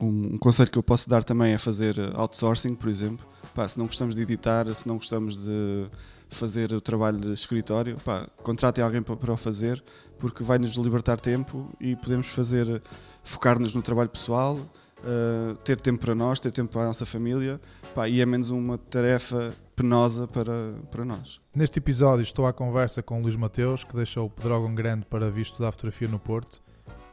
um, 0.00 0.34
um 0.34 0.38
conselho 0.38 0.70
que 0.70 0.78
eu 0.78 0.82
posso 0.82 1.08
dar 1.08 1.24
também 1.24 1.52
é 1.52 1.58
fazer 1.58 1.96
outsourcing, 2.14 2.74
por 2.74 2.88
exemplo. 2.88 3.26
Pá, 3.54 3.68
se 3.68 3.78
não 3.78 3.86
gostamos 3.86 4.14
de 4.14 4.22
editar, 4.22 4.72
se 4.74 4.86
não 4.86 4.96
gostamos 4.96 5.36
de 5.36 5.86
fazer 6.28 6.72
o 6.72 6.80
trabalho 6.80 7.18
de 7.18 7.32
escritório, 7.32 7.96
pá, 8.04 8.28
contratem 8.42 8.84
alguém 8.84 9.02
para, 9.02 9.16
para 9.16 9.32
o 9.32 9.36
fazer, 9.36 9.82
porque 10.18 10.44
vai 10.44 10.58
nos 10.58 10.72
libertar 10.74 11.18
tempo 11.18 11.70
e 11.80 11.96
podemos 11.96 12.28
fazer, 12.28 12.82
focar-nos 13.24 13.74
no 13.74 13.82
trabalho 13.82 14.10
pessoal, 14.10 14.54
uh, 14.56 15.54
ter 15.64 15.80
tempo 15.80 16.00
para 16.00 16.14
nós, 16.14 16.38
ter 16.38 16.52
tempo 16.52 16.72
para 16.72 16.82
a 16.82 16.86
nossa 16.86 17.06
família, 17.06 17.60
pá, 17.94 18.08
e 18.08 18.20
é 18.20 18.26
menos 18.26 18.50
uma 18.50 18.78
tarefa 18.78 19.52
penosa 19.74 20.26
para, 20.28 20.74
para 20.90 21.04
nós. 21.04 21.40
Neste 21.54 21.78
episódio 21.78 22.22
estou 22.22 22.46
à 22.46 22.52
conversa 22.52 23.02
com 23.02 23.18
o 23.18 23.22
Luís 23.22 23.36
Mateus, 23.36 23.84
que 23.84 23.96
deixou 23.96 24.26
o 24.26 24.30
Pedrógão 24.30 24.74
Grande 24.74 25.06
para 25.06 25.30
vir 25.30 25.42
estudar 25.42 25.72
fotografia 25.72 26.08
no 26.08 26.18
Porto, 26.18 26.60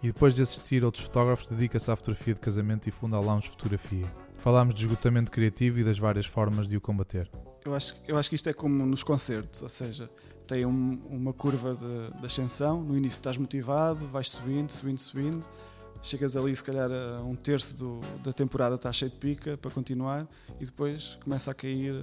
e 0.06 0.12
depois 0.12 0.36
de 0.36 0.44
assistir 0.44 0.84
outros 0.84 1.04
fotógrafos 1.06 1.48
dedica-se 1.48 1.90
à 1.90 1.96
fotografia 1.96 2.36
de 2.36 2.40
casamento 2.40 2.88
e 2.88 2.92
funda 2.92 3.18
a 3.18 3.20
Lounge 3.20 3.50
Fotografia. 3.50 4.06
Falámos 4.38 4.76
de 4.76 4.86
esgotamento 4.86 5.32
criativo 5.32 5.80
e 5.80 5.84
das 5.84 5.98
várias 5.98 6.28
formas 6.28 6.68
de 6.68 6.78
o 6.78 6.82
combater. 6.82 7.28
Eu 7.66 7.74
acho, 7.74 7.96
eu 8.08 8.16
acho 8.16 8.30
que 8.30 8.36
isto 8.36 8.48
é 8.48 8.54
como 8.54 8.86
nos 8.86 9.02
concertos, 9.02 9.64
ou 9.64 9.70
seja, 9.70 10.08
tem 10.46 10.64
um, 10.64 11.02
uma 11.10 11.34
curva 11.34 11.74
de, 11.74 12.20
de, 12.20 12.26
ascensão, 12.28 12.84
no 12.84 12.96
início 12.96 13.18
estás 13.18 13.36
motivado, 13.40 14.08
vais 14.10 14.30
subindo, 14.30 14.70
subindo, 14.70 15.00
subindo, 15.00 15.50
chegas 16.04 16.38
ali 16.38 16.56
se 16.56 16.64
calhar 16.64 16.92
a 16.92 17.24
um 17.24 17.36
terço 17.36 17.76
do, 17.76 18.00
da 18.24 18.32
temporada 18.32 18.76
está 18.76 18.94
cheio 18.94 19.10
de 19.10 19.18
pica 19.18 19.58
para 19.58 19.72
continuar 19.72 20.28
e 20.60 20.66
depois 20.66 21.18
começa 21.24 21.50
a 21.50 21.54
cair 21.56 21.96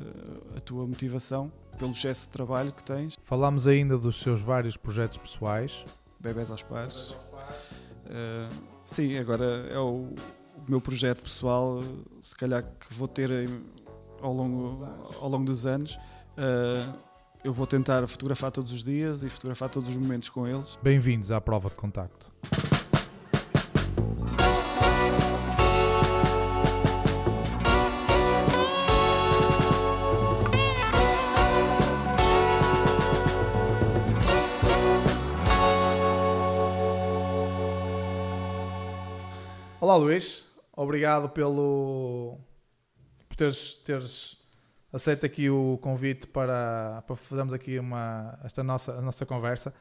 a 0.57 0.59
tua 0.59 0.84
motivação 0.89 1.53
pelo 1.79 1.93
excesso 1.93 2.27
de 2.27 2.33
trabalho 2.33 2.73
que 2.73 2.83
tens. 2.83 3.15
Falámos 3.23 3.69
ainda 3.69 3.97
dos 3.97 4.21
seus 4.21 4.41
vários 4.41 4.77
projetos 4.77 5.19
pessoais. 5.19 5.84
Bebés 6.19 6.51
aos 6.51 6.62
pares. 6.62 7.15
Uh, 8.06 8.55
sim, 8.84 9.16
agora 9.16 9.45
é 9.70 9.79
o, 9.79 10.09
o, 10.56 10.65
meu 10.69 10.80
projeto 10.80 11.23
pessoal, 11.23 11.80
se 12.20 12.34
calhar 12.34 12.62
que 12.62 12.95
vou 12.95 13.09
ter 13.09 13.30
ao 14.20 14.33
longo, 14.33 14.84
ao 15.20 15.28
longo 15.28 15.44
dos 15.44 15.67
anos. 15.67 15.98
Uh, 16.36 17.12
eu 17.44 17.53
vou 17.53 17.67
tentar 17.67 18.06
fotografar 18.06 18.50
todos 18.50 18.72
os 18.72 18.84
dias 18.84 19.25
e 19.25 19.28
fotografar 19.28 19.69
todos 19.69 19.89
os 19.89 19.97
momentos 19.97 20.28
com 20.28 20.47
eles. 20.47 20.78
Bem-vindos 20.83 21.31
à 21.31 21.41
prova 21.41 21.69
de 21.69 21.75
contacto. 21.75 22.31
Olá 39.93 40.05
Luís, 40.05 40.47
obrigado 40.75 41.29
pelo 41.29 42.39
por 43.29 43.37
teres, 43.37 43.75
teres 43.85 44.39
aceito 44.91 45.27
aqui 45.27 45.51
o 45.51 45.79
convite 45.83 46.27
para, 46.27 47.05
para 47.07 47.15
fazermos 47.15 47.53
aqui 47.53 47.79
uma, 47.79 48.39
esta 48.43 48.65
nossa, 48.65 48.93
a 48.93 49.03
nossa 49.03 49.27
conversa. 49.27 49.75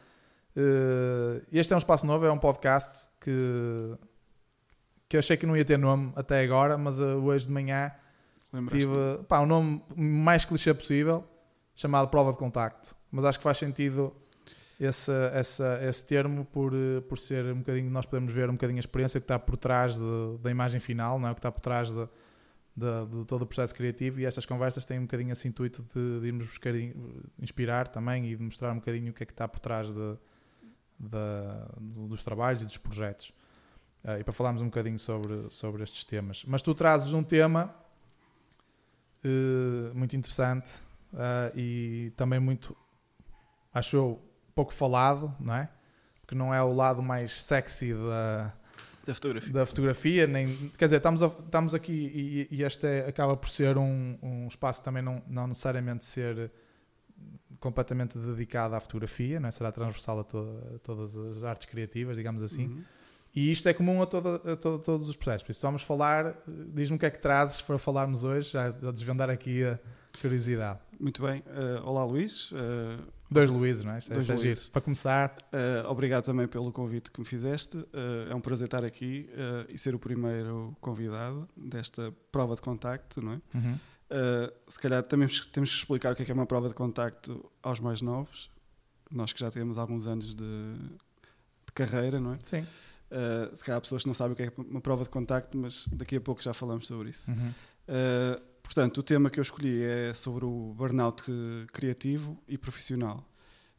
Uh, 0.53 1.41
este 1.49 1.71
é 1.71 1.77
um 1.77 1.79
espaço 1.79 2.05
novo, 2.05 2.25
é 2.25 2.29
um 2.29 2.37
podcast 2.37 3.07
que, 3.21 3.97
que 5.07 5.15
eu 5.15 5.19
achei 5.19 5.37
que 5.37 5.45
não 5.45 5.55
ia 5.55 5.63
ter 5.63 5.77
nome 5.77 6.11
até 6.13 6.41
agora, 6.41 6.77
mas 6.77 6.99
uh, 6.99 7.23
hoje 7.23 7.47
de 7.47 7.53
manhã 7.53 7.89
tive 8.69 8.91
pá, 9.29 9.39
um 9.39 9.45
nome 9.45 9.81
mais 9.95 10.43
clichê 10.43 10.73
possível, 10.73 11.23
chamado 11.73 12.09
Prova 12.09 12.33
de 12.33 12.37
Contacto. 12.37 12.93
Mas 13.09 13.23
acho 13.23 13.39
que 13.39 13.43
faz 13.43 13.59
sentido 13.59 14.13
esse, 14.81 15.11
esse, 15.35 15.63
esse 15.87 16.03
termo 16.03 16.43
por, 16.43 16.73
eh, 16.73 17.01
por 17.01 17.19
ser 17.19 17.45
um 17.53 17.59
bocadinho, 17.59 17.91
nós 17.91 18.03
podemos 18.03 18.33
ver 18.33 18.49
um 18.49 18.53
bocadinho 18.53 18.79
a 18.79 18.79
experiência 18.79 19.19
que 19.19 19.25
está 19.25 19.37
por 19.37 19.55
trás 19.55 19.95
de, 19.95 20.37
da 20.41 20.49
imagem 20.49 20.79
final, 20.79 21.19
não 21.19 21.29
é? 21.29 21.33
que 21.35 21.39
está 21.39 21.51
por 21.51 21.61
trás 21.61 21.91
de, 21.91 22.07
de, 22.75 23.05
de, 23.05 23.25
todo 23.25 23.43
o 23.43 23.45
processo 23.45 23.75
criativo 23.75 24.19
e 24.19 24.25
estas 24.25 24.43
conversas 24.43 24.83
têm 24.83 24.97
um 24.97 25.03
bocadinho 25.03 25.31
esse 25.31 25.47
intuito 25.47 25.85
de, 25.93 26.21
de 26.21 26.25
irmos 26.25 26.47
buscar 26.47 26.73
inspirar 27.39 27.89
também 27.89 28.25
e 28.31 28.35
de 28.35 28.41
mostrar 28.41 28.71
um 28.71 28.77
bocadinho 28.77 29.11
o 29.11 29.13
que 29.13 29.21
é 29.21 29.25
que 29.25 29.31
está 29.31 29.47
por 29.47 29.59
trás 29.59 29.93
de, 29.93 30.17
dos 30.99 32.23
trabalhos 32.23 32.63
e 32.63 32.65
dos 32.65 32.77
projetos. 32.77 33.31
Uh, 34.03 34.19
e 34.19 34.23
para 34.23 34.33
falarmos 34.33 34.63
um 34.63 34.65
bocadinho 34.65 34.97
sobre, 34.97 35.45
sobre 35.51 35.83
estes 35.83 36.03
temas. 36.03 36.43
Mas 36.47 36.63
tu 36.63 36.73
trazes 36.73 37.13
um 37.13 37.21
tema 37.21 37.71
uh, 39.23 39.95
muito 39.95 40.15
interessante 40.15 40.71
uh, 41.13 41.55
e 41.55 42.11
também 42.17 42.39
muito, 42.39 42.75
acho 43.71 43.95
eu, 43.95 44.30
pouco 44.61 44.73
falado, 44.73 45.33
não 45.39 45.55
é? 45.55 45.69
Porque 46.21 46.35
não 46.35 46.53
é 46.53 46.61
o 46.61 46.71
lado 46.71 47.01
mais 47.01 47.41
sexy 47.41 47.93
da, 47.93 48.53
da 49.05 49.13
fotografia. 49.15 49.53
Da 49.53 49.65
fotografia 49.65 50.27
nem, 50.27 50.55
quer 50.77 50.85
dizer, 50.85 50.97
estamos, 50.97 51.23
a, 51.23 51.27
estamos 51.27 51.73
aqui 51.73 52.47
e, 52.51 52.55
e 52.55 52.63
este 52.63 52.85
é, 52.85 53.07
acaba 53.07 53.35
por 53.35 53.49
ser 53.49 53.75
um, 53.77 54.17
um 54.21 54.47
espaço 54.47 54.83
também 54.83 55.01
não, 55.01 55.21
não 55.27 55.47
necessariamente 55.47 56.05
ser 56.05 56.51
completamente 57.59 58.17
dedicado 58.17 58.75
à 58.75 58.79
fotografia, 58.79 59.39
não 59.39 59.49
é? 59.49 59.51
será 59.51 59.71
transversal 59.71 60.19
a, 60.19 60.23
toda, 60.23 60.75
a, 60.75 60.79
todas 60.79 61.15
as 61.15 61.43
artes 61.43 61.67
criativas, 61.67 62.15
digamos 62.15 62.43
assim. 62.43 62.67
Uhum. 62.67 62.83
E 63.33 63.51
isto 63.51 63.67
é 63.67 63.73
comum 63.73 64.01
a, 64.01 64.05
toda, 64.05 64.35
a 64.35 64.55
toda, 64.55 64.83
todos 64.83 65.09
os 65.09 65.15
processos. 65.15 65.43
Por 65.43 65.51
isso, 65.53 65.61
vamos 65.61 65.81
falar. 65.81 66.35
Diz-me 66.47 66.97
o 66.97 66.99
que 66.99 67.05
é 67.05 67.09
que 67.09 67.19
trazes 67.19 67.61
para 67.61 67.77
falarmos 67.79 68.23
hoje, 68.23 68.51
já 68.51 68.67
a 68.67 68.91
desvendar 68.91 69.29
aqui 69.29 69.63
a 69.63 69.79
curiosidade. 70.19 70.79
Muito 70.99 71.21
bem. 71.21 71.41
Uh, 71.47 71.87
olá, 71.87 72.03
Luís. 72.03 72.51
Uh, 72.51 73.01
Dois 73.31 73.49
Luíses, 73.49 73.85
não 73.85 73.93
é? 73.93 73.99
Dois 74.01 74.29
é 74.29 74.35
Luíses. 74.35 74.67
Para 74.67 74.81
começar. 74.81 75.37
Uh, 75.53 75.89
obrigado 75.89 76.25
também 76.25 76.47
pelo 76.49 76.69
convite 76.69 77.09
que 77.09 77.19
me 77.19 77.25
fizeste. 77.25 77.77
é 78.29 78.35
um 78.35 78.41
prazer 78.41 78.65
estar 78.65 78.83
aqui 78.83 79.29
e 79.69 79.77
ser 79.77 79.95
o 79.95 79.99
primeiro 79.99 80.75
convidado 80.81 81.47
desta 81.55 82.13
prova 82.29 82.55
de 82.55 82.61
contacto, 82.61 83.21
não 83.21 83.33
é? 83.33 83.41
Uhum. 83.53 83.79
se 84.67 84.77
calhar 84.77 85.01
também 85.03 85.29
temos 85.53 85.69
que 85.71 85.77
explicar 85.77 86.11
o 86.11 86.15
que 86.15 86.23
é, 86.23 86.25
que 86.25 86.31
é 86.31 86.33
uma 86.33 86.45
prova 86.45 86.67
de 86.67 86.73
contacto 86.73 87.49
aos 87.63 87.79
mais 87.79 88.01
novos. 88.01 88.51
Nós 89.09 89.31
que 89.31 89.39
já 89.39 89.49
temos 89.49 89.77
alguns 89.77 90.07
anos 90.07 90.35
de, 90.35 90.43
de 90.43 91.71
carreira, 91.73 92.19
não 92.19 92.33
é? 92.33 92.39
Sim. 92.41 92.67
se 93.53 93.63
calhar 93.63 93.77
há 93.77 93.81
pessoas 93.81 94.03
que 94.03 94.09
não 94.09 94.13
sabem 94.13 94.33
o 94.33 94.35
que 94.35 94.43
é 94.43 94.51
uma 94.57 94.81
prova 94.81 95.03
de 95.03 95.09
contacto, 95.09 95.57
mas 95.57 95.87
daqui 95.93 96.17
a 96.17 96.21
pouco 96.21 96.41
já 96.41 96.53
falamos 96.53 96.85
sobre 96.85 97.11
isso. 97.11 97.31
Uhum. 97.31 97.53
Portanto, 98.73 98.99
o 98.99 99.03
tema 99.03 99.29
que 99.29 99.37
eu 99.37 99.41
escolhi 99.41 99.83
é 99.83 100.13
sobre 100.13 100.45
o 100.45 100.73
burnout 100.73 101.29
criativo 101.73 102.41
e 102.47 102.57
profissional. 102.57 103.29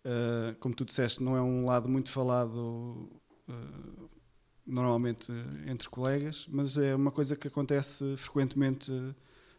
Uh, 0.04 0.54
como 0.60 0.74
tu 0.74 0.84
disseste, 0.84 1.22
não 1.22 1.34
é 1.34 1.40
um 1.40 1.64
lado 1.64 1.88
muito 1.88 2.10
falado 2.10 3.08
uh, 3.48 4.10
normalmente 4.66 5.32
entre 5.66 5.88
colegas, 5.88 6.46
mas 6.46 6.76
é 6.76 6.94
uma 6.94 7.10
coisa 7.10 7.34
que 7.34 7.48
acontece 7.48 8.18
frequentemente 8.18 8.92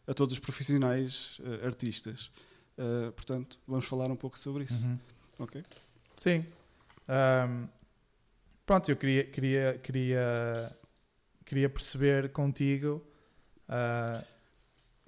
a 0.05 0.13
todos 0.13 0.33
os 0.33 0.39
profissionais 0.39 1.39
uh, 1.39 1.65
artistas. 1.65 2.29
portanto, 3.15 3.57
vamos 3.67 3.85
falar 3.85 4.11
um 4.11 4.15
pouco 4.15 4.37
sobre 4.37 4.65
isso. 4.65 4.85
Uhum. 4.85 4.99
Ok? 5.39 5.63
Sim. 6.15 6.45
Um, 7.09 7.67
pronto, 8.67 8.87
eu 8.91 8.95
queria, 8.95 9.23
queria, 9.23 9.79
queria, 9.81 10.77
queria 11.43 11.69
perceber 11.69 12.29
contigo 12.29 13.03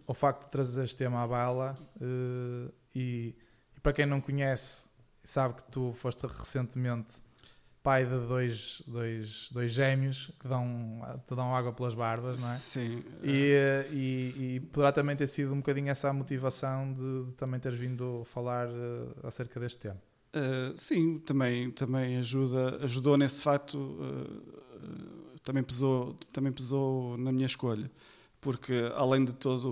o 0.08 0.14
facto 0.14 0.46
de 0.46 0.52
trazer 0.52 0.84
este 0.84 0.98
tema 0.98 1.24
à 1.24 1.28
bala 1.28 1.76
uh, 1.98 2.74
e, 2.94 3.36
e, 3.76 3.80
para 3.82 3.94
quem 3.94 4.06
não 4.06 4.22
conhece 4.22 4.88
sabe 5.24 5.56
que 5.56 5.64
tu 5.72 5.92
foste 5.94 6.26
recentemente 6.28 7.14
pai 7.82 8.04
de 8.04 8.18
dois, 8.28 8.82
dois, 8.88 9.48
dois 9.52 9.72
gêmeos 9.72 10.32
que 10.40 10.48
dão, 10.48 11.02
te 11.28 11.36
dão 11.36 11.56
água 11.56 11.72
pelas 11.72 11.94
barbas, 11.94 12.42
não 12.42 12.52
é? 12.52 12.56
Sim. 12.56 13.04
E, 13.22 13.54
uh, 13.54 13.94
e, 13.94 14.56
e 14.56 14.60
poderá 14.72 14.92
também 14.92 15.16
ter 15.16 15.28
sido 15.28 15.54
um 15.54 15.58
bocadinho 15.58 15.90
essa 15.90 16.10
a 16.10 16.14
motivação 16.14 16.94
de, 16.94 17.26
de 17.26 17.32
também 17.34 17.60
teres 17.60 17.78
vindo 17.78 18.24
falar 18.26 18.68
uh, 18.68 19.28
acerca 19.28 19.60
deste 19.60 19.80
tema. 19.80 20.02
Sim, 20.76 21.20
também, 21.20 21.72
também 21.72 22.18
ajuda, 22.18 22.84
ajudou 22.84 23.18
nesse 23.18 23.42
facto, 23.42 23.98
também, 25.42 25.64
pesou, 25.64 26.14
também 26.34 26.52
pesou 26.52 27.18
na 27.18 27.32
minha 27.32 27.46
escolha 27.46 27.90
porque 28.46 28.92
além 28.94 29.26
de 29.26 29.34
todo 29.34 29.68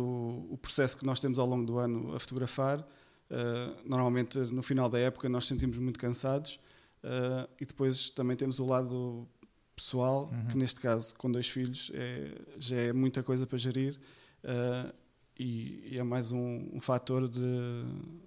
o 0.49 0.57
processo 0.59 0.97
que 0.97 1.05
nós 1.05 1.19
temos 1.19 1.37
ao 1.37 1.45
longo 1.45 1.63
do 1.63 1.77
ano 1.77 2.15
a 2.15 2.19
fotografar, 2.19 2.79
uh, 2.79 3.87
normalmente 3.87 4.39
no 4.39 4.63
final 4.63 4.89
da 4.89 4.97
época 4.97 5.29
nós 5.29 5.45
sentimos 5.45 5.77
muito 5.77 5.99
cansados 5.99 6.59
uh, 7.03 7.47
e 7.61 7.67
depois 7.67 8.09
também 8.09 8.35
temos 8.35 8.57
o 8.57 8.65
lado 8.65 9.27
pessoal, 9.75 10.31
uhum. 10.33 10.47
que 10.47 10.57
neste 10.57 10.81
caso 10.81 11.13
com 11.19 11.31
dois 11.31 11.47
filhos 11.47 11.91
é, 11.93 12.35
já 12.57 12.75
é 12.77 12.91
muita 12.91 13.21
coisa 13.21 13.45
para 13.45 13.59
gerir 13.59 13.99
uh, 14.43 14.91
e, 15.37 15.89
e, 15.91 15.99
é 15.99 16.03
mais 16.03 16.31
um, 16.31 16.67
um 16.73 16.81
fator 16.81 17.27
de, 17.27 17.41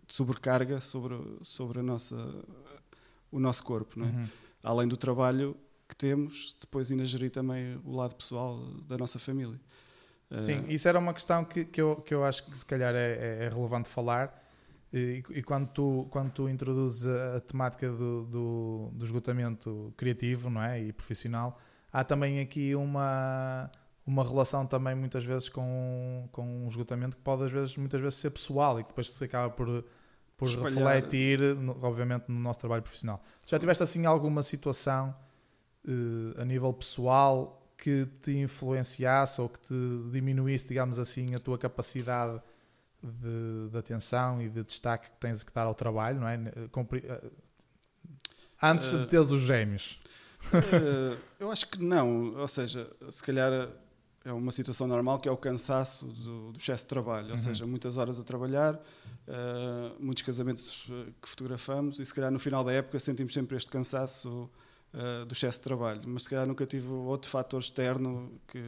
de, 0.07 0.15
sobrecarga 0.15 0.81
sobre, 0.81 1.19
sobre 1.43 1.81
a 1.81 1.83
nossa, 1.83 2.17
o 3.33 3.41
nosso 3.41 3.65
corpo. 3.65 3.99
Não 3.99 4.07
é? 4.07 4.11
Uhum. 4.11 4.27
Além 4.63 4.87
do 4.87 4.97
trabalho 4.97 5.57
que 5.89 5.97
temos, 5.97 6.55
depois 6.61 6.89
ainda 6.89 7.05
gerir 7.05 7.33
também 7.33 7.81
o 7.85 7.97
lado 7.97 8.15
pessoal 8.15 8.59
da 8.87 8.97
nossa 8.97 9.19
família. 9.19 9.59
Sim, 10.41 10.61
uh, 10.61 10.71
isso 10.71 10.89
era 10.89 10.99
uma 10.99 11.15
questão 11.15 11.45
que, 11.45 11.65
que, 11.65 11.81
eu, 11.81 11.97
que 11.97 12.13
eu 12.13 12.25
acho 12.25 12.45
que 12.45 12.57
se 12.57 12.67
calhar 12.67 12.95
é, 12.95 13.13
é, 13.13 13.45
é 13.45 13.49
relevante 13.49 13.89
falar. 13.89 14.43
E, 14.93 15.23
e, 15.31 15.43
quando, 15.43 15.69
tu, 15.69 16.07
quando 16.11 16.31
tu 16.31 16.49
introduzes 16.49 17.07
a, 17.07 17.37
a 17.37 17.41
temática 17.41 17.91
do, 17.91 18.25
do, 18.25 18.91
do, 18.93 19.05
esgotamento 19.05 19.93
criativo 19.97 20.49
não 20.49 20.63
é? 20.63 20.81
e 20.81 20.93
profissional, 20.93 21.61
há 21.93 22.05
também 22.05 22.41
aqui 22.41 22.75
uma, 22.75 23.71
uma 24.07 24.25
relação 24.25 24.65
também 24.65 24.95
muitas 24.95 25.25
vezes 25.25 25.49
com, 25.49 26.29
com 26.33 26.65
um 26.65 26.69
esgotamento 26.69 27.17
que 27.17 27.23
pode 27.23 27.45
às 27.45 27.53
vezes, 27.53 27.77
muitas 27.77 28.01
vezes 28.01 28.19
ser 28.19 28.31
pessoal 28.31 28.79
e 28.81 28.85
que 28.85 28.89
depois 28.89 29.11
se 29.11 29.25
acaba 29.25 29.53
por, 29.53 29.85
por 30.37 30.49
Espalhar. 30.49 30.95
refletir, 30.95 31.41
obviamente, 31.83 32.27
no 32.29 32.39
nosso 32.39 32.61
trabalho 32.61 32.83
profissional. 32.83 33.23
Já 33.45 33.59
tiveste 33.59 33.83
assim 33.83 34.07
alguma 34.07 34.43
situação 34.43 35.15
eh, 35.87 36.41
a 36.41 36.45
nível 36.45 36.73
pessoal 36.73 37.56
que 37.77 38.07
te 38.23 38.33
influenciasse 38.37 39.41
ou 39.41 39.49
que 39.49 39.61
te 39.61 39.75
diminuísse, 40.11 40.69
digamos 40.69 40.99
assim, 40.99 41.35
a 41.35 41.41
tua 41.41 41.59
capacidade 41.59 42.41
de, 43.03 43.69
de 43.71 43.79
atenção 43.79 44.41
e 44.43 44.49
de 44.49 44.63
destaque 44.65 45.11
que 45.11 45.17
tens 45.19 45.43
que 45.43 45.53
dar 45.53 45.67
ao 45.67 45.75
trabalho, 45.75 46.21
não 46.21 46.29
é? 46.29 46.39
Compre- 46.73 47.05
eh, 47.07 47.31
Antes 48.63 48.93
Eh, 48.93 48.99
de 48.99 49.07
teres 49.07 49.31
os 49.31 49.43
gêmeos. 49.43 49.99
Eh, 50.53 51.17
eu 51.41 51.51
acho 51.51 51.69
que 51.69 51.83
não. 51.83 52.35
Ou 52.37 52.49
seja, 52.49 52.91
se 53.11 53.23
calhar 53.23 53.69
é 54.25 54.33
uma 54.33 54.51
situação 54.51 54.87
normal 54.87 55.19
que 55.19 55.29
é 55.29 55.33
o 55.33 55.37
cansaço 55.37 56.07
do, 56.07 56.53
do 56.53 56.59
excesso 56.59 56.85
de 56.85 56.89
trabalho. 56.89 57.27
Ou 57.27 57.33
Uhum. 57.33 57.39
seja, 57.39 57.67
muitas 57.67 57.97
horas 57.97 58.19
a 58.19 58.25
trabalhar, 58.25 58.81
eh, 59.29 59.93
muitos 60.01 60.23
casamentos 60.23 60.87
eh, 60.91 61.13
que 61.21 61.29
fotografamos 61.29 61.99
e 61.99 62.05
se 62.05 62.15
calhar 62.15 62.31
no 62.31 62.39
final 62.39 62.65
da 62.65 62.73
época 62.73 62.99
sentimos 62.99 63.33
sempre 63.35 63.57
este 63.57 63.71
cansaço 63.71 64.51
eh, 64.93 65.25
do 65.25 65.33
excesso 65.33 65.59
de 65.59 65.65
trabalho. 65.65 66.03
Mas 66.07 66.25
se 66.25 66.29
calhar 66.31 66.47
nunca 66.47 66.65
tive 66.67 66.89
outro 66.89 67.31
fator 67.31 67.61
externo 67.61 68.41
que, 68.49 68.63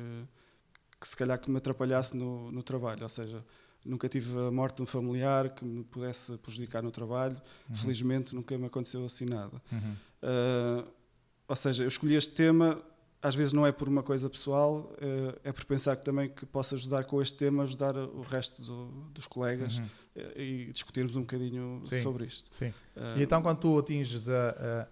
que 1.00 1.08
se 1.08 1.16
calhar 1.16 1.38
que 1.38 1.50
me 1.50 1.58
atrapalhasse 1.58 2.16
no, 2.16 2.50
no 2.52 2.62
trabalho. 2.62 3.02
Ou 3.02 3.08
seja, 3.08 3.44
nunca 3.84 4.08
tive 4.08 4.36
a 4.38 4.50
morte 4.50 4.76
de 4.76 4.82
um 4.82 4.86
familiar 4.86 5.50
que 5.54 5.64
me 5.64 5.84
pudesse 5.84 6.36
prejudicar 6.38 6.82
no 6.82 6.90
trabalho. 6.90 7.40
Uhum. 7.70 7.76
Felizmente 7.76 8.34
nunca 8.34 8.56
me 8.58 8.66
aconteceu 8.66 9.04
assim 9.04 9.24
nada. 9.24 9.60
Uhum. 9.72 9.96
Uh, 10.22 10.88
ou 11.46 11.56
seja, 11.56 11.84
eu 11.84 11.88
escolhi 11.88 12.14
este 12.14 12.34
tema, 12.34 12.82
às 13.22 13.34
vezes 13.34 13.52
não 13.52 13.66
é 13.66 13.72
por 13.72 13.88
uma 13.88 14.02
coisa 14.02 14.28
pessoal, 14.28 14.92
uh, 15.00 15.40
é 15.42 15.50
por 15.52 15.64
pensar 15.64 15.96
que 15.96 16.04
também 16.04 16.28
que 16.28 16.44
posso 16.44 16.74
ajudar 16.74 17.04
com 17.04 17.22
este 17.22 17.36
tema, 17.36 17.62
ajudar 17.62 17.96
o 17.96 18.20
resto 18.22 18.60
do- 18.62 18.90
dos 19.12 19.26
colegas 19.26 19.78
Uhum. 19.78 19.84
uh, 19.84 20.40
e 20.40 20.70
discutirmos 20.72 21.16
um 21.16 21.20
bocadinho 21.20 21.82
Sim. 21.86 22.02
sobre 22.02 22.26
isto. 22.26 22.54
Sim. 22.54 22.68
Uh, 22.96 23.18
E 23.18 23.22
então 23.22 23.40
quando 23.40 23.58
tu 23.60 23.78
atinges 23.78 24.28
a, 24.28 24.88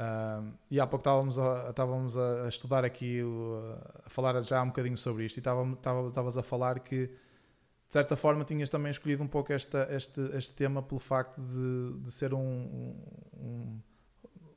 a- 0.00 0.42
e 0.70 0.80
há 0.80 0.86
pouco 0.86 1.00
estávamos 1.02 1.38
a, 1.38 1.70
estávamos 1.70 2.16
a 2.16 2.48
estudar 2.48 2.84
aqui, 2.84 3.22
o- 3.22 3.76
a 4.06 4.08
falar 4.10 4.40
já 4.42 4.62
um 4.62 4.68
bocadinho 4.68 4.96
sobre 4.96 5.24
isto 5.24 5.36
e 5.36 5.40
estava- 5.40 5.64
estavas 6.08 6.36
a 6.38 6.42
falar 6.42 6.80
que 6.80 7.06
de 7.06 7.92
certa 7.94 8.16
forma 8.16 8.44
tinhas 8.44 8.68
também 8.68 8.90
escolhido 8.90 9.22
um 9.22 9.28
pouco 9.28 9.52
esta, 9.52 9.88
este, 9.90 10.20
este 10.36 10.52
tema 10.52 10.80
pelo 10.82 11.00
facto 11.00 11.40
de, 11.40 12.04
de 12.04 12.12
ser 12.12 12.32
um, 12.32 12.38
um, 12.40 12.96
um- 13.40 13.80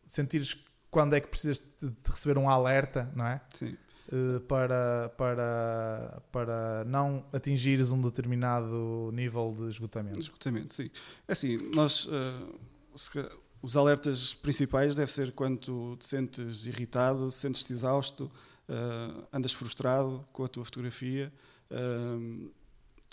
sentires 0.07 0.63
quando 0.91 1.15
é 1.15 1.19
que 1.19 1.27
precisas 1.27 1.59
de, 1.81 1.89
de 1.89 1.95
receber 2.11 2.37
um 2.37 2.47
alerta, 2.49 3.11
não 3.15 3.25
é? 3.25 3.41
Sim. 3.55 3.75
Eh, 4.11 4.39
para, 4.47 5.09
para, 5.17 6.21
para 6.31 6.83
não 6.85 7.25
atingires 7.33 7.89
um 7.89 7.99
determinado 8.01 9.09
nível 9.13 9.55
de 9.57 9.69
esgotamento. 9.69 10.19
Esgotamento, 10.19 10.73
sim. 10.73 10.91
É 11.27 11.31
Assim, 11.31 11.57
nós, 11.73 12.05
uh, 12.05 12.59
se 12.95 13.09
ca- 13.09 13.31
os 13.63 13.75
alertas 13.77 14.33
principais 14.33 14.93
deve 14.93 15.09
ser 15.11 15.31
quando 15.31 15.57
tu 15.57 15.95
te 15.97 16.05
sentes 16.05 16.65
irritado, 16.65 17.31
sentes-te 17.31 17.71
exausto, 17.73 18.29
uh, 18.69 19.25
andas 19.31 19.53
frustrado 19.53 20.23
com 20.33 20.43
a 20.43 20.47
tua 20.49 20.65
fotografia, 20.65 21.31
uh, 21.71 22.51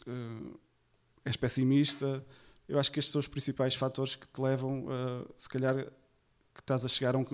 uh, 0.06 0.60
és 1.24 1.36
pessimista. 1.36 2.22
Eu 2.68 2.78
acho 2.80 2.90
que 2.90 2.98
estes 2.98 3.12
são 3.12 3.20
os 3.20 3.28
principais 3.28 3.74
fatores 3.76 4.16
que 4.16 4.26
te 4.26 4.40
levam, 4.40 4.86
uh, 4.86 5.26
se 5.38 5.48
calhar, 5.48 5.76
que 6.52 6.60
estás 6.60 6.84
a 6.84 6.88
chegar 6.88 7.14
a 7.14 7.18
um, 7.18 7.24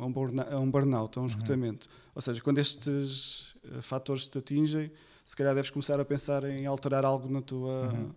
a 0.00 0.06
um, 0.06 0.40
a 0.40 0.56
a 0.56 0.66
burnout, 0.66 1.18
a 1.18 1.20
um 1.20 1.24
Uhum. 1.24 1.28
esgotamento. 1.28 1.86
Ou 2.14 2.22
seja, 2.22 2.40
quando 2.40 2.58
estes 2.58 3.54
fatores 3.82 4.26
te 4.26 4.38
atingem, 4.38 4.90
se 5.24 5.36
calhar 5.36 5.54
deves 5.54 5.68
começar 5.70 6.00
a 6.00 6.04
pensar 6.04 6.44
em 6.44 6.64
alterar 6.64 7.04
algo 7.04 7.28
na 7.28 7.42
tua, 7.42 7.92
Uhum. 7.92 8.14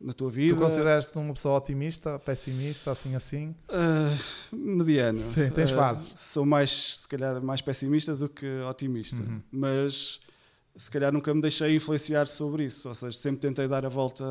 Na 0.00 0.12
tua 0.12 0.30
vida. 0.30 0.54
Tu 0.54 0.60
consideras-te 0.60 1.16
uma 1.18 1.32
pessoa 1.34 1.56
otimista, 1.58 2.18
pessimista, 2.18 2.90
assim 2.90 3.14
assim? 3.14 3.54
Uh, 3.70 4.56
mediano. 4.56 5.26
Sim, 5.26 5.50
tens 5.50 5.70
Uh, 5.70 5.74
fases. 5.74 6.12
Sou 6.18 6.44
mais, 6.44 6.98
se 6.98 7.08
calhar, 7.08 7.40
mais 7.42 7.60
pessimista 7.62 8.14
do 8.14 8.28
que 8.28 8.46
otimista. 8.68 9.22
Uhum. 9.22 9.40
Mas 9.50 10.20
se 10.76 10.90
calhar 10.90 11.10
nunca 11.12 11.34
me 11.34 11.40
deixei 11.40 11.74
influenciar 11.74 12.26
sobre 12.26 12.64
isso. 12.64 12.88
Ou 12.88 12.94
seja, 12.94 13.16
sempre 13.16 13.40
tentei 13.40 13.66
dar 13.66 13.86
a 13.86 13.88
volta 13.88 14.24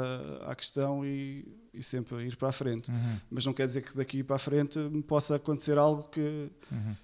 à 0.45 0.53
questão 0.55 1.03
e, 1.03 1.43
e 1.73 1.81
sempre 1.81 2.23
ir 2.27 2.35
para 2.37 2.49
a 2.49 2.51
frente. 2.51 2.91
Uhum. 2.91 3.17
Mas 3.31 3.45
não 3.45 3.53
quer 3.53 3.65
dizer 3.65 3.81
que 3.81 3.95
daqui 3.97 4.23
para 4.23 4.35
a 4.35 4.39
frente 4.39 4.77
me 4.77 5.01
possa 5.01 5.35
acontecer 5.35 5.77
algo 5.79 6.03
que, 6.09 6.49
Uhum. 6.71 6.95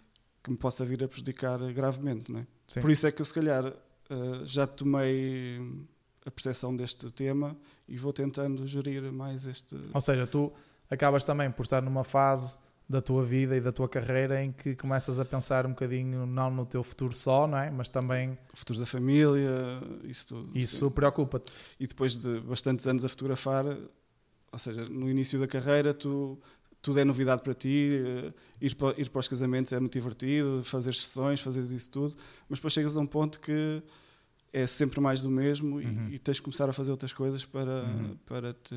que 0.43 0.51
me 0.51 0.57
possa 0.57 0.85
vir 0.85 1.03
a 1.03 1.07
prejudicar 1.07 1.57
gravemente. 1.73 2.31
Não 2.31 2.41
é? 2.41 2.45
Por 2.79 2.91
isso 2.91 3.07
é 3.07 3.11
que 3.11 3.21
eu, 3.21 3.25
se 3.25 3.33
calhar, 3.33 3.65
uh, 3.65 4.45
já 4.45 4.67
tomei 4.67 5.59
a 6.25 6.31
percepção 6.31 6.75
deste 6.75 7.09
tema 7.12 7.57
e 7.88 7.97
vou 7.97 8.13
tentando 8.13 8.65
gerir 8.65 9.12
mais 9.12 9.45
este. 9.45 9.75
Ou 9.94 10.01
seja, 10.01 10.27
tu 10.27 10.51
acabas 10.89 11.23
também 11.25 11.50
por 11.51 11.63
estar 11.63 11.81
numa 11.81 12.03
fase 12.03 12.57
da 12.88 13.01
tua 13.01 13.23
vida 13.23 13.56
e 13.56 13.62
da 13.62 13.71
tua 13.71 13.88
carreira 13.88 14.44
em 14.44 14.51
que 14.51 14.75
começas 14.75 15.19
a 15.19 15.23
pensar 15.23 15.65
um 15.65 15.69
bocadinho 15.69 16.25
não 16.25 16.51
no 16.51 16.65
teu 16.65 16.83
futuro 16.83 17.15
só, 17.15 17.47
não 17.47 17.57
é? 17.57 17.71
Mas 17.71 17.88
também 17.88 18.38
futuro 18.53 18.79
da 18.79 18.85
família, 18.85 19.81
isso 20.03 20.27
tudo. 20.27 20.57
isso 20.57 20.91
preocupa-te. 20.91 21.51
E 21.79 21.88
depois 21.88 22.15
de 22.15 22.41
bastantes 22.41 22.85
anos 22.85 23.06
a 23.06 23.09
fotografar, 23.09 23.65
ou 24.51 24.59
seja, 24.59 24.83
no 24.89 25.09
início 25.09 25.39
da 25.39 25.47
carreira, 25.47 25.94
tu, 25.94 26.38
tudo 26.81 27.00
é 27.00 27.06
novidade 27.06 27.41
para 27.41 27.53
ti, 27.53 27.91
eh, 27.94 28.33
ir 28.59 28.75
para, 28.75 29.00
ir 29.00 29.09
para 29.09 29.19
os 29.19 29.27
casamentos 29.27 29.71
é 29.71 29.79
muito 29.79 29.94
divertido, 29.94 30.62
fazer 30.63 30.94
sessões, 30.94 31.39
fazer 31.39 31.62
isso 31.74 31.89
tudo, 31.89 32.15
mas 32.50 32.59
depois 32.59 32.74
chegas 32.74 32.97
a 32.97 33.00
um 33.00 33.07
ponto 33.07 33.39
que 33.39 33.81
é 34.53 34.68
sempre 34.68 35.00
mais 35.00 35.21
do 35.21 35.30
mesmo 35.30 35.80
e- 35.81 35.86
Uhum. 35.86 36.09
e, 36.09 36.19
tens 36.19 36.36
de 36.36 36.42
começar 36.42 36.69
a 36.69 36.74
fazer 36.74 36.92
outras 36.92 37.13
coisas 37.13 37.45
para, 37.45 37.83
Uhum. 37.83 38.18
para, 38.25 38.53
te, 38.53 38.75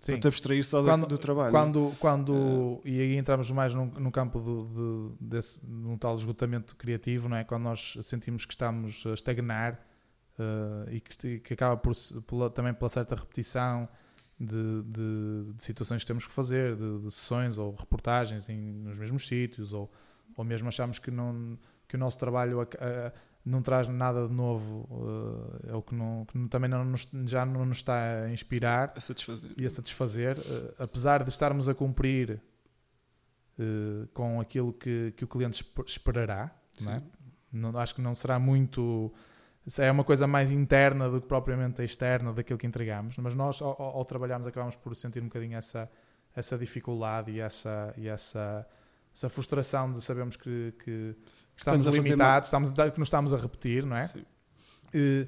Sim. 0.00 0.12
para 0.12 0.18
te 0.20 0.26
abstrair 0.28 0.64
só 0.64 0.80
do- 0.80 0.86
Quando- 0.88 1.06
do, 1.06 1.18
trabalho. 1.18 1.50
Quando, 1.52 1.92
quando 2.00 2.80
e 2.84 2.98
aí 3.00 3.16
entramos 3.16 3.50
mais 3.50 3.74
no, 3.74 4.10
campo 4.10 4.40
do, 4.40 5.14
de, 5.18 5.24
desse, 5.28 5.60
num 5.66 5.98
tal 5.98 6.14
esgotamento 6.16 6.74
criativo, 6.74 7.28
não 7.28 7.36
é? 7.36 7.44
Quando 7.44 7.64
nós 7.64 7.96
sentimos 8.02 8.46
que 8.46 8.54
estamos 8.54 9.04
a 9.06 9.12
estagnar 9.12 9.78
eh, 10.38 10.94
e 10.94 11.00
que, 11.00 11.38
que 11.40 11.52
acaba 11.52 11.76
por, 11.76 11.92
pela- 12.26 12.48
também 12.48 12.72
pela 12.72 12.88
certa 12.88 13.14
repetição 13.14 13.86
de, 14.38 14.82
de- 14.84 15.52
de 15.54 15.62
situações 15.62 16.00
que 16.02 16.06
temos 16.06 16.26
que 16.26 16.32
fazer, 16.32 16.74
de, 16.76 16.98
de 17.00 17.10
sessões 17.10 17.58
ou 17.58 17.74
reportagens 17.74 18.48
em, 18.48 18.56
nos 18.58 18.96
mesmos 18.96 19.28
sítios, 19.28 19.74
ou, 19.74 19.92
ou 20.34 20.42
mesmo 20.46 20.68
achamos 20.68 20.98
que, 20.98 21.10
não, 21.10 21.58
que 21.86 21.94
o 21.94 21.98
nosso 21.98 22.16
trabalho 22.16 22.66
não 23.44 23.62
traz 23.62 23.88
nada 23.88 24.28
de 24.28 24.34
novo, 24.34 24.86
eh, 25.66 25.74
ou 25.74 25.82
que, 25.82 25.94
não, 25.94 26.24
que 26.26 26.48
também 26.48 26.68
não 26.68 26.84
nos- 26.84 27.08
já 27.26 27.44
não 27.46 27.64
nos 27.64 27.78
está 27.78 28.24
a 28.24 28.30
inspirar 28.30 28.92
a 28.96 29.00
satisfazer. 29.00 29.50
e 29.56 29.64
a 29.64 29.70
satisfazer, 29.70 30.36
eh, 30.38 30.74
apesar 30.78 31.22
de 31.24 31.30
estarmos 31.30 31.68
a 31.68 31.74
cumprir 31.74 32.40
eh, 33.58 34.06
com 34.14 34.40
aquilo 34.40 34.72
que, 34.72 35.12
que 35.16 35.24
o 35.24 35.28
cliente 35.28 35.62
esp- 35.62 35.86
esperará, 35.86 36.50
não 36.80 36.92
é? 36.92 37.02
Não- 37.52 37.78
acho 37.78 37.94
que 37.94 38.00
não 38.00 38.14
será 38.14 38.38
muito. 38.38 39.12
É 39.78 39.90
uma 39.90 40.04
coisa 40.04 40.26
mais 40.26 40.50
interna 40.50 41.08
do 41.10 41.20
que 41.20 41.26
propriamente 41.28 41.80
a 41.82 41.84
externa 41.84 42.32
daquilo 42.32 42.58
que 42.58 42.66
entregamos, 42.66 43.16
mas 43.18 43.34
nós, 43.34 43.60
ao, 43.60 43.70
ao- 43.80 43.96
ao 43.98 44.04
trabalharmos, 44.04 44.46
acabamos 44.46 44.76
por 44.76 44.94
sentir 44.96 45.20
um 45.22 45.26
bocadinho 45.26 45.56
essa, 45.56 45.90
essa 46.34 46.56
dificuldade 46.56 47.30
e 47.30 47.40
essa, 47.40 47.92
e 47.96 48.08
essa, 48.08 48.66
essa 49.14 49.28
frustração 49.28 49.92
de 49.92 50.00
sabermos 50.00 50.36
que, 50.36 50.72
que 50.82 51.14
estamos, 51.60 51.84
Estamos 51.84 52.04
limitados, 52.04 52.46
estamos, 52.48 52.70
que 52.70 52.98
nos 52.98 53.08
estamos 53.08 53.32
a 53.32 53.36
repetir, 53.36 53.84
não 53.84 53.96
é? 53.96 54.06
Sim. 54.06 54.24
Eh, 54.92 55.26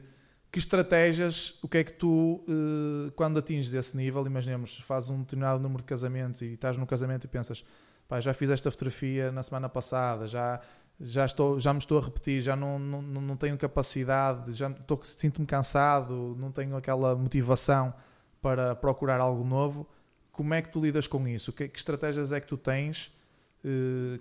que 0.50 0.58
estratégias, 0.58 1.58
o 1.62 1.68
que 1.68 1.78
é 1.78 1.84
que 1.84 1.92
tu, 1.92 2.44
eh, 2.48 3.10
quando 3.16 3.38
atinges 3.38 3.72
esse 3.72 3.96
nível, 3.96 4.26
imaginemos, 4.26 4.78
fazes 4.80 5.10
um 5.10 5.20
determinado 5.20 5.62
número 5.62 5.82
de 5.82 5.86
casamentos 5.86 6.42
e 6.42 6.54
estás 6.54 6.76
no 6.76 6.86
casamento 6.86 7.24
e 7.24 7.28
pensas, 7.28 7.64
pá, 8.08 8.18
já 8.20 8.34
fiz 8.34 8.50
esta 8.50 8.70
fotografia 8.70 9.30
na 9.30 9.42
semana 9.42 9.68
passada, 9.68 10.26
já, 10.26 10.60
já, 11.00 11.24
estou, 11.24 11.60
já 11.60 11.72
me 11.72 11.78
estou 11.78 11.98
a 11.98 12.02
repetir, 12.02 12.40
já 12.40 12.56
não, 12.56 12.78
não, 12.78 13.02
não 13.02 13.36
tenho 13.36 13.56
capacidade, 13.58 14.52
já 14.52 14.74
sinto-me 15.04 15.46
cansado, 15.46 16.36
não 16.38 16.50
tenho 16.50 16.76
aquela 16.76 17.14
motivação 17.14 17.94
para 18.40 18.74
procurar 18.74 19.20
algo 19.20 19.44
novo. 19.44 19.86
Como 20.30 20.54
é 20.54 20.62
que 20.62 20.70
tu 20.70 20.80
lidas 20.80 21.06
com 21.06 21.28
isso? 21.28 21.52
Que, 21.52 21.68
que 21.68 21.78
estratégias 21.78 22.32
é 22.32 22.40
que 22.40 22.46
tu 22.46 22.56
tens 22.56 23.12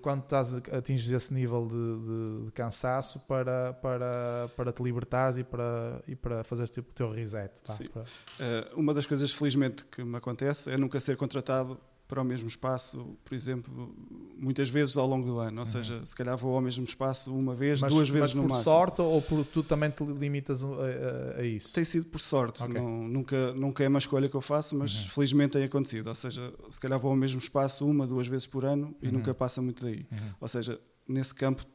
quando 0.01 0.21
estás 0.24 0.53
atinges 0.53 1.10
esse 1.12 1.33
nível 1.33 1.67
de, 1.67 1.74
de- 1.75 2.45
de 2.45 2.51
cansaço 2.51 3.19
para, 3.21 3.74
para, 3.74 4.50
para 4.55 4.71
te 4.71 4.83
libertares 4.83 5.38
e 5.38 5.43
para, 5.43 6.01
e 6.07 6.15
para 6.15 6.43
fazeres 6.43 6.69
tipo, 6.69 6.89
o 6.91 6.93
teu 6.93 7.12
reset. 7.12 7.51
Sim. 7.63 7.88
para- 7.89 8.03
Uh, 8.03 8.79
uma 8.79 8.93
das 8.93 9.05
coisas, 9.05 9.31
felizmente, 9.31 9.83
que 9.86 10.03
me 10.03 10.15
acontece 10.17 10.69
é 10.71 10.77
nunca 10.77 11.00
ser 11.00 11.15
contratado 11.17 11.79
para 12.12 12.22
o 12.22 12.25
mesmo 12.25 12.46
espaço, 12.50 13.18
por 13.24 13.34
exemplo, 13.34 13.96
muitas 14.38 14.70
vezes 14.70 14.98
ao 14.98 15.08
longo 15.08 15.25
do 15.25 15.39
ano. 15.39 15.62
Ou 15.62 15.65
Uhum. 15.65 15.72
seja, 15.72 16.06
se 16.06 16.13
calhar 16.13 16.36
vou 16.38 16.53
ao 16.56 16.60
mesmo 16.62 16.84
espaço 16.84 17.34
uma 17.34 17.56
vez, 17.56 17.80
mas, 17.80 17.94
duas 17.94 18.10
mas 18.10 18.20
vezes 18.20 18.36
no 18.36 18.41
por 18.41 18.50
máximo. 18.50 18.63
sorte 18.65 19.01
ou 19.01 19.22
por 19.22 19.46
tu 19.46 19.63
também 19.63 19.89
te 19.89 20.03
limitas 20.03 20.62
a, 20.62 20.68
a- 20.68 21.39
a 21.39 21.46
isso? 21.46 21.72
Tem 21.74 21.86
sido 21.86 22.06
por 22.08 22.20
sorte, 22.20 22.62
Ok. 22.62 22.74
não, 22.82 23.08
nunca, 23.08 23.53
nunca 23.53 23.82
é 23.82 23.88
uma 23.88 24.00
escolha 24.00 24.27
que 24.27 24.36
eu 24.36 24.41
faço, 24.41 24.75
mas 24.75 24.94
Uhum. 25.03 25.10
felizmente 25.10 25.51
tem 25.53 25.63
acontecido. 25.63 26.08
Ou 26.08 26.15
seja, 26.15 26.53
se 26.70 26.82
calhar 26.82 27.00
vou 27.00 27.12
ao 27.12 27.18
mesmo 27.18 27.39
espaço 27.39 27.88
uma, 27.88 28.06
duas 28.06 28.27
vezes 28.27 28.46
por 28.46 28.65
ano 28.65 28.94
e 29.01 29.06
Uhum. 29.08 29.13
nunca 29.13 29.34
passa 29.34 29.62
muito 29.62 29.82
daí. 29.86 30.06
Uhum. 30.12 30.18
Ou 30.41 30.48
seja, 30.50 30.82
nesse 31.08 31.34
campo 31.34 31.65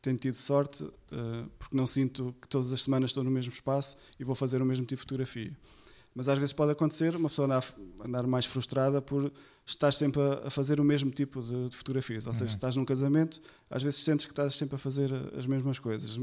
tenho 0.00 0.16
tido 0.18 0.34
sorte, 0.36 0.82
uh, 0.84 1.50
porque 1.58 1.76
não 1.76 1.86
sinto 1.86 2.34
que 2.40 2.46
todas 2.48 2.72
as 2.72 2.82
semanas 2.82 3.10
estou 3.10 3.24
no 3.24 3.30
mesmo 3.30 3.52
espaço 3.52 3.96
e 4.18 4.24
vou 4.24 4.34
fazer 4.34 4.60
o 4.60 4.64
mesmo 4.64 4.84
tipo 4.84 4.96
de 5.00 5.00
fotografia. 5.02 5.52
Mas 6.14 6.28
às 6.28 6.38
vezes 6.38 6.52
pode 6.52 6.70
acontecer 6.70 7.16
uma 7.16 7.28
pessoa 7.28 7.46
andar, 7.46 7.64
andar 8.04 8.26
mais 8.26 8.46
frustrada 8.46 9.02
por 9.02 9.32
estar 9.66 9.92
sempre 9.92 10.22
a, 10.22 10.46
a 10.46 10.50
fazer 10.50 10.78
o 10.80 10.84
mesmo 10.84 11.10
tipo 11.10 11.42
de, 11.42 11.68
de 11.70 11.76
fotografias. 11.76 12.26
Ou 12.26 12.32
seja, 12.32 12.44
uhum. 12.44 12.48
se 12.48 12.54
estás 12.54 12.76
num 12.76 12.84
casamento, 12.84 13.40
às 13.68 13.82
vezes 13.82 14.00
sentes 14.00 14.24
que 14.24 14.32
estás 14.32 14.54
sempre 14.54 14.76
a 14.76 14.78
fazer 14.78 15.10
as 15.36 15.46
mesmas 15.46 15.78
coisas. 15.78 16.20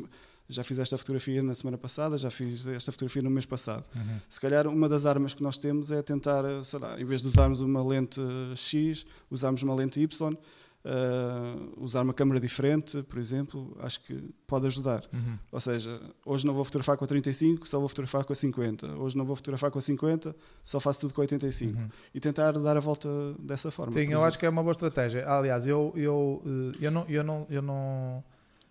Já 0.48 0.64
fiz 0.64 0.80
esta 0.80 0.98
fotografia 0.98 1.42
na 1.44 1.54
semana 1.56 1.78
passada, 1.78 2.18
já 2.18 2.32
fiz 2.32 2.68
esta 2.68 2.92
fotografia 2.92 3.22
no 3.22 3.30
mês 3.30 3.46
passado. 3.46 3.86
Uhum. 3.96 4.20
Se 4.30 4.40
calhar 4.40 4.68
uma 4.68 4.88
das 4.88 5.06
armas 5.06 5.34
que 5.34 5.44
nós 5.44 5.58
temos 5.58 5.92
é 5.92 6.02
tentar, 6.02 6.44
sei 6.64 6.80
lá, 6.80 7.00
em 7.00 7.06
vez 7.06 7.22
de 7.22 7.28
usarmos 7.28 7.60
uma 7.60 7.86
lente 7.86 8.20
X, 8.56 9.06
usarmos 9.30 9.62
uma 9.62 9.76
lente 9.76 10.02
Y 10.02 10.38
Uh, 10.84 11.84
usar 11.84 12.02
uma 12.02 12.14
câmera 12.14 12.40
diferente, 12.40 13.04
por 13.04 13.20
exemplo, 13.20 13.78
acho 13.82 14.02
que 14.02 14.34
pode 14.48 14.66
ajudar. 14.66 15.04
Uhum. 15.14 15.38
Ou 15.52 15.60
seja, 15.60 16.02
hoje 16.26 16.44
não 16.46 16.56
vou 16.56 16.66
fotografar 16.66 16.98
com 16.98 17.06
a 17.06 17.08
35, 17.08 17.68
só 17.68 17.78
vou 17.80 17.88
fotografar 17.88 18.26
com 18.26 18.34
a 18.34 18.36
50. 18.36 18.88
Hoje 18.98 19.16
não 19.16 19.24
vou 19.24 19.36
fotografar 19.36 19.70
com 19.70 19.78
a 19.78 19.82
50, 19.82 20.36
só 20.64 20.80
faço 20.80 21.02
tudo 21.02 21.14
com 21.14 21.22
a 21.22 21.24
85. 21.24 21.78
Uhum. 21.78 21.90
E 22.16 22.20
tentar 22.20 22.54
dar 22.54 22.78
a 22.78 22.80
volta 22.80 23.08
dessa 23.38 23.70
forma. 23.70 23.94
Sim, 23.94 24.00
eu 24.00 24.06
exemplo. 24.06 24.24
acho 24.24 24.40
que 24.40 24.46
é 24.46 24.50
uma 24.50 24.64
boa 24.64 24.72
estratégia. 24.72 25.24
Aliás, 25.30 25.68
eu, 25.68 25.94
eu, 25.96 26.42
eh, 26.46 26.78
eu, 26.82 26.92
não, 26.92 27.06
eu, 27.08 27.24
não, 27.24 27.48
eu 27.48 27.62
não, 27.62 28.24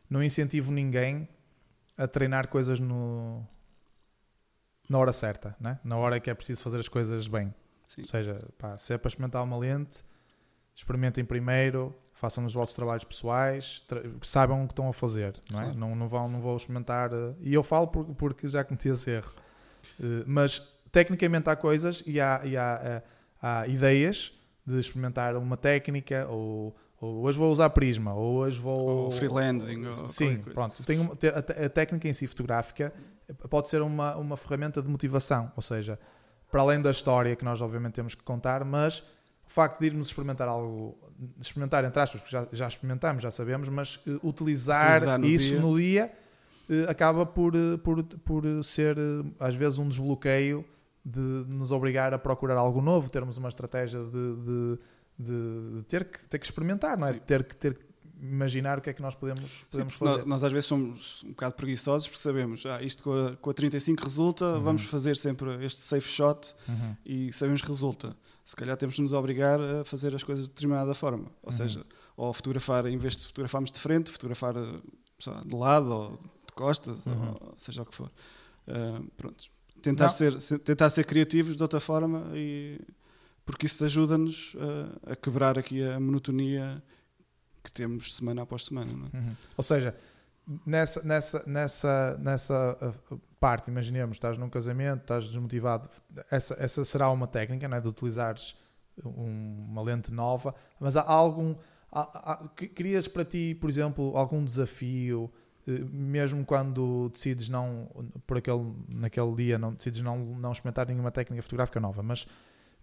não 0.08 0.22
incentivo 0.22 0.72
ninguém 0.72 1.28
a 1.96 2.08
treinar 2.08 2.48
coisas 2.48 2.80
no, 2.80 3.46
na 4.88 4.98
hora 4.98 5.12
certa, 5.12 5.54
né? 5.60 5.78
na 5.84 5.96
hora 5.96 6.18
que 6.18 6.28
é 6.28 6.34
preciso 6.34 6.60
fazer 6.60 6.80
as 6.80 6.88
coisas 6.88 7.28
bem. 7.28 7.54
Sim. 7.86 8.00
Ou 8.00 8.06
seja, 8.06 8.38
pá, 8.58 8.76
se 8.76 8.92
é 8.92 8.98
para 8.98 9.08
experimentar 9.08 9.44
uma 9.44 9.56
lente 9.56 10.02
experimentem 10.80 11.24
primeiro, 11.24 11.94
façam 12.14 12.44
os 12.44 12.54
vossos 12.54 12.74
trabalhos 12.74 13.04
pessoais, 13.04 13.82
tra 13.86 14.02
saibam 14.22 14.64
o 14.64 14.66
que 14.66 14.72
estão 14.72 14.88
a 14.88 14.92
fazer, 14.92 15.34
não 15.50 15.60
é? 15.60 15.64
Claro. 15.64 15.78
Não, 15.78 15.94
não, 15.94 16.08
vão, 16.08 16.28
não 16.28 16.40
vão 16.40 16.56
experimentar. 16.56 17.12
Uh, 17.12 17.36
e 17.40 17.52
eu 17.52 17.62
falo 17.62 17.86
por, 17.86 18.04
porque 18.14 18.48
já 18.48 18.64
cometi 18.64 18.88
esse 18.88 19.10
erro. 19.10 19.30
Uh, 19.98 20.24
mas 20.26 20.58
tecnicamente 20.90 21.48
há 21.48 21.56
coisas 21.56 22.02
e 22.06 22.20
há, 22.20 22.40
e 22.44 22.56
há, 22.56 23.02
uh, 23.02 23.08
há 23.42 23.66
ideias 23.68 24.32
de 24.66 24.78
experimentar 24.78 25.36
uma 25.36 25.56
técnica 25.56 26.26
ou, 26.28 26.74
ou, 26.98 27.24
hoje 27.24 27.38
vou 27.38 27.50
usar 27.50 27.70
prisma 27.70 28.14
ou 28.14 28.36
hoje 28.36 28.60
vou 28.60 28.78
ou 28.78 29.10
freelancing 29.10 29.86
ou 29.86 29.92
sim 30.06 30.38
pronto 30.38 30.82
tenho 30.84 31.10
a, 31.12 31.68
técnica 31.68 32.06
em 32.06 32.12
si 32.12 32.26
fotográfica 32.26 32.92
pode 33.48 33.68
ser 33.68 33.80
uma, 33.80 34.16
uma 34.16 34.36
ferramenta 34.36 34.82
de 34.82 34.88
motivação 34.88 35.50
ou 35.56 35.62
seja 35.62 35.98
para 36.50 36.60
além 36.60 36.80
da 36.80 36.90
história 36.90 37.34
que 37.34 37.44
nós 37.44 37.62
obviamente 37.62 37.94
temos 37.94 38.14
que 38.14 38.22
contar 38.22 38.64
mas 38.64 39.02
o 39.50 39.52
facto 39.52 39.80
de 39.80 39.86
irmos 39.86 40.06
experimentar 40.06 40.46
algo, 40.46 40.96
experimentar 41.40 41.84
entre 41.84 42.00
aspas, 42.00 42.20
porque 42.20 42.30
já, 42.30 42.46
já 42.52 42.68
experimentamos, 42.68 43.20
já 43.20 43.32
sabemos, 43.32 43.68
mas 43.68 43.96
uh, 43.96 44.20
utilizar, 44.22 44.98
utilizar 44.98 45.18
no 45.18 45.26
isso 45.26 45.44
dia. 45.44 45.60
no 45.60 45.76
dia 45.76 46.12
uh, 46.68 46.88
acaba 46.88 47.26
por, 47.26 47.56
uh, 47.56 47.76
por, 47.78 48.04
por 48.04 48.44
ser 48.62 48.96
às 49.40 49.56
vezes 49.56 49.76
um 49.76 49.88
desbloqueio 49.88 50.64
de 51.04 51.18
nos 51.48 51.72
obrigar 51.72 52.14
a 52.14 52.18
procurar 52.18 52.56
algo 52.56 52.80
novo, 52.80 53.10
termos 53.10 53.38
uma 53.38 53.48
estratégia 53.48 53.98
de, 54.04 54.36
de, 54.36 54.78
de, 55.18 55.82
ter, 55.88 56.04
que, 56.04 56.24
ter 56.26 56.38
que 56.38 56.46
experimentar, 56.46 56.96
não 56.96 57.08
é? 57.08 57.14
Ter 57.14 57.42
que 57.42 57.56
ter 57.56 57.76
imaginar 58.22 58.78
o 58.78 58.82
que 58.82 58.90
é 58.90 58.92
que 58.92 59.02
nós 59.02 59.14
podemos, 59.16 59.64
podemos 59.70 59.94
Sim, 59.94 59.98
fazer. 59.98 60.16
Nós, 60.18 60.26
nós, 60.26 60.44
às 60.44 60.52
vezes 60.52 60.66
somos 60.66 61.24
um 61.24 61.30
bocado 61.30 61.54
preguiçosos 61.54 62.06
porque 62.06 62.22
sabemos, 62.22 62.64
ah, 62.66 62.80
isto 62.82 63.02
com 63.02 63.12
a, 63.12 63.36
com 63.36 63.50
a 63.50 63.54
35 63.54 64.04
resulta, 64.04 64.44
uhum. 64.44 64.62
vamos 64.62 64.82
fazer 64.82 65.16
sempre 65.16 65.64
este 65.64 65.80
safe 65.80 66.06
shot 66.06 66.54
uhum. 66.68 66.94
e 67.04 67.32
sabemos 67.32 67.62
que 67.62 67.68
resulta 67.68 68.14
se 68.50 68.56
calhar 68.56 68.76
temos 68.76 68.96
de 68.96 69.02
nos 69.02 69.12
obrigar 69.12 69.60
a 69.60 69.84
fazer 69.84 70.12
as 70.12 70.24
coisas 70.24 70.46
de 70.46 70.50
determinada 70.50 70.92
forma. 70.92 71.26
Ou 71.40 71.50
uhum. 71.50 71.52
seja, 71.52 71.86
ou 72.16 72.32
fotografar, 72.32 72.84
em 72.86 72.98
vez 72.98 73.16
de 73.16 73.28
fotografarmos 73.28 73.70
de 73.70 73.78
frente, 73.78 74.10
fotografar 74.10 74.56
lá, 74.56 75.42
de 75.46 75.54
lado 75.54 75.88
ou 75.88 76.10
de 76.44 76.52
costas, 76.52 77.06
uhum. 77.06 77.36
ou 77.40 77.54
seja 77.56 77.82
o 77.82 77.86
que 77.86 77.94
for. 77.94 78.10
Uh, 78.66 79.08
pronto. 79.16 79.44
Tentar 79.80 80.10
ser, 80.10 80.36
tentar 80.58 80.90
ser 80.90 81.04
criativos 81.04 81.56
de 81.56 81.62
outra 81.62 81.78
forma 81.78 82.24
e 82.34 82.80
porque 83.46 83.66
isso 83.66 83.84
ajuda-nos 83.84 84.56
a, 85.06 85.12
a, 85.12 85.16
quebrar 85.16 85.56
aqui 85.56 85.84
a 85.84 86.00
monotonia 86.00 86.82
que 87.62 87.70
temos 87.70 88.16
semana 88.16 88.42
após 88.42 88.64
semana. 88.64 88.90
É? 89.12 89.16
Uhum. 89.16 89.36
Ou 89.56 89.62
seja, 89.62 89.94
nessa, 90.66 91.02
nessa, 91.02 91.42
nessa, 91.46 92.18
nessa 92.18 92.96
uh, 93.10 93.20
parte, 93.38 93.70
imaginemos, 93.70 94.16
estás 94.16 94.36
num 94.36 94.50
casamento, 94.50 95.02
estás 95.02 95.26
desmotivado, 95.26 95.88
essa, 96.30 96.56
essa 96.58 96.84
será 96.84 97.10
uma 97.10 97.26
técnica 97.26 97.68
não 97.68 97.76
é, 97.76 97.80
de 97.80 97.88
utilizares 97.88 98.56
um, 99.04 99.66
uma 99.70 99.82
lente 99.82 100.12
nova, 100.12 100.54
mas 100.78 100.96
há 100.96 101.02
algum. 101.02 101.54
Há, 101.92 102.32
há, 102.32 102.48
querias 102.48 103.08
para 103.08 103.24
ti, 103.24 103.56
por 103.60 103.68
exemplo, 103.68 104.16
algum 104.16 104.44
desafio, 104.44 105.30
eh, 105.66 105.80
mesmo 105.90 106.44
quando 106.44 107.08
decides 107.08 107.48
não, 107.48 107.88
por 108.26 108.36
aquele, 108.36 108.72
naquele 108.88 109.34
dia, 109.34 109.58
não 109.58 109.74
decides 109.74 110.00
não, 110.00 110.16
não 110.18 110.52
experimentar 110.52 110.86
nenhuma 110.86 111.10
técnica 111.10 111.42
fotográfica 111.42 111.80
nova, 111.80 112.00
mas 112.00 112.22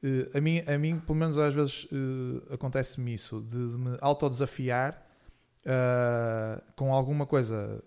uh, 0.03 0.37
a, 0.37 0.41
mim, 0.41 0.61
a 0.67 0.77
mim, 0.77 0.99
pelo 0.99 1.17
menos 1.17 1.37
às 1.37 1.53
vezes, 1.53 1.87
acontece-me 2.51 3.13
isso, 3.13 3.39
de, 3.41 3.51
de 3.51 3.77
me 3.77 3.97
autodesafiar 4.01 5.06
uh, 5.67 6.61
com 6.75 6.93
alguma 6.93 7.25
coisa 7.25 7.83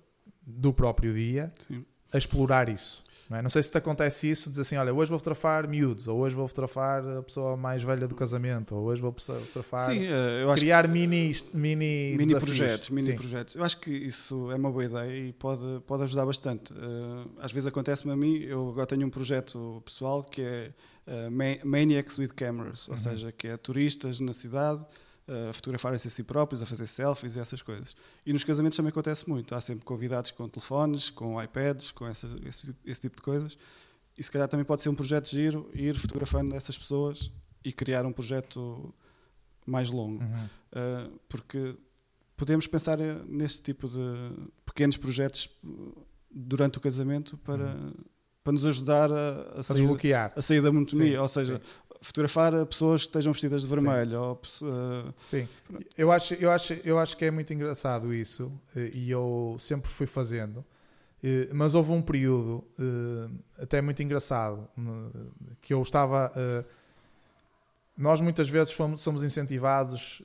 do 0.47 0.73
próprio 0.73 1.15
dia 1.15 1.53
Sim. 1.67 1.85
a 2.13 2.19
explorar 2.19 2.69
isso. 2.69 3.03
Não, 3.31 3.39
é? 3.39 3.43
não, 3.43 3.49
sei 3.49 3.63
se 3.63 3.71
te 3.71 3.79
acontece 3.79 4.29
isso, 4.29 4.51
diz 4.51 4.59
assim, 4.59 4.77
olha, 4.77 4.93
hoje 4.93 5.09
vou 5.09 5.17
fotografar 5.17 5.69
miúdos, 5.69 6.09
ou 6.09 6.19
hoje 6.19 6.35
vou 6.35 6.49
fotografar 6.49 7.07
a 7.19 7.23
pessoa 7.23 7.57
mais 7.57 7.81
velha 7.81 8.09
do 8.09 8.15
casamento, 8.17 8.75
ou 8.75 8.87
hoje 8.87 9.01
vou 9.01 9.13
fotografar... 9.13 9.89
Sim, 9.89 10.03
eh, 10.05 10.45
criar 10.57 10.83
que, 10.83 10.91
mini, 10.91 11.31
mini, 11.55 12.17
mini 12.17 12.41
projetos, 12.41 12.91
mini 12.91 13.13
Sim. 13.13 13.17
projetos. 13.17 13.55
Eu 13.55 13.63
acho 13.63 13.79
que 13.79 13.89
isso 13.89 14.51
é 14.51 14.57
uma 14.57 14.69
boa 14.73 14.85
ideia 14.85 15.29
e 15.29 15.33
pode, 15.33 15.63
pode 15.87 16.03
ajudar 16.03 16.27
bastante. 16.27 16.73
Eh, 16.73 17.29
às 17.39 17.53
vezes 17.53 17.69
acontece-me 17.69 18.13
a 18.13 18.17
mim, 18.17 18.39
eu 18.39 18.69
agora 18.69 18.89
tenho 18.89 19.07
um 19.07 19.11
projeto 19.11 19.81
pessoal 19.85 20.25
que 20.25 20.43
é 20.43 20.73
Maniacs 21.63 22.19
with 22.19 22.31
Cameras, 22.35 22.89
ou 22.89 22.95
uhum. 22.95 23.01
seja, 23.01 23.31
que 23.31 23.47
é 23.47 23.57
turistas 23.57 24.19
na 24.19 24.35
cidade 24.35 24.85
a 25.49 25.53
fotografarem-se 25.53 26.09
a 26.09 26.11
si 26.11 26.23
próprios, 26.25 26.61
a 26.61 26.67
fazer 26.67 26.87
selfies 26.87 27.37
e 27.37 27.41
essas 27.41 27.63
coisas. 27.63 27.95
E 28.27 28.33
nos 28.33 28.43
casamentos 28.43 28.77
também 28.77 28.91
acontece 28.91 29.29
muito. 29.29 29.55
Há 29.55 29.61
sempre 29.61 29.85
convidados 29.85 30.31
com 30.33 30.49
telefones, 30.49 31.09
com 31.09 31.41
iPads, 31.41 31.93
com 31.93 32.07
essa, 32.07 32.29
esse, 32.45 32.75
esse, 32.85 33.01
tipo 33.01 33.17
de 33.17 33.23
coisas. 33.23 33.57
E 34.19 34.23
se 34.23 34.31
calhar 34.31 34.49
também 34.49 34.65
pode 34.65 34.83
ser 34.83 34.89
um 34.89 34.95
projeto 34.95 35.31
de 35.31 35.31
giro, 35.31 35.71
ir 35.73 35.97
fotografando 35.97 36.55
essas 36.55 36.77
pessoas 36.77 37.31
e 37.65 37.73
criar 37.73 38.05
um 38.05 38.13
projeto 38.13 38.93
mais 39.65 39.89
longo. 39.89 40.23
Uhum. 40.23 40.45
Uh, 40.45 41.21
porque 41.29 41.77
podemos 42.37 42.67
pensar 42.67 42.99
nesse 42.99 43.63
tipo 43.63 43.89
de 43.89 44.03
pequenos 44.67 44.97
projetos 44.97 45.49
durante 46.31 46.79
o 46.79 46.81
casamento 46.81 47.37
para, 47.39 47.75
uhum. 47.75 47.93
para 48.43 48.53
nos 48.53 48.65
ajudar 48.65 49.13
a, 49.13 49.61
a, 49.61 49.63
sair, 49.63 49.87
a 50.35 50.43
sair 50.43 50.61
da 50.61 50.73
monotonia. 50.73 51.23
Ou 51.23 51.29
seja, 51.29 51.61
sim 51.65 51.90
fotografar 52.01 52.65
pessoas 52.67 53.03
que 53.03 53.09
estejam 53.09 53.33
vestidas 53.33 53.63
de 53.63 53.69
vermelho. 53.69 54.39
Sim. 54.45 54.67
Ou, 54.67 54.71
uh, 54.71 55.15
Sim. 55.29 55.49
Eu 55.97 56.11
acho, 56.11 56.35
eu, 56.35 56.51
acho, 56.51 56.73
eu 56.85 56.99
acho 56.99 57.17
que 57.17 57.25
é 57.25 57.31
muito 57.31 57.53
engraçado 57.53 58.13
isso 58.15 58.51
eh, 58.75 58.91
e 58.95 59.11
eu 59.11 59.57
sempre 59.61 59.91
fui 59.91 60.07
fazendo. 60.07 60.65
Eh, 61.23 61.49
mas 61.53 61.75
houve 61.75 61.93
um 61.93 62.01
período 62.01 62.65
até 63.59 63.81
muito 63.83 64.03
engraçado 64.03 64.69
que 65.61 65.75
eu 65.75 65.83
estava. 65.83 66.33
Nós 67.97 68.21
muitas 68.21 68.49
vezes 68.49 68.73
fomos, 68.73 69.03
somos 69.03 69.23
incentivados 69.23 70.23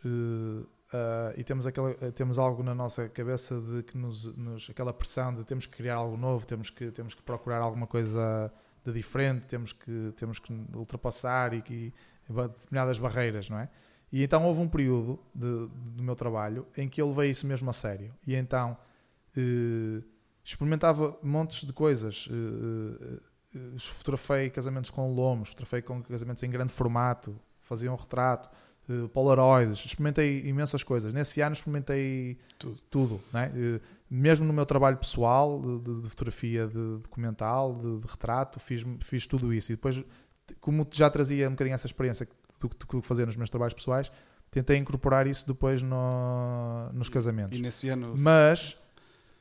e 1.36 1.44
temos, 1.44 1.68
aquela, 1.68 1.94
temos 2.14 2.40
algo 2.40 2.64
na 2.64 2.74
nossa 2.74 3.10
cabeça 3.10 3.60
de 3.60 3.84
que 3.84 3.98
nos, 3.98 4.34
nos, 4.38 4.70
aquela 4.70 4.94
pressão 4.94 5.34
de 5.34 5.44
temos 5.44 5.66
que 5.66 5.76
criar 5.76 5.96
algo 5.96 6.16
novo, 6.16 6.48
temos 6.48 6.70
que, 6.70 6.90
temos 6.92 7.14
que 7.14 7.22
procurar 7.22 7.62
alguma 7.62 7.86
coisa 7.86 8.50
de 8.86 8.94
diferente, 8.94 9.46
temos 9.48 9.74
que, 9.74 10.14
temos 10.16 10.40
que 10.40 10.54
ultrapassar 10.74 11.54
e, 11.54 11.64
e 11.70 11.94
determinadas 12.30 13.00
barreiras, 13.00 13.50
não 13.50 13.60
é? 13.60 13.70
E 14.12 14.24
então 14.24 14.46
houve 14.46 14.62
um 14.62 14.68
período 14.68 15.20
de, 15.34 15.68
do 15.96 16.04
meu 16.04 16.16
trabalho 16.16 16.66
em 16.78 16.88
que 16.88 17.02
eu 17.02 17.10
levei 17.10 17.32
isso 17.32 17.48
mesmo 17.48 17.70
a 17.70 17.74
sério. 17.74 18.14
E 18.26 18.36
então 18.36 18.78
eh, 19.36 20.02
experimentava 20.44 21.18
montes 21.22 21.66
de 21.66 21.74
coisas. 21.74 22.30
Eh, 22.32 23.20
eh, 23.56 23.78
fotografei 23.78 24.50
casamentos 24.50 24.92
com 24.92 25.14
lomos, 25.14 25.50
fotografei 25.50 25.82
com 25.82 26.02
casamentos 26.04 26.44
em 26.44 26.50
grande 26.50 26.72
formato, 26.72 27.36
fazia 27.64 27.92
um 27.92 27.96
retrato, 27.96 28.50
eh, 28.88 29.08
polaroids, 29.12 29.84
experimentei 29.84 30.46
imensas 30.46 30.84
coisas. 30.84 31.14
Nesse 31.14 31.42
ano 31.42 31.54
experimentei 31.54 32.38
tudo, 32.60 32.82
tudo 32.90 33.22
né? 33.34 33.52
Mesmo 34.10 34.46
no 34.46 34.54
meu 34.54 34.66
trabalho 34.66 34.98
pessoal 34.98 35.62
de, 35.62 36.02
de 36.02 36.10
fotografia 36.10 36.68
de 36.68 36.98
documental, 37.00 37.76
de, 37.76 38.00
de, 38.00 38.08
retrato, 38.08 38.60
fiz, 38.60 38.84
fiz 39.02 39.26
tudo 39.26 39.54
isso. 39.54 39.72
E 39.72 39.76
depois, 39.76 40.04
como 40.60 40.88
já 40.92 41.10
trazia 41.10 41.48
um 41.48 41.52
bocadinho 41.52 41.74
essa 41.74 41.88
experiência 41.88 42.28
do 42.60 42.70
que 42.70 43.02
fazia 43.02 43.26
nos 43.26 43.36
meus 43.36 43.50
trabalhos 43.50 43.74
pessoais, 43.74 44.12
tentei 44.52 44.78
incorporar 44.78 45.28
isso 45.28 45.46
depois 45.46 45.82
no, 45.82 46.90
nos 46.94 47.10
casamentos. 47.10 47.58
E 47.58 47.62
nesse 47.62 47.90
ano... 47.90 48.16
Mas 48.20 48.78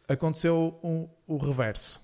aconteceu 0.08 0.78
um, 0.82 1.08
o 1.26 1.36
reverso. 1.36 2.02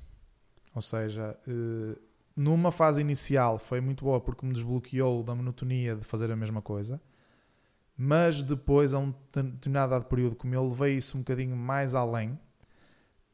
Ou 0.75 0.83
seja, 0.83 1.37
eh, 1.49 1.99
numa 2.37 2.71
fase 2.71 3.01
inicial 3.01 3.59
foi 3.59 3.81
muito 3.81 4.05
boa 4.05 4.21
porque 4.21 4.47
me 4.47 4.53
desbloqueou 4.53 5.23
da 5.23 5.35
monotonia 5.35 5.97
de 5.97 6.05
fazer 6.05 6.31
a 6.31 6.37
mesma 6.37 6.63
coisa 6.63 7.01
mas 8.03 8.41
depois, 8.41 8.95
a 8.95 8.99
um 8.99 9.13
determinado 9.31 10.03
período, 10.07 10.35
como 10.35 10.55
eu 10.55 10.67
levei 10.67 10.97
isso 10.97 11.19
um 11.19 11.21
bocadinho 11.21 11.55
mais 11.55 11.95
além, 11.95 12.39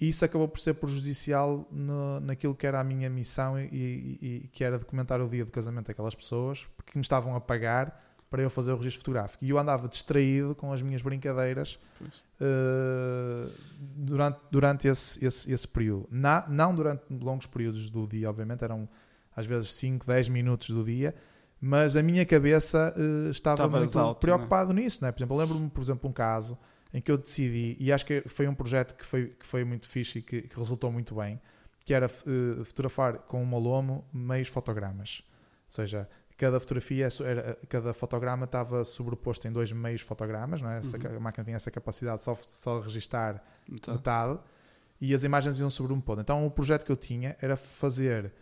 isso 0.00 0.24
acabou 0.24 0.46
por 0.46 0.60
ser 0.60 0.74
prejudicial 0.74 1.66
no, 1.70 2.20
naquilo 2.20 2.54
que 2.54 2.66
era 2.66 2.80
a 2.80 2.84
minha 2.84 3.08
missão 3.08 3.58
e, 3.58 3.64
e, 3.64 4.18
e, 4.20 4.48
que 4.52 4.62
era 4.62 4.78
documentar 4.78 5.20
o 5.22 5.28
dia 5.28 5.44
do 5.44 5.50
casamento 5.50 5.86
daquelas 5.86 6.14
pessoas, 6.14 6.66
porque 6.76 6.98
me 6.98 7.02
estavam 7.02 7.34
a 7.34 7.40
pagar 7.40 8.04
para 8.28 8.42
eu 8.42 8.50
fazer 8.50 8.72
o 8.72 8.76
registro 8.76 9.00
fotográfico. 9.00 9.42
E 9.44 9.50
eu 9.50 9.58
andava 9.58 9.88
distraído 9.88 10.54
com 10.54 10.72
as 10.72 10.82
minhas 10.82 11.00
brincadeiras 11.00 11.78
uh, 12.02 13.50
durante, 13.78 14.38
durante 14.50 14.88
esse, 14.88 15.24
esse, 15.24 15.50
esse 15.50 15.66
período. 15.66 16.08
Na, 16.10 16.44
não 16.48 16.74
durante 16.74 17.02
longos 17.10 17.46
períodos 17.46 17.88
do 17.88 18.06
dia, 18.06 18.28
obviamente, 18.28 18.64
eram 18.64 18.88
às 19.34 19.46
vezes 19.46 19.70
5, 19.72 20.06
10 20.06 20.28
minutos 20.28 20.70
do 20.70 20.84
dia, 20.84 21.14
mas 21.58 21.96
a 21.96 22.02
minha 22.02 22.26
cabeça 22.26 22.92
uh, 22.96 23.30
estava 23.30 23.62
Estavas 23.64 23.80
muito 23.80 23.98
alto, 23.98 24.20
preocupado 24.20 24.74
né? 24.74 24.82
nisso. 24.82 25.02
Né? 25.02 25.10
Por 25.10 25.18
exemplo, 25.18 25.36
lembro-me, 25.36 25.70
por 25.70 25.80
exemplo, 25.80 26.10
um 26.10 26.12
caso 26.12 26.58
em 26.92 27.00
que 27.00 27.10
eu 27.10 27.18
decidi, 27.18 27.76
e 27.78 27.92
acho 27.92 28.06
que 28.06 28.22
foi 28.26 28.46
um 28.48 28.54
projeto 28.54 28.94
que 28.94 29.04
foi, 29.04 29.26
que 29.28 29.46
foi 29.46 29.64
muito 29.64 29.88
fixe 29.88 30.20
e 30.20 30.22
que, 30.22 30.42
que 30.42 30.56
resultou 30.56 30.90
muito 30.90 31.14
bem, 31.14 31.40
que 31.84 31.94
era 31.94 32.06
uh, 32.06 32.64
fotografar 32.64 33.18
com 33.18 33.42
uma 33.42 33.58
lomo 33.58 34.04
meios 34.12 34.48
fotogramas. 34.48 35.22
Ou 35.66 35.72
seja, 35.72 36.08
cada 36.36 36.60
fotografia, 36.60 37.08
era, 37.24 37.58
cada 37.68 37.92
fotograma 37.92 38.44
estava 38.44 38.84
sobreposto 38.84 39.48
em 39.48 39.52
dois 39.52 39.72
meios 39.72 40.00
fotogramas, 40.00 40.60
não 40.60 40.70
é? 40.70 40.78
Essa, 40.78 40.96
uhum. 40.96 41.16
a 41.16 41.20
máquina 41.20 41.44
tinha 41.44 41.56
essa 41.56 41.70
capacidade 41.70 42.18
de 42.18 42.24
só, 42.24 42.34
só 42.34 42.80
registar 42.80 43.42
metade. 43.68 43.96
metade. 43.96 44.38
e 45.00 45.14
as 45.14 45.24
imagens 45.24 45.58
iam 45.58 45.70
sobrepondo. 45.70 46.20
Então 46.20 46.46
o 46.46 46.50
projeto 46.50 46.84
que 46.84 46.92
eu 46.92 46.96
tinha 46.96 47.36
era 47.40 47.56
fazer 47.56 48.32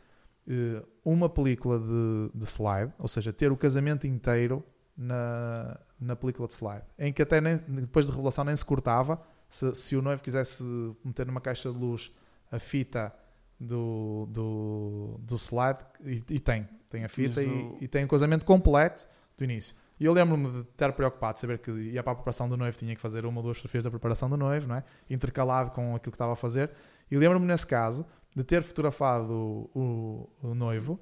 uh, 0.47 0.87
uma 1.05 1.29
película 1.29 1.79
de, 1.79 2.31
de 2.35 2.45
slide, 2.45 2.93
ou 2.99 3.09
seja, 3.09 3.33
ter 3.33 3.53
o 3.53 3.57
casamento 3.57 4.07
inteiro 4.07 4.65
na, 4.97 5.79
na 6.01 6.17
película 6.17 6.47
de 6.47 6.55
slide, 6.55 6.85
em 6.99 7.13
que 7.13 7.23
até 7.23 7.41
nem, 7.41 7.57
depois 7.57 8.07
de 8.07 8.13
revelação 8.13 8.45
nem 8.45 8.57
se 8.57 8.65
cortava. 8.65 9.21
Se, 9.49 9.75
se 9.75 9.97
o 9.97 10.03
noivo 10.03 10.23
quisesse 10.23 10.65
meter 11.05 11.27
numa 11.27 11.41
caixa 11.41 11.71
de 11.71 11.79
luz 11.79 12.13
a 12.51 12.59
fita 12.59 13.13
do, 13.59 14.27
do, 14.31 15.21
do 15.21 15.35
slide, 15.37 15.79
e, 16.05 16.23
e 16.31 16.41
tem, 16.41 16.69
tem 16.89 17.05
a 17.05 17.09
fita 17.09 17.43
e, 17.43 17.77
e, 17.81 17.89
tem 17.89 18.05
o 18.05 18.09
casamento 18.09 18.45
completo 18.45 19.07
do 19.37 19.45
início. 19.45 19.75
E 19.99 20.05
eu 20.05 20.13
lembro-me 20.13 20.51
de 20.51 20.61
estar 20.61 20.93
preocupado, 20.93 21.35
de 21.35 21.41
saber 21.41 21.59
que 21.59 21.71
ia 21.71 22.03
para 22.03 22.13
a 22.13 22.15
preparação 22.17 22.49
do 22.49 22.57
noivo, 22.57 22.77
tinha 22.77 22.95
que 22.95 23.01
fazer 23.01 23.25
uma 23.25 23.39
ou 23.39 23.43
duas 23.45 23.57
fotografias 23.57 23.85
da 23.85 23.91
preparação 23.91 24.29
do 24.29 24.37
noivo, 24.37 24.67
não 24.67 24.77
é? 24.77 24.85
intercalado 25.09 25.71
com 25.71 25.95
aquilo 25.95 26.11
que 26.13 26.17
estava 26.17 26.33
a 26.33 26.37
fazer. 26.37 26.71
E 27.11 27.17
lembro-me 27.17 27.47
nesse 27.47 27.67
caso 27.67 28.05
de 28.35 28.43
ter 28.43 28.63
fotografado 28.63 29.33
o, 29.33 30.29
o, 30.43 30.49
o 30.49 30.55
noivo 30.55 30.99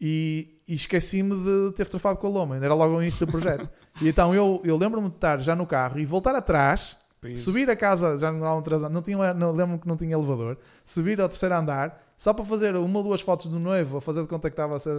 e, 0.00 0.53
e 0.66 0.74
esqueci-me 0.74 1.36
de 1.36 1.72
ter 1.72 1.84
fotografado 1.84 2.18
com 2.18 2.26
a 2.26 2.30
Loma, 2.30 2.54
ainda 2.54 2.66
era 2.66 2.74
logo 2.74 2.96
o 2.96 3.02
início 3.02 3.26
do 3.26 3.30
projeto. 3.30 3.68
e 4.00 4.08
então 4.08 4.34
eu, 4.34 4.60
eu 4.64 4.76
lembro-me 4.76 5.08
de 5.08 5.16
estar 5.16 5.38
já 5.40 5.54
no 5.54 5.66
carro 5.66 5.98
e 5.98 6.04
voltar 6.04 6.34
atrás, 6.34 6.96
subir 7.36 7.70
a 7.70 7.76
casa, 7.76 8.18
já 8.18 8.30
não, 8.30 8.62
não 8.90 9.02
tinha, 9.02 9.34
não, 9.34 9.52
lembro-me 9.52 9.78
que 9.78 9.88
não 9.88 9.96
tinha 9.96 10.14
elevador, 10.14 10.58
subir 10.84 11.20
ao 11.20 11.28
terceiro 11.28 11.54
andar, 11.54 12.02
só 12.16 12.32
para 12.32 12.44
fazer 12.44 12.76
uma 12.76 12.98
ou 12.98 13.04
duas 13.04 13.20
fotos 13.20 13.46
do 13.46 13.58
noivo, 13.58 13.96
a 13.96 14.00
fazer 14.00 14.22
de 14.22 14.28
conta 14.28 14.50
que 14.50 14.54
estava 14.54 14.76
a, 14.76 14.78
ser, 14.78 14.94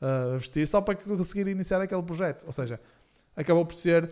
a, 0.00 0.34
a 0.34 0.36
vestir, 0.36 0.66
só 0.66 0.80
para 0.80 0.96
conseguir 0.96 1.48
iniciar 1.48 1.80
aquele 1.80 2.02
projeto. 2.02 2.44
Ou 2.46 2.52
seja, 2.52 2.80
acabou 3.36 3.64
por 3.64 3.74
ser 3.74 4.10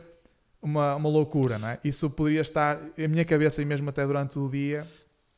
uma, 0.63 0.95
uma 0.95 1.09
loucura, 1.09 1.59
não 1.59 1.69
é? 1.69 1.79
Isso 1.83 2.09
poderia 2.11 2.41
estar, 2.41 2.77
a 2.77 3.09
minha 3.09 3.25
cabeça, 3.25 3.63
e 3.63 3.65
mesmo 3.65 3.91
até 3.91 4.07
durante 4.07 4.39
o 4.39 4.49
dia, 4.49 4.87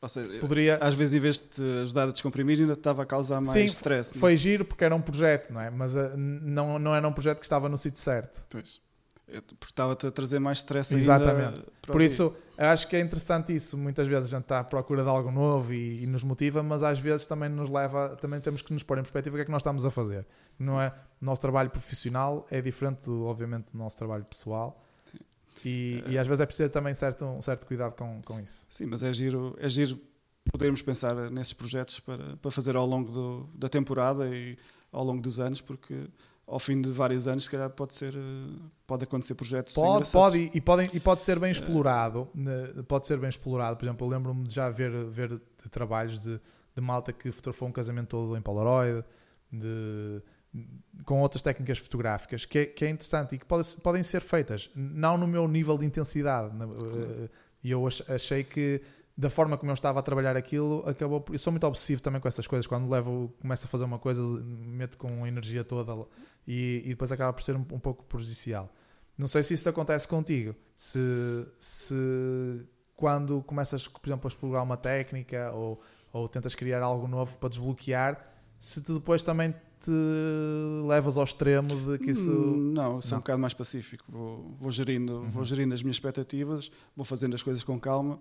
ou 0.03 0.09
seja, 0.09 0.37
Poderia... 0.41 0.77
às 0.81 0.93
vezes, 0.93 1.13
em 1.13 1.19
vez 1.21 1.39
de 1.39 1.47
te 1.47 1.61
ajudar 1.83 2.09
a 2.09 2.11
descomprimir, 2.11 2.59
ainda 2.59 2.73
estava 2.73 3.03
a 3.03 3.05
causar 3.05 3.35
mais 3.35 3.51
Sim, 3.51 3.63
stress. 3.63 4.13
É? 4.13 4.19
Foi 4.19 4.35
giro 4.35 4.65
porque 4.65 4.83
era 4.83 4.93
um 4.93 5.01
projeto, 5.01 5.53
não 5.53 5.61
é? 5.61 5.69
Mas 5.69 5.95
uh, 5.95 6.11
não, 6.17 6.77
não 6.77 6.93
era 6.93 7.07
um 7.07 7.13
projeto 7.13 7.39
que 7.39 7.45
estava 7.45 7.69
no 7.69 7.77
sítio 7.77 8.01
certo. 8.01 8.43
Pois. 8.49 8.81
Porque 9.25 9.71
estava-te 9.71 10.05
a 10.05 10.11
trazer 10.11 10.39
mais 10.39 10.57
stress 10.57 10.93
Exatamente. 10.93 11.63
Por 11.87 12.01
isso, 12.01 12.35
acho 12.57 12.85
que 12.89 12.97
é 12.97 12.99
interessante 12.99 13.55
isso. 13.55 13.77
Muitas 13.77 14.05
vezes 14.05 14.25
a 14.25 14.35
gente 14.35 14.43
está 14.43 14.59
à 14.59 14.63
procura 14.65 15.03
de 15.03 15.09
algo 15.09 15.31
novo 15.31 15.73
e, 15.73 16.03
e, 16.03 16.05
nos 16.05 16.21
motiva, 16.21 16.61
mas 16.61 16.83
às 16.83 16.99
vezes 16.99 17.25
também 17.25 17.47
nos 17.47 17.69
leva, 17.69 18.17
também 18.19 18.41
temos 18.41 18.61
que 18.61 18.73
nos 18.73 18.83
pôr 18.83 18.97
em 18.97 19.03
perspectiva 19.03 19.37
o 19.37 19.37
que 19.37 19.43
é 19.43 19.45
que 19.45 19.51
nós 19.51 19.61
estamos 19.61 19.85
a 19.85 19.89
fazer. 19.89 20.27
Não 20.59 20.81
é? 20.81 20.93
O 21.21 21.25
nosso 21.25 21.39
trabalho 21.39 21.69
profissional 21.69 22.45
é 22.51 22.59
diferente, 22.59 23.05
do, 23.05 23.23
obviamente, 23.23 23.71
do 23.71 23.77
nosso 23.77 23.97
trabalho 23.97 24.25
pessoal. 24.25 24.82
E, 25.65 26.03
e, 26.07 26.17
às 26.17 26.27
vezes 26.27 26.41
é 26.41 26.45
preciso 26.45 26.69
também 26.69 26.93
certo, 26.93 27.25
um 27.25 27.41
certo 27.41 27.65
cuidado 27.65 27.95
com, 27.95 28.21
com 28.23 28.39
isso. 28.39 28.65
Sim, 28.69 28.85
mas 28.87 29.03
é 29.03 29.13
giro, 29.13 29.55
é 29.59 29.69
giro 29.69 29.99
podermos 30.51 30.81
pensar 30.81 31.15
nesses 31.31 31.53
projetos 31.53 31.99
para, 31.99 32.37
para 32.37 32.51
fazer 32.51 32.75
ao 32.75 32.85
longo 32.85 33.11
do, 33.11 33.49
da 33.55 33.69
temporada 33.69 34.27
e 34.27 34.57
ao 34.91 35.03
longo 35.03 35.21
dos 35.21 35.39
anos, 35.39 35.61
porque 35.61 36.07
ao 36.45 36.59
fim 36.59 36.81
de 36.81 36.91
vários 36.91 37.27
anos, 37.27 37.45
se 37.45 37.49
calhar 37.49 37.69
pode 37.69 37.95
ser 37.95 38.13
pode 38.85 39.05
acontecer 39.05 39.33
projetos 39.33 39.73
pode 39.73 40.11
pode 40.11 40.51
e 40.53 40.61
pode 40.61 40.89
e 40.93 40.99
pode 40.99 41.21
ser 41.23 41.39
bem 41.39 41.51
explorado 41.51 42.29
pode 42.87 43.07
ser 43.07 43.17
bem 43.17 43.29
explorado. 43.29 43.77
Por 43.77 43.85
exemplo 43.85 44.05
eu 44.05 44.11
lembro-me 44.11 44.43
de 44.45 44.53
já 44.53 44.69
ver 44.69 44.91
ver 45.05 45.29
de 45.29 45.69
trabalhos 45.69 46.19
de, 46.19 46.39
de 46.75 46.81
malta 46.81 47.13
que 47.13 47.31
fotografou 47.31 47.67
um 47.67 47.71
casamento 47.71 48.09
todo 48.09 48.37
em 48.37 48.41
Polaroid 48.41 49.03
de 49.51 50.21
com 51.05 51.21
outras 51.21 51.41
técnicas 51.41 51.79
fotográficas 51.79 52.45
que 52.45 52.59
é, 52.59 52.65
que 52.65 52.85
é 52.85 52.89
interessante 52.89 53.35
e 53.35 53.37
que 53.37 53.45
pode, 53.45 53.75
podem 53.77 54.03
ser 54.03 54.21
feitas, 54.21 54.69
não 54.75 55.17
no 55.17 55.27
meu 55.27 55.47
nível 55.47 55.77
de 55.77 55.85
intensidade. 55.85 56.51
Eh, 56.55 57.29
e 57.63 57.71
eu 57.71 57.87
achei 57.87 58.43
que 58.43 58.81
da 59.15 59.29
forma 59.29 59.57
como 59.57 59.71
eu 59.71 59.73
estava 59.73 59.99
a 59.99 60.01
trabalhar 60.01 60.35
aquilo, 60.35 60.83
acabou 60.87 61.21
por... 61.21 61.35
Eu 61.35 61.39
sou 61.39 61.51
muito 61.51 61.67
obsessivo 61.67 62.01
também 62.01 62.19
com 62.19 62.27
essas 62.27 62.47
coisas. 62.47 62.65
Quando 62.65 62.89
levo, 62.89 63.31
começo 63.39 63.65
a 63.65 63.69
fazer 63.69 63.83
uma 63.83 63.99
coisa, 63.99 64.23
meto 64.23 64.97
com 64.97 65.23
a 65.23 65.27
energia 65.27 65.63
toda 65.63 66.07
e, 66.47 66.81
e 66.83 66.89
depois 66.89 67.11
acaba 67.11 67.31
por 67.31 67.43
ser 67.43 67.55
um, 67.55 67.59
um, 67.59 67.79
pouco 67.79 68.03
prejudicial. 68.05 68.73
Não 69.15 69.27
sei 69.27 69.43
se 69.43 69.53
isso 69.53 69.69
acontece 69.69 70.07
contigo. 70.07 70.55
Se, 70.75 70.99
se 71.59 72.65
quando 72.95 73.43
começas, 73.43 73.87
por 73.87 74.07
exemplo, 74.07 74.27
a 74.27 74.29
explorar 74.29 74.63
uma 74.63 74.77
técnica 74.77 75.51
ou, 75.51 75.79
ou 76.11 76.27
tentas 76.27 76.55
criar 76.55 76.81
algo 76.81 77.07
novo 77.07 77.37
para 77.37 77.49
desbloquear, 77.49 78.33
se 78.59 78.81
tu 78.81 78.95
depois 78.95 79.21
também 79.21 79.53
te 79.83 80.87
levas 80.87 81.17
ao 81.17 81.23
extremo 81.23 81.75
de 81.75 81.99
que 81.99 82.11
isso. 82.11 82.31
Hum, 82.31 82.71
não, 82.73 83.01
sou 83.01 83.11
não. 83.11 83.17
um 83.17 83.21
bocado 83.21 83.39
mais 83.39 83.53
pacífico. 83.53 84.05
Vou, 84.07 84.55
vou, 84.59 84.71
gerindo, 84.71 85.17
uhum. 85.17 85.31
vou 85.31 85.43
gerindo 85.43 85.73
as 85.73 85.83
minhas 85.83 85.97
expectativas, 85.97 86.71
vou 86.95 87.05
fazendo 87.05 87.35
as 87.35 87.43
coisas 87.43 87.63
com 87.63 87.79
calma. 87.79 88.19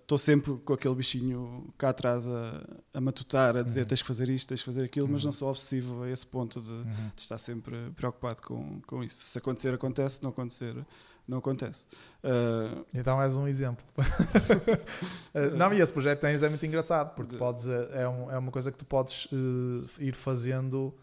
Estou 0.00 0.16
uh, 0.16 0.18
sempre 0.18 0.56
com 0.64 0.72
aquele 0.72 0.94
bichinho 0.96 1.72
cá 1.78 1.90
atrás 1.90 2.26
a, 2.26 2.64
a 2.92 3.00
matutar, 3.00 3.56
a 3.56 3.62
dizer 3.62 3.82
uhum. 3.82 3.86
tens 3.86 4.02
que 4.02 4.08
fazer 4.08 4.28
isto, 4.30 4.48
tens 4.48 4.60
que 4.60 4.66
fazer 4.66 4.84
aquilo, 4.84 5.06
uhum. 5.06 5.12
mas 5.12 5.24
não 5.24 5.30
sou 5.30 5.48
obsessivo 5.48 6.02
a 6.02 6.10
esse 6.10 6.26
ponto 6.26 6.60
de, 6.60 6.70
uhum. 6.70 7.10
de, 7.14 7.22
estar 7.22 7.38
sempre 7.38 7.76
preocupado 7.94 8.42
com, 8.42 8.80
com 8.86 9.04
isso. 9.04 9.16
Se 9.16 9.38
acontecer, 9.38 9.72
acontece, 9.72 10.22
não 10.22 10.30
acontecer, 10.30 10.74
não 11.28 11.38
acontece. 11.38 11.86
Uh, 12.24 12.84
então 12.94 13.20
és 13.20 13.36
um 13.36 13.46
exemplo. 13.46 13.84
uh, 13.98 15.54
não, 15.56 15.72
e 15.74 15.80
esse 15.80 15.92
projeto 15.92 16.20
que 16.20 16.26
tens 16.26 16.42
é 16.42 16.48
muito 16.48 16.64
engraçado, 16.64 17.14
porque 17.14 17.36
podes, 17.36 17.66
é, 17.66 18.08
um, 18.08 18.30
é 18.30 18.38
uma 18.38 18.50
coisa 18.50 18.72
que 18.72 18.78
tu 18.78 18.86
podes 18.86 19.26
uh, 19.26 19.86
ir 20.00 20.14
fazendo 20.14 20.94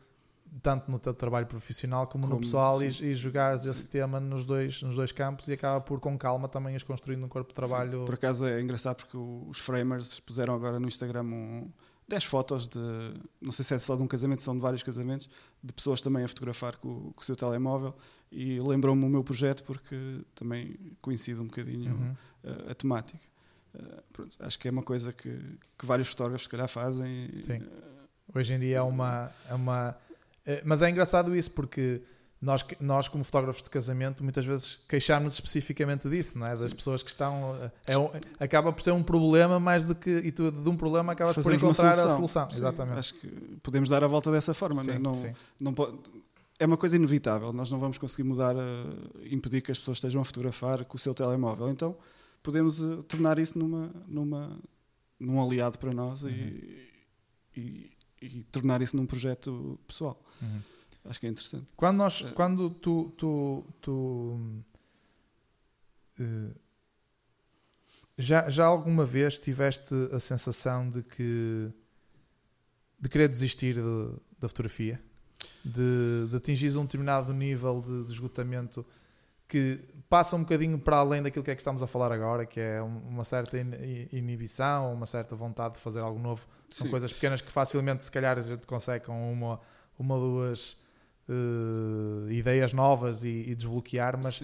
tanto 0.61 0.89
no 0.89 0.97
teu 0.97 1.13
trabalho 1.13 1.45
profissional 1.45 2.07
como, 2.07 2.23
como 2.23 2.35
no 2.35 2.41
pessoal 2.41 2.81
e, 2.81 2.87
e 2.87 3.15
jogares 3.15 3.61
sim. 3.61 3.69
esse 3.69 3.87
tema 3.87 4.19
nos 4.19 4.45
dois, 4.45 4.81
nos 4.81 4.95
dois 4.95 5.11
campos 5.11 5.47
e 5.47 5.53
acaba 5.53 5.81
por 5.81 5.99
com 5.99 6.17
calma 6.17 6.47
também 6.47 6.75
as 6.75 6.83
construindo 6.83 7.23
um 7.25 7.29
corpo 7.29 7.49
de 7.49 7.55
trabalho. 7.55 7.99
Sim. 7.99 8.05
Por 8.05 8.13
acaso 8.13 8.45
é 8.45 8.61
engraçado 8.61 8.97
porque 8.97 9.17
os 9.17 9.59
framers 9.59 10.19
puseram 10.21 10.55
agora 10.55 10.79
no 10.79 10.87
Instagram 10.87 11.23
um, 11.23 11.69
10 12.07 12.23
fotos 12.25 12.67
de, 12.67 12.79
não 13.41 13.51
sei 13.51 13.65
se 13.65 13.73
é 13.73 13.79
só 13.79 13.95
de 13.95 14.03
um 14.03 14.07
casamento, 14.07 14.41
são 14.41 14.55
de 14.55 14.61
vários 14.61 14.83
casamentos, 14.83 15.27
de 15.65 15.73
pessoas 15.73 16.01
também 16.01 16.23
a 16.23 16.27
fotografar 16.27 16.77
com, 16.77 17.11
com 17.11 17.21
o 17.21 17.23
seu 17.23 17.35
telemóvel 17.35 17.95
e 18.31 18.59
lembrou-me 18.59 19.03
o 19.03 19.09
meu 19.09 19.23
projeto 19.23 19.63
porque 19.63 20.21
também 20.35 20.77
coincide 21.01 21.39
um 21.39 21.45
bocadinho 21.45 21.95
uhum. 21.95 22.15
a, 22.67 22.71
a, 22.71 22.75
temática. 22.75 23.25
Uh, 23.73 24.03
pronto, 24.13 24.35
acho 24.39 24.59
que 24.59 24.67
é 24.67 24.71
uma 24.71 24.83
coisa 24.83 25.11
que, 25.11 25.37
que 25.77 25.85
vários 25.85 26.07
fotógrafos 26.07 26.43
se 26.43 26.49
calhar 26.49 26.67
fazem. 26.67 27.41
Sim. 27.41 27.57
Uh, 27.57 27.95
Hoje 28.33 28.53
em 28.53 28.59
dia 28.59 28.77
é 28.77 28.81
uma, 28.81 29.31
é 29.49 29.53
uma. 29.53 29.95
Mas 30.63 30.81
é 30.81 30.89
engraçado 30.89 31.35
isso 31.35 31.51
porque 31.51 32.01
nós, 32.45 32.63
nós, 32.79 33.07
como 33.07 33.23
fotógrafos 33.23 33.63
de 33.63 33.69
casamento, 33.71 34.23
muitas 34.23 34.45
vezes 34.45 34.77
queixamos 34.87 35.33
especificamente 35.33 36.07
disso, 36.07 36.37
não 36.37 36.45
é? 36.45 36.51
Das 36.51 36.69
Sim. 36.69 36.75
pessoas 36.75 37.01
que 37.01 37.09
estão. 37.09 37.71
É 37.87 37.97
um, 37.97 38.09
acaba 38.39 38.71
por 38.71 38.83
ser 38.83 38.91
um 38.91 39.01
problema 39.01 39.59
mais 39.59 39.87
do 39.87 39.95
que. 39.95 40.11
E 40.11 40.31
tu, 40.31 40.51
de 40.51 40.69
um 40.69 40.77
problema 40.77 41.13
acabas 41.13 41.35
por 41.35 41.51
encontrar 41.51 41.93
solução. 41.93 42.11
a 42.11 42.15
solução. 42.15 42.49
Sim, 42.51 42.57
Exatamente. 42.57 42.99
Acho 42.99 43.13
que 43.15 43.27
podemos 43.63 43.89
dar 43.89 44.03
a 44.03 44.07
volta 44.07 44.31
dessa 44.31 44.53
forma, 44.53 44.83
sim, 44.83 44.99
não, 44.99 45.11
é? 45.11 45.33
não, 45.59 45.71
não 45.71 45.99
é 46.59 46.65
uma 46.65 46.77
coisa 46.77 46.95
inevitável. 46.95 47.51
Nós 47.51 47.71
não 47.71 47.79
vamos 47.79 47.97
conseguir 47.97 48.23
mudar, 48.23 48.55
impedir 49.23 49.61
que 49.61 49.71
as 49.71 49.79
pessoas 49.79 49.97
estejam 49.97 50.21
a 50.21 50.25
fotografar 50.25 50.85
com 50.85 50.97
o 50.97 50.99
seu 50.99 51.15
telemóvel. 51.15 51.67
Então 51.69 51.97
podemos 52.43 52.79
uh, 52.79 53.01
tornar 53.03 53.39
isso 53.39 53.57
numa, 53.57 53.91
numa, 54.07 54.59
num 55.19 55.41
aliado 55.43 55.79
para 55.79 55.91
nós 55.91 56.21
uhum. 56.21 56.29
e, 56.29 56.91
e, 57.57 57.91
e, 58.21 58.43
tornar 58.51 58.83
isso 58.83 58.95
num 58.95 59.07
projeto 59.07 59.79
pessoal. 59.87 60.23
Uhum. 60.39 60.74
Acho 61.05 61.19
que 61.19 61.27
é 61.27 61.29
interessante. 61.29 61.67
Quando, 61.75 61.97
nós, 61.97 62.23
é. 62.25 62.31
quando 62.31 62.69
tu, 62.69 63.13
tu, 63.17 63.63
tu 63.79 64.39
uh, 66.19 66.55
já, 68.17 68.49
já 68.49 68.65
alguma 68.65 69.05
vez 69.05 69.37
tiveste 69.37 69.93
a 70.11 70.19
sensação 70.19 70.89
de 70.89 71.03
que 71.03 71.71
de 72.99 73.09
querer 73.09 73.27
desistir 73.27 73.75
de, 73.75 74.15
da 74.39 74.47
fotografia? 74.47 74.99
De, 75.63 76.27
de 76.29 76.35
atingir 76.35 76.75
um 76.77 76.85
determinado 76.85 77.31
nível 77.33 77.83
de, 77.85 78.05
de 78.05 78.11
esgotamento 78.13 78.85
que 79.47 79.79
passa 80.09 80.35
um 80.35 80.39
bocadinho 80.39 80.79
para 80.79 80.97
além 80.97 81.21
daquilo 81.21 81.43
que 81.45 81.51
é 81.51 81.55
que 81.55 81.61
estamos 81.61 81.83
a 81.83 81.87
falar 81.87 82.11
agora, 82.11 82.45
que 82.45 82.59
é 82.59 82.81
uma 82.81 83.23
certa 83.23 83.57
inibição, 84.11 84.91
uma 84.91 85.05
certa 85.05 85.35
vontade 85.35 85.75
de 85.75 85.81
fazer 85.81 85.99
algo 85.99 86.19
novo. 86.19 86.47
São 86.69 86.85
Sim. 86.85 86.91
coisas 86.91 87.13
pequenas 87.13 87.41
que 87.41 87.51
facilmente, 87.51 88.03
se 88.03 88.11
calhar, 88.11 88.39
a 88.39 88.41
gente 88.41 88.65
consegue 88.65 89.05
com 89.05 89.31
uma, 89.31 89.59
uma 89.99 90.17
duas 90.17 90.83
uh, 91.29 92.29
ideias 92.31 92.73
novas 92.73 93.23
e, 93.23 93.45
e 93.47 93.55
desbloquear, 93.55 94.17
mas 94.21 94.41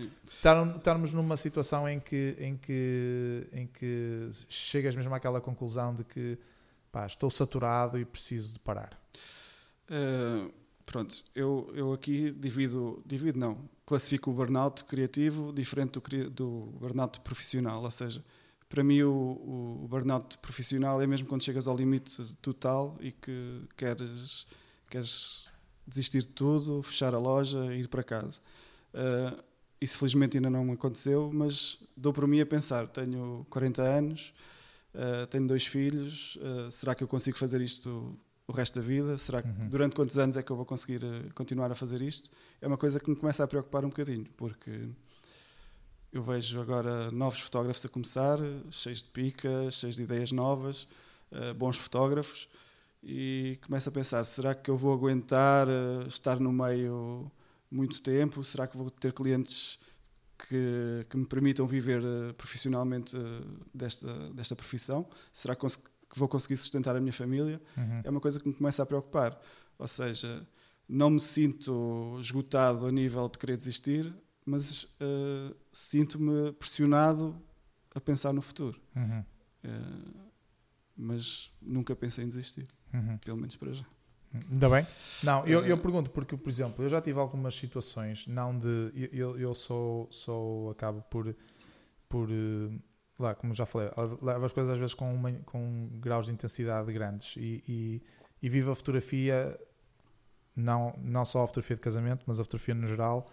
estarmos 0.75 1.13
numa 1.13 1.37
situação 1.37 1.87
em 1.87 1.99
que, 1.99 2.35
em, 2.39 2.57
que, 2.57 3.47
em 3.53 3.67
que 3.67 4.29
chegas 4.49 4.95
mesmo 4.95 5.13
àquela 5.13 5.41
conclusão 5.41 5.93
de 5.93 6.03
que 6.03 6.37
pá, 6.91 7.05
estou 7.05 7.29
saturado 7.29 7.99
e 7.99 8.05
preciso 8.05 8.53
de 8.53 8.59
parar. 8.59 8.99
Uh, 9.89 10.51
pronto, 10.85 11.23
eu, 11.35 11.71
eu 11.73 11.93
aqui 11.93 12.31
divido, 12.31 13.01
divido 13.05 13.39
não, 13.39 13.57
classifico 13.85 14.31
o 14.31 14.33
burnout 14.33 14.83
criativo 14.85 15.53
diferente 15.53 15.99
do, 15.99 16.29
do 16.29 16.49
burnout 16.79 17.19
profissional, 17.21 17.83
ou 17.83 17.91
seja, 17.91 18.23
para 18.67 18.83
mim 18.83 19.01
o, 19.01 19.81
o 19.83 19.87
burnout 19.89 20.37
profissional 20.37 21.01
é 21.01 21.07
mesmo 21.07 21.27
quando 21.27 21.43
chegas 21.43 21.67
ao 21.67 21.75
limite 21.75 22.35
total 22.35 22.97
e 23.01 23.11
que 23.11 23.63
queres, 23.75 24.47
queres 24.89 25.50
desistir 25.85 26.21
de 26.21 26.29
tudo, 26.29 26.81
fechar 26.83 27.13
a 27.13 27.19
loja 27.19 27.73
e 27.73 27.81
ir 27.81 27.87
para 27.87 28.03
casa. 28.03 28.39
Uh, 28.93 29.41
isso 29.79 29.97
felizmente 29.97 30.37
ainda 30.37 30.49
não 30.49 30.71
aconteceu, 30.71 31.31
mas 31.33 31.77
dou 31.95 32.13
por 32.13 32.27
mim 32.27 32.39
a 32.39 32.45
pensar: 32.45 32.87
tenho 32.87 33.45
40 33.49 33.81
anos, 33.81 34.33
uh, 34.93 35.25
tenho 35.27 35.47
dois 35.47 35.65
filhos, 35.65 36.37
uh, 36.37 36.71
será 36.71 36.93
que 36.93 37.03
eu 37.03 37.07
consigo 37.07 37.37
fazer 37.37 37.61
isto 37.61 38.17
o 38.47 38.51
resto 38.51 38.79
da 38.79 38.85
vida? 38.85 39.17
Será 39.17 39.41
que 39.41 39.47
uhum. 39.47 39.69
durante 39.69 39.95
quantos 39.95 40.17
anos 40.17 40.37
é 40.37 40.43
que 40.43 40.51
eu 40.51 40.55
vou 40.55 40.65
conseguir 40.65 41.01
continuar 41.33 41.71
a 41.71 41.75
fazer 41.75 42.01
isto? 42.01 42.29
É 42.61 42.67
uma 42.67 42.77
coisa 42.77 42.99
que 42.99 43.09
me 43.09 43.15
começa 43.15 43.43
a 43.43 43.47
preocupar 43.47 43.83
um 43.85 43.89
bocadinho, 43.89 44.25
porque 44.37 44.89
eu 46.11 46.21
vejo 46.21 46.59
agora 46.59 47.09
novos 47.11 47.39
fotógrafos 47.39 47.85
a 47.85 47.89
começar, 47.89 48.37
cheios 48.69 49.01
de 49.01 49.09
pica, 49.09 49.71
cheios 49.71 49.95
de 49.95 50.03
ideias 50.03 50.33
novas, 50.33 50.85
bons 51.55 51.77
fotógrafos 51.77 52.49
e 53.03 53.59
começo 53.65 53.89
a 53.89 53.91
pensar: 53.91 54.23
será 54.23 54.53
que 54.53 54.69
eu 54.69 54.77
vou 54.77 54.93
aguentar 54.93 55.67
uh, 55.67 56.07
estar 56.07 56.39
no 56.39 56.51
meio 56.51 57.31
muito 57.69 58.01
tempo? 58.01 58.43
Será 58.43 58.67
que 58.67 58.77
vou 58.77 58.89
ter 58.91 59.11
clientes 59.11 59.79
que, 60.37 61.05
que 61.09 61.17
me 61.17 61.25
permitam 61.25 61.65
viver 61.65 62.01
uh, 62.01 62.33
profissionalmente 62.35 63.15
uh, 63.17 63.65
desta, 63.73 64.31
desta 64.33 64.55
profissão? 64.55 65.09
Será 65.33 65.55
que, 65.55 65.65
que, 65.67 66.19
vou 66.19 66.27
conseguir 66.27 66.57
sustentar 66.57 66.95
a 66.95 66.99
minha 66.99 67.13
família? 67.13 67.59
Uhum. 67.75 68.01
É 68.03 68.09
uma 68.09 68.19
coisa 68.19 68.39
que 68.39 68.47
me 68.47 68.53
começa 68.53 68.83
a 68.83 68.85
preocupar. 68.85 69.39
Ou 69.79 69.87
seja, 69.87 70.47
não 70.87 71.09
me 71.09 71.19
sinto 71.19 72.17
esgotado 72.19 72.85
a 72.85 72.91
nível 72.91 73.27
de 73.27 73.39
querer 73.39 73.57
desistir, 73.57 74.13
mas 74.45 74.85
sinto-me 75.73 76.51
pressionado 76.51 77.35
a 77.95 77.99
pensar 77.99 78.31
no 78.31 78.43
futuro. 78.43 78.79
Uhum. 78.95 79.23
mas 80.95 81.51
nunca 81.59 81.95
pensei 81.95 82.25
em 82.25 82.27
desistir. 82.27 82.67
Uhum. 82.93 83.17
Pelo 83.17 83.37
menos 83.37 83.55
para 83.55 83.73
já. 83.73 83.85
Ainda 84.49 84.69
bem? 84.69 84.87
Não, 85.23 85.45
eu, 85.45 85.65
eu 85.65 85.77
pergunto 85.77 86.09
porque, 86.09 86.37
por 86.37 86.49
exemplo, 86.49 86.85
eu 86.85 86.89
já 86.89 87.01
tive 87.01 87.19
algumas 87.19 87.53
situações, 87.53 88.25
não 88.27 88.57
de. 88.57 89.09
Eu, 89.11 89.37
eu 89.37 89.53
sou, 89.53 90.07
sou. 90.09 90.71
acabo 90.71 91.01
por. 91.09 91.35
por 92.07 92.29
eh, 92.31 92.71
lá, 93.19 93.35
como 93.35 93.53
já 93.53 93.65
falei, 93.65 93.89
levo 94.21 94.45
as 94.45 94.53
coisas 94.53 94.73
às 94.73 94.79
vezes 94.79 94.93
com, 94.93 95.13
uma, 95.13 95.31
com 95.45 95.89
graus 95.99 96.25
de 96.25 96.31
intensidade 96.31 96.91
grandes 96.91 97.35
e, 97.37 97.63
e, 97.67 98.01
e 98.41 98.49
vivo 98.49 98.71
a 98.71 98.75
fotografia, 98.75 99.59
não, 100.55 100.97
não 100.97 101.25
só 101.25 101.43
a 101.43 101.47
fotografia 101.47 101.75
de 101.75 101.81
casamento, 101.81 102.23
mas 102.25 102.39
a 102.39 102.43
fotografia 102.43 102.73
no 102.73 102.87
geral, 102.87 103.29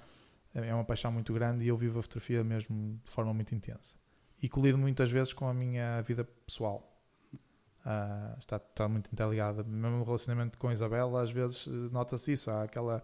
é 0.52 0.74
uma 0.74 0.84
paixão 0.84 1.12
muito 1.12 1.32
grande 1.32 1.64
e 1.64 1.68
eu 1.68 1.76
vivo 1.76 2.00
a 2.00 2.02
fotografia 2.02 2.42
mesmo 2.42 3.00
de 3.04 3.10
forma 3.10 3.32
muito 3.32 3.54
intensa. 3.54 3.94
E 4.42 4.48
colido 4.48 4.78
muitas 4.78 5.10
vezes 5.10 5.32
com 5.32 5.48
a 5.48 5.54
minha 5.54 6.00
vida 6.02 6.24
pessoal. 6.46 6.97
Uh, 7.84 8.38
está, 8.38 8.56
está 8.56 8.88
muito 8.88 9.08
interligada. 9.12 9.62
Mesmo 9.62 10.00
o 10.00 10.04
relacionamento 10.04 10.58
com 10.58 10.68
a 10.68 10.72
Isabela, 10.72 11.22
às 11.22 11.30
vezes 11.30 11.66
eh, 11.66 11.70
nota-se 11.92 12.32
isso. 12.32 12.50
Há 12.50 12.64
aquela. 12.64 13.02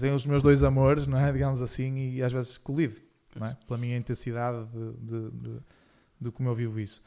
Tenho 0.00 0.14
os 0.14 0.26
meus 0.26 0.42
dois 0.42 0.62
amores, 0.62 1.06
não 1.06 1.18
é? 1.18 1.30
digamos 1.32 1.62
assim, 1.62 2.10
e 2.10 2.22
às 2.22 2.32
vezes 2.32 2.58
colido 2.58 3.00
não 3.34 3.46
é? 3.46 3.56
pela 3.66 3.78
minha 3.78 3.96
intensidade 3.96 4.66
de, 4.66 4.92
de, 4.92 5.30
de, 5.30 5.60
de 6.20 6.30
como 6.30 6.48
eu 6.48 6.54
vivo 6.54 6.78
isso. 6.78 7.02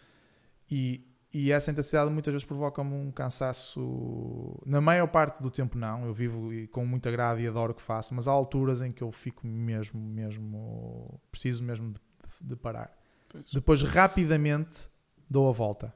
E, 0.69 1.05
e 1.31 1.51
essa 1.51 1.69
intensidade 1.69 2.09
muitas 2.09 2.31
vezes 2.31 2.45
provoca-me 2.45 2.93
um 2.93 3.11
cansaço. 3.11 4.59
Na 4.65 4.81
maior 4.81 5.07
parte 5.07 5.41
do 5.43 5.51
tempo, 5.51 5.77
não. 5.77 6.05
Eu 6.05 6.13
vivo 6.13 6.49
com 6.71 6.85
muita 6.85 7.11
grade 7.11 7.41
e 7.41 7.47
adoro 7.47 7.71
o 7.71 7.75
que 7.75 7.81
faço, 7.81 8.15
mas 8.15 8.27
há 8.27 8.31
alturas 8.31 8.81
em 8.81 8.91
que 8.91 9.03
eu 9.03 9.11
fico 9.11 9.45
mesmo, 9.45 9.99
mesmo. 9.99 11.19
preciso 11.29 11.63
mesmo 11.63 11.91
de, 11.91 11.99
de 12.41 12.55
parar. 12.55 12.97
Pois. 13.29 13.45
Depois, 13.51 13.81
rapidamente, 13.83 14.87
dou 15.29 15.47
a 15.49 15.51
volta 15.51 15.93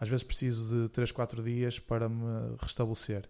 às 0.00 0.08
vezes 0.08 0.22
preciso 0.22 0.84
de 0.84 0.88
3, 0.90 1.12
4 1.12 1.42
dias 1.42 1.78
para 1.78 2.08
me 2.08 2.56
restabelecer. 2.58 3.28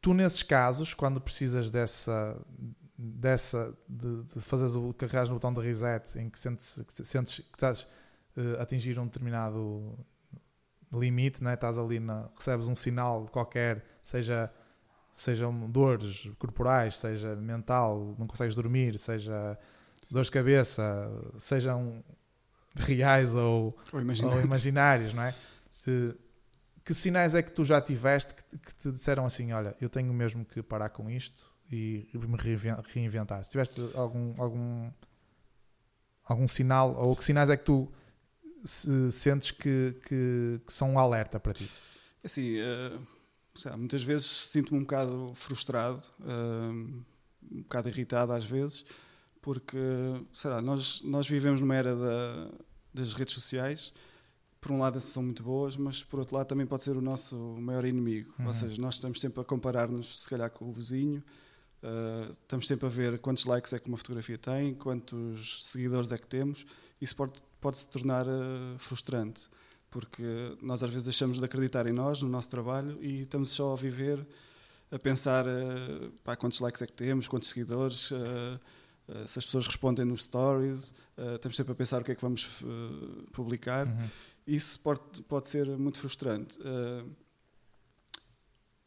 Tu, 0.00 0.14
nesses 0.14 0.42
casos, 0.42 0.94
quando 0.94 1.20
precisas 1.20 1.70
dessa, 1.70 2.40
dessa 2.96 3.76
de, 3.88 4.22
de 4.24 4.40
fazeres 4.40 4.74
o 4.74 4.94
carregar 4.94 5.26
no 5.26 5.34
botão 5.34 5.52
de 5.52 5.60
reset, 5.60 6.18
em 6.18 6.30
que 6.30 6.38
sentes 6.38 6.80
que, 6.86 7.04
sentes 7.04 7.38
que 7.38 7.56
estás 7.56 7.82
uh, 8.36 8.58
a 8.58 8.62
atingir 8.62 8.98
um 8.98 9.06
determinado 9.06 9.98
limite, 10.92 11.42
né? 11.42 11.54
estás 11.54 11.76
ali, 11.76 12.00
na, 12.00 12.28
recebes 12.36 12.68
um 12.68 12.76
sinal 12.76 13.26
qualquer, 13.26 13.84
seja 14.02 14.50
sejam 15.14 15.68
dores 15.68 16.30
corporais, 16.38 16.96
seja 16.96 17.34
mental, 17.34 18.14
não 18.16 18.26
consegues 18.28 18.54
dormir, 18.54 18.96
seja 18.98 19.58
dores 20.08 20.28
de 20.28 20.32
cabeça, 20.32 21.10
sejam 21.36 22.04
reais 22.80 23.34
ou, 23.34 23.76
ou, 23.92 24.00
imaginários. 24.00 24.38
ou 24.38 24.44
imaginários, 24.44 25.14
não 25.14 25.22
é? 25.22 25.34
que 26.88 26.94
sinais 26.94 27.34
é 27.34 27.42
que 27.42 27.50
tu 27.50 27.66
já 27.66 27.82
tiveste 27.82 28.34
que, 28.34 28.42
que, 28.58 28.74
te 28.76 28.90
disseram 28.90 29.26
assim, 29.26 29.52
olha, 29.52 29.76
eu 29.78 29.90
tenho 29.90 30.10
mesmo 30.12 30.42
que 30.42 30.62
parar 30.62 30.88
com 30.88 31.10
isto 31.10 31.44
e 31.70 32.08
me 32.14 32.38
reinventar? 32.94 33.44
Se 33.44 33.50
tiveste 33.50 33.78
algum, 33.94 34.32
algum, 34.38 34.90
algum 36.24 36.48
sinal, 36.48 36.94
ou 36.94 37.14
que 37.14 37.22
sinais 37.22 37.50
é 37.50 37.58
que 37.58 37.64
tu 37.64 37.92
se, 38.64 39.12
sentes 39.12 39.50
que, 39.50 39.96
que, 40.02 40.60
que, 40.66 40.72
são 40.72 40.94
um 40.94 40.98
alerta 40.98 41.38
para 41.38 41.52
ti? 41.52 41.70
Assim, 42.24 42.56
uh, 42.58 43.76
muitas 43.76 44.02
vezes 44.02 44.26
sinto-me 44.26 44.78
um 44.78 44.82
bocado 44.82 45.32
frustrado, 45.34 46.02
uh, 46.20 46.72
um 47.52 47.62
bocado 47.62 47.90
irritado 47.90 48.32
às 48.32 48.46
vezes, 48.46 48.86
porque, 49.42 49.76
será, 50.32 50.62
nós, 50.62 51.02
nós 51.02 51.28
vivemos 51.28 51.60
numa 51.60 51.76
era 51.76 51.94
da, 51.94 52.50
das 52.98 53.12
redes 53.12 53.34
sociais. 53.34 53.92
Por 54.60 54.72
um 54.72 54.78
lado 54.78 55.00
são 55.00 55.22
muito 55.22 55.42
boas, 55.42 55.76
mas 55.76 56.02
por 56.02 56.18
outro 56.18 56.36
lado 56.36 56.48
também 56.48 56.66
pode 56.66 56.82
ser 56.82 56.96
o 56.96 57.00
nosso 57.00 57.36
maior 57.36 57.84
inimigo. 57.84 58.34
Uhum. 58.38 58.46
Ou 58.48 58.54
seja, 58.54 58.80
nós 58.80 58.94
estamos 58.94 59.20
sempre 59.20 59.40
a 59.40 59.44
comparar-nos, 59.44 60.22
se 60.22 60.28
calhar, 60.28 60.50
com 60.50 60.68
o 60.68 60.72
vizinho, 60.72 61.22
uh, 61.82 62.36
estamos 62.42 62.66
sempre 62.66 62.86
a 62.86 62.88
ver 62.88 63.18
quantos 63.20 63.44
likes 63.44 63.72
é 63.72 63.78
que 63.78 63.88
uma 63.88 63.96
fotografia 63.96 64.36
tem, 64.36 64.74
quantos 64.74 65.64
seguidores 65.64 66.10
é 66.10 66.18
que 66.18 66.26
temos. 66.26 66.66
Isso 67.00 67.14
pode, 67.14 67.40
pode 67.60 67.78
se 67.78 67.88
tornar 67.88 68.26
uh, 68.26 68.78
frustrante, 68.78 69.48
porque 69.90 70.56
nós 70.60 70.82
às 70.82 70.90
vezes 70.90 71.04
deixamos 71.04 71.38
de 71.38 71.44
acreditar 71.44 71.86
em 71.86 71.92
nós, 71.92 72.20
no 72.20 72.28
nosso 72.28 72.50
trabalho, 72.50 72.98
e 73.00 73.22
estamos 73.22 73.50
só 73.50 73.74
a 73.74 73.76
viver, 73.76 74.26
a 74.90 74.98
pensar 74.98 75.46
uh, 75.46 76.10
pá, 76.24 76.34
quantos 76.34 76.58
likes 76.58 76.82
é 76.82 76.86
que 76.86 76.94
temos, 76.94 77.28
quantos 77.28 77.48
seguidores. 77.48 78.10
Uh, 78.10 78.58
eh, 79.08 79.26
se 79.26 79.38
as 79.38 79.46
pessoas 79.46 79.66
respondem 79.66 80.04
nos 80.04 80.24
stories, 80.24 80.90
uh, 81.16 81.36
estamos 81.36 81.56
sempre 81.56 81.72
a 81.72 81.74
pensar 81.74 82.02
o 82.02 82.04
que 82.04 82.12
é 82.12 82.14
que 82.14 82.20
vamos 82.20 82.60
uh, 82.62 83.26
publicar. 83.32 83.86
Uhum. 83.86 84.08
Isso 84.46 84.78
pode, 84.80 85.00
pode 85.26 85.48
ser 85.48 85.66
muito 85.76 85.98
frustrante. 85.98 86.58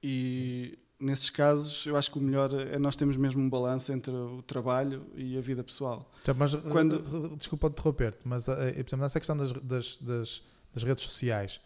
E 0.02 0.80
nesses 1.00 1.30
casos, 1.30 1.86
eu 1.86 1.96
acho 1.96 2.10
que 2.10 2.18
o 2.18 2.22
melhor 2.22 2.52
é 2.52 2.80
nós 2.80 2.96
termos 2.96 3.16
mesmo 3.16 3.44
um 3.44 3.50
balanço 3.50 3.92
entre 3.92 4.12
o 4.12 4.42
trabalho 4.42 5.06
e 5.14 5.38
a 5.38 5.42
vida 5.42 5.64
pessoal. 5.64 6.12
Então, 6.24 6.34
mas, 6.36 6.56
Quando... 6.56 7.38
Desculpa 7.38 7.68
interromper-te, 7.68 8.22
mas 8.24 8.46
por 8.90 8.98
nessa 8.98 9.20
questão 9.20 9.38
das, 9.38 9.52
das, 9.52 9.98
das, 9.98 10.44
das 10.74 10.84
redes 10.84 11.04
sociais, 11.04 11.62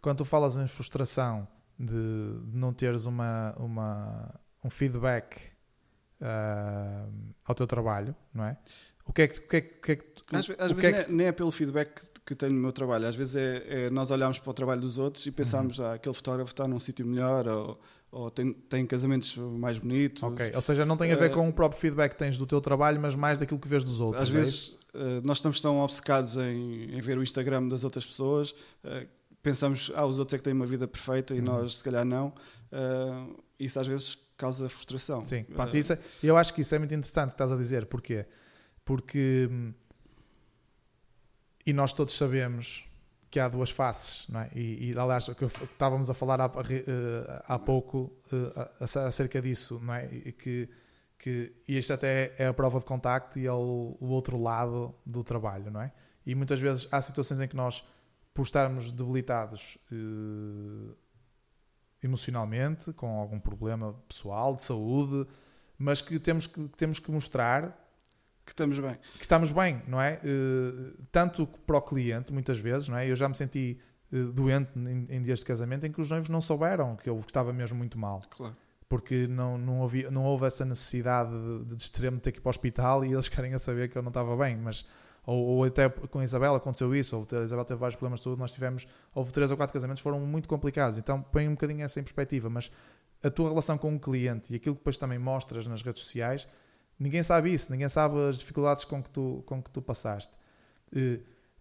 quando 0.00 0.18
tu 0.18 0.24
falas 0.24 0.56
em 0.56 0.66
frustração 0.66 1.46
de, 1.78 1.92
de 2.50 2.56
não 2.56 2.72
teres 2.72 3.04
uma, 3.04 3.54
uma, 3.58 4.40
um 4.64 4.70
feedback 4.70 5.50
uh, 6.20 7.34
ao 7.44 7.54
teu 7.54 7.66
trabalho, 7.66 8.14
não 8.32 8.44
é? 8.44 8.56
O 9.04 9.12
que 9.12 9.22
é 9.22 9.28
que, 9.28 9.38
o 9.38 9.48
que, 9.48 9.56
é, 9.56 9.60
que, 9.60 9.92
é 9.92 9.96
que 9.96 10.10
às, 10.32 10.48
às 10.58 10.72
vezes 10.72 10.84
é 10.84 11.04
que... 11.04 11.12
nem 11.12 11.26
é 11.26 11.32
pelo 11.32 11.50
feedback 11.50 12.00
que 12.24 12.34
tenho 12.34 12.52
no 12.52 12.60
meu 12.60 12.72
trabalho, 12.72 13.06
às 13.06 13.16
vezes 13.16 13.34
é, 13.34 13.86
é 13.86 13.90
nós 13.90 14.10
olhamos 14.10 14.38
para 14.38 14.50
o 14.50 14.54
trabalho 14.54 14.80
dos 14.80 14.98
outros 14.98 15.26
e 15.26 15.32
pensamos, 15.32 15.78
uhum. 15.78 15.86
ah, 15.86 15.94
aquele 15.94 16.14
fotógrafo 16.14 16.52
está 16.52 16.68
num 16.68 16.78
sítio 16.78 17.04
melhor 17.04 17.48
ou, 17.48 17.80
ou 18.12 18.30
tem, 18.30 18.52
tem 18.52 18.86
casamentos 18.86 19.36
mais 19.36 19.78
bonitos. 19.78 20.22
Ok, 20.22 20.52
ou 20.54 20.62
seja, 20.62 20.86
não 20.86 20.96
tem 20.96 21.10
a 21.12 21.16
ver 21.16 21.30
uh, 21.30 21.34
com 21.34 21.48
o 21.48 21.52
próprio 21.52 21.80
feedback 21.80 22.12
que 22.12 22.18
tens 22.18 22.36
do 22.36 22.46
teu 22.46 22.60
trabalho, 22.60 23.00
mas 23.00 23.16
mais 23.16 23.38
daquilo 23.38 23.58
que 23.58 23.66
vês 23.66 23.82
dos 23.82 24.00
outros. 24.00 24.22
Às 24.22 24.30
é 24.30 24.32
vezes 24.32 24.68
uh, 24.94 25.20
nós 25.24 25.38
estamos 25.38 25.60
tão 25.60 25.80
obcecados 25.80 26.36
em, 26.36 26.94
em, 26.94 27.00
ver 27.00 27.18
o 27.18 27.22
Instagram 27.22 27.66
das 27.66 27.82
outras 27.82 28.06
pessoas, 28.06 28.54
pensamos, 29.42 29.90
ah, 29.96 30.06
os 30.06 30.20
outros 30.20 30.34
é 30.34 30.38
que 30.38 30.44
têm 30.44 30.52
uma 30.52 30.66
vida 30.66 30.86
perfeita 30.86 31.34
e 31.34 31.38
uhum. 31.38 31.46
nós 31.46 31.78
se 31.78 31.84
calhar 31.84 32.04
não. 32.04 32.32
isso 33.58 33.80
às 33.80 33.86
vezes 33.88 34.16
causa 34.40 34.68
frustração. 34.68 35.24
Sim, 35.24 35.44
pronto, 35.44 35.72
Uh, 35.74 35.76
isso 35.76 35.92
é- 35.92 35.98
eu 36.22 36.36
acho 36.36 36.52
que 36.54 36.62
isso 36.62 36.74
é 36.74 36.78
muito 36.78 36.94
interessante 36.94 37.28
que 37.28 37.34
estás 37.34 37.52
a 37.52 37.56
dizer. 37.56 37.86
Porquê? 37.86 38.26
Porque. 38.84 39.48
hum, 39.50 39.72
E 41.66 41.72
nós 41.72 41.92
todos 41.92 42.16
sabemos 42.16 42.84
que 43.30 43.38
há 43.38 43.46
duas 43.48 43.70
faces, 43.70 44.26
não 44.28 44.40
é? 44.40 44.50
E, 44.54 44.90
e 44.90 44.98
aliás, 44.98 45.28
o 45.28 45.34
que 45.34 45.44
estávamos 45.44 46.10
a 46.10 46.14
falar 46.14 46.40
há, 46.40 46.46
eh, 46.68 47.42
há 47.46 47.58
pouco 47.58 48.10
eh, 48.32 48.80
a- 48.80 49.06
acerca 49.06 49.40
disso, 49.40 49.78
não 49.80 49.94
é? 49.94 50.06
E 50.12 50.32
que, 50.32 50.68
que 51.18 51.52
e 51.68 51.78
isto 51.78 51.92
até 51.92 52.34
é 52.38 52.46
a 52.48 52.54
prova 52.54 52.78
de 52.80 52.84
contacto 52.86 53.38
e 53.38 53.46
é 53.46 53.52
o, 53.52 53.96
o 54.00 54.06
outro 54.06 54.40
lado 54.40 54.94
do 55.06 55.22
trabalho, 55.22 55.70
não 55.70 55.80
é? 55.82 55.92
E 56.26 56.34
muitas 56.34 56.58
vezes 56.58 56.88
há 56.90 57.00
situações 57.02 57.38
em 57.40 57.46
que 57.46 57.54
nós, 57.54 57.84
por 58.34 58.42
estarmos 58.42 58.90
debilitados 58.90 59.78
eh, 59.92 60.94
emocionalmente, 62.02 62.92
com 62.92 63.18
algum 63.18 63.38
problema 63.38 63.94
pessoal, 64.08 64.54
de 64.54 64.62
saúde, 64.62 65.26
mas 65.78 66.00
que 66.00 66.18
temos 66.18 66.46
que, 66.46 66.68
que 66.68 66.76
temos 66.76 66.98
que 66.98 67.10
mostrar 67.10 67.88
que 68.44 68.52
estamos 68.52 68.78
bem. 68.78 68.96
que 69.16 69.22
estamos 69.22 69.50
bem, 69.52 69.82
não 69.86 70.00
é? 70.00 70.20
Eh, 70.24 70.92
tanto 71.12 71.46
para 71.46 71.76
o 71.78 71.82
cliente, 71.82 72.32
muitas 72.32 72.58
vezes, 72.58 72.88
não 72.88 72.96
é? 72.96 73.08
Eu 73.08 73.14
já 73.14 73.28
me 73.28 73.34
senti 73.34 73.78
eh, 74.12 74.16
doente 74.32 74.70
em, 74.76 75.06
em 75.08 75.22
dias 75.22 75.38
de 75.38 75.44
casamento 75.44 75.86
em 75.86 75.92
que 75.92 76.00
os 76.00 76.10
noivos 76.10 76.28
não 76.28 76.40
souberam 76.40 76.96
que 76.96 77.08
eu 77.08 77.18
estava 77.20 77.52
mesmo 77.52 77.78
muito 77.78 77.96
mal, 77.96 78.22
Claro. 78.30 78.56
porque 78.88 79.28
não, 79.28 79.56
não, 79.56 79.84
havia, 79.84 80.10
não 80.10 80.24
houve 80.24 80.46
essa 80.46 80.64
necessidade 80.64 81.30
de, 81.30 81.64
de 81.76 81.82
extremo 81.82 82.18
ter 82.18 82.32
que 82.32 82.38
ir 82.38 82.40
para 82.40 82.48
o 82.48 82.50
hospital 82.50 83.04
e 83.04 83.12
eles 83.12 83.28
querem 83.30 83.54
a 83.54 83.58
saber 83.58 83.88
que 83.88 83.96
eu 83.96 84.02
não 84.02 84.10
estava 84.10 84.36
bem, 84.36 84.56
mas 84.56 84.84
ou, 85.26 85.36
ou 85.38 85.64
até 85.64 85.88
com 85.88 86.18
a 86.18 86.24
Isabela 86.24 86.56
aconteceu 86.56 86.94
isso, 86.94 87.16
ou 87.16 87.26
a 87.38 87.44
Isabela 87.44 87.64
teve 87.64 87.78
vários 87.80 87.96
problemas 87.96 88.20
de 88.20 88.24
saúde, 88.24 88.40
nós 88.40 88.52
tivemos, 88.52 88.86
houve 89.14 89.32
três 89.32 89.50
ou 89.50 89.56
quatro 89.56 89.72
casamentos 89.72 90.02
foram 90.02 90.20
muito 90.20 90.48
complicados, 90.48 90.98
então 90.98 91.22
põe 91.22 91.46
um 91.48 91.52
bocadinho 91.52 91.82
essa 91.84 92.00
em 92.00 92.02
perspectiva, 92.02 92.48
mas 92.50 92.70
a 93.22 93.30
tua 93.30 93.48
relação 93.50 93.76
com 93.78 93.94
o 93.94 94.00
cliente 94.00 94.52
e 94.52 94.56
aquilo 94.56 94.74
que 94.74 94.80
depois 94.80 94.96
também 94.96 95.18
mostras 95.18 95.66
nas 95.66 95.82
redes 95.82 96.02
sociais, 96.02 96.48
ninguém 96.98 97.22
sabe 97.22 97.52
isso, 97.52 97.70
ninguém 97.70 97.88
sabe 97.88 98.18
as 98.28 98.38
dificuldades 98.38 98.84
com 98.84 99.02
que 99.02 99.10
tu, 99.10 99.42
com 99.46 99.62
que 99.62 99.70
tu 99.70 99.82
passaste. 99.82 100.34
Eh, 100.94 101.20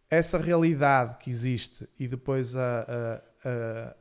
Essa 0.10 0.38
realidade 0.40 1.18
que 1.20 1.30
existe 1.30 1.88
e 2.00 2.08
depois 2.08 2.56
a, 2.56 2.62
a, 3.44 3.50
a, 3.50 3.96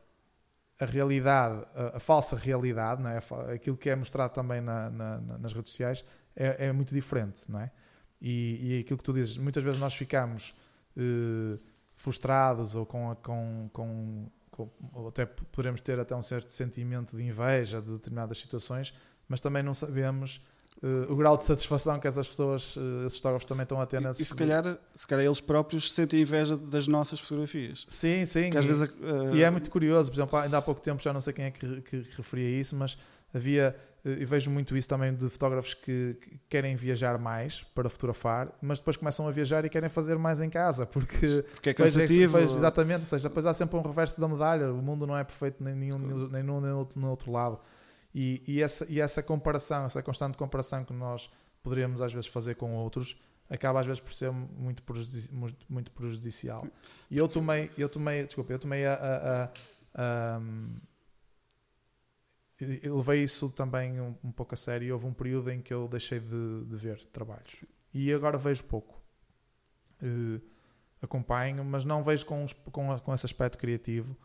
a 0.81 0.85
realidade, 0.87 1.65
a, 1.75 1.97
a 1.97 2.01
falsa 2.01 2.37
realidade, 2.37 3.03
não 3.03 3.11
é? 3.11 3.19
Aquilo 3.55 3.77
que 3.77 3.91
é 3.91 3.97
mostrado 3.97 4.33
também 4.33 4.61
na- 4.61 4.89
na- 4.91 5.19
nas 5.39 5.53
redes 5.53 5.73
sociais 5.73 6.05
é, 6.37 6.67
é 6.69 6.73
muito 6.73 6.95
diferente, 6.95 7.51
não 7.51 7.61
é? 7.61 7.71
E, 8.21 8.77
e 8.77 8.81
aquilo 8.81 8.99
que 8.99 9.05
tu 9.05 9.13
dizes, 9.13 9.37
muitas 9.37 9.63
vezes 9.63 9.79
nós 9.81 9.95
ficamos 9.95 10.53
eh, 10.97 11.59
frustrados 11.97 12.75
ou 12.75 12.85
com, 12.87 13.15
com, 13.23 13.71
com, 13.73 14.27
com- 14.51 14.71
ou 14.93 15.09
até 15.09 15.25
poderemos 15.27 15.81
ter 15.81 15.99
até 15.99 16.15
um 16.17 16.23
certo 16.23 16.53
sentimento 16.53 17.17
de 17.17 17.23
inveja 17.23 17.81
de 17.81 17.91
determinadas 17.93 18.39
situações, 18.39 18.93
mas 19.29 19.41
também 19.41 19.63
não 19.63 19.73
sabemos 19.75 20.41
eh, 20.83 21.07
o 21.09 21.17
grau 21.17 21.37
de 21.37 21.45
satisfação 21.45 21.99
que 22.01 22.09
essas 22.09 22.27
pessoas, 22.27 22.77
eh, 22.77 23.07
esses 23.07 23.19
fotógrafos 23.19 23.47
também 23.47 23.63
estão 23.63 23.81
a 23.81 23.87
ter 23.87 24.01
E, 24.01 24.05
nesses... 24.05 24.21
e 24.21 24.25
se, 24.25 24.35
calhar, 24.35 24.79
se 24.95 25.07
calhar 25.07 25.25
eles 25.25 25.41
próprios 25.41 25.93
sentem 25.93 26.21
inveja 26.23 26.57
das 26.57 26.87
nossas 26.89 27.21
fotografias. 27.21 27.85
Sim, 27.89 28.27
sim. 28.27 28.49
E- 28.49 28.61
vezes, 28.63 28.89
uh, 28.89 29.37
E 29.37 29.43
é 29.43 29.51
muito 29.51 29.71
curioso, 29.71 30.11
por 30.11 30.17
exemplo, 30.17 30.39
ainda 30.39 30.59
há 30.59 30.63
pouco 30.63 30.81
tempo, 30.81 31.01
já 31.03 31.13
não 31.13 31.21
sei 31.21 31.33
quem 31.33 31.45
é 31.47 31.51
que, 31.53 31.83
que 31.83 31.97
referia 32.17 32.59
isso, 32.61 32.75
mas 32.77 32.97
havia, 33.35 33.77
eh, 34.11 34.23
eu 34.23 34.27
vejo 34.27 34.51
muito 34.51 34.77
isso 34.77 34.89
também 34.89 35.15
de 35.15 35.29
fotógrafos 35.29 35.75
que, 35.75 36.15
que 36.21 36.41
querem 36.49 36.75
viajar 36.77 37.19
mais 37.19 37.63
para 37.75 37.89
fotografar, 37.89 38.53
mas 38.63 38.79
depois 38.79 38.97
começam 38.97 39.27
a 39.29 39.31
viajar 39.31 39.65
e 39.65 39.69
querem 39.69 39.89
fazer 39.89 40.17
mais 40.19 40.41
em 40.41 40.49
casa, 40.51 40.87
porque 40.87 41.45
porque 41.55 41.71
é 41.71 41.73
depois 41.73 41.93
cansativo. 41.95 42.39
depois, 42.39 42.57
exatamente, 42.57 42.99
ou 43.01 43.07
seja, 43.07 43.29
depois 43.29 43.47
há 43.47 43.55
sempre 43.55 43.77
um 43.77 43.83
reverso 43.83 44.21
da 44.21 44.27
medalha, 44.29 44.73
o 44.73 44.83
mundo 44.83 45.07
não 45.07 45.17
é 45.17 45.25
perfeito 45.25 45.63
nem 45.63 45.75
nenhum, 45.75 45.99
Claro. 46.01 46.29
nem 46.31 46.43
num 46.43 46.61
nem 46.61 46.73
outro, 46.73 46.99
no 47.01 47.09
outro 47.11 47.31
lado. 47.33 47.59
E, 48.15 48.43
e, 48.49 48.63
essa, 48.63 48.87
e 48.89 49.01
essa 49.01 49.23
comparação, 49.23 49.85
essa 49.85 50.03
constante 50.03 50.37
comparação 50.39 50.83
que 50.85 50.93
nós 50.93 51.31
poderíamos 51.63 52.01
às 52.01 52.13
vezes 52.13 52.27
fazer 52.29 52.55
com 52.55 52.75
outros, 52.75 53.17
acaba 53.51 53.81
às 53.81 53.87
vezes 53.87 54.01
por 54.01 54.13
ser 54.15 54.31
muito, 54.31 54.83
prejudici- 54.83 55.33
muito, 55.33 55.57
muito 55.69 55.91
prejudicial. 55.93 56.67
E 57.11 57.17
eu 57.19 57.29
tomei, 57.29 57.71
eu 57.79 57.89
tomei, 57.89 58.25
desculpa, 58.25 58.53
eu 58.53 58.59
tomei 58.59 58.87
a, 58.87 58.95
a- 58.95 59.43
a- 59.45 59.51
a- 60.37 60.41
eu 62.61 62.97
levei 62.97 63.23
isso 63.23 63.49
também 63.51 64.01
um, 64.01 64.15
um 64.25 64.33
pouco 64.33 64.55
a 64.55 64.57
sério 64.57 64.87
e 64.87 64.93
houve 64.93 65.07
um 65.07 65.13
período 65.13 65.51
em 65.51 65.61
que 65.61 65.73
eu 65.73 65.89
deixei 65.89 66.21
de, 66.21 66.65
de 66.67 66.77
ver 66.77 67.05
trabalhos. 67.13 67.65
E 67.95 68.13
agora 68.13 68.37
vejo 68.37 68.65
pouco. 68.65 69.01
Eh, 70.03 70.41
acompanho, 71.01 71.65
mas 71.65 71.85
não 71.85 72.03
vejo 72.03 72.27
com, 72.27 72.45
com, 72.71 72.99
com 72.99 73.15
esse 73.15 73.27
aspecto 73.27 73.57
criativo. 73.59 74.17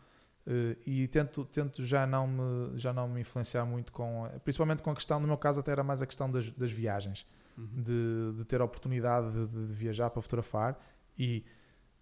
Eh, 0.46 0.76
e 0.86 1.08
tento, 1.08 1.44
tento 1.46 1.84
já, 1.84 2.06
não 2.06 2.26
me, 2.26 2.78
já 2.78 2.92
não 2.92 3.08
me 3.08 3.20
influenciar 3.20 3.64
muito 3.64 3.92
com, 3.92 4.28
principalmente 4.44 4.82
com 4.82 4.90
a 4.90 4.94
questão, 4.94 5.20
no 5.20 5.26
meu 5.26 5.38
caso 5.38 5.60
até 5.60 5.72
era 5.72 5.82
mais 5.84 6.02
a 6.02 6.06
questão 6.06 6.30
das, 6.30 6.50
das 6.50 6.70
viagens 6.70 7.26
Uhum. 7.56 7.82
de, 7.82 8.38
de 8.38 8.44
ter 8.46 8.60
a 8.60 8.64
oportunidade 8.64 9.30
de, 9.30 9.46
de 9.46 9.72
viajar 9.72 10.10
para 10.10 10.20
fotografar 10.20 10.76
e 11.16 11.44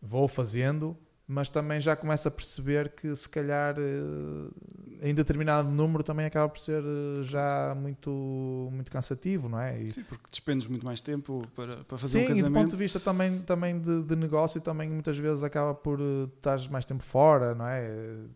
vou 0.01 0.27
fazendo, 0.27 0.97
mas 1.27 1.51
também 1.51 1.79
já 1.79 1.95
começo 1.95 2.27
a 2.27 2.31
perceber 2.31 2.93
que 2.95 3.15
se 3.15 3.29
calhar 3.29 3.75
eh, 3.79 4.92
em 5.05 5.13
determinado 5.15 5.69
número 5.69 6.05
também 6.05 6.25
acaba 6.25 6.49
por 6.49 6.61
ser 6.61 6.81
eh, 6.83 7.23
já 7.25 7.75
muito, 7.75 8.69
muito 8.73 8.91
cansativo, 8.91 9.49
não 9.49 9.59
é? 9.59 9.83
E- 9.83 9.91
Sim, 9.91 10.05
porque 10.05 10.25
despendes 10.31 10.67
muito 10.69 10.85
mais 10.87 11.01
tempo 11.01 11.45
para, 11.57 11.79
para 11.79 11.99
fazer 11.99 12.13
Sim, 12.13 12.19
um 12.21 12.23
e 12.23 12.27
do 12.29 12.35
casamento. 12.37 12.53
ponto 12.63 12.71
de 12.71 12.77
vista 12.77 13.01
também, 13.01 13.39
também 13.41 13.81
de, 13.81 14.03
de 14.03 14.15
negócio, 14.17 14.61
também 14.61 14.89
muitas 14.89 15.19
vezes 15.19 15.43
acaba 15.43 15.75
por 15.75 15.99
eh, 16.01 16.29
estás 16.37 16.69
mais 16.69 16.85
tempo 16.85 17.03
fora, 17.03 17.55
não 17.55 17.67
é? 17.67 17.91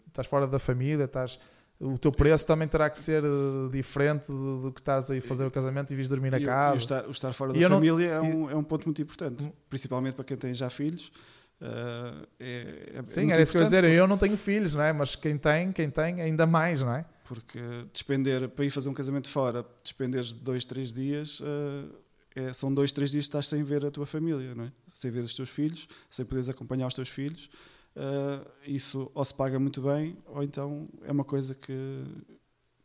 Estás 0.09 0.27
fora 0.27 0.47
da 0.47 0.59
família, 0.59 1.05
estás, 1.05 1.39
o 1.79 1.97
teu 1.99 2.11
preço 2.11 2.45
também 2.47 2.67
terá 2.67 2.91
que 2.91 2.99
ser 2.99 3.23
eh, 3.23 3.29
diferente 3.71 4.25
do, 4.27 4.63
do 4.63 4.73
que 4.73 4.81
estás 4.81 5.09
aí 5.11 5.21
fazer 5.21 5.45
o 5.47 5.51
casamento 5.51 5.93
e 5.93 5.97
vis 5.97 6.09
dormir 6.09 6.35
a 6.35 6.39
E 6.41 6.43
o- 6.43 6.47
casa. 6.47 6.75
E 6.75 6.79
o 6.79 6.81
estar, 6.81 7.07
o 7.07 7.11
estar 7.13 7.33
fora 7.33 7.51
E 7.53 7.55
da 7.55 7.61
eu 7.61 7.69
não- 7.69 7.77
família 7.77 8.07
é, 8.07 8.17
e- 8.17 8.35
um, 8.35 8.51
é 8.51 8.57
um 8.57 8.65
ponto 8.65 8.87
muito 8.87 9.01
importante, 9.01 9.45
Hum. 9.47 9.53
principalmente 9.71 10.15
para 10.15 10.25
quem 10.25 10.37
tem 10.37 10.53
já 10.53 10.69
filhos. 10.69 11.13
Uh, 11.61 12.27
é, 12.39 12.93
é 12.95 13.07
Sim, 13.07 13.31
era 13.31 13.43
isso 13.43 13.53
que 13.53 13.59
eu 13.59 13.63
ia 13.63 13.67
dizer. 13.67 13.79
importante 13.79 13.99
Eu 13.99 14.07
não 14.07 14.19
tenho 14.19 14.37
filhos, 14.37 14.75
não 14.75 14.83
é? 14.83 14.93
Mas 14.93 15.17
quem 15.17 15.37
tem, 15.39 15.73
quem 15.73 15.91
tem, 15.91 16.21
ainda 16.21 16.47
mais, 16.47 16.81
não 16.81 16.93
é? 16.93 17.05
Porque 17.25 17.59
despender, 17.93 18.49
para 18.49 18.65
ir 18.65 18.71
fazer 18.71 18.89
um 18.89 18.95
casamento 18.95 19.29
fora, 19.29 19.65
despenderes 19.83 20.33
dois, 20.33 20.65
três 20.65 20.93
dias, 20.93 21.41
uh, 21.41 21.95
é- 22.35 22.53
são 22.53 22.73
dois, 22.73 22.93
três 22.93 23.11
dias 23.11 23.25
que 23.25 23.29
estás 23.29 23.49
sem 23.49 23.63
ver 23.63 23.85
a 23.85 23.91
tua 23.91 24.07
família, 24.07 24.55
não 24.55 24.65
é? 24.65 24.73
sem 24.93 25.11
ver 25.11 25.25
os 25.25 25.35
teus 25.35 25.51
filhos, 25.51 25.89
sem 26.09 26.25
poderes 26.25 26.49
acompanhar 26.49 26.87
os 26.87 26.95
teus 26.95 27.09
filhos. 27.09 27.51
Uh, 27.97 28.47
isso 28.67 29.11
ou 29.15 29.25
se 29.25 29.33
paga 29.33 29.59
muito 29.59 29.81
bem, 29.81 30.17
ou 30.27 30.43
então 30.43 30.89
é 31.03 31.11
uma 31.11 31.25
coisa 31.25 31.55
que 31.55 32.05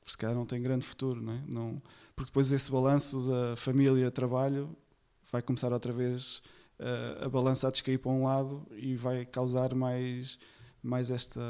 se 0.06 0.18
calhar 0.18 0.36
não 0.36 0.46
tem 0.46 0.62
grande 0.62 0.86
futuro, 0.86 1.22
não 1.22 1.34
é? 1.34 1.42
Não, 1.48 1.82
porque 2.16 2.30
depois 2.30 2.52
esse 2.52 2.72
balanço 2.72 3.20
da 3.30 3.56
família-trabalho 3.56 4.76
vai 5.32 5.42
começar 5.42 5.72
outra 5.72 5.92
vez 5.92 6.42
a 7.24 7.30
balança 7.30 7.68
a 7.68 7.72
descair 7.72 8.00
para 8.00 8.12
um 8.12 8.24
lado 8.24 8.66
e 8.72 8.96
vai 8.96 9.26
causar 9.26 9.76
mais, 9.76 10.40
mais 10.82 11.12
esta, 11.12 11.42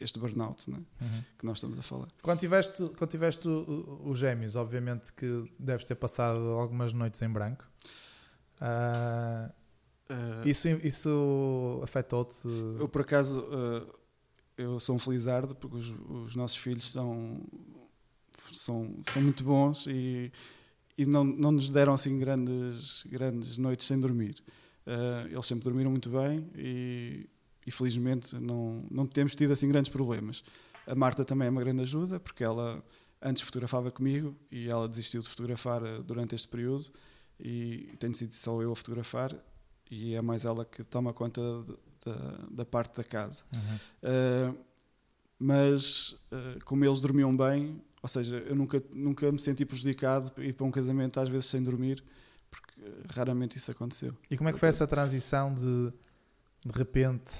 este 0.00 0.18
burnout 0.18 0.68
não 0.70 0.78
é? 0.78 1.24
que 1.38 1.46
nós 1.46 1.58
estamos 1.58 1.78
a 1.78 1.82
falar. 1.82 2.08
Quando 2.22 2.40
tiveste, 2.40 2.88
quando 2.96 3.10
tiveste 3.10 3.48
os 3.48 4.18
gêmeos, 4.18 4.56
obviamente 4.56 5.12
que 5.12 5.50
deves 5.58 5.84
ter 5.84 5.94
passado 5.94 6.38
algumas 6.38 6.92
noites 6.92 7.22
em 7.22 7.28
branco. 7.28 7.64
Ah, 8.60 9.52
Uh, 10.10 10.48
isso, 10.48 10.68
isso 10.82 11.80
afetou-te? 11.82 12.40
Eu, 12.78 12.88
por 12.88 13.02
acaso, 13.02 13.40
uh, 13.40 13.94
eu 14.56 14.80
sou 14.80 14.96
um 14.96 14.98
felizardo 14.98 15.54
porque 15.54 15.76
os, 15.76 15.94
os 16.08 16.34
nossos 16.34 16.56
filhos 16.56 16.90
são, 16.90 17.42
são, 18.52 18.96
são 19.02 19.20
muito 19.20 19.44
bons 19.44 19.86
e, 19.86 20.32
e 20.98 21.06
não, 21.06 21.22
não 21.24 21.52
nos 21.52 21.68
deram 21.70 21.94
assim 21.94 22.18
grandes, 22.18 23.04
grandes 23.06 23.56
noites 23.56 23.86
sem 23.86 23.98
dormir. 24.00 24.42
Uh, 24.86 25.28
eles 25.30 25.46
sempre 25.46 25.64
dormiram 25.64 25.90
muito 25.90 26.10
bem 26.10 26.50
e, 26.56 27.28
e 27.66 27.70
felizmente 27.70 28.34
não, 28.34 28.84
não 28.90 29.06
temos 29.06 29.34
tido 29.36 29.52
assim 29.52 29.68
grandes 29.68 29.88
problemas. 29.90 30.42
A 30.86 30.94
Marta 30.94 31.24
também 31.24 31.46
é 31.46 31.50
uma 31.50 31.60
grande 31.60 31.82
ajuda 31.82 32.18
porque 32.18 32.42
ela 32.42 32.82
antes 33.22 33.42
fotografava 33.42 33.90
comigo 33.90 34.34
e 34.50 34.68
ela 34.68 34.88
desistiu 34.88 35.22
de 35.22 35.28
fotografar 35.28 35.82
uh, 35.82 36.02
durante 36.02 36.34
este 36.34 36.48
período 36.48 36.86
e 37.38 37.94
tenho 38.00 38.14
sido 38.14 38.34
só 38.34 38.60
eu 38.60 38.72
a 38.72 38.76
fotografar 38.76 39.32
e 39.90 40.14
é 40.14 40.20
mais 40.20 40.44
ela 40.44 40.64
que 40.64 40.82
toma 40.82 41.12
conta 41.12 41.40
de- 41.66 41.76
da, 42.04 42.46
da 42.50 42.64
parte 42.64 42.96
da 42.96 43.04
casa. 43.04 43.44
Uhum. 43.54 44.50
Uh, 44.52 44.58
mas 45.38 46.12
uh, 46.32 46.64
como 46.64 46.84
eles 46.84 47.00
dormiam 47.00 47.36
bem, 47.36 47.80
ou 48.02 48.08
seja, 48.08 48.36
eu 48.36 48.54
nunca, 48.54 48.82
nunca 48.92 49.30
me 49.32 49.38
senti 49.38 49.64
prejudicado 49.64 50.32
ir 50.42 50.52
para 50.52 50.66
um 50.66 50.70
casamento 50.70 51.18
às 51.20 51.28
vezes 51.28 51.46
sem 51.46 51.62
dormir, 51.62 52.02
porque 52.50 52.80
raramente 53.12 53.56
isso 53.56 53.70
aconteceu. 53.70 54.14
E 54.30 54.36
como 54.36 54.48
é 54.48 54.52
que 54.52 54.58
foi 54.58 54.68
essa 54.68 54.86
transição 54.86 55.54
de 55.54 55.92
de 56.66 56.72
repente? 56.76 57.32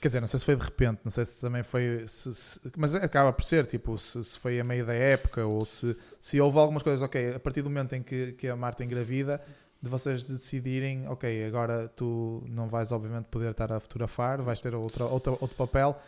Quer 0.00 0.08
dizer, 0.08 0.20
não 0.20 0.28
sei 0.28 0.38
se 0.38 0.44
foi 0.44 0.54
de 0.54 0.62
repente, 0.62 1.00
não 1.02 1.10
sei 1.10 1.24
se 1.24 1.40
também 1.40 1.62
foi. 1.62 2.04
se- 2.06 2.34
se- 2.34 2.60
mas 2.76 2.94
acaba 2.94 3.32
por 3.32 3.42
ser, 3.42 3.66
tipo, 3.66 3.96
se, 3.96 4.22
se 4.22 4.38
foi 4.38 4.60
a 4.60 4.64
meio 4.64 4.84
da 4.84 4.92
época 4.92 5.46
ou 5.46 5.64
se, 5.64 5.96
se 6.20 6.38
houve 6.40 6.58
algumas 6.58 6.82
coisas, 6.82 7.00
ok, 7.02 7.34
a 7.34 7.40
partir 7.40 7.62
do 7.62 7.70
momento 7.70 7.94
em 7.94 8.02
que, 8.02 8.32
que 8.32 8.46
a 8.48 8.54
Marta 8.56 8.84
engravida, 8.84 9.40
de 9.80 9.88
vocês 9.88 10.24
decidirem, 10.24 11.08
ok, 11.08 11.44
agora 11.46 11.88
tu 11.88 12.42
não 12.48 12.68
vais 12.68 12.92
obviamente 12.92 13.26
poder 13.28 13.50
estar 13.52 13.72
a 13.72 13.80
fotografar, 13.80 14.42
vais 14.42 14.58
ter 14.58 14.74
outra, 14.74 15.06
outra, 15.06 15.32
outro 15.32 15.56
papel. 15.56 15.98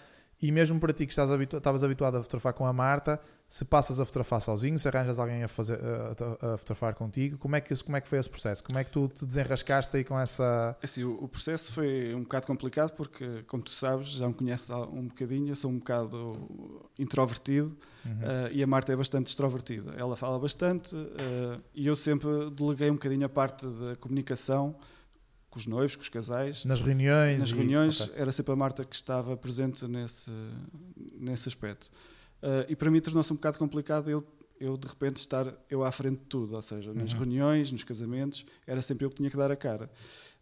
E 0.40 0.52
mesmo 0.52 0.78
para 0.78 0.92
ti 0.92 1.06
que 1.06 1.12
estás 1.12 1.30
habitu 1.30 1.56
estavas 1.56 1.82
habituado 1.82 2.18
a 2.18 2.22
fotografar 2.22 2.52
com 2.52 2.66
a 2.66 2.72
Marta, 2.72 3.18
se 3.48 3.64
passas 3.64 3.98
a 3.98 4.04
fotografar 4.04 4.40
sozinho, 4.42 4.78
se 4.78 4.86
arranjas 4.86 5.18
alguém 5.18 5.42
a, 5.42 5.48
fazer, 5.48 5.78
a, 5.80 6.54
a, 6.54 6.56
fotografar 6.58 6.94
contigo, 6.94 7.38
como 7.38 7.56
é, 7.56 7.60
que, 7.60 7.74
como 7.82 7.96
é 7.96 8.00
que 8.00 8.08
foi 8.08 8.18
esse 8.18 8.28
processo? 8.28 8.62
Como 8.62 8.78
é 8.78 8.84
que 8.84 8.90
tu 8.90 9.08
te 9.08 9.24
desenrascaste 9.24 9.96
aí 9.96 10.04
com 10.04 10.18
essa. 10.18 10.76
Assim, 10.82 11.04
o, 11.04 11.24
o 11.24 11.28
processo 11.28 11.72
foi 11.72 12.14
um 12.14 12.22
bocado 12.22 12.46
complicado 12.46 12.90
porque, 12.92 13.44
como 13.46 13.62
tu 13.62 13.70
sabes, 13.70 14.08
já 14.08 14.28
me 14.28 14.34
conheces 14.34 14.68
um 14.68 15.08
bocadinho, 15.08 15.48
eu 15.48 15.56
sou 15.56 15.70
um 15.70 15.78
bocado 15.78 16.90
introvertido 16.98 17.74
uhum. 18.04 18.12
uh, 18.12 18.52
e 18.52 18.62
a 18.62 18.66
Marta 18.66 18.92
é 18.92 18.96
bastante 18.96 19.28
extrovertida. 19.28 19.94
Ela 19.96 20.16
fala 20.16 20.38
bastante 20.38 20.94
uh, 20.94 21.62
e 21.74 21.86
eu 21.86 21.96
sempre 21.96 22.50
deleguei 22.50 22.90
um 22.90 22.94
bocadinho 22.94 23.24
a 23.24 23.30
parte 23.30 23.66
da 23.66 23.96
comunicação 23.96 24.76
com 25.56 25.60
os 25.60 25.66
noivos, 25.66 25.96
com 25.96 26.02
os 26.02 26.08
casais. 26.10 26.64
Nas 26.66 26.80
reuniões? 26.80 27.40
Nas 27.40 27.50
e... 27.50 27.54
reuniões, 27.54 28.00
okay. 28.02 28.14
era 28.20 28.30
sempre 28.30 28.52
a 28.52 28.56
Marta 28.56 28.84
que 28.84 28.94
estava 28.94 29.34
presente 29.36 29.86
nesse, 29.88 30.30
nesse 31.18 31.48
aspecto. 31.48 31.90
Uh, 32.42 32.68
e 32.68 32.76
para 32.76 32.90
mim 32.90 33.00
tornou-se 33.00 33.32
um 33.32 33.36
bocado 33.36 33.58
complicado 33.58 34.10
eu, 34.10 34.22
eu, 34.60 34.76
de 34.76 34.86
repente, 34.86 35.16
estar 35.16 35.54
eu 35.70 35.82
à 35.82 35.90
frente 35.90 36.18
de 36.18 36.26
tudo. 36.26 36.54
Ou 36.54 36.60
seja, 36.60 36.92
nas 36.92 37.12
uhum. 37.12 37.20
reuniões, 37.20 37.72
nos 37.72 37.82
casamentos, 37.82 38.44
era 38.66 38.82
sempre 38.82 39.06
eu 39.06 39.10
que 39.10 39.16
tinha 39.16 39.30
que 39.30 39.36
dar 39.36 39.50
a 39.50 39.56
cara. 39.56 39.90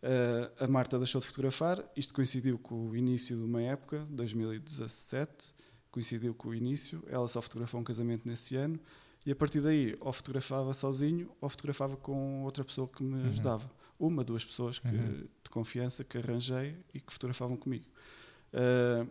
Uh, 0.03 0.65
a 0.65 0.67
Marta 0.67 0.99
deixou 0.99 1.21
de 1.21 1.29
fotografar, 1.29 1.83
isto 1.97 2.13
coincidiu 2.13 2.59
com 2.59 2.89
o 2.89 2.97
início 2.97 3.37
de 3.37 3.43
uma 3.43 3.63
época, 3.63 4.05
2017, 4.11 5.55
coincidiu 5.93 6.35
com 6.35 6.49
o 6.49 6.55
início, 6.55 7.03
ela 7.07 7.27
só 7.29 7.41
fotografou 7.41 7.81
um 7.81 7.85
casamento 7.85 8.29
nesse 8.29 8.57
ano, 8.57 8.79
e 9.25 9.31
a 9.31 9.37
partir 9.37 9.61
daí, 9.63 9.97
ou 10.01 10.13
fotografava 10.13 10.75
sozinho, 10.75 11.31
ou 11.41 11.49
fotografava 11.49 11.97
com 11.97 12.43
outra 12.43 12.63
pessoa 12.63 12.87
que 12.87 13.03
me 13.03 13.15
uhum. 13.15 13.27
ajudava 13.29 13.71
uma, 13.99 14.25
duas 14.25 14.45
pessoas 14.45 14.79
que, 14.79 14.89
uhum. 14.89 15.29
de 15.43 15.51
confiança 15.51 16.05
que 16.05 16.19
arranjei 16.19 16.77
e 16.93 17.01
que 17.01 17.13
fotografavam 17.13 17.57
comigo. 17.57 17.87
Uh, 18.53 19.09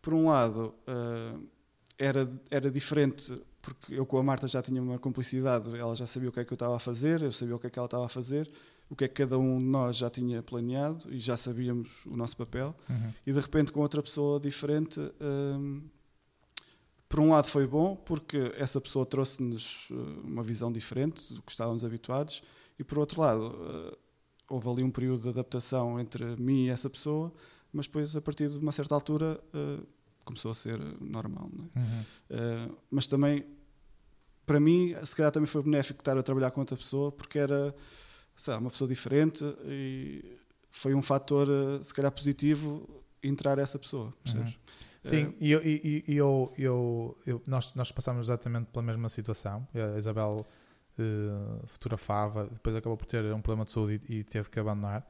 por 0.00 0.14
um 0.14 0.28
lado, 0.28 0.74
uh, 0.88 1.48
era, 1.98 2.30
era 2.50 2.70
diferente 2.70 3.40
porque 3.64 3.94
eu 3.94 4.04
com 4.04 4.18
a 4.18 4.22
Marta 4.22 4.46
já 4.46 4.60
tinha 4.62 4.82
uma 4.82 4.98
cumplicidade, 4.98 5.74
ela 5.76 5.96
já 5.96 6.06
sabia 6.06 6.28
o 6.28 6.32
que 6.32 6.40
é 6.40 6.44
que 6.44 6.52
eu 6.52 6.56
estava 6.56 6.76
a 6.76 6.78
fazer, 6.78 7.22
eu 7.22 7.32
sabia 7.32 7.56
o 7.56 7.58
que 7.58 7.66
é 7.66 7.70
que 7.70 7.78
ela 7.78 7.86
estava 7.86 8.04
a 8.04 8.08
fazer, 8.08 8.50
o 8.90 8.94
que 8.94 9.04
é 9.04 9.08
que 9.08 9.14
cada 9.14 9.38
um 9.38 9.58
de 9.58 9.64
nós 9.64 9.96
já 9.96 10.10
tinha 10.10 10.42
planeado 10.42 11.06
e 11.10 11.18
já 11.18 11.36
sabíamos 11.36 12.04
o 12.04 12.14
nosso 12.16 12.36
papel. 12.36 12.74
Uhum. 12.88 13.12
E 13.26 13.32
de 13.32 13.40
repente, 13.40 13.72
com 13.72 13.80
outra 13.80 14.02
pessoa 14.02 14.38
diferente, 14.38 15.00
um, 15.20 15.82
por 17.08 17.20
um 17.20 17.30
lado 17.30 17.46
foi 17.46 17.66
bom, 17.66 17.96
porque 17.96 18.52
essa 18.56 18.80
pessoa 18.80 19.06
trouxe-nos 19.06 19.88
uma 20.22 20.42
visão 20.42 20.70
diferente 20.70 21.32
do 21.32 21.40
que 21.40 21.50
estávamos 21.50 21.84
habituados, 21.84 22.42
e 22.78 22.84
por 22.84 22.98
outro 22.98 23.20
lado, 23.20 23.46
uh, 23.46 23.96
houve 24.48 24.68
ali 24.68 24.82
um 24.82 24.90
período 24.90 25.22
de 25.22 25.28
adaptação 25.28 25.98
entre 26.00 26.36
mim 26.36 26.66
e 26.66 26.70
essa 26.70 26.90
pessoa, 26.90 27.32
mas 27.72 27.86
depois, 27.86 28.14
a 28.14 28.20
partir 28.20 28.48
de 28.48 28.58
uma 28.58 28.72
certa 28.72 28.94
altura, 28.94 29.40
uh, 29.54 29.86
começou 30.24 30.50
a 30.50 30.54
ser 30.54 30.78
normal. 31.00 31.50
É? 31.52 31.78
Uhum. 31.78 32.00
Uh, 32.70 32.78
mas 32.90 33.06
também, 33.06 33.44
para 34.46 34.60
mim, 34.60 34.94
se 35.04 35.14
calhar 35.14 35.32
também 35.32 35.46
foi 35.46 35.62
benéfico 35.62 36.00
estar 36.00 36.16
a 36.16 36.22
trabalhar 36.22 36.50
com 36.50 36.60
outra 36.60 36.76
pessoa, 36.76 37.10
porque 37.10 37.38
era 37.38 37.74
lá, 38.48 38.58
uma 38.58 38.70
pessoa 38.70 38.88
diferente 38.88 39.44
e 39.64 40.38
foi 40.70 40.94
um 40.94 41.02
fator, 41.02 41.48
se 41.82 41.94
calhar, 41.94 42.10
positivo 42.10 43.04
entrar 43.22 43.58
essa 43.58 43.78
pessoa. 43.78 44.12
Uhum. 44.26 44.52
Sim, 45.02 45.34
eu, 45.38 45.60
e 45.62 46.02
eu, 46.08 46.52
eu, 46.56 47.18
eu, 47.26 47.42
nós, 47.46 47.74
nós 47.74 47.92
passámos 47.92 48.26
exatamente 48.26 48.66
pela 48.70 48.82
mesma 48.82 49.08
situação. 49.08 49.66
A 49.74 49.98
Isabel 49.98 50.46
uh, 50.98 51.66
fotografava, 51.66 52.46
depois 52.46 52.76
acabou 52.76 52.96
por 52.96 53.06
ter 53.06 53.24
um 53.32 53.40
problema 53.40 53.64
de 53.64 53.70
saúde 53.70 54.00
e, 54.08 54.18
e 54.18 54.24
teve 54.24 54.48
que 54.48 54.58
abandonar. 54.58 55.06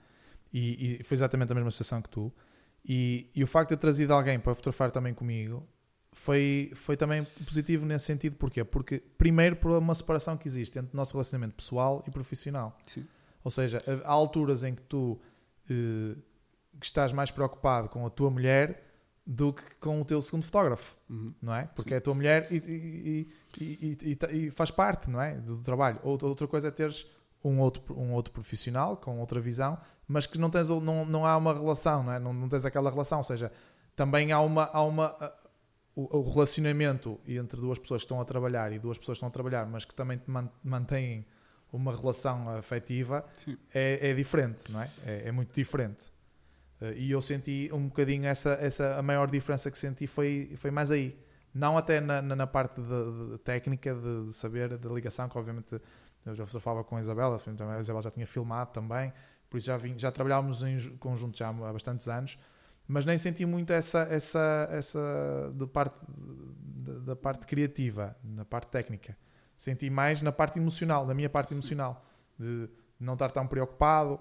E, 0.53 1.01
e, 1.01 1.05
foi 1.05 1.16
exatamente 1.16 1.51
a 1.51 1.55
mesma 1.55 1.70
situação 1.70 2.01
que 2.01 2.09
tu. 2.09 2.33
E, 2.85 3.31
e, 3.35 3.42
o 3.42 3.47
facto 3.47 3.70
de 3.70 3.77
ter 3.77 3.81
trazido 3.81 4.12
alguém 4.12 4.38
para 4.38 4.55
fotografar 4.55 4.90
também 4.90 5.12
comigo 5.14 5.66
foi, 6.12 6.70
foi 6.75 6.97
também 6.97 7.25
positivo 7.44 7.85
nesse 7.85 8.05
sentido. 8.05 8.37
Porquê? 8.37 8.62
Porque, 8.62 9.03
primeiro, 9.18 9.57
por 9.57 9.73
uma 9.73 9.94
separação 9.94 10.37
que 10.37 10.47
existe 10.47 10.79
entre 10.79 10.92
o 10.92 10.97
nosso 10.97 11.12
relacionamento 11.12 11.55
pessoal 11.55 12.05
e 12.07 12.11
profissional. 12.11 12.77
Sim. 12.87 13.07
Ou 13.42 13.51
seja, 13.51 13.83
há 14.05 14.11
alturas 14.12 14.62
em 14.62 14.75
que 14.75 14.83
tu 14.83 15.20
uh, 15.70 16.23
que 16.81 16.87
estás 16.87 17.12
mais 17.12 17.31
preocupado 17.31 17.88
com 17.88 18.07
a 18.07 18.11
tua 18.11 18.31
mulher 18.31 18.93
do 19.27 19.53
que 19.53 19.63
com 19.77 20.01
o 20.01 20.05
teu 20.05 20.21
segundo 20.21 20.45
fotógrafo, 20.45 20.95
uhum. 21.09 21.33
não 21.41 21.55
é? 21.55 21.65
Porque 21.75 21.91
Sim. 21.91 21.95
é 21.95 21.99
a 21.99 22.01
tua 22.01 22.15
mulher 22.15 22.47
e, 22.51 22.57
e, 22.57 23.29
e, 23.61 24.19
e, 24.31 24.51
faz 24.51 24.71
parte, 24.71 25.09
não 25.09 25.21
é? 25.21 25.35
Do 25.35 25.59
trabalho. 25.59 25.99
Outra 26.03 26.47
coisa 26.47 26.69
é 26.69 26.71
teres 26.71 27.07
um 27.43 27.59
outro, 27.61 27.83
um 27.99 28.13
outro 28.13 28.33
profissional 28.33 28.97
com 28.97 29.19
outra 29.19 29.41
visão, 29.41 29.79
mas 30.07 30.27
que 30.27 30.39
não, 30.39 30.51
tens, 30.51 30.69
não, 30.69 31.05
não 31.07 31.27
há 31.27 31.37
uma 31.37 31.55
relação, 31.55 32.03
não, 32.03 32.13
é? 32.13 32.19
não, 32.19 32.33
não 32.33 32.49
tens 32.49 32.65
aquela 32.67 32.91
relação. 32.91 33.19
Ou 33.19 33.25
seja, 33.25 33.51
também 33.97 34.31
há 34.33 34.41
uma. 34.41 34.65
Há 34.73 34.83
uma 34.83 35.15
o, 35.97 36.19
o, 36.19 36.33
relacionamento 36.33 37.21
entre 37.27 37.61
duas 37.61 37.79
pessoas 37.79 38.03
que 38.03 38.07
estão 38.07 38.21
a 38.21 38.25
trabalhar 38.25 38.73
e 38.73 38.81
duas 38.81 38.99
pessoas 38.99 39.17
que 39.17 39.19
estão 39.25 39.29
a 39.29 39.31
trabalhar, 39.31 39.65
mas 39.65 39.85
que 39.85 39.95
também 39.95 40.21
mantêm 40.63 41.25
uma 41.73 41.95
relação 41.95 42.49
afetiva, 42.51 43.25
é, 43.73 44.11
é, 44.11 44.15
diferente, 44.15 44.71
não 44.71 44.83
é? 44.83 44.91
É, 45.05 45.29
é 45.29 45.33
muito 45.33 45.55
diferente. 45.55 46.07
Eh, 46.85 46.94
e 46.97 47.11
eu 47.11 47.23
senti 47.23 47.70
um 47.73 47.88
bocadinho 47.88 48.27
essa, 48.27 48.53
essa 48.61 48.97
a 48.97 49.03
maior 49.03 49.31
diferença 49.31 49.70
que 49.70 49.79
senti 49.79 50.07
foi, 50.07 50.53
foi 50.57 50.70
mais 50.70 50.90
aí. 50.90 51.18
Não 51.55 51.79
até 51.79 52.01
na, 52.01 52.20
na, 52.20 52.47
parte 52.47 52.81
de, 52.81 53.31
de 53.31 53.38
técnica, 53.38 53.94
de, 53.94 54.27
de, 54.27 54.33
saber, 54.35 54.77
da 54.77 54.90
ligação, 54.90 55.29
que 55.29 55.38
obviamente 55.38 55.81
eu 56.27 56.35
já 56.35 56.47
falava 56.47 56.83
com 56.83 56.97
a 56.97 57.01
Isabela, 57.01 57.37
a 57.37 57.81
Isabela 57.81 58.03
já 58.03 58.11
tinha 58.11 58.27
filmado 58.27 58.73
também, 58.73 59.12
por 59.49 59.59
isso 59.59 59.68
já, 59.68 59.77
vim, 59.77 59.97
já 59.97 60.11
trabalhávamos 60.11 60.62
em 60.62 60.97
conjunto 60.97 61.38
já 61.38 61.51
há 61.51 61.53
bastantes 61.53 62.09
anos, 62.09 62.37
mas 62.88 63.05
nem 63.05 63.16
senti 63.18 63.47
muito 63.47 63.73
essa, 63.73 64.01
essa, 64.11 64.68
essa 64.70 65.53
de 65.55 65.66
parte, 65.66 65.97
de, 66.09 67.01
da 67.01 67.14
parte 67.14 67.47
criativa, 67.47 68.16
na 68.25 68.44
parte 68.44 68.68
técnica. 68.68 69.16
Senti 69.57 69.88
mais 69.88 70.23
na 70.23 70.33
parte 70.33 70.59
emocional, 70.59 71.07
na 71.07 71.14
minha 71.14 71.31
parte 71.31 71.51
Sim. 71.51 71.55
emocional, 71.55 72.05
de 72.37 72.68
não 72.99 73.12
estar 73.12 73.31
tão 73.31 73.47
preocupado, 73.47 74.18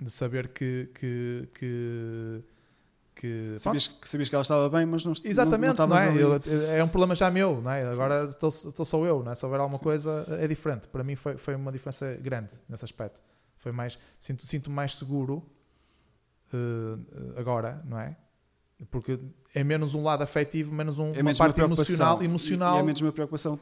de 0.00 0.10
saber 0.10 0.48
que, 0.48 0.90
que, 0.94 1.48
que 1.54 2.44
que 3.14 3.54
sabias, 3.56 3.86
que 3.86 4.08
sabias 4.08 4.28
que 4.28 4.34
ela 4.34 4.42
estava 4.42 4.68
bem, 4.68 4.84
mas 4.84 5.04
não, 5.04 5.12
Exatamente, 5.24 5.78
não, 5.78 5.86
não 5.86 5.96
é? 5.96 6.20
Eu, 6.20 6.40
é 6.68 6.82
um 6.82 6.88
problema 6.88 7.14
já 7.14 7.30
meu, 7.30 7.60
não 7.60 7.70
é? 7.70 7.86
Agora 7.86 8.24
estou, 8.24 8.48
estou 8.48 8.84
só 8.84 9.04
eu, 9.06 9.22
não 9.22 9.30
é? 9.30 9.34
Se 9.34 9.44
houver 9.44 9.60
alguma 9.60 9.78
Sim. 9.78 9.84
coisa, 9.84 10.26
é 10.30 10.48
diferente. 10.48 10.88
Para 10.88 11.04
mim 11.04 11.14
foi, 11.14 11.36
foi 11.36 11.54
uma 11.54 11.70
diferença 11.70 12.14
grande 12.20 12.54
nesse 12.68 12.84
aspecto. 12.84 13.22
Foi 13.58 13.70
mais, 13.70 13.98
sinto, 14.18 14.44
sinto 14.46 14.70
mais 14.70 14.94
seguro 14.94 15.46
uh, 16.52 17.38
agora, 17.38 17.80
não 17.84 17.98
é? 17.98 18.16
Porque 18.90 19.18
é 19.54 19.62
menos 19.62 19.94
um 19.94 20.02
lado 20.02 20.22
afetivo, 20.22 20.74
menos 20.74 20.98
um, 20.98 21.14
é 21.14 21.22
uma 21.22 21.34
parte 21.34 21.60
uma 21.60 21.66
emocional, 21.66 22.22
emocional. 22.22 22.74
E, 22.74 22.78
e 22.78 22.80
é 22.80 22.82
menos 22.82 23.00
uma 23.00 23.12
preocupação 23.12 23.56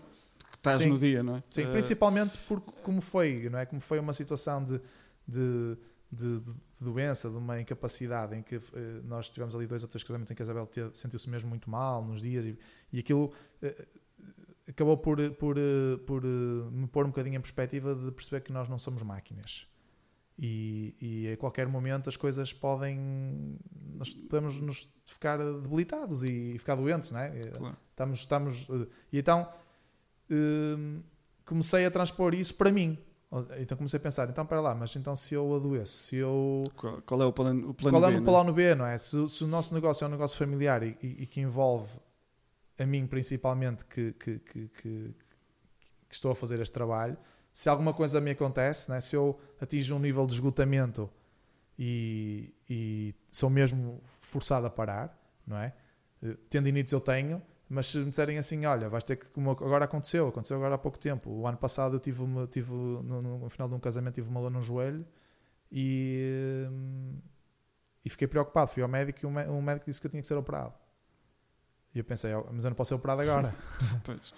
que 0.51 0.57
estás 0.57 0.79
Sim. 0.79 0.89
no 0.89 0.99
dia, 0.99 1.23
não 1.23 1.37
é? 1.37 1.43
Sim, 1.51 1.67
uh... 1.67 1.73
principalmente 1.73 2.39
porque 2.49 2.73
como 2.83 3.03
foi, 3.03 3.49
não 3.51 3.59
é? 3.59 3.67
Como 3.67 3.81
foi 3.81 3.99
uma 3.99 4.15
situação 4.15 4.65
de, 4.65 4.81
de 5.29 5.77
de, 6.13 6.41
de, 6.41 6.55
doença, 6.79 7.31
de 7.31 7.37
uma 7.37 7.59
incapacidade 7.59 8.37
em 8.37 8.43
que 8.43 8.57
uh, 8.57 8.63
nós 9.05 9.29
tivemos 9.29 9.55
ali 9.55 9.67
dois 9.67 9.83
ou 9.83 9.89
três 9.89 10.05
casamentos 10.05 10.31
em 10.31 10.35
que 10.35 10.43
a 10.43 10.45
Isabel 10.45 10.69
sentiu-se 10.93 11.29
mesmo 11.29 11.49
muito 11.49 11.71
mal 11.71 12.05
nos 12.05 12.21
dias 12.21 12.45
e, 12.45 12.59
e 12.93 12.99
aquilo 12.99 13.33
uh, 13.63 13.87
acabou 14.69 14.99
por, 14.99 15.19
por, 15.33 15.57
uh, 15.57 15.99
por 16.07 16.23
me 16.23 16.87
pôr 16.87 17.07
um 17.07 17.09
bocadinho 17.09 17.37
em 17.37 17.41
perspectiva 17.41 17.95
de 17.95 18.11
perceber 18.13 18.43
que 18.43 18.53
nós 18.53 18.69
não 18.69 18.79
somos 18.79 19.03
máquinas. 19.03 19.67
E, 20.39 20.95
e 21.01 21.33
a 21.33 21.37
qualquer 21.37 21.69
momento 21.69 22.09
as 22.09 22.17
coisas 22.17 22.53
podem. 22.53 23.59
Nós 23.95 24.13
podemos 24.13 24.59
nos 24.61 24.89
ficar 25.05 25.37
debilitados 25.39 26.25
e 26.25 26.57
ficar 26.59 26.75
doentes, 26.75 27.13
não 27.13 27.21
é? 27.21 27.51
Claro. 27.51 27.77
Estamos. 27.91 28.19
estamos 28.19 28.67
e 29.13 29.19
então 29.19 29.47
comecei 31.45 31.85
a 31.85 31.91
transpor 31.91 32.35
isso 32.35 32.55
para 32.55 32.73
mim 32.73 32.99
então 33.59 33.79
comecei 33.79 33.99
a 33.99 34.01
pensar, 34.01 34.29
então 34.29 34.45
para 34.45 34.61
lá, 34.61 34.75
mas 34.75 34.95
então 34.95 35.17
se 35.17 35.35
eu 35.35 35.57
adoeço, 35.57 35.93
se 35.93 36.17
eu. 36.17 36.65
Qual, 36.77 37.01
qual 37.03 37.23
é 37.23 37.25
o 37.25 37.33
plano, 37.33 37.71
o 37.71 37.75
plano 37.75 37.99
qual 37.99 38.11
B? 38.11 38.17
é 38.17 38.21
o 38.21 38.25
plano 38.25 38.53
B, 38.53 38.75
não 38.75 38.85
é? 38.85 38.99
Se, 38.99 39.29
se, 39.29 39.43
o 39.45 39.47
nosso 39.47 39.73
negócio 39.73 40.05
é 40.05 40.09
um 40.09 40.11
negócio 40.11 40.37
familiar 40.37 40.83
e, 40.83 40.99
e, 41.03 41.23
e 41.23 41.27
que 41.27 41.41
envolve 41.41 41.91
a 42.79 42.85
mim 42.85 43.07
principalmente 43.07 43.87
que, 43.87 44.13
que, 44.13 44.39
que, 44.39 44.69
que, 44.69 45.15
estou 46.11 46.31
a 46.31 46.35
fazer 46.35 46.61
este 46.61 46.73
trabalho, 46.73 47.17
se 47.51 47.71
alguma 47.71 47.95
coisa 47.95 48.21
me 48.21 48.33
acontece, 48.33 48.91
não 48.91 48.97
é? 48.97 49.01
se 49.01 49.17
eu 49.17 49.41
atingo 49.59 49.95
um 49.95 49.99
nível 49.99 50.27
de 50.27 50.35
esgotamento 50.35 51.09
e, 51.79 52.55
e 52.69 53.15
sou 53.31 53.49
mesmo 53.49 54.03
forçado 54.21 54.67
a 54.67 54.71
parar, 54.71 55.19
não 55.47 55.57
é? 55.57 55.73
Eh, 56.23 56.37
Tendinites 56.51 56.93
eu 56.93 57.01
tenho, 57.01 57.43
mas 57.73 57.87
se 57.87 57.97
me 57.97 58.11
disserem 58.11 58.37
assim, 58.37 58.67
olha, 58.67 58.87
vais 58.87 59.03
ter 59.03 59.17
que, 59.17 59.25
como 59.27 59.51
agora 59.51 59.87
aconteceu, 59.87 60.29
aconteceu 60.29 60.59
agora 60.59 60.75
há 60.75 60.79
pouco 60.79 60.99
tempo. 60.99 61.31
O 61.31 61.47
ano 61.47 61.57
passado 61.57 61.97
eu 61.97 62.01
tive, 62.01 62.21
uma, 62.21 62.47
tive 62.47 62.71
no, 62.71 63.23
no, 63.23 63.49
final 63.49 63.67
de 63.67 63.75
um 63.75 63.81
casamento, 63.81 64.15
tive 64.15 64.29
uma 64.29 64.43
dor 64.43 64.51
no 64.51 64.63
joelho 64.63 65.07
e, 65.71 66.67
e 68.05 68.11
fiquei 68.11 68.29
preocupado. 68.29 68.71
Fui 68.71 68.83
ao 68.83 68.89
médico 68.91 69.21
e 69.23 69.27
o 69.27 69.63
médico 69.63 69.87
disse 69.87 69.99
que 69.99 70.07
eu 70.07 70.11
tinha 70.11 70.21
que 70.21 70.29
ser 70.29 70.35
operado. 70.35 70.75
E 71.95 71.99
eu 71.99 72.05
pensei, 72.05 72.35
oh, 72.35 72.47
mas 72.53 72.63
eu 72.63 72.71
não 72.71 72.77
posso 72.77 72.89
ser 72.89 72.95
operado 72.95 73.23
agora. 73.23 73.57
pois, 74.05 74.35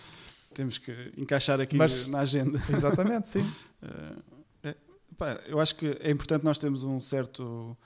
temos 0.55 0.78
que 0.78 1.12
encaixar 1.16 1.61
aqui 1.61 1.76
mas, 1.76 2.07
na 2.07 2.20
agenda. 2.20 2.61
Exatamente, 2.72 3.28
sim. 3.28 3.43
uh, 3.82 4.22
é, 4.62 4.76
pá, 5.18 5.41
eu 5.47 5.59
acho 5.59 5.74
que 5.74 5.99
é 6.01 6.11
importante 6.11 6.45
nós 6.45 6.57
termos 6.57 6.85
um 6.85 7.01
certo 7.01 7.76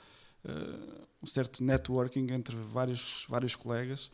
uh, 0.44 1.08
um 1.22 1.26
certo 1.26 1.64
networking 1.64 2.30
entre 2.32 2.54
vários, 2.54 3.24
vários 3.30 3.56
colegas 3.56 4.10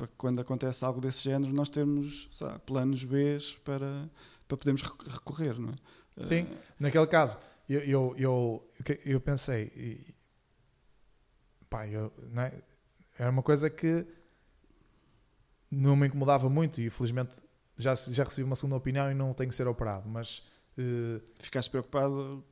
para 0.00 0.08
quando 0.16 0.40
acontece 0.40 0.82
algo 0.82 0.98
desse 0.98 1.22
género 1.22 1.52
nós 1.52 1.68
termos 1.68 2.30
sabe, 2.32 2.58
planos 2.60 3.04
B 3.04 3.36
para, 3.62 4.08
para 4.48 4.56
podermos 4.56 4.80
recorrer. 4.80 5.58
Não 5.58 5.70
é? 5.70 6.24
Sim, 6.24 6.44
uh, 6.44 6.56
naquele 6.78 7.06
caso, 7.06 7.38
eu, 7.68 7.80
eu, 7.80 8.14
eu, 8.16 8.72
eu 9.04 9.20
pensei, 9.20 9.64
e, 9.76 10.14
pá, 11.68 11.86
eu, 11.86 12.10
é? 12.36 12.62
era 13.18 13.30
uma 13.30 13.42
coisa 13.42 13.68
que 13.68 14.06
não 15.70 15.94
me 15.94 16.06
incomodava 16.06 16.48
muito 16.48 16.80
e 16.80 16.88
felizmente 16.88 17.42
já, 17.76 17.94
já 17.94 18.24
recebi 18.24 18.44
uma 18.44 18.56
segunda 18.56 18.76
opinião 18.76 19.10
e 19.10 19.14
não 19.14 19.34
tenho 19.34 19.50
que 19.50 19.56
ser 19.56 19.68
operado, 19.68 20.08
mas 20.08 20.48
Uh, 20.78 21.20
Ficaste 21.40 21.68
preocupado? 21.68 22.42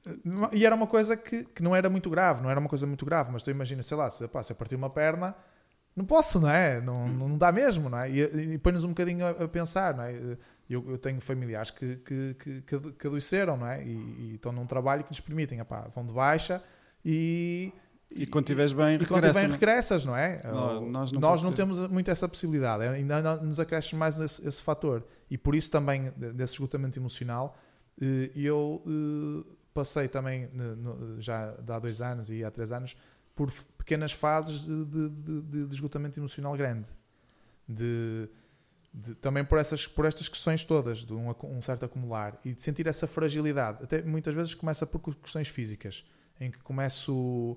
E 0.52 0.66
era 0.66 0.74
uma 0.74 0.88
coisa 0.88 1.16
que, 1.16 1.44
que 1.44 1.62
não 1.62 1.74
era 1.74 1.88
muito 1.88 2.10
grave, 2.10 2.42
não 2.42 2.50
era 2.50 2.58
uma 2.60 2.68
coisa 2.68 2.86
muito 2.86 3.06
grave, 3.06 3.30
mas 3.32 3.42
tu 3.42 3.50
imaginas, 3.50 3.86
sei 3.86 3.96
lá, 3.96 4.10
se, 4.10 4.26
pá, 4.28 4.42
se 4.42 4.52
eu 4.52 4.56
partir 4.56 4.74
uma 4.74 4.90
perna, 4.90 5.34
não 5.98 6.04
posso, 6.04 6.40
não 6.40 6.48
é? 6.48 6.80
Não, 6.80 7.04
hum. 7.04 7.28
não 7.28 7.38
dá 7.38 7.50
mesmo, 7.50 7.90
não 7.90 7.98
é? 7.98 8.10
E, 8.10 8.54
e 8.54 8.58
põe-nos 8.58 8.84
um 8.84 8.90
bocadinho 8.90 9.26
a, 9.26 9.30
a, 9.30 9.48
pensar, 9.48 9.94
não 9.94 10.04
é? 10.04 10.36
Eu, 10.70 10.84
eu 10.88 10.96
tenho 10.96 11.20
familiares 11.20 11.70
que, 11.70 11.96
que, 11.96 12.36
que, 12.38 12.62
que, 12.92 13.06
adoeceram, 13.06 13.56
não 13.56 13.66
é? 13.66 13.84
E, 13.84 13.90
e, 13.90 14.34
estão 14.36 14.52
num 14.52 14.66
trabalho 14.66 15.02
que 15.02 15.10
lhes 15.10 15.20
permitem, 15.20 15.58
epá, 15.58 15.88
vão 15.94 16.06
de 16.06 16.12
baixa 16.12 16.62
e. 17.04 17.72
E 18.10 18.26
quando 18.26 18.44
estiveres 18.44 18.72
bem, 18.72 18.96
e 18.96 19.04
quando 19.04 19.30
bem, 19.34 19.50
regressas, 19.50 20.02
não 20.02 20.16
é? 20.16 20.40
Não, 20.42 20.88
nós 20.88 21.12
não, 21.12 21.20
nós 21.20 21.42
não 21.42 21.52
temos 21.52 21.78
muito 21.88 22.10
essa 22.10 22.26
possibilidade, 22.26 22.82
ainda 22.84 23.36
nos 23.36 23.60
acresce 23.60 23.94
mais 23.94 24.18
esse, 24.18 24.48
esse 24.48 24.62
fator. 24.62 25.04
E 25.30 25.36
por 25.36 25.54
isso 25.54 25.70
também, 25.70 26.10
desse 26.16 26.54
esgotamento 26.54 26.98
emocional, 26.98 27.54
e 28.00 28.46
eu 28.46 28.82
eh, 28.86 29.52
passei 29.74 30.08
também, 30.08 30.48
já 31.18 31.54
há 31.68 31.78
dois 31.78 32.00
anos 32.00 32.30
e 32.30 32.42
há 32.42 32.50
três 32.50 32.72
anos, 32.72 32.96
por 33.34 33.52
pequenas 33.88 34.12
fases 34.12 34.66
de, 34.66 34.84
de, 34.84 35.08
de, 35.40 35.66
de 35.66 35.74
esgotamento 35.74 36.20
emocional 36.20 36.54
grande. 36.54 36.86
De, 37.66 38.28
também 39.20 39.44
por, 39.44 39.58
essas, 39.58 39.86
por 39.86 40.04
estas 40.04 40.28
questões 40.28 40.64
todas, 40.64 40.98
de 40.98 41.14
um, 41.14 41.34
um, 41.44 41.62
certo 41.62 41.86
acumular 41.86 42.38
e 42.44 42.52
de 42.52 42.62
sentir 42.62 42.86
essa 42.86 43.06
fragilidade. 43.06 43.82
Até 43.82 44.02
muitas 44.02 44.34
vezes 44.34 44.54
começa 44.54 44.86
por 44.86 45.00
questões 45.14 45.48
físicas, 45.48 46.04
em 46.38 46.50
que 46.50 46.58
começo 46.58 47.56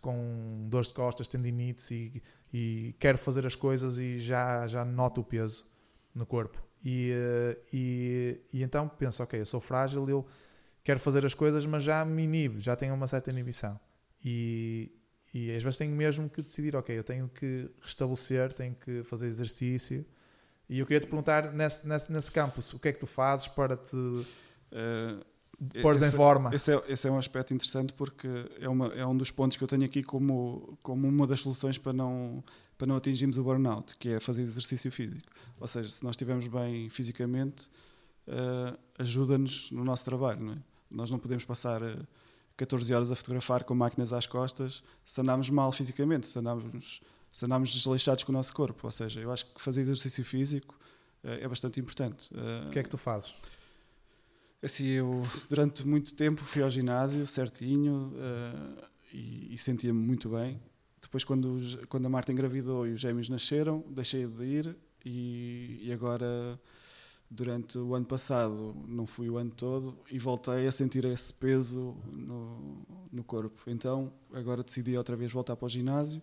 com 0.00 0.66
dores 0.68 0.88
de 0.88 0.94
costas, 0.94 1.28
tendinites 1.28 1.90
e, 1.90 2.22
e 2.52 2.94
quero 2.98 3.18
fazer 3.18 3.46
as 3.46 3.54
coisas 3.54 3.98
e 3.98 4.18
já, 4.18 4.66
já 4.66 4.84
noto 4.84 5.20
o 5.20 5.24
peso 5.24 5.64
no 6.14 6.26
corpo. 6.26 6.60
E, 6.84 7.10
eh, 7.12 7.58
e, 7.72 8.40
e, 8.52 8.62
então 8.62 8.88
penso, 8.88 9.22
ok, 9.22 9.40
eu 9.40 9.46
sou 9.46 9.60
frágil, 9.60 10.08
eu 10.08 10.26
quero 10.82 10.98
fazer 10.98 11.24
as 11.24 11.34
coisas, 11.34 11.66
mas 11.66 11.82
já 11.84 12.04
me 12.04 12.22
inibe, 12.24 12.60
já 12.60 12.74
tenho 12.74 12.94
uma 12.94 13.06
certa 13.06 13.30
inibição. 13.30 13.78
E, 14.24 14.90
e 15.36 15.50
às 15.50 15.62
vezes 15.62 15.76
tenho 15.76 15.94
mesmo 15.94 16.30
que 16.30 16.40
decidir, 16.40 16.74
ok, 16.74 16.98
eu 16.98 17.04
tenho 17.04 17.28
que 17.28 17.68
restabelecer, 17.82 18.54
tenho 18.54 18.74
que 18.74 19.02
fazer 19.02 19.26
exercício. 19.26 20.02
E 20.66 20.78
eu 20.78 20.86
queria 20.86 21.00
te 21.00 21.06
perguntar, 21.06 21.52
nesse, 21.52 21.86
nesse, 21.86 22.10
nesse 22.10 22.32
campo, 22.32 22.62
o 22.72 22.78
que 22.78 22.88
é 22.88 22.92
que 22.92 22.98
tu 22.98 23.06
fazes 23.06 23.46
para 23.46 23.76
te 23.76 23.94
uh, 23.94 25.24
pôr 25.82 25.94
em 25.96 26.10
forma? 26.10 26.54
Esse 26.54 26.72
é, 26.72 26.82
esse 26.88 27.06
é 27.06 27.10
um 27.10 27.18
aspecto 27.18 27.52
interessante 27.52 27.92
porque 27.92 28.26
é, 28.58 28.66
uma, 28.66 28.86
é 28.94 29.06
um 29.06 29.14
dos 29.14 29.30
pontos 29.30 29.58
que 29.58 29.62
eu 29.62 29.68
tenho 29.68 29.84
aqui 29.84 30.02
como, 30.02 30.78
como 30.82 31.06
uma 31.06 31.26
das 31.26 31.40
soluções 31.40 31.76
para 31.76 31.92
não 31.92 32.42
para 32.78 32.86
não 32.86 32.96
atingirmos 32.96 33.38
o 33.38 33.42
burnout, 33.42 33.96
que 33.96 34.10
é 34.10 34.20
fazer 34.20 34.42
exercício 34.42 34.92
físico. 34.92 35.26
Ou 35.58 35.66
seja, 35.66 35.88
se 35.88 36.04
nós 36.04 36.12
estivermos 36.12 36.46
bem 36.46 36.90
fisicamente, 36.90 37.70
uh, 38.28 38.78
ajuda-nos 38.98 39.70
no 39.70 39.82
nosso 39.82 40.04
trabalho. 40.04 40.40
Não 40.42 40.52
é? 40.52 40.58
Nós 40.90 41.10
não 41.10 41.18
podemos 41.18 41.42
passar 41.42 41.82
uh, 41.82 42.06
14 42.56 42.94
horas 42.94 43.12
a 43.12 43.16
fotografar 43.16 43.64
com 43.64 43.74
máquinas 43.74 44.12
às 44.12 44.26
costas 44.26 44.82
se 45.04 45.20
andarmos 45.20 45.50
mal 45.50 45.70
fisicamente, 45.72 46.26
se 46.26 46.38
andarmos, 46.38 47.00
se 47.30 47.44
andarmos 47.44 47.72
desleixados 47.72 48.24
com 48.24 48.32
o 48.32 48.34
nosso 48.34 48.52
corpo. 48.54 48.86
Ou 48.86 48.90
seja, 48.90 49.20
eu 49.20 49.30
acho 49.30 49.46
que 49.46 49.60
fazer 49.60 49.82
exercício 49.82 50.24
físico 50.24 50.78
uh, 51.24 51.28
é 51.28 51.48
bastante 51.48 51.78
importante. 51.80 52.30
o 52.66 52.70
que 52.70 52.78
é 52.78 52.82
que 52.82 52.88
tu 52.88 52.98
fazes? 52.98 53.34
Assim, 54.62 54.86
eu 54.86 55.22
durante 55.48 55.86
muito 55.86 56.14
tempo 56.14 56.40
fui 56.42 56.62
ao 56.62 56.70
ginásio 56.70 57.26
certinho 57.26 58.12
e, 59.12 59.54
e 59.54 59.58
sentia-me 59.58 60.00
muito 60.00 60.30
bem 60.30 60.60
depois, 61.06 61.22
quando, 61.22 61.86
quando 61.88 62.06
a 62.06 62.08
Marta 62.08 62.32
engravidou 62.32 62.86
e 62.86 62.92
os 62.92 63.00
gêmeos 63.00 63.28
nasceram, 63.28 63.84
deixei 63.88 64.26
de 64.26 64.44
ir 64.44 64.76
e, 65.04 65.80
e 65.84 65.92
agora, 65.92 66.60
durante 67.30 67.76
o 67.78 67.94
ano 67.94 68.06
passado, 68.06 68.74
não 68.86 69.06
fui 69.06 69.28
o 69.28 69.36
ano 69.36 69.50
todo 69.50 69.98
e 70.10 70.18
voltei 70.18 70.66
a 70.66 70.72
sentir 70.72 71.04
esse 71.04 71.32
peso 71.32 71.96
no, 72.12 72.86
no 73.12 73.24
corpo. 73.24 73.62
Então, 73.66 74.12
agora 74.32 74.62
decidi 74.62 74.96
outra 74.96 75.16
vez 75.16 75.32
voltar 75.32 75.56
para 75.56 75.66
o 75.66 75.68
ginásio 75.68 76.22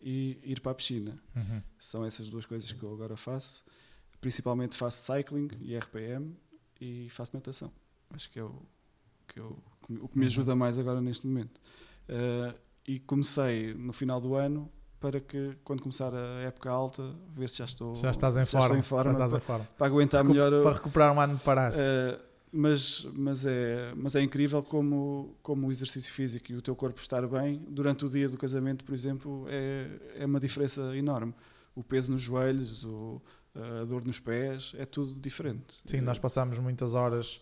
e 0.00 0.38
ir 0.42 0.60
para 0.60 0.72
a 0.72 0.74
piscina. 0.74 1.20
Uhum. 1.36 1.62
São 1.78 2.04
essas 2.04 2.28
duas 2.28 2.46
coisas 2.46 2.70
que 2.70 2.82
eu 2.82 2.92
agora 2.92 3.16
faço. 3.16 3.64
Principalmente 4.20 4.76
faço 4.76 5.12
cycling 5.12 5.48
e 5.60 5.76
RPM 5.76 6.36
e 6.80 7.08
faço 7.10 7.34
natação. 7.34 7.70
Acho 8.10 8.30
que 8.30 8.38
é 8.38 8.42
o 8.42 8.62
que, 9.26 9.38
eu, 9.38 9.62
o 10.00 10.08
que 10.08 10.18
me 10.18 10.24
uhum. 10.24 10.28
ajuda 10.28 10.56
mais 10.56 10.78
agora 10.78 11.00
neste 11.00 11.26
momento. 11.26 11.60
Uh, 12.08 12.58
e 12.86 12.98
comecei 13.00 13.74
no 13.74 13.92
final 13.92 14.18
do 14.18 14.34
ano 14.34 14.72
para 15.00 15.20
que 15.20 15.56
quando 15.64 15.82
começar 15.82 16.12
a 16.12 16.40
época 16.42 16.70
alta 16.70 17.14
ver 17.34 17.48
se 17.48 17.58
já 17.58 17.64
estou 17.64 17.94
já 17.94 18.10
estás 18.10 18.36
em, 18.36 18.44
já 18.44 18.60
forma, 18.60 18.78
em 18.78 18.82
forma, 18.82 19.14
para, 19.14 19.36
em 19.36 19.40
forma. 19.40 19.68
para, 19.76 19.86
aguentar 19.86 20.22
Recu 20.22 20.32
melhor 20.32 20.62
para 20.62 20.72
recuperar 20.72 21.12
um 21.12 21.20
ano 21.20 21.36
de 21.36 21.42
paragem. 21.42 21.80
Uh, 21.80 22.28
mas 22.50 23.06
mas 23.14 23.46
é 23.46 23.92
mas 23.94 24.16
é 24.16 24.22
incrível 24.22 24.62
como 24.62 25.36
como 25.42 25.68
o 25.68 25.70
exercício 25.70 26.12
físico 26.12 26.50
e 26.50 26.56
o 26.56 26.62
teu 26.62 26.74
corpo 26.74 27.00
estar 27.00 27.26
bem 27.26 27.62
durante 27.68 28.04
o 28.04 28.08
dia 28.08 28.28
do 28.28 28.36
casamento 28.36 28.84
por 28.84 28.94
exemplo 28.94 29.46
é 29.48 29.88
é 30.16 30.26
uma 30.26 30.40
diferença 30.40 30.96
enorme. 30.96 31.34
O 31.74 31.84
peso 31.84 32.10
nos 32.10 32.20
joelhos 32.20 32.84
o, 32.84 33.22
a 33.54 33.84
dor 33.84 34.04
nos 34.04 34.18
pés 34.18 34.72
é 34.76 34.84
tudo 34.84 35.14
diferente. 35.20 35.80
Sim 35.84 36.00
nós 36.00 36.18
passamos 36.18 36.58
muitas 36.58 36.94
horas 36.94 37.40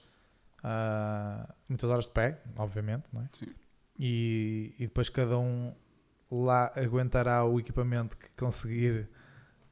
uh, 0.63 1.53
muitas 1.69 1.89
horas 1.89 2.05
de 2.05 2.11
pé 2.11 2.43
obviamente 2.57 3.05
não 3.13 3.23
é? 3.23 3.29
sim. 3.33 3.47
E, 3.99 4.75
e 4.79 4.87
depois 4.87 5.09
cada 5.09 5.39
um 5.39 5.73
lá 6.31 6.73
aguentará 6.75 7.45
o 7.45 7.59
equipamento 7.59 8.17
que 8.17 8.29
conseguir. 8.37 9.09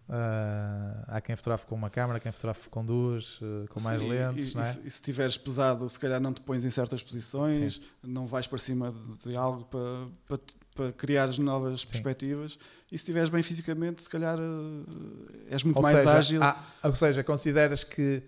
Uh, 0.07 1.00
há 1.07 1.18
quem 1.18 1.34
fotografe 1.34 1.66
com 1.66 1.74
uma 1.74 1.88
câmera, 1.88 2.20
quem 2.20 2.30
fotografe 2.30 2.68
com 2.68 2.84
duas, 2.84 3.40
uh, 3.40 3.66
com 3.70 3.80
mais 3.80 4.02
Sim, 4.02 4.09
lentes. 4.09 4.55
E, 4.55 4.59
é? 4.59 4.86
e, 4.86 4.90
se, 4.90 5.00
tiveres 5.00 5.38
pesado, 5.38 5.88
se 5.88 5.98
calhar 5.98 6.20
não 6.20 6.30
te 6.30 6.42
pões 6.42 6.62
em 6.62 6.68
certas 6.68 7.02
posições, 7.02 7.76
Sim. 7.76 7.80
não 8.02 8.26
vais 8.26 8.46
para 8.46 8.59
cima 8.59 8.92
de, 8.92 9.30
de 9.30 9.36
algo 9.36 9.64
para, 9.64 10.09
para, 10.26 10.40
para 10.74 10.92
criar 10.92 11.38
novas 11.38 11.80
Sim. 11.80 11.86
perspectivas. 11.86 12.59
E 12.88 12.90
se 12.90 12.96
estiveres 12.96 13.30
bem 13.30 13.42
fisicamente, 13.42 14.02
se 14.02 14.11
calhar 14.11 14.38
uh, 14.38 15.26
és 15.48 15.64
muito 15.64 15.78
ou 15.78 15.82
mais 15.82 15.98
seja, 15.98 16.18
ágil. 16.18 16.42
Há, 16.42 16.62
ou 16.82 16.94
seja, 16.94 17.24
consideras 17.24 17.82
que 17.82 18.22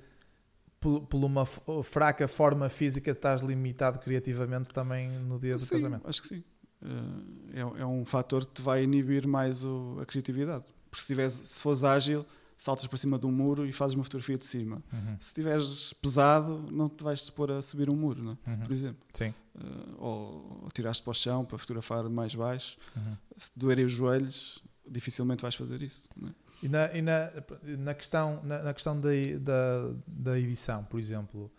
por, 0.80 1.24
uma 1.24 1.44
fraca 1.82 2.28
forma 2.28 2.68
física 2.68 3.10
estás 3.10 3.42
limitado 3.42 3.98
criativamente 3.98 4.72
também 4.72 5.10
no 5.10 5.38
dia 5.38 5.54
do 5.54 5.60
sim, 5.60 5.74
casamento. 5.74 6.08
Acho 6.08 6.22
que 6.22 6.28
sim. 6.28 6.44
Eh, 6.86 7.60
é, 7.60 7.60
é 7.60 7.86
um 7.86 8.04
fator 8.04 8.46
que 8.46 8.54
te 8.54 8.62
vai 8.62 8.84
inibir 8.84 9.26
mais 9.26 9.64
o, 9.64 9.98
a 10.00 10.06
criatividade. 10.06 10.64
Porque 10.90 11.02
se, 11.02 11.06
tiveres, 11.08 11.40
se 11.42 11.62
fores 11.62 11.82
ágil, 11.82 12.24
saltas 12.56 12.86
para 12.86 12.98
cima 12.98 13.18
de 13.18 13.26
um 13.26 13.32
muro 13.32 13.66
e 13.66 13.72
fazes 13.72 13.94
uma 13.94 14.04
fotografia 14.04 14.38
de 14.38 14.46
cima. 14.46 14.82
Uhum. 14.92 15.16
Se 15.20 15.28
estiveres 15.28 15.92
pesado, 15.94 16.66
não 16.70 16.88
te 16.88 17.02
vais 17.02 17.20
expor 17.22 17.50
a 17.50 17.60
subir 17.60 17.90
um 17.90 17.96
muro? 17.96 18.38
É? 18.46 18.50
Uhum. 18.50 18.58
por 18.60 18.72
exemplo. 18.72 19.06
Sim. 19.12 19.34
Uh, 19.54 19.94
ou, 19.98 20.60
ou 20.64 20.68
tiraste 20.72 21.02
para 21.02 21.10
o 21.10 21.14
chão 21.14 21.44
para 21.44 21.58
fotografar 21.58 22.08
mais 22.08 22.34
baixo. 22.34 22.76
Uhum. 22.94 23.16
Se 23.36 23.50
doerem 23.56 23.84
os 23.84 23.92
joelhos, 23.92 24.62
dificilmente 24.86 25.42
vais 25.42 25.54
fazer 25.54 25.82
isso. 25.82 26.08
É? 26.24 26.46
E 26.62 26.68
na, 26.68 26.92
e 26.94 27.02
na, 27.02 27.30
na 27.78 27.94
questão, 27.94 28.40
na, 28.42 28.62
na 28.62 28.72
questão 28.72 28.98
da, 28.98 29.10
da, 29.38 29.92
da, 30.06 30.38
edição, 30.38 30.84
por 30.84 30.98
exemplo, 30.98 31.50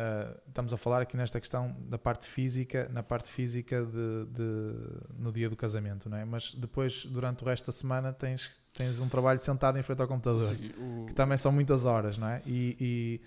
uh, 0.00 0.40
estamos 0.48 0.72
a 0.72 0.76
falar 0.76 1.02
aqui 1.02 1.16
nesta 1.16 1.38
questão 1.38 1.76
da 1.80 1.98
parte 1.98 2.26
física, 2.26 2.88
na 2.92 3.02
parte 3.02 3.30
física 3.30 3.84
de, 3.84 4.26
de, 4.26 5.18
no 5.18 5.32
dia 5.32 5.48
do 5.48 5.56
casamento, 5.56 6.08
não 6.08 6.16
é? 6.16 6.24
Mas 6.24 6.54
depois, 6.54 7.04
durante 7.04 7.42
o 7.42 7.46
resto 7.46 7.66
da 7.66 7.72
semana, 7.72 8.12
tens, 8.12 8.50
tens 8.72 8.98
um 9.00 9.08
trabalho 9.08 9.38
sentado 9.38 9.78
em 9.78 9.82
frente 9.82 10.00
ao 10.00 10.08
computador, 10.08 10.54
Sim, 10.54 10.72
o... 10.78 11.06
que 11.06 11.14
também 11.14 11.36
são 11.36 11.52
muitas 11.52 11.84
horas, 11.84 12.18
não 12.18 12.28
é? 12.28 12.42
E, 12.46 12.76
e, 12.80 13.20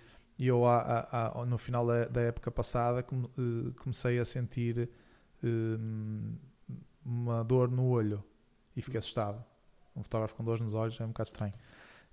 e 0.44 0.48
eu, 0.48 0.66
a, 0.66 0.80
a, 0.80 1.42
a, 1.42 1.46
no 1.46 1.58
final 1.58 1.86
da, 1.86 2.06
da, 2.06 2.22
época 2.22 2.50
passada, 2.50 3.00
eh, 3.02 3.72
comecei 3.78 4.20
a 4.20 4.26
sentir 4.26 4.90
um, 5.44 6.36
uma 7.06 7.44
dor 7.44 7.70
no 7.70 7.88
olho 7.88 8.24
e 8.76 8.82
fiquei 8.82 8.98
assustado 8.98 9.44
um 9.96 10.04
fotógrafo 10.04 10.36
com 10.36 10.44
dores 10.44 10.62
nos 10.62 10.74
olhos 10.74 11.00
é 11.00 11.04
um 11.04 11.10
bocado 11.10 11.30
estranho. 11.30 11.54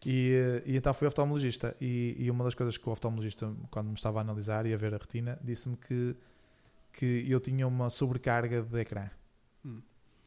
E, 0.05 0.62
e 0.64 0.76
então 0.76 0.94
fui 0.94 1.07
oftalmologista. 1.07 1.76
E, 1.80 2.16
e, 2.18 2.30
uma 2.30 2.44
das 2.44 2.55
coisas 2.55 2.76
que 2.76 2.88
o 2.88 2.92
oftalmologista, 2.92 3.53
quando 3.70 3.88
me 3.88 3.94
estava 3.94 4.20
a 4.20 4.22
analisar 4.22 4.66
e 4.66 4.72
a 4.72 4.76
ver 4.76 4.94
a 4.94 4.98
retina, 4.98 5.38
disse-me 5.42 5.76
que, 5.76 6.16
que 6.92 7.26
eu 7.28 7.40
tinha 7.40 7.66
uma 7.66 7.90
sobrecarga 7.90 8.62
de 8.62 8.80
ecrã. 8.80 9.11
Hum. 9.64 9.80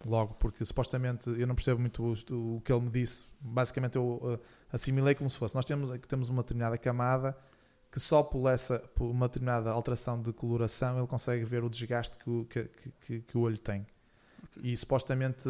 Logo, 0.05 0.33
porque 0.35 0.65
supostamente 0.65 1.29
eu 1.29 1.47
não 1.47 1.55
percebo 1.55 1.79
muito 1.79 2.03
o, 2.03 2.57
o 2.57 2.61
que 2.61 2.71
ele 2.71 2.81
me 2.81 2.89
disse. 2.89 3.25
Basicamente, 3.39 3.95
eu 3.95 4.03
uh, 4.21 4.39
assimilei 4.71 5.15
como 5.15 5.29
se 5.29 5.37
fosse. 5.37 5.55
Nós 5.55 5.65
temos, 5.65 5.89
temos 6.07 6.29
uma 6.29 6.43
determinada 6.43 6.77
camada 6.77 7.35
que 7.93 7.99
só 7.99 8.23
por, 8.23 8.49
essa, 8.49 8.79
por 8.79 9.05
uma 9.05 9.27
determinada 9.27 9.69
alteração 9.69 10.19
de 10.19 10.33
coloração 10.33 10.97
ele 10.97 11.05
consegue 11.05 11.45
ver 11.45 11.63
o 11.63 11.69
desgaste 11.69 12.17
que 12.17 12.27
o, 12.27 12.45
que, 12.45 12.67
que, 12.99 13.21
que 13.21 13.37
o 13.37 13.41
olho 13.41 13.57
tem. 13.57 13.85
E 14.63 14.75
supostamente, 14.75 15.47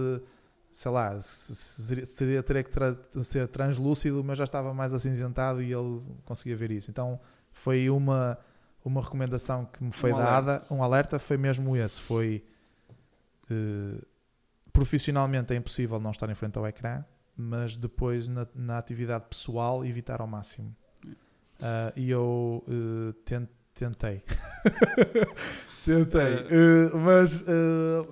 sei 0.74 0.92
lá, 0.92 1.20
se- 1.22 1.56
se- 1.56 2.06
seria 2.06 2.42
teria 2.44 2.64
que 2.64 2.70
tra- 2.72 2.98
ser 3.24 3.48
translúcido, 3.48 4.24
mas 4.24 4.38
já 4.38 4.44
estava 4.44 4.74
mais 4.74 4.94
acinzentado 4.94 5.62
e 5.62 5.72
ele 5.74 6.02
conseguia 6.26 6.56
ver 6.58 6.72
isso. 6.72 6.90
Então 6.92 7.20
foi 7.52 7.90
uma, 7.90 8.38
uma 8.84 9.02
recomendação 9.02 9.66
que 9.66 9.84
me 9.84 9.92
foi 9.92 10.12
Um 10.12 10.18
dada, 10.18 10.64
um 10.72 10.84
alerta, 10.84 11.20
foi 11.20 11.38
mesmo 11.38 11.76
esse. 11.78 12.02
Foi 12.02 12.44
eh, 13.50 14.02
profissionalmente 14.72 15.54
é 15.54 15.56
impossível 15.58 16.00
não 16.00 16.12
estar 16.12 16.30
em 16.30 16.36
frente 16.36 16.58
ao 16.58 16.68
ecrã, 16.68 17.04
mas 17.36 17.78
depois 17.78 18.28
na, 18.28 18.48
na 18.56 18.78
atividade 18.78 19.26
pessoal 19.30 19.86
evitar 19.86 20.22
ao 20.22 20.28
máximo. 20.28 20.76
Ah, 21.62 21.94
e 21.96 22.10
eu 22.10 22.64
eh, 22.68 23.14
ten- 23.26 23.48
tentei. 23.74 24.24
tentei. 25.86 26.22
É. 26.22 26.48
Eh, 26.50 26.92
mas 26.96 27.42
eh, 27.48 28.08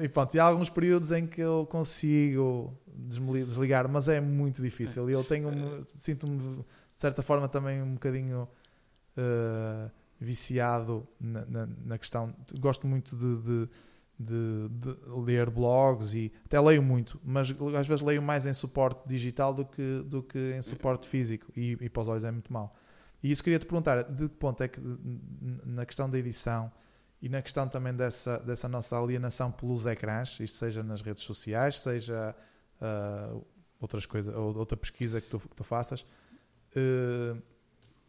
e, 0.00 0.04
e 0.04 0.08
pronto, 0.08 0.34
e 0.34 0.40
há 0.40 0.44
alguns 0.44 0.70
períodos 0.70 1.12
em 1.12 1.26
que 1.26 1.40
eu 1.40 1.66
consigo 1.70 2.72
desligar, 2.86 3.88
mas 3.88 4.08
é 4.08 4.20
muito 4.20 4.62
difícil. 4.62 5.08
E 5.10 5.12
eu 5.12 5.22
tenho 5.24 5.48
um- 5.48 5.84
sinto-me 5.94 6.38
de 6.38 6.64
certa 7.00 7.22
forma 7.22 7.48
também 7.48 7.82
um 7.82 7.94
bocadinho 7.94 8.48
eh, 9.16 9.90
viciado 10.20 11.06
na, 11.20 11.44
na- 11.46 11.68
na 11.84 11.98
questão. 11.98 12.34
Gosto 12.58 12.86
muito 12.86 13.14
de, 13.16 13.36
de- 13.42 13.68
de- 14.18 14.68
de 14.70 14.96
ler 15.26 15.50
blogs 15.50 16.14
e 16.14 16.32
até 16.46 16.58
leio 16.58 16.82
muito, 16.82 17.20
mas 17.22 17.54
às 17.78 17.86
vezes 17.86 18.02
leio 18.02 18.22
mais 18.22 18.46
em 18.46 18.54
suporte 18.54 19.06
digital 19.06 19.52
do 19.52 19.64
que, 19.66 20.02
do 20.06 20.22
que 20.22 20.54
em 20.56 20.62
suporte 20.62 21.06
físico 21.06 21.46
e, 21.54 21.76
e 21.80 21.88
para 21.90 22.00
os 22.02 22.08
olhos 22.08 22.24
é 22.24 22.30
muito 22.30 22.50
mau. 22.50 22.74
E 23.22 23.30
isso 23.30 23.42
queria 23.42 23.58
te 23.58 23.66
perguntar, 23.66 24.02
de 24.04 24.28
que 24.28 24.34
ponto 24.36 24.62
é 24.62 24.68
que 24.68 24.80
na 25.64 25.84
questão 25.86 26.08
da 26.08 26.18
edição 26.18 26.70
e 27.20 27.28
na 27.28 27.40
questão 27.42 27.66
também 27.68 27.94
dessa, 27.94 28.38
dessa 28.38 28.68
nossa 28.68 28.98
alienação 28.98 29.50
pelos 29.50 29.86
ecrãs, 29.86 30.38
isto 30.40 30.56
seja 30.56 30.82
nas 30.82 31.02
redes 31.02 31.24
sociais, 31.24 31.80
seja 31.80 32.36
ah, 32.80 33.34
outras 33.80 34.06
coisas, 34.06 34.34
ou 34.34 34.56
outra 34.56 34.76
pesquisa 34.76 35.20
que 35.20 35.28
tu, 35.28 35.40
que 35.40 35.56
tu 35.56 35.64
faças, 35.64 36.04
eh, 36.74 37.36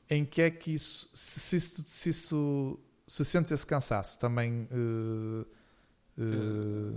em 0.09 0.25
que 0.25 0.41
é 0.41 0.49
que 0.49 0.71
isso, 0.73 1.09
se, 1.13 1.39
se, 1.39 1.83
se 1.85 2.09
isso, 2.09 2.79
se 3.07 3.25
sentes 3.25 3.51
esse 3.51 3.65
cansaço 3.65 4.17
também 4.19 4.67
eh, 4.71 5.45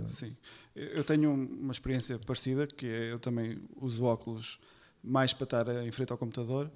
Sim. 0.07 0.35
Eu 0.75 1.03
tenho 1.03 1.31
uma 1.31 1.71
experiência 1.71 2.17
parecida, 2.17 2.65
que 2.65 2.87
é 2.87 3.11
eu 3.11 3.19
também 3.19 3.61
uso 3.79 4.03
óculos 4.03 4.59
mais 5.03 5.31
para 5.31 5.43
estar 5.43 5.67
em 5.83 5.91
frente 5.91 6.11
ao 6.11 6.17
computador, 6.17 6.71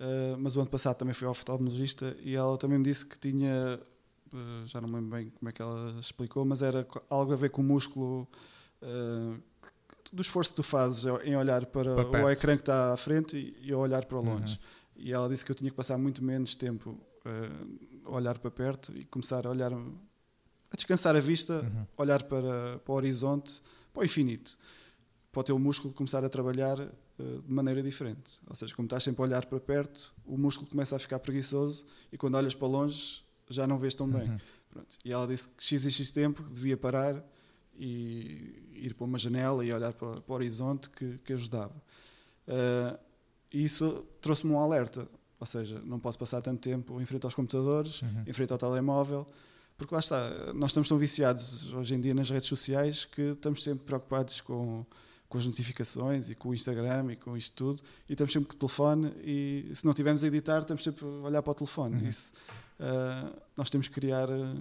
eh, 0.00 0.36
mas 0.38 0.54
o 0.54 0.60
ano 0.60 0.70
passado 0.70 0.96
também 0.96 1.12
fui 1.12 1.26
ao 1.26 1.32
oftalmologista 1.32 2.16
e 2.20 2.34
ela 2.36 2.56
também 2.56 2.78
me 2.78 2.84
disse 2.84 3.04
que 3.04 3.18
tinha, 3.18 3.80
eh, 4.32 4.62
já 4.66 4.80
não 4.80 4.88
me 4.88 4.94
lembro 4.94 5.10
bem 5.16 5.30
como 5.30 5.48
é 5.48 5.52
que 5.52 5.60
ela 5.60 5.98
explicou, 5.98 6.44
mas 6.44 6.62
era 6.62 6.86
algo 7.10 7.32
a 7.32 7.36
ver 7.36 7.50
com 7.50 7.60
o 7.60 7.64
músculo 7.64 8.28
eh, 8.80 9.36
do 10.12 10.22
esforço 10.22 10.50
que 10.50 10.56
tu 10.56 10.62
fazes 10.62 11.04
em 11.24 11.36
olhar 11.36 11.66
para, 11.66 12.04
Para 12.04 12.24
o 12.24 12.30
ecrã 12.30 12.54
que 12.54 12.62
está 12.62 12.92
à 12.92 12.96
frente 12.96 13.36
e, 13.36 13.68
e 13.68 13.74
olhar 13.74 14.04
para 14.04 14.18
longe. 14.20 14.54
Uhum. 14.54 14.60
E 15.04 15.12
ela 15.12 15.28
disse 15.28 15.44
que 15.44 15.50
eu 15.50 15.56
tinha 15.56 15.70
que 15.70 15.76
passar 15.76 15.98
muito 15.98 16.22
menos 16.24 16.54
tempo 16.56 16.98
a 18.04 18.10
olhar 18.10 18.38
para 18.38 18.50
perto 18.50 18.92
e 18.96 19.04
começar 19.04 19.46
a 19.46 19.50
olhar, 19.50 19.72
a 19.72 20.76
descansar 20.76 21.14
a 21.14 21.20
vista 21.20 21.60
Uhum. 21.60 21.86
olhar 21.98 22.22
para, 22.22 22.78
para 22.78 22.92
o 22.92 22.96
horizonte, 22.96 23.60
para 23.92 24.00
o 24.00 24.04
infinito, 24.04 24.56
para 25.30 25.40
o 25.40 25.44
teu 25.44 25.58
músculo 25.58 25.92
começar 25.92 26.24
a 26.24 26.28
trabalhar 26.28 26.78
de 27.22 27.52
maneira 27.52 27.82
diferente. 27.82 28.38
Ou 28.46 28.54
seja, 28.54 28.74
como 28.74 28.86
estás 28.86 29.02
sempre 29.04 29.22
a 29.22 29.24
olhar 29.24 29.46
para 29.46 29.58
perto, 29.60 30.14
o 30.24 30.36
músculo 30.38 30.68
começa 30.70 30.94
a 30.96 30.98
ficar 30.98 31.18
preguiçoso 31.18 31.84
e 32.12 32.16
quando 32.16 32.34
olhas 32.36 32.54
para 32.54 32.68
longe 32.68 33.22
já 33.50 33.66
não 33.66 33.78
vês 33.78 33.94
tão 33.94 34.08
bem. 34.08 34.28
Uhum. 34.30 34.82
E 35.04 35.12
ela 35.12 35.26
disse 35.26 35.48
que 35.48 35.64
X 35.64 35.84
e 35.84 35.90
X 35.90 36.10
tempo 36.10 36.42
devia 36.44 36.76
parar 36.76 37.24
e 37.78 38.62
ir 38.74 38.94
para 38.94 39.04
uma 39.04 39.18
janela 39.18 39.64
e 39.64 39.72
olhar 39.72 39.92
para, 39.92 40.20
para 40.20 40.32
o 40.32 40.34
horizonte 40.34 40.90
que, 40.90 41.18
que 41.18 41.32
ajudava. 41.32 41.74
Eh, 42.46 42.98
e 43.52 43.64
isso 43.64 44.04
trouxe-me 44.20 44.52
um 44.52 44.58
alerta, 44.58 45.08
ou 45.40 45.46
seja, 45.46 45.80
não 45.84 45.98
posso 45.98 46.18
passar 46.18 46.42
tanto 46.42 46.60
tempo 46.60 47.00
em 47.00 47.06
frente 47.06 47.24
aos 47.24 47.34
computadores, 47.34 48.02
Uhum. 48.02 48.24
em 48.26 48.32
frente 48.32 48.52
ao 48.52 48.58
telemóvel, 48.58 49.26
porque 49.76 49.94
lá 49.94 50.00
está, 50.00 50.52
nós 50.54 50.70
estamos 50.70 50.88
tão 50.88 50.98
viciados 50.98 51.72
hoje 51.72 51.94
em 51.94 52.00
dia 52.00 52.12
nas 52.14 52.28
redes 52.28 52.48
sociais 52.48 53.04
que 53.04 53.22
estamos 53.22 53.62
sempre 53.62 53.84
preocupados 53.86 54.40
com, 54.40 54.84
com 55.28 55.36
as 55.36 55.46
notificações 55.46 56.30
e 56.30 56.34
com 56.34 56.48
o 56.48 56.54
Instagram 56.54 57.12
e 57.12 57.16
com 57.16 57.36
isto 57.36 57.54
tudo, 57.54 57.82
e 58.08 58.12
estamos 58.12 58.32
sempre 58.32 58.48
com 58.48 58.54
o 58.54 58.58
telefone 58.58 59.12
e 59.22 59.70
se 59.74 59.84
não 59.84 59.92
tivermos 59.92 60.24
a 60.24 60.26
editar, 60.26 60.60
estamos 60.60 60.82
sempre 60.82 61.04
a 61.04 61.08
olhar 61.08 61.42
para 61.42 61.50
o 61.50 61.54
telefone. 61.54 62.02
Uhum. 62.02 62.08
Isso, 62.08 62.32
ah, 62.80 63.32
nós 63.56 63.68
temos 63.68 63.88
que 63.88 63.94
criar, 63.94 64.30
ah, 64.30 64.54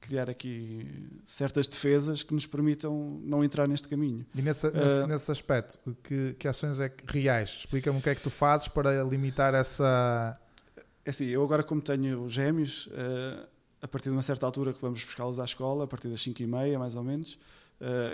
criar 0.00 0.28
aqui 0.28 0.86
certas 1.24 1.68
defesas 1.68 2.22
que 2.22 2.34
nos 2.34 2.46
permitam 2.46 3.20
não 3.22 3.44
entrar 3.44 3.68
neste 3.68 3.86
caminho. 3.86 4.26
E 4.34 4.42
nesse, 4.42 4.70
nesse, 4.72 5.06
nesse 5.06 5.30
aspecto, 5.30 5.78
que, 6.02 6.34
que 6.34 6.48
ações 6.48 6.80
é 6.80 6.88
que, 6.88 7.04
reais? 7.20 7.50
Explica-me 7.60 7.98
o 7.98 8.02
que 8.02 8.10
é 8.10 8.14
que 8.14 8.22
tu 8.22 8.30
fazes 8.30 8.66
para 8.68 9.02
limitar 9.04 9.54
essa. 9.54 10.38
É 11.04 11.10
assim, 11.10 11.26
eu 11.26 11.42
agora 11.42 11.62
como 11.62 11.80
tenho 11.80 12.28
gêmeos, 12.28 12.88
eh, 12.92 13.46
a 13.80 13.88
partir 13.88 14.10
de 14.10 14.16
uma 14.16 14.22
certa 14.22 14.44
altura 14.44 14.72
que 14.72 14.80
vamos 14.80 15.04
buscá-los 15.04 15.38
à 15.38 15.44
escola, 15.44 15.84
a 15.84 15.86
partir 15.86 16.08
das 16.08 16.20
5 16.20 16.42
e 16.42 16.46
meia 16.46 16.78
mais 16.78 16.96
ou 16.96 17.02
menos, 17.02 17.38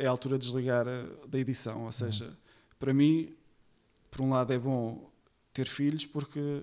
é 0.01 0.07
a 0.07 0.11
altura 0.11 0.39
de 0.39 0.47
desligar 0.47 0.87
eh, 0.87 1.07
da 1.27 1.39
edição. 1.39 1.85
Ou 1.85 1.93
seja, 1.93 2.37
para 2.79 2.93
mim, 2.93 3.35
por 4.11 4.21
um 4.23 4.31
lado 4.31 4.53
é 4.53 4.59
bom 4.59 5.11
ter 5.53 5.67
filhos 5.67 6.05
porque 6.07 6.63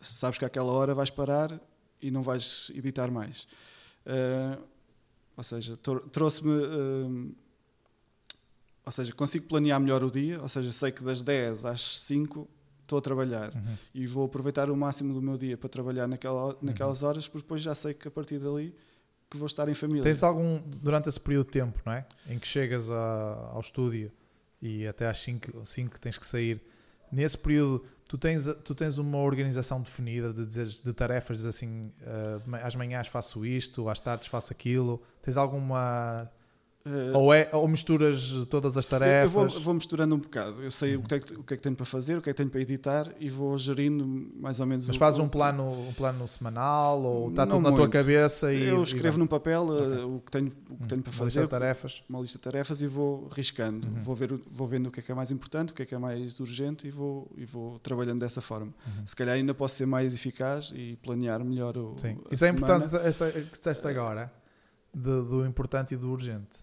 sabes 0.00 0.38
que 0.38 0.44
àquela 0.44 0.72
hora 0.72 0.94
vais 0.94 1.10
parar 1.10 1.60
e 2.00 2.10
não 2.10 2.22
vais 2.22 2.70
editar 2.74 3.10
mais. 3.10 3.46
Eh, 4.06 4.58
ou 5.36 5.42
seja, 5.44 5.76
tro- 5.76 6.00
trouxe-me... 6.10 6.52
eh, 6.62 7.32
ou 8.84 8.90
seja, 8.92 9.12
consigo 9.12 9.46
planear 9.46 9.80
melhor 9.80 10.02
o 10.02 10.10
dia, 10.10 10.40
ou 10.42 10.48
seja, 10.48 10.72
sei 10.72 10.90
que 10.90 11.04
das 11.04 11.22
10 11.22 11.64
às 11.64 11.80
5 12.00 12.48
estou 12.82 12.98
a 12.98 13.02
trabalhar 13.02 13.54
Uhum. 13.54 13.76
e 13.94 14.06
vou 14.06 14.24
aproveitar 14.26 14.68
o 14.70 14.76
máximo 14.76 15.14
do 15.14 15.22
meu 15.22 15.38
dia 15.38 15.56
para 15.56 15.68
trabalhar 15.68 16.08
naquela, 16.08 16.46
Uhum. 16.48 16.56
naquelas 16.62 17.02
horas, 17.04 17.28
porque 17.28 17.44
depois 17.44 17.62
já 17.62 17.74
sei 17.76 17.94
que 17.94 18.08
a 18.08 18.10
partir 18.10 18.38
dali 18.40 18.74
que 19.32 19.36
vou 19.38 19.46
estar 19.46 19.68
em 19.68 19.74
família. 19.74 20.02
Tens 20.02 20.22
algum, 20.22 20.60
durante 20.60 21.08
esse 21.08 21.18
período 21.20 21.46
de 21.46 21.52
tempo, 21.52 21.80
não 21.84 21.92
é? 21.92 22.06
Em 22.28 22.38
que 22.38 22.46
chegas 22.46 22.90
a- 22.90 23.50
ao 23.52 23.60
estúdio 23.60 24.12
e 24.60 24.86
até 24.86 25.08
às 25.08 25.18
5 25.18 25.98
tens 26.00 26.16
que 26.18 26.26
sair. 26.26 26.60
Nesse 27.10 27.36
período, 27.36 27.84
tu 28.08 28.16
tens, 28.16 28.46
tu 28.64 28.74
tens 28.74 28.96
uma 28.98 29.18
organização 29.18 29.80
definida 29.80 30.32
de, 30.32 30.46
de 30.82 30.92
tarefas, 30.92 31.38
diz 31.38 31.46
assim, 31.46 31.92
ma- 32.46 32.58
às 32.58 32.74
manhãs 32.74 33.06
faço 33.08 33.44
isto, 33.44 33.88
às 33.88 34.00
tardes 34.00 34.28
faço 34.28 34.52
aquilo. 34.52 35.02
Tens 35.22 35.36
alguma. 35.36 36.30
Eh, 36.84 37.16
Ou, 37.16 37.32
é, 37.32 37.48
ou 37.52 37.68
misturas 37.68 38.32
todas 38.50 38.76
as 38.76 38.84
tarefas? 38.84 39.32
Eu 39.32 39.48
vou, 39.48 39.60
vou 39.60 39.74
misturando 39.74 40.16
um 40.16 40.18
bocado. 40.18 40.60
Eu 40.64 40.70
sei 40.72 40.96
o, 40.96 41.02
que 41.02 41.14
é 41.14 41.20
que, 41.20 41.32
o 41.34 41.42
que 41.44 41.54
é 41.54 41.56
que 41.56 41.62
tenho 41.62 41.76
para 41.76 41.86
fazer, 41.86 42.16
o 42.18 42.22
que 42.22 42.28
é 42.28 42.32
que 42.32 42.36
tenho 42.36 42.50
para 42.50 42.60
editar 42.60 43.12
e 43.20 43.30
vou 43.30 43.56
gerindo 43.56 44.04
mais 44.34 44.58
ou 44.58 44.66
menos 44.66 44.84
Mas 44.86 44.96
o- 44.96 44.98
fazes 44.98 45.20
um 45.20 45.28
plano, 45.28 45.68
um 45.70 45.92
plano 45.92 46.26
semanal 46.26 47.00
ou 47.00 47.30
está 47.30 47.46
tudo 47.46 47.60
na 47.60 47.68
tua 47.70 47.78
muito. 47.82 47.92
cabeça 47.92 48.52
e. 48.52 48.64
Eu 48.66 48.80
e 48.80 48.82
escrevo 48.82 49.10
vai? 49.16 49.18
num 49.20 49.26
papel 49.28 49.66
eh, 49.68 49.82
Ok. 49.82 50.04
o 50.06 50.20
que 50.24 50.30
tenho, 50.32 50.46
o 50.48 50.50
que 50.50 50.84
Hum, 50.84 50.86
tenho 50.88 51.02
para 51.02 51.10
uma 51.12 51.24
lista 51.24 51.24
fazer, 51.24 51.40
de 51.42 51.46
tarefas. 51.48 52.02
uma 52.08 52.20
lista 52.20 52.38
de 52.38 52.42
tarefas 52.42 52.82
e 52.82 52.86
vou 52.88 53.28
riscando. 53.28 53.86
Uhum. 53.86 54.02
Vou, 54.02 54.14
ver, 54.16 54.40
vou 54.50 54.66
vendo 54.66 54.88
o 54.88 54.90
que 54.90 54.98
é 54.98 55.02
que 55.04 55.12
é 55.12 55.14
mais 55.14 55.30
importante, 55.30 55.70
o 55.72 55.74
que 55.76 55.82
é 55.82 55.86
que 55.86 55.94
é 55.94 55.98
mais 55.98 56.40
urgente 56.40 56.88
e 56.88 56.90
vou, 56.90 57.30
e 57.36 57.44
vou 57.44 57.78
trabalhando 57.78 58.18
dessa 58.18 58.40
forma. 58.40 58.74
Uhum. 58.84 59.06
Se 59.06 59.14
calhar 59.14 59.36
ainda 59.36 59.54
posso 59.54 59.76
ser 59.76 59.86
mais 59.86 60.12
eficaz 60.12 60.72
e 60.74 60.96
planear 60.96 61.44
melhor 61.44 61.76
o. 61.78 61.94
Sim. 61.96 62.18
Isso 62.30 62.44
é 62.44 62.48
semana. 62.48 62.58
importante, 62.58 62.84
essa, 62.86 63.26
essa 63.28 63.30
que 63.40 63.56
disseste 63.56 63.86
agora, 63.86 64.32
de- 64.92 65.00
do 65.24 65.46
importante 65.46 65.94
e 65.94 65.96
do 65.96 66.10
urgente. 66.10 66.60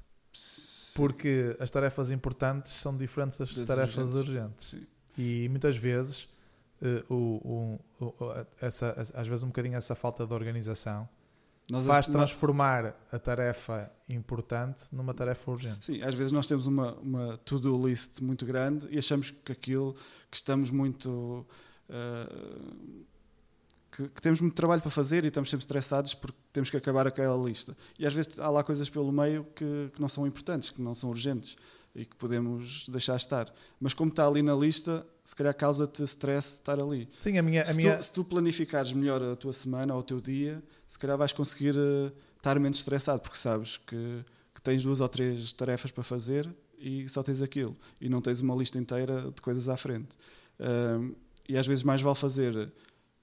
Porque 0.95 1.55
as 1.59 1.69
tarefas 1.71 2.11
importantes 2.11 2.73
são 2.73 2.95
diferentes 2.95 3.37
das, 3.39 3.53
Das 3.53 3.67
tarefas 3.67 4.13
urgentes. 4.13 4.29
urgentes. 4.29 4.67
Sim. 4.69 4.87
E 5.17 5.47
muitas 5.49 5.75
vezes, 5.77 6.27
eh, 6.81 7.03
o, 7.09 7.79
o- 7.99 8.05
o- 8.05 8.45
essa, 8.61 8.91
às 9.13 9.27
vezes 9.27 9.43
um 9.43 9.47
bocadinho 9.47 9.75
essa 9.77 9.95
falta 9.95 10.25
de 10.25 10.33
organização 10.33 11.07
Nós, 11.69 11.85
faz 11.85 12.07
nós- 12.07 12.15
transformar 12.29 12.95
a 13.11 13.19
tarefa 13.19 13.91
importante 14.09 14.83
numa 14.91 15.13
tarefa 15.13 15.51
urgente. 15.51 15.85
Sim, 15.85 16.01
às 16.01 16.15
vezes 16.15 16.31
nós 16.31 16.47
temos 16.47 16.65
uma, 16.67 16.93
uma 16.95 17.37
to-do 17.39 17.87
list 17.87 18.19
muito 18.21 18.45
grande 18.45 18.87
e 18.89 18.97
achamos 18.97 19.31
que 19.31 19.51
aquilo 19.51 19.93
que 20.29 20.37
estamos 20.37 20.71
muito. 20.71 21.45
ah, 21.89 22.27
que, 23.99 24.07
que 24.07 24.21
temos 24.21 24.39
muito 24.39 24.53
trabalho 24.53 24.81
para 24.81 24.89
fazer 24.89 25.25
e 25.25 25.27
estamos 25.27 25.49
sempre 25.49 25.63
estressados 25.63 26.13
porque 26.13 26.37
temos 26.53 26.69
que 26.69 26.77
acabar 26.77 27.05
aquela 27.05 27.35
lista. 27.43 27.75
E 27.97 28.05
às 28.05 28.13
vezes 28.13 28.39
há 28.39 28.49
lá 28.49 28.63
coisas 28.63 28.89
pelo 28.89 29.11
meio 29.11 29.43
que, 29.55 29.91
que 29.93 29.99
não 29.99 30.07
são 30.07 30.25
importantes, 30.25 30.69
que 30.69 30.81
não 30.81 30.95
são 30.95 31.09
urgentes 31.09 31.57
e 31.93 32.05
que 32.05 32.15
podemos 32.15 32.87
deixar 32.87 33.17
estar. 33.17 33.53
Mas 33.79 33.93
como 33.93 34.09
está 34.09 34.25
ali 34.25 34.41
na 34.41 34.55
lista, 34.55 35.05
se 35.23 35.35
calhar 35.35 35.53
causa-te 35.53 36.03
stress 36.03 36.53
estar 36.53 36.79
ali. 36.79 37.09
Sim, 37.19 37.37
a 37.37 37.41
minha. 37.41 37.63
A 37.63 37.65
se, 37.65 37.75
minha 37.75 37.97
tu, 37.97 38.03
se 38.03 38.13
tu 38.13 38.23
planificares 38.23 38.93
melhor 38.93 39.21
a 39.21 39.35
tua 39.35 39.51
semana 39.51 39.93
ou 39.93 39.99
o 39.99 40.03
teu 40.03 40.21
dia, 40.21 40.63
se 40.87 40.97
calhar 40.97 41.17
vais 41.17 41.33
conseguir 41.33 41.75
eh, 41.75 42.11
estar 42.37 42.57
menos 42.57 42.77
estressado, 42.77 43.19
porque 43.19 43.37
sabes 43.37 43.75
que, 43.77 44.23
que 44.55 44.61
tens 44.61 44.81
duas 44.81 45.01
ou 45.01 45.09
três 45.09 45.51
tarefas 45.51 45.91
para 45.91 46.05
fazer 46.05 46.49
e 46.79 47.09
só 47.09 47.21
tens 47.21 47.41
aquilo. 47.41 47.75
E 47.99 48.07
não 48.07 48.21
tens 48.21 48.39
uma 48.39 48.55
lista 48.55 48.77
inteira 48.77 49.29
de 49.29 49.41
coisas 49.41 49.67
à 49.67 49.75
frente. 49.75 50.09
Ahm, 50.57 51.11
e 51.49 51.57
às 51.57 51.65
vezes 51.65 51.83
mais 51.83 52.01
vale 52.01 52.15
fazer 52.15 52.71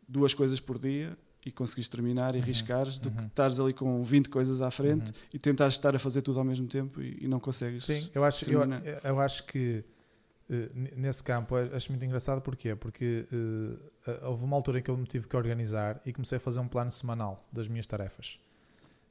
duas 0.09 0.35
coisas 0.35 0.61
por 0.61 0.79
dia 0.79 1.17
e 1.45 1.51
conseguires 1.53 1.89
terminar 1.89 2.35
e 2.35 2.39
Uhum, 2.39 2.45
arriscares 2.45 2.99
do 2.99 3.11
que 3.11 3.21
uhum. 3.21 3.27
estares 3.27 3.61
ali 3.61 3.73
com 3.73 4.03
20 4.03 4.29
coisas 4.29 4.61
à 4.61 4.71
frente 4.71 5.09
Uhum. 5.11 5.17
e 5.33 5.39
tentares 5.39 5.75
estar 5.75 5.95
a 5.95 5.99
fazer 5.99 6.23
tudo 6.23 6.39
ao 6.39 6.45
mesmo 6.45 6.67
tempo 6.67 7.01
e, 7.01 7.19
e 7.25 7.29
não 7.29 7.39
consegues. 7.39 7.85
Sim, 7.85 8.11
eu 8.15 8.25
acho, 8.25 8.51
eu, 8.51 8.61
eu 9.05 9.21
acho 9.21 9.45
que 9.47 9.85
eh, 10.51 10.71
nesse 10.97 11.23
campo 11.23 11.55
acho 11.57 11.91
muito 11.93 12.05
engraçado 12.05 12.41
porquê? 12.41 12.75
Porque 12.75 13.27
eh, 14.07 14.21
houve 14.27 14.45
uma 14.45 14.57
altura 14.57 14.81
em 14.81 14.83
que 14.83 14.91
eu 14.91 14.97
me 14.97 15.07
tive 15.07 15.27
que 15.29 15.37
organizar 15.37 16.01
e 16.05 16.13
comecei 16.13 16.39
a 16.39 16.41
fazer 16.41 16.59
um 16.61 16.69
plano 16.69 16.91
semanal 16.91 17.47
das 17.53 17.69
minhas 17.69 17.87
tarefas 17.87 18.39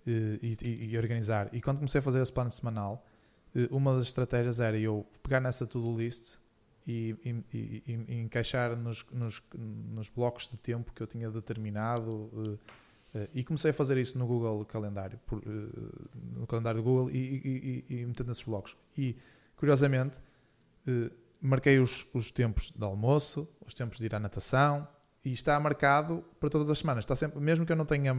Eh, 0.07 0.37
e, 0.41 0.57
e- 0.61 0.85
e 0.91 0.97
organizar. 0.97 1.49
E 1.53 1.59
quando 1.61 1.77
comecei 1.77 1.99
a 1.99 2.01
fazer 2.01 2.21
esse 2.21 2.31
plano 2.31 2.51
semanal, 2.51 3.03
uma 3.71 3.95
das 3.95 4.07
estratégias 4.07 4.59
era 4.59 4.77
eu 4.77 5.05
pegar 5.23 5.39
nessa 5.39 5.65
to-do 5.65 5.97
list 5.97 6.35
e, 6.87 7.15
e- 7.23 7.43
e- 7.57 7.83
e- 8.09 8.21
encaixar 8.21 8.75
nos, 8.75 9.05
nos, 9.11 9.41
nos 9.55 10.09
blocos 10.09 10.47
de 10.49 10.57
tempo 10.57 10.93
que 10.93 11.01
eu 11.01 11.07
tinha 11.07 11.29
determinado. 11.31 12.29
eh, 13.13 13.19
eh, 13.21 13.29
e 13.33 13.43
comecei 13.43 13.71
a 13.71 13.73
fazer 13.73 13.97
isso 13.97 14.17
no 14.19 14.27
Google 14.27 14.63
Calendário, 14.65 15.19
por, 15.25 15.39
eh, 15.39 15.49
no 16.37 16.45
calendário 16.45 16.81
do 16.81 16.83
Google 16.83 17.09
e, 17.11 17.85
e, 17.89 18.05
metendo 18.05 18.29
nesses 18.29 18.43
blocos. 18.43 18.75
E 18.97 19.15
curiosamente, 19.55 20.19
marquei 21.41 21.79
os, 21.79 22.05
os 22.13 22.31
tempos 22.31 22.71
de 22.75 22.83
almoço, 22.83 23.47
os 23.65 23.73
tempos 23.73 23.97
de 23.97 24.05
ir 24.05 24.15
à 24.15 24.19
natação 24.19 24.87
e 25.23 25.31
está 25.33 25.59
marcado 25.59 26.23
para 26.39 26.49
todas 26.49 26.69
as 26.69 26.77
semanas. 26.77 27.03
Está 27.03 27.15
sempre, 27.15 27.39
mesmo 27.39 27.65
que 27.65 27.71
eu 27.71 27.75
não 27.75 27.85
tenha 27.85 28.13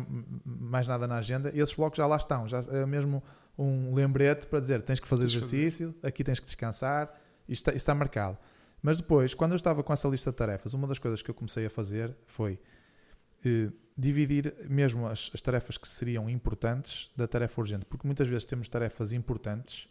mais 0.45 0.87
nada 0.89 1.07
na 1.07 1.17
agenda, 1.19 1.51
esses 1.55 1.75
blocos 1.75 1.97
já 1.99 2.07
lá 2.07 2.17
estão. 2.17 2.49
Já 2.49 2.61
é 2.71 2.85
mesmo 2.87 3.23
um 3.59 3.95
lembrete 3.95 4.47
para 4.47 4.61
dizer 4.61 4.83
tens 4.83 4.99
que 5.01 5.07
fazer 5.07 5.23
Tens 5.23 5.35
que 5.35 5.41
fazer. 5.41 5.57
exercício, 5.57 5.95
aqui 6.03 6.25
tens 6.25 6.41
que 6.41 6.47
descansar, 6.47 7.07
isto 7.49 7.61
está, 7.63 7.71
isto 7.71 7.77
está 7.79 7.95
marcado. 7.95 8.37
Mas 8.83 8.97
depois, 8.97 9.35
quando 9.35 9.53
eu 9.53 9.57
estava 9.57 9.83
com 9.83 9.93
essa 9.93 10.07
lista 10.09 10.31
de 10.31 10.37
tarefas, 10.37 10.75
uma 10.75 10.87
das 10.87 10.99
coisas 10.99 11.23
que 11.23 11.31
eu 11.31 11.35
comecei 11.35 11.67
a 11.67 11.71
fazer 11.71 12.17
foi 12.27 12.59
eh, 13.45 13.71
dividir 13.97 14.55
mesmo 14.69 15.07
as, 15.07 15.31
as 15.35 15.41
tarefas 15.41 15.79
que 15.79 15.89
seriam 15.89 16.29
importantes 16.29 17.11
da 17.17 17.27
tarefa 17.27 17.61
urgente. 17.61 17.85
Porque 17.87 18.07
muitas 18.07 18.29
vezes 18.29 18.45
temos 18.45 18.69
tarefas 18.69 19.13
importantes, 19.13 19.89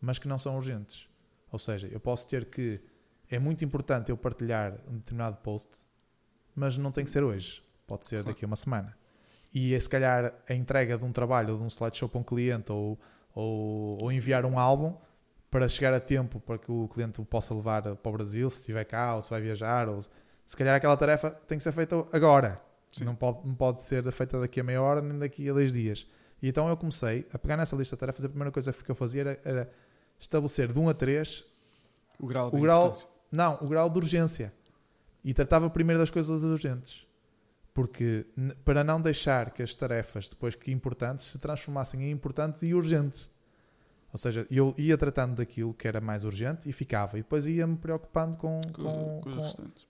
mas 0.00 0.18
que 0.18 0.28
não 0.28 0.38
são 0.38 0.56
urgentes. 0.56 1.08
Ou 1.50 1.58
seja, 1.58 1.88
eu 1.88 2.00
posso 2.00 2.26
ter 2.28 2.46
que. 2.46 2.80
É 3.30 3.38
muito 3.38 3.64
importante 3.64 4.10
eu 4.10 4.16
partilhar 4.16 4.78
um 4.88 4.96
determinado 4.96 5.36
post, 5.38 5.68
mas 6.54 6.78
não 6.78 6.90
tem 6.90 7.04
que 7.04 7.10
ser 7.10 7.22
hoje. 7.22 7.62
Pode 7.86 8.06
ser 8.06 8.16
Claro. 8.16 8.28
daqui 8.28 8.44
a 8.44 8.46
uma 8.46 8.56
semana. 8.56 8.96
E 9.52 9.74
é 9.74 9.80
se 9.80 9.88
calhar 9.88 10.32
a 10.48 10.54
entrega 10.54 10.96
de 10.96 11.04
um 11.04 11.12
trabalho 11.12 11.56
de 11.56 11.62
um 11.62 11.66
slideshow 11.66 12.08
para 12.08 12.20
um 12.20 12.22
cliente 12.22 12.70
ou, 12.70 12.98
ou, 13.34 14.02
ou 14.02 14.12
enviar 14.12 14.44
um 14.44 14.58
álbum 14.58 14.94
para 15.50 15.68
chegar 15.68 15.94
a 15.94 16.00
tempo 16.00 16.40
para 16.40 16.58
que 16.58 16.70
o 16.70 16.88
cliente 16.88 17.20
o 17.20 17.24
possa 17.24 17.54
levar 17.54 17.82
para 17.96 18.10
o 18.10 18.12
Brasil, 18.12 18.48
se 18.50 18.60
estiver 18.60 18.84
cá 18.84 19.16
ou 19.16 19.22
se 19.22 19.30
vai 19.30 19.40
viajar. 19.40 19.88
Ou, 19.88 20.00
se 20.46 20.56
calhar 20.56 20.74
aquela 20.76 20.96
tarefa 20.96 21.30
tem 21.30 21.58
que 21.58 21.64
ser 21.64 21.72
feita 21.72 22.04
agora. 22.12 22.60
Sim. 22.90 23.04
Não 23.04 23.14
pode, 23.14 23.46
não 23.46 23.54
pode 23.54 23.82
ser 23.82 24.10
feita 24.12 24.40
daqui 24.40 24.60
a 24.60 24.64
meia 24.64 24.80
hora 24.82 25.00
nem 25.00 25.18
daqui 25.18 25.48
a 25.48 25.52
dois 25.52 25.72
dias. 25.72 26.06
E 26.42 26.48
então 26.48 26.68
eu 26.68 26.76
comecei 26.76 27.26
a 27.32 27.38
pegar 27.38 27.56
nessa 27.56 27.76
lista 27.76 27.96
de 27.96 28.00
tarefas. 28.00 28.24
A 28.24 28.28
primeira 28.28 28.50
coisa 28.52 28.72
que 28.72 28.90
eu 28.90 28.94
fazia 28.94 29.20
era, 29.22 29.40
era 29.44 29.72
estabelecer 30.18 30.72
de 30.72 30.78
1 30.78 30.88
a 30.88 30.94
3 30.94 31.44
O 32.18 32.26
grau 32.26 32.50
de 32.50 32.56
O 32.56 32.60
grau- 32.60 32.92
não, 33.30 33.58
o 33.60 33.68
grau 33.68 33.90
de 33.90 33.98
urgência. 33.98 34.52
E 35.24 35.34
tratava 35.34 35.68
primeiro 35.68 35.98
das 35.98 36.10
coisas 36.10 36.42
urgentes. 36.42 37.06
Porque 37.74 38.26
para 38.64 38.82
não 38.82 39.00
deixar 39.00 39.50
que 39.50 39.62
as 39.62 39.74
tarefas, 39.74 40.28
depois 40.28 40.54
que 40.54 40.72
importantes, 40.72 41.26
se 41.26 41.38
transformassem 41.38 42.04
em 42.04 42.10
importantes 42.10 42.62
e 42.62 42.72
urgentes. 42.74 43.28
Ou 44.18 44.22
seja, 44.22 44.46
eu 44.50 44.74
ia 44.76 44.98
tratando 44.98 45.36
daquilo 45.36 45.72
que 45.72 45.86
era 45.86 46.00
mais 46.00 46.24
urgente 46.24 46.68
e 46.68 46.72
ficava. 46.72 47.16
E 47.18 47.22
depois 47.22 47.46
ia-me 47.46 47.76
preocupando 47.76 48.36
com, 48.36 48.60
Com, 48.72 48.82
com, 48.82 49.20
com 49.22 49.42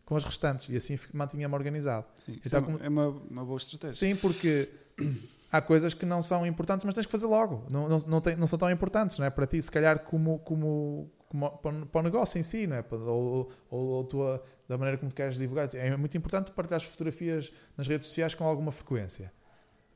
com- 0.05 0.17
as 0.17 0.25
restantes. 0.25 0.69
E 0.69 0.77
assim 0.77 0.99
mantinha-me 1.15 1.55
organizado. 1.55 2.05
Sim, 2.15 2.39
Então, 2.45 2.59
é, 2.65 2.69
uma- 2.69 2.85
é 2.85 2.89
uma, 2.89 3.09
uma 3.09 3.45
boa 3.45 3.57
estratégia. 3.57 3.95
Sim, 3.97 4.15
porque 4.21 4.69
há 5.51 5.61
coisas 5.63 5.95
que 5.95 6.05
não 6.05 6.21
são 6.21 6.47
importantes, 6.47 6.85
mas 6.85 6.95
tens 6.95 7.07
que 7.07 7.13
fazer 7.13 7.27
logo. 7.27 7.65
Não, 7.71 7.89
não, 7.89 7.99
não, 8.07 8.21
tem- 8.21 8.37
não 8.37 8.47
são 8.47 8.59
tão 8.59 8.71
importantes, 8.71 9.19
não 9.19 9.25
é? 9.27 9.31
Para 9.31 9.47
ti, 9.47 9.61
se 9.63 9.71
calhar, 9.71 10.01
como, 10.01 10.39
como, 10.41 11.11
como 11.29 11.51
para 11.59 12.01
o- 12.01 12.03
negócio 12.03 12.39
em 12.39 12.43
si, 12.43 12.67
não 12.67 12.77
é? 12.77 12.85
Ou, 12.91 13.51
ou, 13.71 13.87
ou 13.87 14.05
tua, 14.05 14.45
da 14.69 14.77
maneira 14.77 14.99
como 14.99 15.11
tu 15.11 15.15
queres 15.15 15.37
divulgar. 15.39 15.69
É 15.75 15.97
muito 15.97 16.17
importante 16.19 16.51
partilhar 16.53 16.83
fotografias 16.83 17.51
nas 17.77 17.87
redes 17.89 18.07
sociais 18.09 18.35
com 18.35 18.45
alguma 18.45 18.73
frequência. 18.73 19.33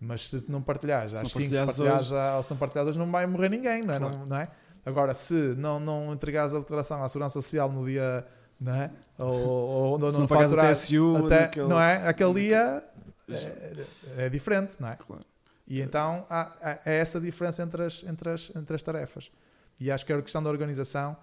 Mas 0.05 0.29
se 0.29 0.45
não 0.49 0.61
partilhares 0.61 1.13
às 1.13 1.23
não 1.23 1.29
5, 1.31 1.55
se 1.55 1.65
partilhares 1.65 2.11
hoje- 2.11 2.37
ou 2.37 2.43
se 2.43 2.51
não 2.51 2.57
partilhares 2.57 2.91
hoje, 2.91 2.99
não 2.99 3.11
vai 3.11 3.25
morrer 3.27 3.49
ninguém, 3.49 3.83
não 3.85 3.95
é? 3.95 3.99
Claro. 3.99 4.19
Não, 4.19 4.27
não 4.27 4.37
é? 4.37 4.49
Agora, 4.85 5.15
se 5.15 5.35
não, 5.57 5.79
não 5.79 6.13
entregares 6.13 6.53
a 6.53 6.59
declaração 6.59 7.05
à 7.05 7.09
Segurança 7.09 7.41
Social 7.41 7.71
no 7.71 7.87
dia, 7.87 8.27
não 8.61 8.75
é? 8.75 8.91
Ou, 9.17 9.29
ou, 9.29 9.91
ou 9.93 9.99
não, 10.01 10.11
não 10.11 10.27
pagares 10.27 10.53
a 10.53 10.57
faturares 10.57 10.79
TSU, 10.83 11.17
até, 11.27 11.41
naquele- 11.43 11.69
não 11.69 11.81
é? 11.81 12.05
Aquele 12.09 12.35
dia 12.35 12.85
é, 13.29 14.25
é 14.25 14.29
diferente, 14.29 14.75
não 14.81 14.89
é? 14.89 14.97
Claro. 14.97 15.23
E 15.69 15.81
então 15.81 16.27
há, 16.29 16.53
há- 16.61 16.79
é 16.85 16.97
essa 16.99 17.21
diferença 17.21 17.63
entre 17.63 17.85
as, 17.85 18.03
entre, 18.03 18.29
as, 18.31 18.51
entre 18.57 18.75
as 18.75 18.83
tarefas. 18.83 19.31
E 19.79 19.89
acho 19.91 20.05
que 20.05 20.13
a 20.13 20.21
questão 20.21 20.43
da 20.43 20.51
organização 20.51 21.17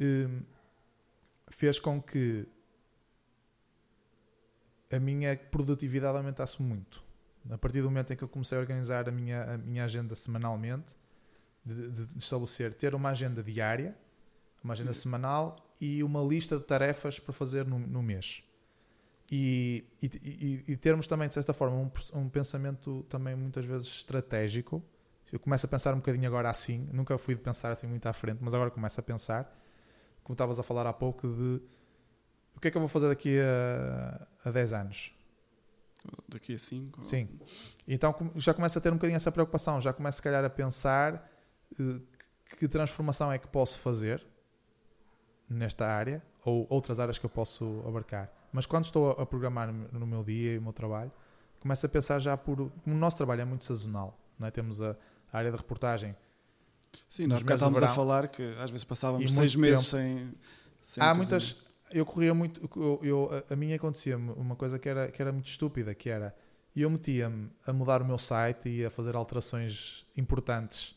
hum, 0.00 0.40
fez 1.50 1.78
com 1.78 2.00
que 2.00 2.46
a 4.90 4.98
minha 4.98 5.36
produtividade 5.36 6.16
aumentasse 6.16 6.62
muito. 6.62 7.06
A 7.50 7.58
partir 7.58 7.80
do 7.82 7.84
momento 7.90 8.12
em 8.12 8.16
que 8.16 8.22
eu 8.24 8.28
comecei 8.28 8.56
a 8.58 8.60
organizar 8.60 9.08
a 9.08 9.12
minha, 9.12 9.42
a 9.54 9.58
minha 9.58 9.84
agenda 9.84 10.14
semanalmente, 10.14 10.94
de, 11.64 11.90
de- 11.90 12.06
de 12.06 12.18
estabelecer, 12.18 12.74
ter 12.74 12.94
uma 12.94 13.10
agenda 13.10 13.42
diária, 13.42 13.96
uma 14.62 14.72
agenda 14.74 14.90
Isso. 14.90 15.02
semanal 15.02 15.56
e 15.80 16.02
uma 16.02 16.22
lista 16.22 16.56
de 16.58 16.64
tarefas 16.64 17.18
para 17.18 17.32
fazer 17.32 17.66
no, 17.66 17.78
no 17.78 18.02
mês. 18.02 18.42
E, 19.30 19.84
e, 20.02 20.64
e- 20.68 20.76
termos 20.76 21.06
também, 21.06 21.28
de 21.28 21.34
certa 21.34 21.52
forma, 21.52 21.76
um, 21.76 21.90
um 22.18 22.28
pensamento 22.28 23.04
também 23.10 23.36
muitas 23.36 23.64
vezes 23.64 23.86
estratégico. 23.88 24.82
Eu 25.30 25.38
começo 25.38 25.66
a 25.66 25.68
pensar 25.68 25.92
um 25.92 25.98
bocadinho 25.98 26.26
agora 26.26 26.48
assim, 26.48 26.88
nunca 26.92 27.18
fui 27.18 27.34
de 27.34 27.42
pensar 27.42 27.70
assim 27.70 27.86
muito 27.86 28.06
à 28.06 28.12
frente, 28.14 28.38
mas 28.42 28.54
agora 28.54 28.70
começo 28.70 28.98
a 28.98 29.02
pensar, 29.02 29.44
como 30.24 30.32
estavas 30.34 30.58
a 30.58 30.62
falar 30.62 30.86
há 30.86 30.92
pouco, 30.92 31.28
de 31.28 31.60
o 32.56 32.60
que 32.60 32.68
é 32.68 32.70
que 32.70 32.76
eu 32.76 32.80
vou 32.80 32.88
fazer 32.88 33.08
daqui 33.08 33.38
a, 33.40 34.26
a 34.44 34.50
10 34.50 34.72
anos? 34.72 35.12
Daqui 36.28 36.54
a 36.54 36.58
5. 36.58 37.04
Sim. 37.04 37.28
Então 37.86 38.12
com- 38.12 38.30
já 38.36 38.52
começo 38.54 38.76
a 38.78 38.80
ter 38.80 38.90
um 38.92 38.96
bocadinho 38.96 39.16
essa 39.16 39.32
preocupação, 39.32 39.80
já 39.80 39.92
começo 39.92 40.16
se 40.16 40.22
calhar 40.22 40.44
a 40.44 40.50
pensar 40.50 41.30
eh, 41.78 42.00
que- 42.58 42.68
transformação 42.68 43.30
é 43.32 43.38
que 43.38 43.46
posso 43.48 43.78
fazer 43.78 44.24
nesta 45.48 45.86
área 45.86 46.22
ou 46.44 46.66
outras 46.70 47.00
áreas 47.00 47.18
que 47.18 47.24
eu 47.26 47.30
posso 47.30 47.82
abarcar. 47.86 48.30
Mas 48.52 48.66
quando 48.66 48.84
estou 48.84 49.10
a 49.12 49.26
programar 49.26 49.72
no 49.72 49.88
no 49.98 50.06
meu 50.06 50.24
dia 50.24 50.54
e 50.54 50.58
o 50.58 50.62
meu 50.62 50.72
trabalho, 50.72 51.12
começo 51.60 51.84
a 51.84 51.88
pensar 51.88 52.18
já 52.20 52.36
por. 52.36 52.60
O 52.60 52.72
nosso 52.86 53.16
trabalho 53.16 53.42
é 53.42 53.44
muito 53.44 53.64
sazonal, 53.64 54.18
não 54.38 54.46
é? 54.48 54.50
temos 54.50 54.80
a, 54.80 54.96
a 55.32 55.38
área 55.38 55.50
de 55.50 55.56
reportagem. 55.56 56.16
Sim, 57.08 57.26
nós 57.26 57.40
estávamos 57.40 57.82
a 57.82 57.88
falar 57.94 58.28
que 58.28 58.42
às 58.58 58.70
vezes 58.70 58.84
passávamos 58.84 59.34
seis 59.34 59.54
meses 59.54 59.86
sem, 59.86 60.32
sem 60.80 61.02
Há 61.02 61.14
muitas. 61.14 61.56
Eu 61.92 62.04
corria 62.06 62.34
muito. 62.34 62.68
Eu, 62.76 63.00
eu- 63.02 63.30
a, 63.48 63.52
a 63.54 63.56
mim 63.56 63.72
acontecia-me 63.72 64.30
uma 64.32 64.54
coisa 64.56 64.78
que 64.78 64.88
era, 64.88 65.10
que 65.10 65.20
era 65.22 65.32
muito 65.32 65.48
estúpida, 65.48 65.94
que 65.94 66.08
era 66.10 66.34
eu 66.76 66.88
metia-me 66.88 67.50
a 67.66 67.72
mudar 67.72 68.02
o 68.02 68.04
meu 68.04 68.18
site 68.18 68.68
e 68.68 68.84
a 68.84 68.90
fazer 68.90 69.16
alterações 69.16 70.06
importantes 70.16 70.94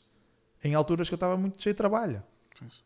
em 0.64 0.76
alturas 0.76 1.08
que 1.10 1.14
eu 1.14 1.18
estava 1.18 1.36
muito 1.36 1.62
cheio 1.62 1.74
de 1.74 1.78
trabalho. 1.78 2.22
Pois. 2.60 2.84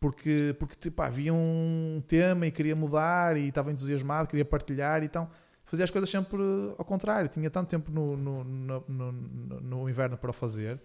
Porque, 0.00 0.54
porque 0.58 0.74
tipo, 0.76 1.00
havia 1.02 1.32
um 1.32 2.02
tema 2.06 2.46
e 2.46 2.50
queria 2.50 2.74
mudar 2.76 3.36
e 3.36 3.48
estava 3.48 3.70
entusiasmado, 3.72 4.28
queria 4.28 4.44
partilhar, 4.44 5.02
então 5.04 5.30
fazia 5.64 5.84
as 5.84 5.90
coisas 5.90 6.10
sempre 6.10 6.38
ao 6.76 6.84
contrário. 6.84 7.28
Tinha 7.28 7.48
tanto 7.50 7.68
tempo 7.68 7.90
no, 7.92 8.16
no, 8.16 8.44
no, 8.44 8.84
no- 8.88 9.12
no- 9.12 9.60
no 9.60 9.88
inverno 9.88 10.16
para 10.18 10.30
o 10.30 10.32
fazer 10.32 10.80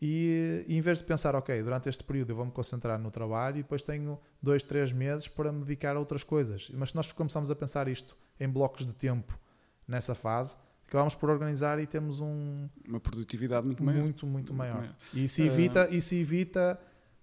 e, 0.00 0.64
e 0.66 0.76
em 0.76 0.80
vez 0.80 0.98
de 0.98 1.04
pensar, 1.04 1.34
ok, 1.34 1.62
durante 1.62 1.88
este 1.88 2.02
período 2.04 2.30
eu 2.30 2.36
vou-me 2.36 2.50
concentrar 2.50 2.98
no 2.98 3.10
trabalho 3.10 3.58
e 3.58 3.62
depois 3.62 3.82
tenho 3.82 4.18
dois, 4.42 4.62
três 4.62 4.92
meses 4.92 5.28
para 5.28 5.52
me 5.52 5.60
dedicar 5.60 5.96
a 5.96 5.98
outras 5.98 6.24
coisas. 6.24 6.70
Mas 6.74 6.90
se 6.90 6.96
nós 6.96 7.10
começamos 7.12 7.50
a 7.50 7.54
pensar 7.54 7.88
isto 7.88 8.16
em 8.38 8.48
blocos 8.48 8.84
de 8.84 8.92
tempo 8.92 9.38
nessa 9.86 10.14
fase, 10.14 10.56
acabamos 10.88 11.14
por 11.14 11.30
organizar 11.30 11.78
e 11.78 11.86
temos 11.86 12.20
um 12.20 12.68
Uma 12.88 13.00
produtividade 13.00 13.66
muito 13.66 13.82
maior. 13.84 14.02
muito, 14.02 14.26
muito 14.26 14.52
maior. 14.54 14.78
maior. 14.78 14.92
E 15.12 15.24
isso 15.24 15.40
Ah. 15.42 15.46
evita, 15.46 15.88
isso 15.90 16.14
evita 16.14 16.80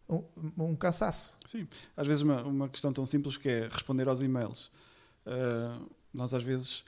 um, 0.10 0.24
um 0.58 0.76
cansaço. 0.76 1.38
Sim, 1.46 1.68
às 1.96 2.08
vezes 2.08 2.22
uma, 2.24 2.42
uma 2.44 2.70
questão 2.70 2.92
tão 2.94 3.06
simples 3.06 3.38
que 3.38 3.48
é 3.50 3.68
responder 3.68 4.08
aos 4.08 4.22
e-mails. 4.22 4.72
Uh, 5.26 5.90
nós 6.14 6.34
às 6.34 6.44
vezes, 6.44 6.84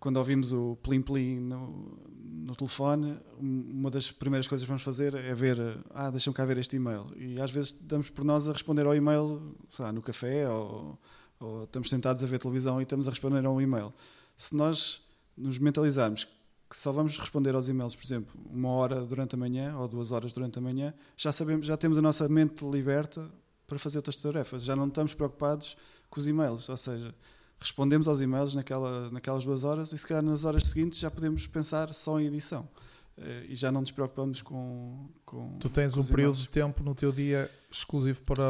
quando 0.00 0.16
ouvimos 0.16 0.52
o 0.52 0.76
plim-plim 0.82 1.40
no, 1.40 1.98
no 2.46 2.56
telefone, 2.56 3.18
um- 3.40 3.70
uma 3.72 3.90
das 3.90 4.10
primeiras 4.10 4.48
coisas 4.48 4.64
que 4.64 4.68
vamos 4.68 4.82
fazer 4.82 5.14
é 5.14 5.34
ver, 5.34 5.58
ah, 5.90 6.10
deixa-me 6.10 6.34
cá 6.34 6.44
ver 6.44 6.58
este 6.58 6.76
e-mail. 6.76 7.06
E 7.16 7.40
às 7.40 7.50
vezes 7.50 7.72
damos 7.80 8.10
por 8.10 8.24
nós 8.24 8.48
a 8.48 8.52
responder 8.52 8.86
ao 8.86 8.94
e-mail, 8.94 9.54
sei 9.70 9.84
lá, 9.84 9.92
no 9.92 10.02
café 10.02 10.48
ou, 10.48 10.98
ou 11.40 11.64
estamos 11.64 11.88
sentados 11.88 12.22
a 12.22 12.26
ver 12.26 12.38
televisão 12.38 12.80
e 12.80 12.82
estamos 12.84 13.06
a 13.06 13.10
responder 13.10 13.44
a 13.44 13.50
um 13.50 13.60
e-mail. 13.60 13.92
Se 14.36 14.54
nós 14.54 15.02
nos 15.36 15.58
mentalizarmos 15.58 16.24
que 16.68 16.76
só 16.76 16.90
vamos 16.90 17.18
responder 17.18 17.54
aos 17.54 17.68
e-mails, 17.68 17.94
por 17.94 18.04
exemplo, 18.04 18.40
uma 18.50 18.70
hora 18.70 19.04
durante 19.04 19.34
a 19.34 19.38
manhã 19.38 19.76
ou 19.76 19.86
duas 19.86 20.10
horas 20.10 20.32
durante 20.32 20.58
a 20.58 20.62
manhã, 20.62 20.94
já 21.16 21.30
sabemos, 21.30 21.66
já 21.66 21.76
temos 21.76 21.98
a 21.98 22.02
nossa 22.02 22.26
mente 22.28 22.64
liberta 22.64 23.30
para 23.66 23.78
fazer 23.78 23.98
outras 23.98 24.16
tarefas. 24.16 24.62
Já 24.64 24.74
não 24.74 24.88
estamos 24.88 25.12
preocupados 25.14 25.76
com 26.08 26.18
os 26.18 26.26
e-mails, 26.26 26.68
ou 26.68 26.76
seja, 26.76 27.14
respondemos 27.62 28.08
aos 28.08 28.20
e-mails 28.20 28.54
naquela, 28.54 29.10
naquelas 29.10 29.44
duas 29.44 29.64
horas 29.64 29.92
e 29.92 29.98
se 29.98 30.06
calhar 30.06 30.22
nas 30.22 30.44
horas 30.44 30.64
seguintes 30.68 30.98
já 30.98 31.10
podemos 31.10 31.46
pensar 31.46 31.92
só 31.94 32.20
em 32.20 32.26
edição. 32.26 32.68
Uh, 33.16 33.44
e 33.48 33.56
já 33.56 33.70
não 33.70 33.82
nos 33.82 33.90
preocupamos 33.90 34.40
com. 34.40 35.08
com 35.24 35.58
tu 35.58 35.68
tens 35.68 35.94
com 35.94 36.00
um 36.00 36.04
período 36.04 36.38
de 36.38 36.48
tempo 36.48 36.82
no 36.82 36.94
teu 36.94 37.12
dia 37.12 37.50
exclusivo 37.70 38.22
para. 38.22 38.42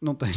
Não 0.00 0.14
tenho. 0.14 0.32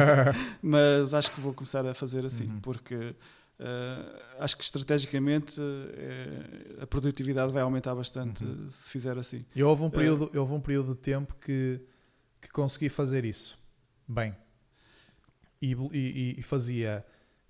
Mas 0.62 1.12
acho 1.14 1.30
que 1.30 1.40
vou 1.40 1.52
começar 1.52 1.86
a 1.86 1.94
fazer 1.94 2.24
assim, 2.24 2.46
uhum. 2.46 2.60
porque 2.60 3.14
Uh, 3.58 4.20
acho 4.40 4.56
que 4.56 4.64
estrategicamente 4.64 5.60
uh, 5.60 6.82
a 6.82 6.86
produtividade 6.88 7.52
vai 7.52 7.62
aumentar 7.62 7.94
bastante 7.94 8.42
uhum. 8.42 8.68
se 8.68 8.90
fizer 8.90 9.16
assim. 9.16 9.44
Eu 9.54 9.68
houve 9.68 9.84
um 9.84 9.90
período, 9.90 10.24
uh, 10.24 10.40
houve 10.40 10.54
um 10.54 10.60
período 10.60 10.92
de 10.92 11.00
tempo 11.00 11.36
que, 11.40 11.80
que 12.40 12.48
consegui 12.48 12.88
fazer 12.88 13.24
isso 13.24 13.56
bem 14.08 14.34
e, 15.62 15.72
e, 15.92 16.34
e 16.38 16.42
fazia. 16.42 17.04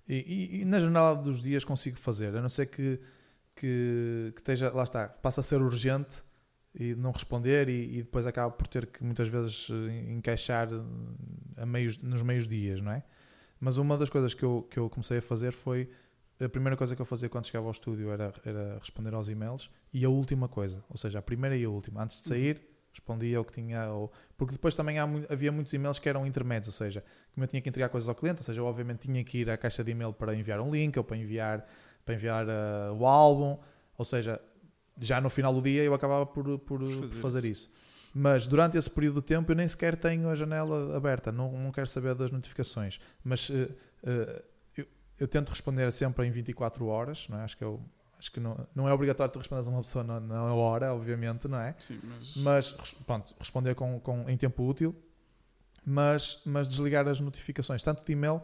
E, 0.07 0.61
e, 0.61 0.65
na 0.65 0.79
jornada 0.79 1.21
dos 1.21 1.41
dias 1.41 1.63
consigo 1.63 1.97
fazer, 1.97 2.35
a 2.35 2.41
não 2.41 2.49
ser 2.49 2.67
que, 2.67 2.99
que, 3.55 4.31
que 4.35 4.41
esteja, 4.41 4.71
lá 4.71 4.83
está, 4.83 5.07
passa 5.07 5.41
a 5.41 5.43
ser 5.43 5.61
urgente 5.61 6.23
e 6.73 6.93
não 6.93 7.11
responder 7.11 7.69
e, 7.69 7.97
e, 7.97 8.03
depois 8.03 8.27
acaba 8.27 8.51
por 8.51 8.67
ter 8.67 8.85
que 8.85 9.03
muitas 9.03 9.27
vezes 9.27 9.69
encaixar 10.09 10.69
a 11.57 11.65
meios, 11.65 11.97
nos 11.97 12.21
meios 12.21 12.47
dias, 12.47 12.81
não 12.81 12.91
é? 12.91 13.03
Mas 13.59 13.77
uma 13.77 13.97
das 13.97 14.09
coisas 14.09 14.33
que 14.33 14.43
eu, 14.43 14.67
que 14.69 14.77
eu 14.77 14.89
comecei 14.89 15.17
a 15.17 15.21
fazer 15.21 15.53
foi. 15.53 15.89
A 16.37 16.49
primeira 16.49 16.75
coisa 16.75 16.93
que 16.97 17.01
eu 17.01 17.05
fazia 17.05 17.29
quando 17.29 17.45
chegava 17.45 17.65
ao 17.65 17.71
estúdio 17.71 18.11
era, 18.11 18.33
era 18.43 18.77
responder 18.77 19.13
aos 19.13 19.29
e-mails 19.29 19.71
e 19.93 20.03
a 20.03 20.09
última 20.09 20.49
coisa, 20.49 20.83
ou 20.89 20.97
seja, 20.97 21.19
a 21.19 21.21
primeira 21.21 21.55
e 21.55 21.63
a 21.63 21.69
última, 21.69 22.03
antes 22.03 22.21
de 22.21 22.27
sair, 22.27 22.61
respondia 22.95 23.39
o 23.39 23.45
que 23.45 23.53
tinha. 23.53 23.89
Ou, 23.89 24.11
porque 24.37 24.53
depois 24.53 24.73
também 24.75 24.99
há, 24.99 25.07
havia 25.29 25.51
muitos 25.51 25.73
e-mails 25.73 25.99
que 25.99 26.09
eram 26.09 26.25
intermédios, 26.25 26.67
ou 26.67 26.73
seja, 26.73 27.03
como 27.33 27.43
eu 27.43 27.47
tinha 27.47 27.61
que 27.61 27.69
entregar 27.69 27.89
coisas 27.89 28.07
ao 28.07 28.15
cliente, 28.15 28.39
ou 28.39 28.43
seja, 28.43 28.59
eu 28.59 28.65
obviamente 28.65 28.99
tinha 28.99 29.23
que 29.23 29.39
ir 29.39 29.49
à 29.49 29.57
caixa 29.57 29.83
de 29.83 29.91
e-mail 29.91 30.13
para 30.13 30.35
enviar 30.35 30.59
um 30.59 30.71
link 30.71 30.97
ou 30.97 31.03
para 31.03 31.17
enviar, 31.17 31.67
para 32.03 32.13
enviar 32.13 32.45
uh, 32.45 32.93
o 32.97 33.05
álbum, 33.05 33.57
ou 33.97 34.05
seja, 34.05 34.41
já 34.99 35.19
no 35.19 35.29
final 35.29 35.53
do 35.53 35.61
dia 35.61 35.83
eu 35.83 35.93
acabava 35.93 36.25
por, 36.25 36.57
por, 36.59 36.79
fazer, 36.81 37.07
por 37.07 37.17
fazer 37.17 37.45
isso. 37.45 37.67
isso. 37.67 37.85
Mas 38.17 38.47
durante 38.47 38.77
esse 38.77 38.89
período 38.89 39.19
de 39.19 39.27
tempo 39.27 39.51
eu 39.51 39.55
nem 39.57 39.67
sequer 39.67 39.97
tenho 39.97 40.29
a 40.29 40.35
janela 40.35 40.95
aberta, 40.95 41.33
não, 41.33 41.51
não 41.51 41.71
quero 41.71 41.87
saber 41.87 42.15
das 42.15 42.31
notificações. 42.31 42.97
Mas 43.21 43.49
uh, 43.49 43.53
uh, 43.53 44.43
eu, 44.77 44.85
eu, 45.19 45.27
tento 45.27 45.49
responder 45.49 45.91
sempre 45.91 46.25
em 46.25 46.31
24 46.31 46.85
horas, 46.85 47.27
não 47.27 47.39
é? 47.39 47.43
Acho 47.43 47.57
que 47.57 47.63
eu, 47.63 47.81
acho 48.17 48.31
que 48.31 48.39
não, 48.39 48.67
não 48.73 48.87
é 48.87 48.93
obrigatório 48.93 49.31
tu 49.31 49.39
responder 49.39 49.67
a 49.67 49.71
uma 49.71 49.81
pessoa 49.81 50.03
na, 50.03 50.19
na 50.19 50.53
hora, 50.53 50.93
obviamente, 50.93 51.47
não 51.47 51.59
é? 51.59 51.75
Sim, 51.79 51.99
mas... 52.03 52.35
mas 52.37 52.71
pronto, 53.05 53.35
responder 53.39 53.75
com, 53.75 53.99
com, 53.99 54.29
em 54.29 54.37
tempo 54.37 54.67
útil, 54.67 54.95
mas, 55.85 56.41
mas 56.45 56.67
desligar 56.67 57.07
as 57.07 57.19
notificações, 57.19 57.83
tanto 57.83 58.03
de 58.03 58.11
e-mail 58.11 58.41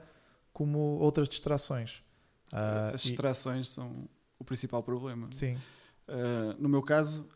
como 0.54 0.78
outras 0.78 1.28
distrações. 1.28 2.04
Uh, 2.52 2.94
as 2.94 3.04
distrações 3.04 3.68
e... 3.68 3.72
são 3.72 4.10
o 4.38 4.44
principal 4.44 4.84
problema. 4.84 5.28
Sim. 5.32 5.56
Uh, 6.08 6.56
no 6.60 6.68
meu 6.68 6.82
caso. 6.82 7.28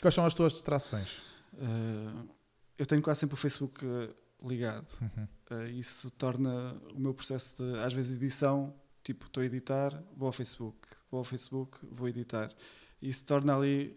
Quais 0.00 0.14
são 0.14 0.24
as 0.24 0.32
tuas 0.32 0.52
distrações? 0.52 1.08
Uh, 1.54 2.28
eu 2.78 2.86
tenho 2.86 3.02
quase 3.02 3.20
sempre 3.20 3.34
o 3.34 3.36
Facebook 3.36 3.84
ligado. 4.42 4.86
Uhum. 5.00 5.28
Uh, 5.50 5.66
isso 5.68 6.10
torna 6.10 6.74
o 6.94 6.98
meu 6.98 7.14
processo 7.14 7.62
de, 7.62 7.78
às 7.80 7.92
vezes, 7.92 8.16
edição, 8.16 8.74
tipo, 9.06 9.26
estou 9.26 9.40
a 9.40 9.46
editar, 9.46 10.02
vou 10.16 10.26
ao 10.26 10.32
Facebook, 10.32 10.78
vou 11.10 11.18
ao 11.18 11.24
Facebook, 11.24 11.78
vou 11.92 12.08
editar. 12.08 12.50
Isso 13.00 13.24
torna 13.24 13.54
ali. 13.54 13.96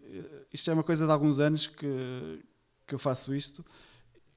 Isto 0.52 0.70
é 0.70 0.74
uma 0.74 0.84
coisa 0.84 1.04
de 1.04 1.10
alguns 1.10 1.40
anos 1.40 1.66
que, 1.66 2.44
que 2.86 2.94
eu 2.94 2.98
faço 2.98 3.34
isto. 3.34 3.64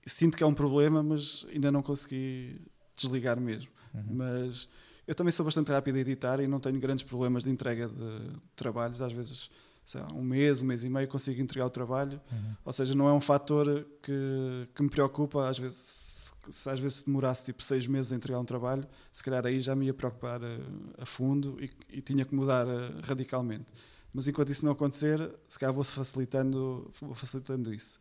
Sinto 0.06 0.36
que 0.36 0.44
é 0.44 0.48
um 0.48 0.54
problema, 0.54 1.04
mas 1.04 1.46
ainda 1.50 1.72
não 1.72 1.84
consegui 1.84 2.60
desligar 2.96 3.40
mesmo. 3.40 3.70
Uhum. 3.94 4.16
Mas 4.16 4.68
eu 5.06 5.14
também 5.14 5.32
sou 5.32 5.46
bastante 5.46 5.72
rápido 5.72 5.98
a 5.98 6.00
editar 6.00 6.40
e 6.40 6.48
não 6.48 6.60
tenho 6.60 6.80
grandes 6.80 7.04
problemas 7.04 7.44
de 7.44 7.52
entrega 7.52 7.88
de 7.88 8.40
trabalhos. 8.56 9.00
Às 9.00 9.14
vezes 9.14 9.52
lá, 9.94 10.08
um 10.12 10.24
mês, 10.24 10.60
um 10.60 10.66
mês 10.66 10.84
e 10.84 10.90
meio 10.90 11.08
consigo 11.08 11.40
entregar 11.40 11.68
o 11.68 11.70
trabalho. 11.70 12.20
Uhum. 12.32 12.56
Ou 12.66 12.74
seja, 12.74 12.96
não 12.96 13.08
é 13.08 13.14
um 13.14 13.22
fator 13.22 13.86
que, 14.02 14.68
que 14.74 14.82
me 14.82 14.90
preocupa. 14.90 15.48
Às 15.48 15.60
vezes, 15.60 16.23
se, 16.50 16.70
às 16.70 16.80
vezes 16.80 17.04
demorasse 17.04 17.46
tipo 17.46 17.64
seis 17.64 17.88
meses 17.88 18.12
a 18.12 18.16
entregar 18.16 18.40
um 18.40 18.46
trabalho, 18.46 18.88
se 19.12 19.24
calhar 19.24 19.46
aí 19.46 19.60
já 19.60 19.76
me 19.76 19.86
ia 19.86 19.94
preocupar 19.94 20.42
a, 20.44 20.58
a 21.02 21.06
fundo 21.06 21.58
e, 21.62 21.70
e, 21.90 22.02
tinha 22.02 22.26
que 22.26 22.36
mudar 22.36 22.68
a, 22.68 23.02
radicalmente. 23.04 23.66
Mas 24.14 24.28
enquanto 24.28 24.50
isso 24.50 24.66
não 24.66 24.72
acontecer, 24.72 25.34
se 25.48 25.58
calhar 25.58 25.74
vou 25.74 25.84
facilitando, 25.84 26.92
vou 27.02 27.16
facilitando 27.16 27.74
isso. 27.74 28.00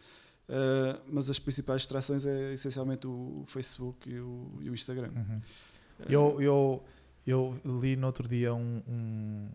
Uh, 0.48 1.00
mas 1.06 1.30
as 1.30 1.38
principais 1.38 1.82
distrações 1.82 2.26
é 2.26 2.52
essencialmente 2.52 3.06
o, 3.06 3.44
Facebook 3.46 4.10
e 4.10 4.20
o, 4.20 4.58
e 4.60 4.68
o 4.68 4.74
Instagram. 4.74 5.10
Uhum. 5.14 5.40
Uh, 6.00 6.04
eu, 6.08 6.42
eu, 6.42 6.84
eu 7.64 7.80
li 7.80 7.96
no 7.96 8.06
outro 8.06 8.28
dia 8.28 8.52
um, 8.52 8.82
um 8.86 9.50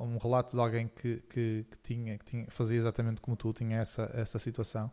um 0.00 0.18
relato 0.18 0.54
de 0.54 0.62
alguém 0.62 0.88
que, 0.88 1.16
que, 1.22 1.64
que, 1.70 1.78
tinha, 1.82 2.18
que 2.18 2.24
tinha, 2.24 2.46
fazia 2.50 2.78
exatamente 2.78 3.20
como 3.20 3.36
tu, 3.36 3.52
tinha 3.52 3.78
essa, 3.78 4.10
essa 4.14 4.38
situação. 4.38 4.90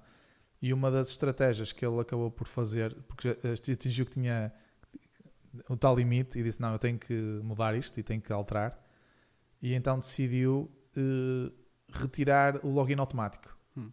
E 0.61 0.73
uma 0.73 0.89
das 0.89 1.09
estratégias 1.09 1.71
que 1.71 1.85
ele 1.85 1.99
acabou 1.99 2.31
por 2.31 2.47
fazer, 2.47 2.95
porque 3.07 3.37
atingiu 3.71 4.05
que 4.05 4.13
tinha 4.13 4.51
o 5.69 5.77
tal 5.77 5.95
limite 5.95 6.39
e 6.39 6.43
disse: 6.43 6.61
Não, 6.61 6.73
eu 6.73 6.79
tenho 6.79 6.97
que 6.97 7.13
mudar 7.43 7.75
isto 7.75 7.99
e 7.99 8.03
tenho 8.03 8.21
que 8.21 8.31
alterar. 8.31 8.77
E 9.61 9.73
então 9.73 9.99
decidiu 9.99 10.69
uh, 10.95 11.51
retirar 11.91 12.59
o 12.65 12.69
login 12.69 12.99
automático. 12.99 13.55
Hum. 13.75 13.91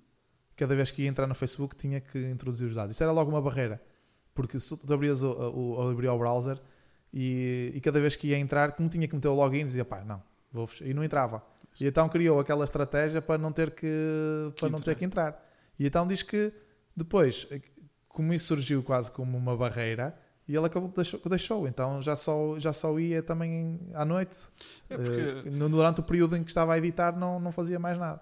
Cada 0.57 0.75
vez 0.75 0.91
que 0.91 1.03
ia 1.03 1.09
entrar 1.09 1.27
no 1.27 1.35
Facebook, 1.35 1.77
tinha 1.77 2.01
que 2.01 2.19
introduzir 2.31 2.69
os 2.69 2.75
dados. 2.75 2.95
Isso 2.95 3.03
era 3.03 3.12
logo 3.12 3.31
uma 3.31 3.43
barreira, 3.43 3.83
porque 4.35 4.59
se 4.59 4.77
tu 4.77 4.93
abrias 4.93 5.23
o, 5.23 5.31
o, 5.31 5.91
abrir 5.91 6.09
o 6.09 6.19
browser 6.19 6.61
e, 7.12 7.73
e, 7.75 7.81
cada 7.81 8.01
vez 8.01 8.17
que 8.17 8.29
ia 8.29 8.39
entrar, 8.39 8.73
como 8.73 8.89
tinha 8.89 9.07
que 9.07 9.15
meter 9.15 9.29
o 9.29 9.35
login, 9.35 9.67
dizia: 9.67 9.85
Pá, 9.85 10.03
não, 10.05 10.23
e 10.81 10.95
não 10.95 11.05
entrava. 11.05 11.43
E 11.81 11.87
então 11.87 12.09
criou 12.09 12.39
aquela 12.39 12.65
estratégia 12.65 13.21
para 13.21 13.37
não 13.37 13.53
ter 13.53 13.73
que, 13.73 14.53
para 14.59 14.69
não 14.69 14.79
ter 14.79 14.95
que 14.95 15.05
entrar. 15.05 15.45
E 15.79 15.87
então 15.87 16.07
diz 16.07 16.22
que 16.22 16.53
depois, 16.97 17.47
como 18.09 18.33
isso 18.33 18.47
surgiu 18.47 18.83
quase 18.83 19.11
como 19.11 19.37
uma 19.37 19.57
barreira, 19.57 20.16
e 20.47 20.55
ele 20.55 20.66
acabou 20.66 20.91
deixou, 20.91 21.20
deixou. 21.27 21.66
Então 21.66 22.03
já 22.03 22.14
só 22.14 22.59
já 22.59 22.72
só 22.72 22.99
ia 22.99 23.22
também 23.22 23.81
à 23.95 24.05
noite. 24.05 24.47
É 24.89 24.97
porque... 24.97 25.49
uh, 25.49 25.68
durante 25.68 26.01
o 26.01 26.03
período 26.03 26.37
em 26.37 26.45
que 26.45 26.51
estava 26.51 26.75
a 26.75 26.79
editar 26.79 27.16
não 27.16 27.41
não 27.41 27.51
fazia 27.51 27.79
mais 27.79 27.99
nada. 27.99 28.20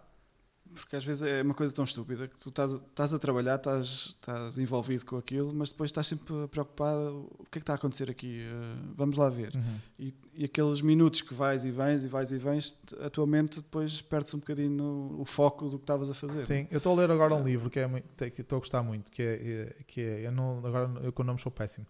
Porque 0.74 0.96
às 0.96 1.04
vezes 1.04 1.22
é 1.22 1.42
uma 1.42 1.54
coisa 1.54 1.72
tão 1.72 1.84
estúpida 1.84 2.26
que 2.26 2.36
tu 2.36 2.48
estás, 2.48 2.72
estás 2.72 3.14
a 3.14 3.18
trabalhar, 3.18 3.56
estás, 3.56 4.16
estás 4.20 4.58
envolvido 4.58 5.04
com 5.04 5.16
aquilo, 5.16 5.52
mas 5.54 5.70
depois 5.70 5.88
estás 5.88 6.06
sempre 6.06 6.46
preocupado: 6.48 7.30
o 7.38 7.44
que 7.50 7.58
é 7.58 7.60
que 7.60 7.60
está 7.60 7.74
a 7.74 7.76
acontecer 7.76 8.10
aqui? 8.10 8.42
Uh, 8.46 8.94
vamos 8.96 9.16
lá 9.16 9.28
ver. 9.28 9.54
Uhum. 9.54 9.78
E, 9.98 10.14
e, 10.34 10.44
aqueles 10.44 10.80
minutos 10.80 11.22
que 11.22 11.34
vais 11.34 11.64
e 11.64 11.70
vens 11.70 12.04
e 12.04 12.08
vais 12.08 12.32
e 12.32 12.38
vens, 12.38 12.76
a 13.00 13.10
tua 13.10 13.26
mente 13.26 13.60
depois 13.60 14.00
perde-se 14.00 14.36
um 14.36 14.38
bocadinho 14.38 14.70
no, 14.70 15.20
o 15.20 15.24
foco 15.24 15.68
do 15.68 15.78
que 15.78 15.84
estavas 15.84 16.10
a 16.10 16.14
fazer. 16.14 16.44
Sim, 16.44 16.66
eu 16.70 16.78
estou 16.78 16.92
a 16.92 17.00
ler 17.00 17.10
agora 17.10 17.34
um 17.34 17.44
livro 17.44 17.70
que, 17.70 17.78
é, 17.78 18.30
que 18.30 18.40
estou 18.40 18.56
a 18.56 18.60
gostar 18.60 18.82
muito, 18.82 19.10
que 19.10 19.22
é, 19.22 19.34
é, 19.34 19.76
que 19.86 20.00
é 20.00 20.26
eu 20.26 20.32
não, 20.32 20.58
agora 20.58 20.90
eu 21.02 21.12
com 21.12 21.22
o 21.22 21.26
nome 21.26 21.40
sou 21.40 21.52
péssimo, 21.52 21.86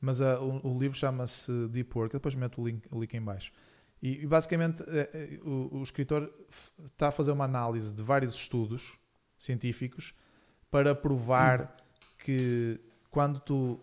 mas 0.00 0.20
uh, 0.20 0.38
o, 0.40 0.74
o, 0.74 0.78
livro 0.78 0.96
chama-se 0.96 1.52
Deep 1.68 1.96
Work, 1.96 2.14
eu 2.14 2.18
depois 2.18 2.34
meto 2.34 2.60
o 2.60 2.66
link, 2.66 2.82
o 2.90 3.00
link 3.00 3.14
em 3.14 3.22
baixo. 3.22 3.52
E, 4.02 4.26
basicamente 4.26 4.82
eh, 4.88 5.10
eh, 5.14 5.40
o, 5.44 5.78
o 5.78 5.82
escritor 5.84 6.28
está 6.84 7.08
a 7.08 7.12
fazer 7.12 7.30
uma 7.30 7.44
análise 7.44 7.94
de 7.94 8.02
vários 8.02 8.34
estudos 8.34 8.98
científicos 9.38 10.12
para 10.70 10.92
provar 10.92 11.76
que 12.18 12.80
quando 13.10 13.38
tu 13.38 13.80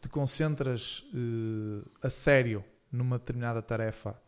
te 0.00 0.08
concentras 0.08 1.00
uh, 1.12 1.88
a 2.02 2.08
sério 2.08 2.64
numa 2.92 3.18
determinada 3.18 3.60
tarefa, 3.60 4.20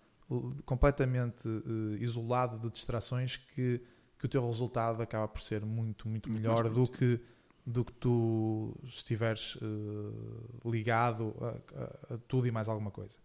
completamente 0.64 1.46
uh, 1.48 1.96
isolado 2.00 2.58
de 2.58 2.70
distrações, 2.70 3.36
que, 3.36 3.80
que 4.18 4.26
o 4.26 4.28
teu 4.28 4.46
resultado 4.46 5.00
acaba 5.02 5.28
por 5.28 5.40
ser 5.40 5.64
muito, 5.64 6.08
muito 6.08 6.30
melhor 6.30 6.68
do 6.68 6.86
que, 6.86 7.20
do 7.64 7.84
que 7.84 7.92
tu 7.92 8.76
estiveres 8.84 9.54
uh, 9.56 10.68
ligado 10.70 11.34
a, 11.40 12.12
a, 12.12 12.14
a, 12.14 12.18
tudo 12.26 12.46
e 12.46 12.50
mais 12.50 12.68
alguma 12.68 12.90
coisa. 12.90 13.18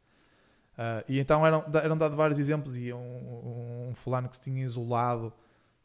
Uh, 0.74 1.06
e 1.08 1.20
então 1.20 1.46
eram, 1.46 1.64
eram 1.84 1.98
dados 1.98 2.18
vários 2.18 2.40
exemplos. 2.40 2.76
E 2.76 2.92
um, 2.92 2.98
um, 2.98 3.90
um 3.90 3.96
fulano 3.96 4.28
que 4.28 4.36
se 4.36 4.42
tinha 4.42 4.64
isolado 4.64 5.34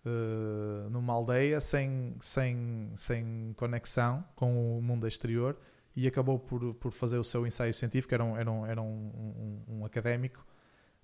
uh, 0.04 0.90
numa 0.90 1.12
aldeia 1.12 1.60
sem, 1.60 2.14
sem, 2.20 2.90
sem 2.94 3.54
conexão 3.56 4.24
com 4.34 4.78
o 4.78 4.82
mundo 4.82 5.06
exterior 5.06 5.56
e 5.94 6.06
acabou 6.06 6.38
por, 6.38 6.74
por 6.74 6.92
fazer 6.92 7.18
o 7.18 7.24
seu 7.24 7.46
ensaio 7.46 7.74
científico. 7.74 8.14
Era 8.14 8.24
um, 8.24 8.36
era 8.36 8.50
um, 8.50 8.66
era 8.66 8.82
um, 8.82 9.62
um 9.68 9.84
académico. 9.84 10.44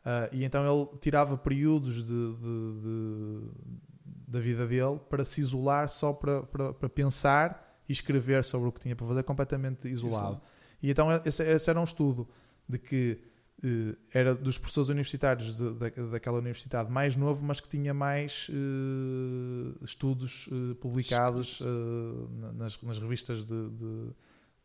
Uh, 0.05 0.29
e 0.33 0.45
então 0.45 0.63
ele 0.65 0.99
tirava 1.01 1.37
períodos 1.37 1.97
de, 1.97 2.03
de, 2.05 2.81
de, 2.83 3.41
da 4.29 4.39
vida 4.39 4.67
dele 4.67 5.01
para 5.09 5.25
se 5.25 5.41
isolar 5.41 5.89
só 5.89 6.13
para, 6.13 6.43
para, 6.43 6.75
para, 6.75 6.89
pensar 6.91 7.81
e 7.89 7.93
escrever 7.93 8.45
sobre 8.45 8.69
o 8.69 8.73
que 8.73 8.81
tinha 8.81 8.95
para 8.95 9.07
fazer 9.07 9.23
completamente 9.23 9.89
isolado. 9.89 10.35
Isso. 10.35 10.43
E 10.83 10.91
então 10.91 11.09
esse, 11.25 11.43
esse 11.43 11.71
era 11.71 11.81
um 11.81 11.85
estudo 11.85 12.29
de 12.69 12.79
que 12.79 13.19
uh, 13.65 13.97
era 14.13 14.35
dos 14.35 14.59
professores 14.59 14.89
universitários 14.91 15.57
de, 15.57 15.73
de, 15.73 16.11
daquela 16.11 16.39
universidade 16.39 16.91
mais 16.91 17.17
novo, 17.17 17.45
mas 17.45 17.61
que 17.61 17.69
tinha 17.69 17.95
mais 17.95 18.49
uh, 18.51 19.85
estudos 19.85 20.47
uh, 20.49 20.75
publicados 20.77 21.61
nas, 22.55 22.81
nas, 22.83 22.99
revistas 22.99 23.45
de, 23.45 23.71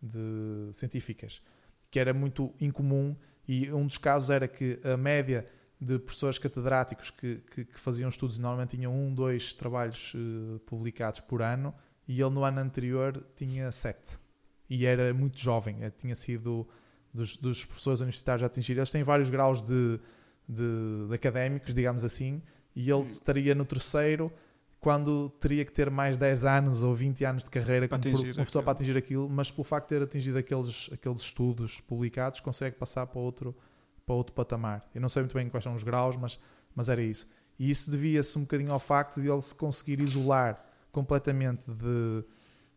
de, 0.01 0.73
científicas, 0.73 1.41
que 1.89 1.99
era 1.99 2.13
muito 2.13 2.53
incomum 2.59 3.15
E 3.47 3.71
um 3.71 3.87
dos 3.87 3.97
casos 3.97 4.29
era 4.29 4.47
que 4.47 4.79
a 4.83 4.97
média 4.97 5.45
de 5.81 5.97
professores 5.97 6.37
catedráticos 6.37 7.09
que, 7.09 7.37
que, 7.51 7.65
que 7.65 7.79
faziam 7.79 8.09
estudos 8.09 8.37
normalmente 8.37 8.75
tinham 8.75 8.93
um, 8.93 9.13
dois 9.13 9.53
trabalhos 9.53 10.13
publicados 10.65 11.21
por 11.21 11.41
ano 11.41 11.73
e 12.05 12.21
ele 12.21 12.29
no 12.31 12.43
ano 12.43 12.59
anterior 12.59 13.25
tinha 13.35 13.71
sete. 13.71 14.19
E 14.69 14.85
era 14.85 15.13
muito 15.13 15.37
jovem, 15.37 15.77
tinha 15.97 16.15
sido 16.15 16.67
dos, 17.13 17.35
dos 17.37 17.65
professores 17.65 18.01
universitários 18.01 18.43
a 18.43 18.47
atingir. 18.47 18.77
Eles 18.77 18.89
têm 18.89 19.03
vários 19.03 19.29
graus 19.29 19.61
de, 19.61 19.99
de, 20.47 21.07
de 21.07 21.13
académicos, 21.13 21.73
digamos 21.73 22.03
assim, 22.03 22.41
e 22.75 22.89
ele 22.89 23.07
estaria 23.07 23.53
no 23.55 23.65
terceiro 23.65 24.31
quando 24.79 25.29
teria 25.41 25.65
que 25.65 25.71
ter 25.71 25.89
mais 25.89 26.17
10 26.17 26.45
anos 26.45 26.81
ou 26.81 26.95
20 26.95 27.25
anos 27.25 27.43
de 27.43 27.49
carreira 27.49 27.87
para 27.87 27.99
como 27.99 28.15
atingir 28.15 28.33
professor 28.33 28.63
para 28.63 28.71
atingir 28.71 28.95
aquilo, 28.95 29.29
mas 29.29 29.51
pelo 29.51 29.65
facto 29.65 29.89
de 29.89 29.95
ter 29.95 30.03
atingido 30.03 30.37
aqueles, 30.37 30.89
aqueles 30.93 31.21
estudos 31.21 31.81
publicados, 31.81 32.39
consegue 32.39 32.77
passar 32.77 33.05
para 33.05 33.19
outro, 33.19 33.53
para 34.05 34.15
outro 34.15 34.33
patamar. 34.33 34.89
Eu 34.95 35.01
não 35.01 35.09
sei 35.09 35.23
muito 35.23 35.33
bem 35.33 35.49
quais 35.49 35.63
são 35.63 35.75
os 35.75 35.83
graus, 35.83 36.15
mas, 36.15 36.39
mas 36.73 36.87
era 36.87 37.01
isso. 37.01 37.27
E 37.57 37.69
isso 37.69 37.91
devia-se 37.91 38.37
um 38.37 38.41
bocadinho 38.41 38.71
ao 38.71 38.79
facto 38.79 39.21
de 39.21 39.29
ele 39.29 39.41
se 39.41 39.53
conseguir 39.53 39.99
isolar 39.99 40.63
completamente 40.93 41.63
de, 41.67 42.23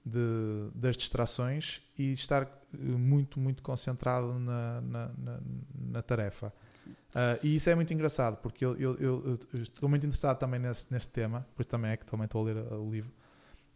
de, 0.05 0.71
das 0.75 0.97
distrações 0.97 1.81
e 1.97 2.13
estar 2.13 2.43
eh, 2.43 2.77
muito, 2.77 3.39
muito 3.39 3.63
concentrado 3.63 4.39
na, 4.39 4.81
na, 4.81 5.11
na, 5.17 5.41
na 5.75 6.03
tarefa. 6.03 6.53
Uh, 7.15 7.39
e 7.43 7.57
isso 7.57 7.71
é 7.71 7.75
muito 7.75 7.93
engraçado, 7.95 8.39
porque 8.39 8.65
eu, 8.65 8.75
eu, 8.77 8.97
eu, 8.99 9.39
eu, 9.53 9.63
estou 9.63 9.89
muito 9.89 10.05
interessado 10.05 10.39
também 10.39 10.59
nesse, 10.59 10.91
neste 10.91 11.13
tema, 11.13 11.47
pois 11.55 11.67
também 11.67 11.93
é 11.93 11.97
que 11.97 12.05
também 12.05 12.25
estou 12.25 12.41
a 12.41 12.45
ler 12.45 12.57
o 12.73 12.91
livro, 12.91 13.13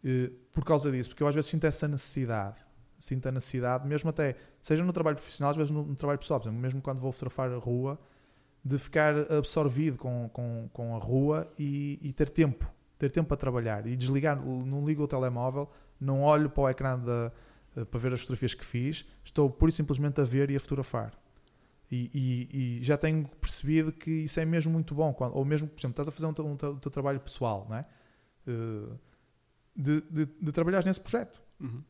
uh, 0.04 0.30
por 0.52 0.64
causa 0.64 0.90
disso, 0.90 1.10
porque 1.10 1.22
eu 1.22 1.28
às 1.28 1.34
vezes 1.34 1.50
sinto 1.50 1.64
essa 1.64 1.86
necessidade, 1.86 2.56
sinto 2.98 3.28
a 3.28 3.32
necessidade, 3.32 3.86
mesmo 3.86 4.10
até, 4.10 4.36
seja 4.60 4.82
no 4.82 4.92
trabalho 4.92 5.16
profissional, 5.16 5.50
às 5.50 5.56
vezes 5.56 5.70
no, 5.70 5.84
no 5.84 5.94
trabalho 5.94 6.18
pessoal, 6.18 6.40
exemplo, 6.40 6.58
mesmo 6.58 6.80
quando 6.80 6.98
vou 6.98 7.12
fotografar 7.12 7.52
a 7.52 7.58
rua, 7.58 8.00
de 8.64 8.78
ficar 8.78 9.30
absorvido 9.30 9.96
com, 9.96 10.28
com, 10.32 10.68
com 10.72 10.96
a 10.96 10.98
rua 10.98 11.46
e, 11.56 12.00
e 12.02 12.12
ter 12.12 12.28
tempo, 12.30 12.68
ter 12.98 13.10
tempo 13.10 13.28
para 13.28 13.36
trabalhar 13.36 13.86
e 13.86 13.94
desligar, 13.94 14.44
não 14.44 14.84
ligo 14.84 15.04
o 15.04 15.06
telemóvel, 15.06 15.70
não 16.00 16.22
olho 16.22 16.50
para 16.50 16.62
o 16.62 16.68
ecrã 16.68 16.98
da, 16.98 17.32
eh, 17.76 17.84
para 17.84 18.00
ver 18.00 18.12
as 18.12 18.20
fotografias 18.20 18.54
que 18.54 18.64
fiz, 18.64 19.04
estou 19.24 19.50
pura 19.50 19.70
e 19.70 19.72
simplesmente 19.72 20.20
a 20.20 20.24
ver 20.24 20.50
e 20.50 20.56
a 20.56 20.60
fotografar. 20.60 21.12
E, 21.90 22.10
e, 22.12 22.78
e, 22.78 22.82
já 22.82 22.96
tenho 22.96 23.28
percebido 23.40 23.92
que 23.92 24.10
isso 24.10 24.40
é 24.40 24.44
mesmo 24.44 24.72
muito 24.72 24.94
bom. 24.94 25.12
Quando, 25.12 25.36
ou 25.36 25.44
mesmo, 25.44 25.68
por 25.68 25.78
exemplo, 25.80 25.92
estás 25.92 26.08
a 26.08 26.12
fazer 26.12 26.26
um, 26.26 26.34
um, 26.44 26.52
um 26.52 26.78
teu 26.78 26.90
trabalho 26.90 27.20
pessoal, 27.20 27.66
não 27.68 27.76
é? 27.76 27.86
Uh, 28.48 28.98
de, 29.74 30.00
de, 30.00 30.26
de 30.40 30.52
trabalhar 30.52 30.84
nesse 30.84 31.00
projeto. 31.00 31.40
Uhum. 31.60 31.82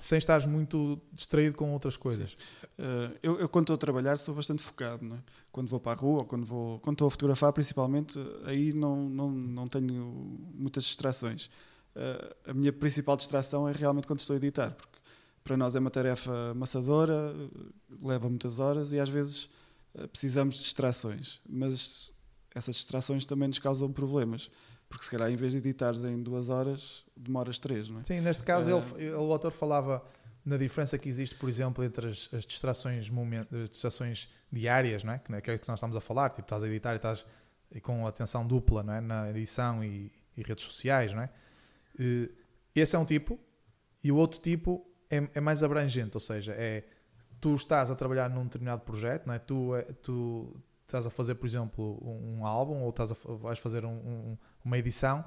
Sem 0.00 0.18
estares 0.18 0.44
muito 0.44 1.00
distraído 1.12 1.56
com 1.56 1.72
outras 1.72 1.96
coisas. 1.96 2.32
Uh, 2.78 3.16
eu, 3.22 3.38
eu, 3.38 3.48
quando 3.48 3.64
estou 3.64 3.74
a 3.74 3.78
trabalhar, 3.78 4.16
sou 4.16 4.34
bastante 4.34 4.62
focado. 4.62 5.04
Não 5.04 5.16
é? 5.16 5.20
Quando 5.52 5.68
vou 5.68 5.78
para 5.78 5.92
a 5.92 5.94
rua, 6.00 6.24
quando, 6.24 6.44
vou, 6.44 6.80
quando 6.80 6.94
estou 6.94 7.06
a 7.06 7.10
fotografar, 7.10 7.52
principalmente, 7.52 8.18
aí 8.44 8.72
não, 8.72 9.08
não, 9.08 9.30
não 9.30 9.68
tenho 9.68 10.04
muitas 10.52 10.84
distrações. 10.84 11.48
Uh, 11.94 12.50
a 12.50 12.54
minha 12.54 12.72
principal 12.72 13.16
distração 13.16 13.68
é 13.68 13.72
realmente 13.72 14.06
quando 14.06 14.20
estou 14.20 14.34
a 14.34 14.36
editar, 14.36 14.72
porque 14.72 14.98
para 15.44 15.56
nós 15.56 15.76
é 15.76 15.78
uma 15.78 15.90
tarefa 15.90 16.50
amassadora, 16.50 17.34
leva 18.02 18.28
muitas 18.28 18.58
horas 18.58 18.92
e 18.92 18.98
às 18.98 19.10
vezes 19.10 19.50
eh, 19.94 20.06
precisamos 20.06 20.54
de 20.54 20.60
distrações, 20.62 21.40
mas 21.46 22.10
essas 22.54 22.76
distrações 22.76 23.26
também 23.26 23.48
nos 23.48 23.58
causam 23.58 23.92
problemas. 23.92 24.50
Porque 24.88 25.04
se 25.04 25.10
calhar 25.10 25.30
em 25.30 25.36
vez 25.36 25.52
de 25.52 25.58
editares 25.58 26.04
em 26.04 26.22
duas 26.22 26.48
horas, 26.48 27.04
demoras 27.16 27.58
três, 27.58 27.88
não 27.88 28.00
é? 28.00 28.04
Sim, 28.04 28.20
neste 28.20 28.42
caso 28.42 28.70
uh, 28.70 28.84
ele, 28.96 29.10
o 29.12 29.32
autor 29.32 29.50
falava 29.50 30.04
na 30.44 30.56
diferença 30.56 30.96
que 30.96 31.08
existe, 31.08 31.34
por 31.34 31.48
exemplo, 31.48 31.82
entre 31.82 32.08
as, 32.08 32.28
as 32.32 32.44
distrações, 32.44 33.08
moment, 33.08 33.46
as 33.50 33.70
distrações 33.70 34.28
diárias, 34.52 35.02
não 35.02 35.14
é? 35.14 35.18
Que 35.18 35.50
é 35.50 35.58
que 35.58 35.68
nós 35.68 35.78
estamos 35.78 35.96
a 35.96 36.00
falar, 36.00 36.30
tipo, 36.30 36.42
estás 36.42 36.62
a 36.62 36.68
editar 36.68 36.92
e 36.92 36.96
estás 36.96 37.24
com 37.82 38.06
atenção 38.06 38.46
dupla 38.46 38.82
não 38.82 38.94
é? 38.94 39.00
na 39.00 39.30
edição 39.30 39.82
e, 39.82 40.12
e 40.36 40.42
redes 40.42 40.64
sociais, 40.64 41.12
não 41.12 41.22
é? 41.22 41.30
Uh, 41.98 42.32
esse 42.74 42.96
é 42.96 42.98
um 42.98 43.04
tipo, 43.04 43.38
e 44.02 44.10
o 44.10 44.16
outro 44.16 44.40
tipo 44.40 44.86
é, 45.10 45.28
é, 45.34 45.40
mais 45.40 45.62
abrangente, 45.62 46.16
ou 46.16 46.20
seja, 46.20 46.52
é 46.52 46.84
tu 47.40 47.54
estás 47.54 47.90
a 47.90 47.94
trabalhar 47.94 48.28
num 48.30 48.44
determinado 48.44 48.82
projeto, 48.82 49.26
não 49.26 49.34
é? 49.34 49.38
tu, 49.38 49.74
é, 49.74 49.82
tu 50.02 50.56
estás 50.86 51.06
a 51.06 51.10
fazer, 51.10 51.34
por 51.36 51.46
exemplo, 51.46 51.98
um, 52.02 52.40
um 52.40 52.46
álbum 52.46 52.82
ou 52.82 52.90
estás 52.90 53.12
a, 53.12 53.16
vais 53.40 53.58
fazer 53.58 53.84
um, 53.84 53.92
um, 53.92 54.38
uma 54.64 54.78
edição 54.78 55.24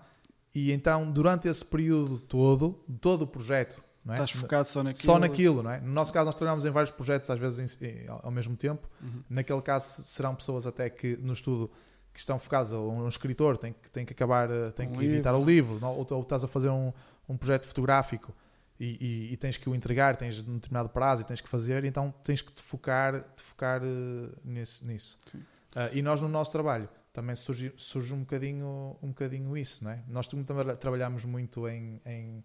e 0.54 0.72
então 0.72 1.12
durante 1.12 1.48
esse 1.48 1.64
período 1.64 2.18
todo, 2.20 2.84
todo 3.00 3.22
o 3.22 3.28
projeto, 3.28 3.84
não 4.04 4.14
é? 4.14 4.18
estás 4.18 4.32
focado 4.32 4.68
só 4.68 4.82
naquilo. 4.82 5.06
Só 5.06 5.20
naquilo, 5.20 5.64
não 5.64 5.72
é? 5.72 5.80
No 5.80 5.92
nosso 5.92 6.12
caso, 6.12 6.26
nós 6.26 6.36
trabalhamos 6.36 6.66
em 6.66 6.72
vários 6.72 6.92
projetos, 6.92 7.30
às 7.30 7.38
vezes 7.38 7.80
em, 7.82 8.06
ao 8.08 8.32
mesmo 8.32 8.56
tempo. 8.56 8.90
Uhum. 9.02 9.22
Naquele 9.30 9.62
caso, 9.62 10.02
serão 10.02 10.34
pessoas 10.34 10.66
até 10.66 10.90
que 10.90 11.18
no 11.18 11.34
estudo 11.34 11.70
que 12.18 12.22
estão 12.22 12.40
focados, 12.40 12.72
ou 12.72 12.92
um 12.92 13.08
escritor 13.08 13.60
tem 13.60 13.74
que, 13.74 13.92
tem 13.92 14.04
que 14.04 14.12
acabar, 14.12 14.50
eh, 14.50 14.72
tem 14.72 14.88
um 14.88 14.94
que 14.94 15.06
editar 15.06 15.36
o 15.36 15.46
livro, 15.46 15.80
não? 15.80 15.92
Ou, 15.92 16.08
ou, 16.10 16.22
estás 16.24 16.44
a 16.44 16.48
fazer 16.48 16.68
um, 16.68 16.92
um 17.30 17.38
projeto 17.38 17.68
fotográfico 17.68 18.34
e, 18.80 19.30
e, 19.30 19.34
e, 19.34 19.38
tens 19.38 19.56
que 19.56 19.70
o 19.70 19.76
entregar, 19.76 20.18
tens 20.18 20.40
um 20.40 20.56
determinado 20.56 20.90
prazo 20.90 21.22
e 21.22 21.26
tens 21.26 21.42
que 21.42 21.48
fazer, 21.48 21.84
então 21.84 22.12
tens 22.24 22.42
que 22.42 22.52
te 22.52 22.60
focar, 22.60 23.24
te 23.36 23.44
focar 23.44 23.84
uh, 23.84 24.36
nisso. 24.44 24.84
nisso. 24.88 25.20
Uh, 25.36 25.94
e 25.94 26.02
nós 26.02 26.20
no 26.20 26.28
nosso 26.28 26.52
trabalho 26.52 26.90
também 27.14 27.36
surge, 27.36 27.72
surge 27.78 28.12
um, 28.16 28.22
bocadinho, 28.22 28.98
um 29.00 29.10
bocadinho 29.10 29.56
isso, 29.56 29.84
não 29.84 29.92
é? 29.92 30.04
Nós 30.08 30.28
também 30.28 30.44
trabalhamos 30.80 31.24
muito 31.24 31.68
em, 31.68 32.02
em, 32.04 32.44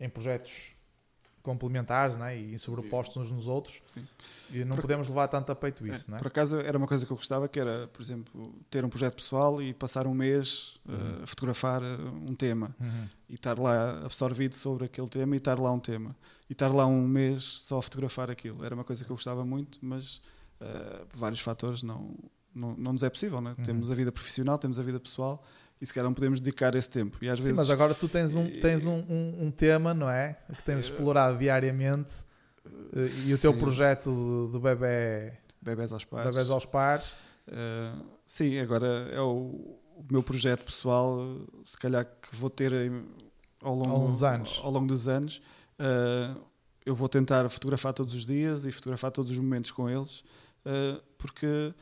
em 0.00 0.08
projetos 0.08 0.74
complementares 1.42 2.16
né? 2.16 2.36
e 2.36 2.58
sobrepostos 2.58 3.16
uns 3.16 3.32
nos 3.32 3.46
outros 3.46 3.82
Sim. 3.92 4.06
e 4.50 4.64
não 4.64 4.76
por, 4.76 4.82
podemos 4.82 5.08
levar 5.08 5.26
tanto 5.28 5.50
a 5.50 5.56
peito 5.56 5.86
isso. 5.86 6.08
É, 6.08 6.10
não 6.10 6.18
é? 6.18 6.20
Por 6.20 6.28
acaso 6.28 6.56
era 6.60 6.78
uma 6.78 6.86
coisa 6.86 7.04
que 7.04 7.12
eu 7.12 7.16
gostava 7.16 7.48
que 7.48 7.58
era, 7.58 7.88
por 7.88 8.00
exemplo, 8.00 8.54
ter 8.70 8.84
um 8.84 8.88
projeto 8.88 9.16
pessoal 9.16 9.60
e 9.60 9.74
passar 9.74 10.06
um 10.06 10.14
mês 10.14 10.80
eh, 10.88 10.92
uhum. 10.92 11.20
uh, 11.20 11.22
a 11.24 11.26
fotografar 11.26 11.82
uh, 11.82 12.30
um 12.30 12.34
tema 12.34 12.74
uhum. 12.80 13.08
e 13.28 13.34
estar 13.34 13.58
lá 13.58 14.04
absorvido 14.04 14.54
sobre 14.54 14.84
aquele 14.84 15.08
tema 15.08 15.34
e 15.34 15.38
estar 15.38 15.58
lá 15.58 15.72
um 15.72 15.80
tema 15.80 16.16
e 16.48 16.52
estar 16.52 16.72
lá 16.72 16.86
um 16.86 17.06
mês 17.06 17.42
só 17.42 17.78
a 17.78 17.82
fotografar 17.82 18.30
aquilo. 18.30 18.64
Era 18.64 18.74
uma 18.74 18.84
coisa 18.84 19.04
que 19.04 19.10
eu 19.10 19.16
gostava 19.16 19.44
muito, 19.44 19.78
mas 19.82 20.16
uh, 20.60 21.06
por 21.06 21.18
vários 21.18 21.40
fatores 21.40 21.82
não, 21.82 22.14
não, 22.54 22.76
não 22.76 22.92
nos 22.92 23.02
é 23.02 23.10
possível. 23.10 23.40
Né? 23.40 23.54
Uhum. 23.58 23.64
Temos 23.64 23.90
a 23.90 23.94
vida 23.94 24.12
profissional, 24.12 24.58
temos 24.58 24.78
a 24.78 24.82
vida 24.82 25.00
pessoal 25.00 25.44
e 25.82 25.86
se 25.86 25.92
calhar 25.92 26.08
não 26.08 26.14
podemos 26.14 26.40
dedicar 26.40 26.76
esse 26.76 26.88
tempo. 26.88 27.18
E 27.20 27.28
às 27.28 27.38
Sim, 27.38 27.42
vezes... 27.46 27.56
mas 27.56 27.68
agora 27.68 27.92
tu 27.92 28.08
tens 28.08 28.36
um, 28.36 28.48
tens 28.60 28.86
um, 28.86 28.98
um, 28.98 29.46
um 29.46 29.50
tema, 29.50 29.92
não 29.92 30.08
é? 30.08 30.38
Que 30.54 30.62
tens 30.62 30.84
explorado 30.84 31.36
diariamente 31.36 32.12
uh, 32.64 33.00
e 33.26 33.34
o 33.34 33.38
teu 33.38 33.52
projeto 33.52 34.04
do, 34.04 34.48
do 34.52 34.60
bebê... 34.60 35.32
Bebés 35.60 35.92
aos 35.92 36.04
pares. 36.04 36.30
Bebés 36.30 36.50
aos 36.50 36.64
pares. 36.64 37.10
Uh, 37.48 38.00
sim, 38.24 38.58
agora 38.58 39.08
é 39.10 39.20
o, 39.20 39.80
o, 39.96 40.06
meu 40.08 40.22
projeto 40.22 40.64
pessoal, 40.64 41.36
se 41.64 41.76
calhar 41.76 42.04
que 42.04 42.36
vou 42.36 42.48
ter 42.48 42.72
ao 43.60 43.74
longo, 43.74 44.06
dos 44.06 44.22
anos. 44.22 44.60
Ao 44.62 44.70
longo 44.70 44.86
dos 44.86 45.08
anos. 45.08 45.42
Uh, 45.80 46.40
eu 46.86 46.94
vou 46.94 47.08
tentar 47.08 47.48
fotografar 47.48 47.92
todos 47.92 48.14
os 48.14 48.24
dias 48.24 48.66
e 48.66 48.70
fotografar 48.70 49.10
todos 49.10 49.32
os 49.32 49.38
momentos 49.38 49.70
com 49.72 49.88
eles, 49.88 50.24
porque 51.16 51.72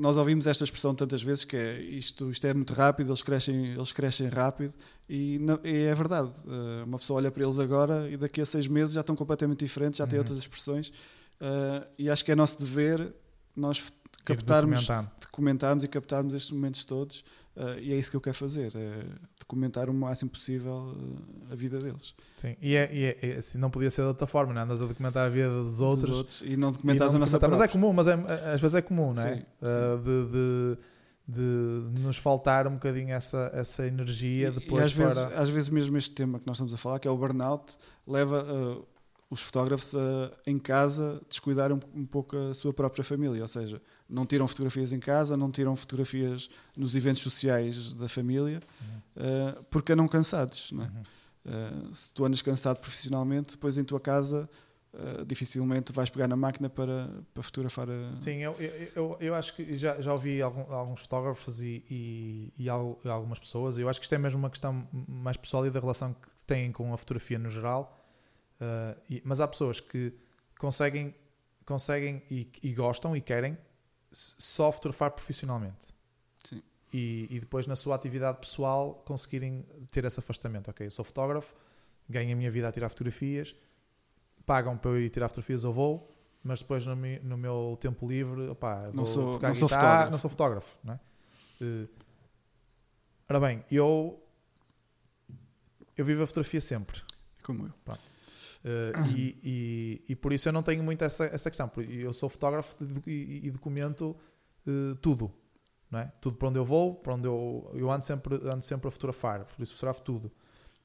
nós 0.00 0.16
ouvimos 0.16 0.46
esta 0.46 0.64
expressão 0.64 0.94
tantas 0.94 1.22
vezes 1.22 1.44
que 1.44 1.56
é 1.56 1.78
isto, 1.78 2.30
isto 2.30 2.46
é 2.46 2.54
muito 2.54 2.72
rápido, 2.72 3.10
eles 3.10 3.22
crescem, 3.22 3.72
eles 3.72 3.92
crescem 3.92 4.28
rápido 4.28 4.74
e, 5.06 5.38
não, 5.38 5.60
e 5.62 5.84
é 5.84 5.94
verdade. 5.94 6.30
Uh, 6.46 6.84
uma 6.86 6.98
pessoa 6.98 7.18
olha 7.18 7.30
para 7.30 7.44
eles 7.44 7.58
agora 7.58 8.08
e 8.10 8.16
daqui 8.16 8.40
a 8.40 8.46
seis 8.46 8.66
meses 8.66 8.94
já 8.94 9.02
estão 9.02 9.14
completamente 9.14 9.62
diferentes, 9.62 9.98
já 9.98 10.06
têm 10.06 10.18
uhum. 10.18 10.22
outras 10.22 10.38
expressões 10.38 10.88
uh, 10.88 11.86
e 11.98 12.08
acho 12.08 12.24
que 12.24 12.32
é 12.32 12.34
nosso 12.34 12.58
dever 12.58 13.14
nós 13.54 13.92
captarmos, 14.24 14.88
documentarmos 15.20 15.84
e 15.84 15.88
captarmos 15.88 16.32
estes 16.32 16.50
momentos 16.50 16.84
todos 16.86 17.22
uh, 17.60 17.78
e 17.78 17.92
é 17.92 17.96
isso 17.96 18.10
que 18.10 18.16
eu 18.16 18.20
quero 18.20 18.36
fazer, 18.36 18.72
é 18.74 19.04
documentar 19.38 19.88
o 19.90 19.94
máximo 19.94 20.30
possível 20.30 20.94
uh, 20.96 21.52
a 21.52 21.54
vida 21.54 21.78
deles. 21.78 22.14
Sim, 22.36 22.56
e, 22.60 22.76
é, 22.76 22.90
e 22.92 23.04
é, 23.04 23.18
é, 23.22 23.36
assim, 23.38 23.58
não 23.58 23.70
podia 23.70 23.90
ser 23.90 24.02
de 24.02 24.08
outra 24.08 24.26
forma, 24.26 24.52
não 24.52 24.60
é? 24.60 24.64
andas 24.64 24.82
a 24.82 24.86
documentar 24.86 25.26
a 25.26 25.28
vida 25.28 25.48
dos 25.48 25.80
outros, 25.80 26.08
dos 26.08 26.18
outros 26.18 26.42
e 26.42 26.56
não 26.56 26.72
documentares 26.72 27.14
a 27.14 27.18
nossa 27.18 27.38
própria. 27.38 27.58
Mas 27.58 27.68
é 27.68 27.72
comum, 27.72 27.92
mas 27.92 28.06
é, 28.06 28.14
às 28.52 28.60
vezes 28.60 28.74
é 28.74 28.82
comum, 28.82 29.12
não 29.12 29.22
é? 29.22 29.36
Sim, 29.36 29.42
uh, 29.62 29.98
de, 29.98 30.32
de 30.32 30.78
de 31.30 32.00
nos 32.00 32.16
faltar 32.16 32.66
um 32.66 32.72
bocadinho 32.72 33.10
essa, 33.10 33.50
essa 33.54 33.86
energia 33.86 34.50
depois 34.50 34.82
e 34.82 34.86
às, 34.86 34.92
para... 34.92 35.04
vezes, 35.04 35.38
às 35.38 35.48
vezes 35.48 35.68
mesmo 35.68 35.96
este 35.96 36.10
tema 36.12 36.40
que 36.40 36.46
nós 36.46 36.56
estamos 36.56 36.74
a 36.74 36.76
falar, 36.76 36.98
que 36.98 37.06
é 37.06 37.10
o 37.10 37.16
burnout, 37.16 37.76
leva 38.06 38.42
uh, 38.42 38.86
os 39.30 39.40
fotógrafos 39.40 39.94
a, 39.94 40.32
em 40.46 40.58
casa 40.58 41.22
descuidar 41.28 41.72
um, 41.72 41.78
um, 41.94 42.04
pouco 42.04 42.36
a 42.36 42.52
sua 42.52 42.72
própria 42.72 43.04
família, 43.04 43.40
ou 43.40 43.48
seja, 43.48 43.80
não 44.10 44.26
tiram 44.26 44.46
fotografias 44.46 44.92
em 44.92 44.98
casa, 44.98 45.36
não 45.36 45.50
tiram 45.50 45.76
fotografias 45.76 46.50
nos 46.76 46.96
eventos 46.96 47.22
sociais 47.22 47.94
da 47.94 48.08
família, 48.08 48.60
uhum. 48.80 49.58
uh, 49.58 49.64
porque 49.64 49.92
andam 49.92 50.08
cansados. 50.08 50.72
Não 50.72 50.84
é? 50.84 50.86
Uhum. 50.86 51.02
Uh, 51.90 51.94
se 51.94 52.12
tu 52.12 52.24
andas 52.24 52.42
cansado 52.42 52.80
profissionalmente, 52.80 53.52
depois 53.52 53.78
em 53.78 53.84
tua 53.84 54.00
casa 54.00 54.50
uh, 54.92 55.24
dificilmente 55.24 55.92
vais 55.92 56.10
pegar 56.10 56.28
na 56.28 56.36
máquina 56.36 56.68
para, 56.68 57.08
para 57.32 57.42
fotografar. 57.42 57.88
A... 57.88 58.18
Sim, 58.18 58.38
eu, 58.38 58.56
eu, 58.94 59.16
eu 59.20 59.34
acho 59.34 59.54
que 59.54 59.78
já, 59.78 60.00
já 60.00 60.12
ouvi 60.12 60.42
algum, 60.42 60.72
alguns 60.72 61.02
fotógrafos 61.02 61.60
e, 61.60 61.84
e, 61.88 62.52
e, 62.58 62.68
algumas 62.68 63.38
pessoas, 63.38 63.78
eu 63.78 63.88
acho 63.88 64.00
que 64.00 64.04
isto 64.04 64.14
é 64.14 64.18
mesmo 64.18 64.38
uma 64.38 64.50
questão 64.50 64.86
mais 64.92 65.36
pessoal 65.36 65.66
e 65.66 65.70
da 65.70 65.80
relação 65.80 66.12
que 66.12 66.28
têm 66.46 66.72
com 66.72 66.92
a 66.92 66.98
fotografia 66.98 67.38
no 67.38 67.48
geral, 67.48 67.96
e, 69.08 69.22
mas 69.24 69.40
há 69.40 69.48
pessoas 69.48 69.80
que 69.80 70.12
conseguem 70.58 71.14
conseguem 71.64 72.20
e 72.28 72.72
gostam 72.74 73.16
e 73.16 73.20
querem 73.20 73.56
s- 74.12 74.34
só 74.38 74.70
fotografar 74.72 75.10
profissionalmente. 75.12 75.86
Sim. 76.44 76.62
E, 76.92 77.26
e 77.30 77.40
depois 77.40 77.66
na 77.66 77.76
sua 77.76 77.94
atividade 77.94 78.38
pessoal 78.40 78.94
conseguirem 79.06 79.64
ter 79.90 80.04
esse 80.04 80.18
afastamento. 80.18 80.68
Ok, 80.70 80.86
eu 80.86 80.90
sou 80.90 81.04
fotógrafo, 81.04 81.54
ganho 82.08 82.32
a 82.32 82.36
minha 82.36 82.50
vida 82.50 82.68
a 82.68 82.72
tirar 82.72 82.88
fotografias, 82.88 83.54
pagam 84.44 84.76
para 84.76 84.90
eu 84.90 85.00
ir 85.00 85.10
tirar 85.10 85.28
fotografias, 85.28 85.62
eu 85.64 85.72
vou, 85.72 86.10
mas 86.42 86.58
depois 86.60 86.84
no, 86.86 86.96
mi- 86.96 87.20
no 87.20 87.36
meu 87.36 87.76
tempo 87.80 88.08
livre, 88.08 88.48
opá, 88.48 88.90
Não 88.92 89.06
sou- 89.06 89.34
tocar 89.34 89.48
não 89.48 89.54
sou 89.54 89.68
guitarra, 89.68 89.82
fotógrafo. 89.86 90.10
não 90.10 90.18
sou 90.18 90.30
fotógrafo. 90.30 90.78
Não 90.82 90.94
é? 90.94 91.00
Eh, 91.60 91.86
ora 93.28 93.38
bem, 93.40 93.64
eu, 93.70 94.20
eu 95.96 96.04
vivo 96.04 96.22
a 96.22 96.26
fotografia 96.26 96.60
sempre. 96.60 97.00
Como 97.42 97.66
eu. 97.66 97.96
Uh, 98.62 99.08
e, 99.16 99.38
e, 99.42 100.02
e 100.10 100.14
por 100.16 100.32
isso 100.32 100.48
eu 100.48 100.52
não 100.52 100.62
tenho 100.62 100.82
muito 100.82 101.02
essa, 101.02 101.24
essa 101.26 101.48
questão. 101.50 101.70
Eu 101.88 102.12
sou 102.12 102.28
fotógrafo 102.28 102.76
e, 103.06 103.40
e 103.44 103.50
documento 103.50 104.14
uh, 104.66 104.94
tudo. 104.96 105.32
Não 105.90 105.98
é? 106.00 106.12
Tudo 106.20 106.36
para 106.36 106.48
onde 106.48 106.58
eu 106.58 106.64
vou, 106.64 106.94
para 106.94 107.14
onde 107.14 107.26
eu, 107.26 107.70
eu 107.74 107.90
ando, 107.90 108.04
sempre, 108.04 108.34
ando 108.44 108.62
sempre 108.62 108.86
a 108.88 108.90
fotografar. 108.90 109.44
Por 109.44 109.62
isso 109.62 109.74
fotografo 109.74 110.02
tudo. 110.02 110.30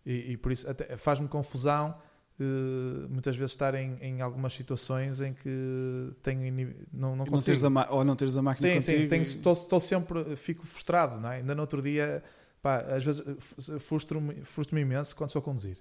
E, 0.05 0.38
por 0.38 0.51
isso 0.51 0.65
faz-me 0.97 1.28
confusão 1.28 1.95
uh, 2.39 3.09
muitas 3.09 3.36
vezes 3.36 3.51
estar 3.51 3.73
em, 3.76 3.97
em 4.01 4.21
algumas 4.21 4.53
situações 4.53 5.19
em 5.19 5.34
que 5.34 6.11
tenho 6.21 6.76
não, 6.93 7.15
não 7.15 7.15
E 7.15 7.17
não 7.17 7.26
consigo. 7.26 7.45
teres 7.45 7.63
a 7.63 7.88
ou 7.91 8.03
não 8.05 8.15
teres 8.15 8.38
a 8.38 8.41
máquina 8.41 8.67
Sim, 8.69 8.76
contigo. 8.76 9.01
sim, 9.03 9.07
tenho- 9.07 9.21
estou, 9.23 9.53
estou 9.53 9.80
sempre, 9.80 10.36
fico 10.36 10.65
frustrado, 10.65 11.19
não 11.19 11.30
é? 11.32 11.38
Ainda 11.38 11.53
no 11.55 11.61
outro 11.61 11.82
dia, 11.82 12.23
pá, 12.61 12.78
às 12.82 13.03
vezes 13.03 13.21
eh, 13.21 13.80
frustro-me 13.80 14.43
frustro 14.43 14.78
imenso 14.80 15.15
quando 15.15 15.30
estou 15.30 15.39
a 15.39 15.43
conduzir. 15.43 15.78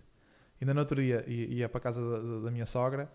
Ainda 0.65 0.73
no 0.73 0.81
outro 0.81 0.97
dia 1.03 1.23
ia, 1.29 1.69
para 1.69 1.79
a 1.79 1.81
casa 1.83 2.01
da, 2.01 2.41
da- 2.47 2.51
minha 2.51 2.65
sogra, 2.65 3.11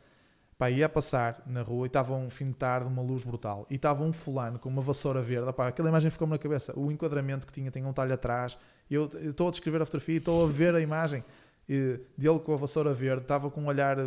pá, 0.55 0.69
ia 0.69 0.87
passar 0.87 1.41
na 1.47 1.63
rua 1.63 1.85
e 1.85 1.87
estava 1.87 2.13
um 2.13 2.29
fim 2.29 2.49
de 2.49 2.53
tarde, 2.53 2.87
uma 2.87 3.01
luz 3.01 3.23
brutal, 3.23 3.65
e 3.71 3.75
estava 3.75 4.03
um 4.03 4.13
fulano 4.13 4.59
com 4.59 4.69
uma 4.69 4.83
vassoura 4.83 5.19
verde, 5.21 5.51
pá, 5.53 5.67
aquela 5.67 5.89
imagem 5.89 6.11
ficou-me 6.11 6.33
na 6.33 6.37
cabeça, 6.37 6.77
o 6.77 6.91
enquadramento 6.91 7.47
que 7.47 7.53
tinha, 7.53 7.71
tinha 7.71 7.87
um 7.87 7.93
talho 7.93 8.13
atrás, 8.13 8.55
e 8.89 8.93
eu 8.93 9.05
estou 9.29 9.47
a 9.47 9.51
descrever 9.51 9.81
a 9.81 9.85
fotografia 9.85 10.15
e 10.15 10.17
estou 10.19 10.45
a 10.45 10.47
ver 10.47 10.75
a 10.75 10.79
imagem 10.79 11.23
eh, 11.67 11.99
dele 12.17 12.39
com 12.39 12.53
a 12.53 12.57
vassoura 12.57 12.93
verde, 12.93 13.23
estava 13.23 13.49
com 13.49 13.61
um 13.61 13.65
olhar, 13.67 13.97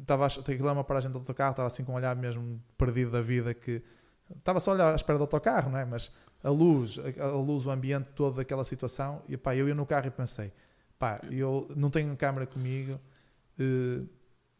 estava, 0.00 0.26
aquilo 0.26 0.68
é 0.68 0.72
uma 0.72 0.82
paragem 0.84 1.10
do 1.10 1.18
autocarro, 1.18 1.52
estava 1.52 1.66
assim 1.68 1.84
com 1.84 1.92
um 1.92 1.94
olhar 1.96 2.16
mesmo 2.16 2.60
perdido 2.76 3.10
da 3.12 3.20
vida 3.20 3.54
que 3.54 3.80
estava 4.36 4.58
só 4.60 4.72
a 4.72 4.74
olhar 4.74 4.92
à 4.92 4.96
espera 4.96 5.18
do 5.18 5.22
autocarro, 5.22 5.70
não 5.70 5.78
é? 5.78 5.84
Mas 5.84 6.10
a 6.42 6.50
luz, 6.50 6.98
a 7.20 7.26
luz, 7.28 7.64
o 7.66 7.70
ambiente 7.70 8.08
todo 8.14 8.36
daquela 8.36 8.64
situação, 8.64 9.22
e 9.28 9.36
pá, 9.36 9.54
eu 9.54 9.68
ia 9.68 9.74
no 9.74 9.84
carro 9.86 10.06
e 10.06 10.10
pensei, 10.10 10.52
pá, 10.98 11.20
eu 11.30 11.70
não 11.76 11.90
tenho 11.90 12.16
câmera 12.16 12.46
comigo, 12.46 12.98
eh, 13.58 14.02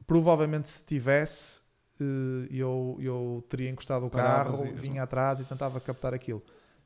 provavelmente 0.06 0.68
se 0.68 0.84
tivesse, 0.84 1.60
eh, 2.00 2.48
eu, 2.50 2.96
eu 3.00 3.44
teria 3.48 3.68
encostado 3.68 4.06
o 4.06 4.10
carro, 4.10 4.56
vinha 4.74 5.02
atrás 5.02 5.40
e 5.40 5.44
tentava 5.44 5.80
captar 5.80 6.14
aquilo. 6.14 6.42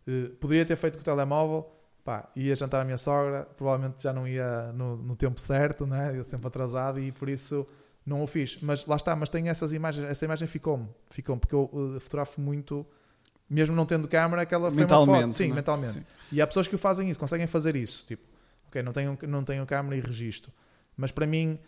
Eh, 0.07 0.31
poderia 0.41 0.65
ter 0.65 0.77
feito 0.77 0.95
com 0.95 1.01
o 1.01 1.05
telemóvel, 1.05 1.71
pá, 2.05 2.29
ia 2.35 2.55
jantar 2.55 2.81
a 2.81 2.85
minha 2.85 2.99
sogra, 2.99 3.45
provavelmente 3.57 4.03
já 4.03 4.13
não 4.13 4.27
ia 4.27 4.73
no, 4.73 4.97
no 4.97 5.17
tempo 5.17 5.41
certo, 5.41 5.87
né? 5.87 6.13
Eu 6.17 6.25
sempre 6.25 6.47
atrasado 6.47 6.99
e 6.99 7.13
por 7.13 7.29
isso 7.29 7.67
não 8.05 8.23
o 8.23 8.27
fiz. 8.27 8.59
Mas 8.61 8.85
lá 8.87 8.97
está, 8.97 9.15
mas 9.15 9.29
tenho 9.29 9.49
essas 9.49 9.73
imagens, 9.73 10.09
essa 10.09 10.25
imagem 10.25 10.49
ficou-me, 10.49 10.89
ficou-me, 11.11 11.41
porque 11.41 11.55
eu 11.55 11.71
eh, 11.97 12.01
fotografo 12.01 12.41
muito, 12.41 12.85
mesmo 13.49 13.77
não 13.77 13.87
tendo 13.87 14.09
câmera, 14.09 14.43
aquela 14.43 14.71
foi 14.71 14.85
uma 14.85 15.07
foto. 15.07 15.29
Sim, 15.31 15.49
não 15.49 15.53
é? 15.53 15.57
mentalmente. 15.57 15.93
Sim. 15.93 16.05
E 16.33 16.41
há 16.41 16.47
pessoas 16.47 16.67
que 16.67 16.75
o 16.75 16.79
fazem 16.79 17.09
isso, 17.09 17.21
conseguem 17.21 17.47
fazer 17.47 17.77
isso. 17.77 18.05
Tipo, 18.07 18.32
ok, 18.73 18.83
não 18.83 18.93
tenho, 18.93 19.19
não 19.29 19.45
tenho 19.45 19.67
câmera 19.67 19.97
e 19.97 20.01
registro. 20.01 20.51
Mas 20.97 21.11
para 21.13 21.27
mim, 21.27 21.59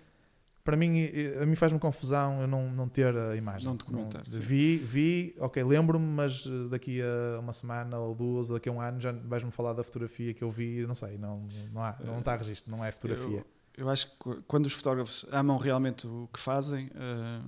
para 0.65 0.77
mim, 0.77 0.99
eh, 0.99 1.41
a 1.43 1.47
mim 1.47 1.55
faz-me 1.55 1.79
confusão 1.79 2.41
eu 2.41 2.47
não, 2.49 2.71
não 2.71 2.89
ter 2.89 3.15
a 3.15 3.37
imagem. 3.37 3.69
Não 3.69 3.77
documentar, 3.77 4.25
sim. 4.29 4.41
vi, 4.41 4.77
vi, 4.79 5.35
ok, 5.39 5.63
lembro-me, 5.63 6.07
mas 6.07 6.47
eh, 6.47 6.69
daqui 6.71 7.03
a 7.03 7.39
uma 7.39 7.53
semana 7.53 7.99
ou 7.99 8.15
duas, 8.15 8.49
ou 8.49 8.57
daqui 8.57 8.69
a 8.71 8.73
um 8.73 8.81
ano, 8.81 8.99
já 8.99 9.13
vais-me 9.13 9.51
falar 9.51 9.75
da 9.75 9.83
fotografia 9.85 10.33
que 10.33 10.43
eu 10.43 10.51
vi, 10.51 10.87
não 10.87 10.95
sei, 10.95 11.19
não, 11.19 11.47
não, 11.73 11.83
há, 11.85 11.97
não 12.05 12.19
está 12.21 12.35
registro, 12.37 12.71
não 12.71 12.83
é 12.85 12.91
fotografia. 12.91 13.45
Eu 13.77 13.91
acho 13.91 14.11
que 14.11 14.17
qu- 14.19 14.43
quando 14.47 14.67
os 14.67 14.73
fotógrafos 14.73 15.27
amam 15.33 15.59
realmente 15.59 16.07
o 16.07 16.29
que 16.33 16.41
fazem, 16.41 16.91
eh, 16.95 17.43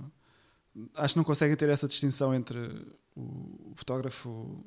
acho 0.95 1.13
que 1.15 1.17
não 1.17 1.23
conseguem 1.23 1.55
ter 1.55 1.69
essa 1.69 1.87
distinção 1.87 2.35
entre 2.35 2.85
o 3.15 3.73
fotógrafo 3.75 4.63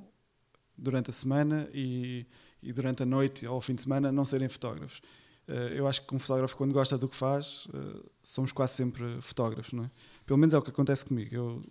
durante 0.77 1.11
a 1.11 1.13
semana 1.13 1.69
e, 1.73 2.27
e 2.63 2.73
durante 2.73 3.03
a 3.03 3.07
noite 3.07 3.47
ou 3.47 3.55
ao 3.55 3.61
fim 3.61 3.75
de 3.75 3.83
semana 3.83 4.13
não 4.13 4.25
serem 4.25 4.49
fotógrafos. 4.49 5.01
Eh, 5.49 5.75
eu 5.77 5.87
acho 5.87 6.07
que 6.07 6.15
um 6.15 6.19
fotógrafo, 6.19 6.57
quando 6.57 6.73
gosta 6.73 6.97
do 6.97 7.09
que 7.09 7.17
faz, 7.17 7.67
eh, 7.75 8.01
somos 8.23 8.53
quase 8.53 8.75
sempre 8.75 9.21
fotógrafos, 9.21 9.73
não 9.73 9.85
é? 9.85 9.91
Pelo 10.25 10.39
menos 10.39 10.55
é 10.55 10.59
o 10.59 10.63
que 10.63 10.71
acontece 10.71 11.05
comigo. 11.05 11.35
Eu 11.35 11.63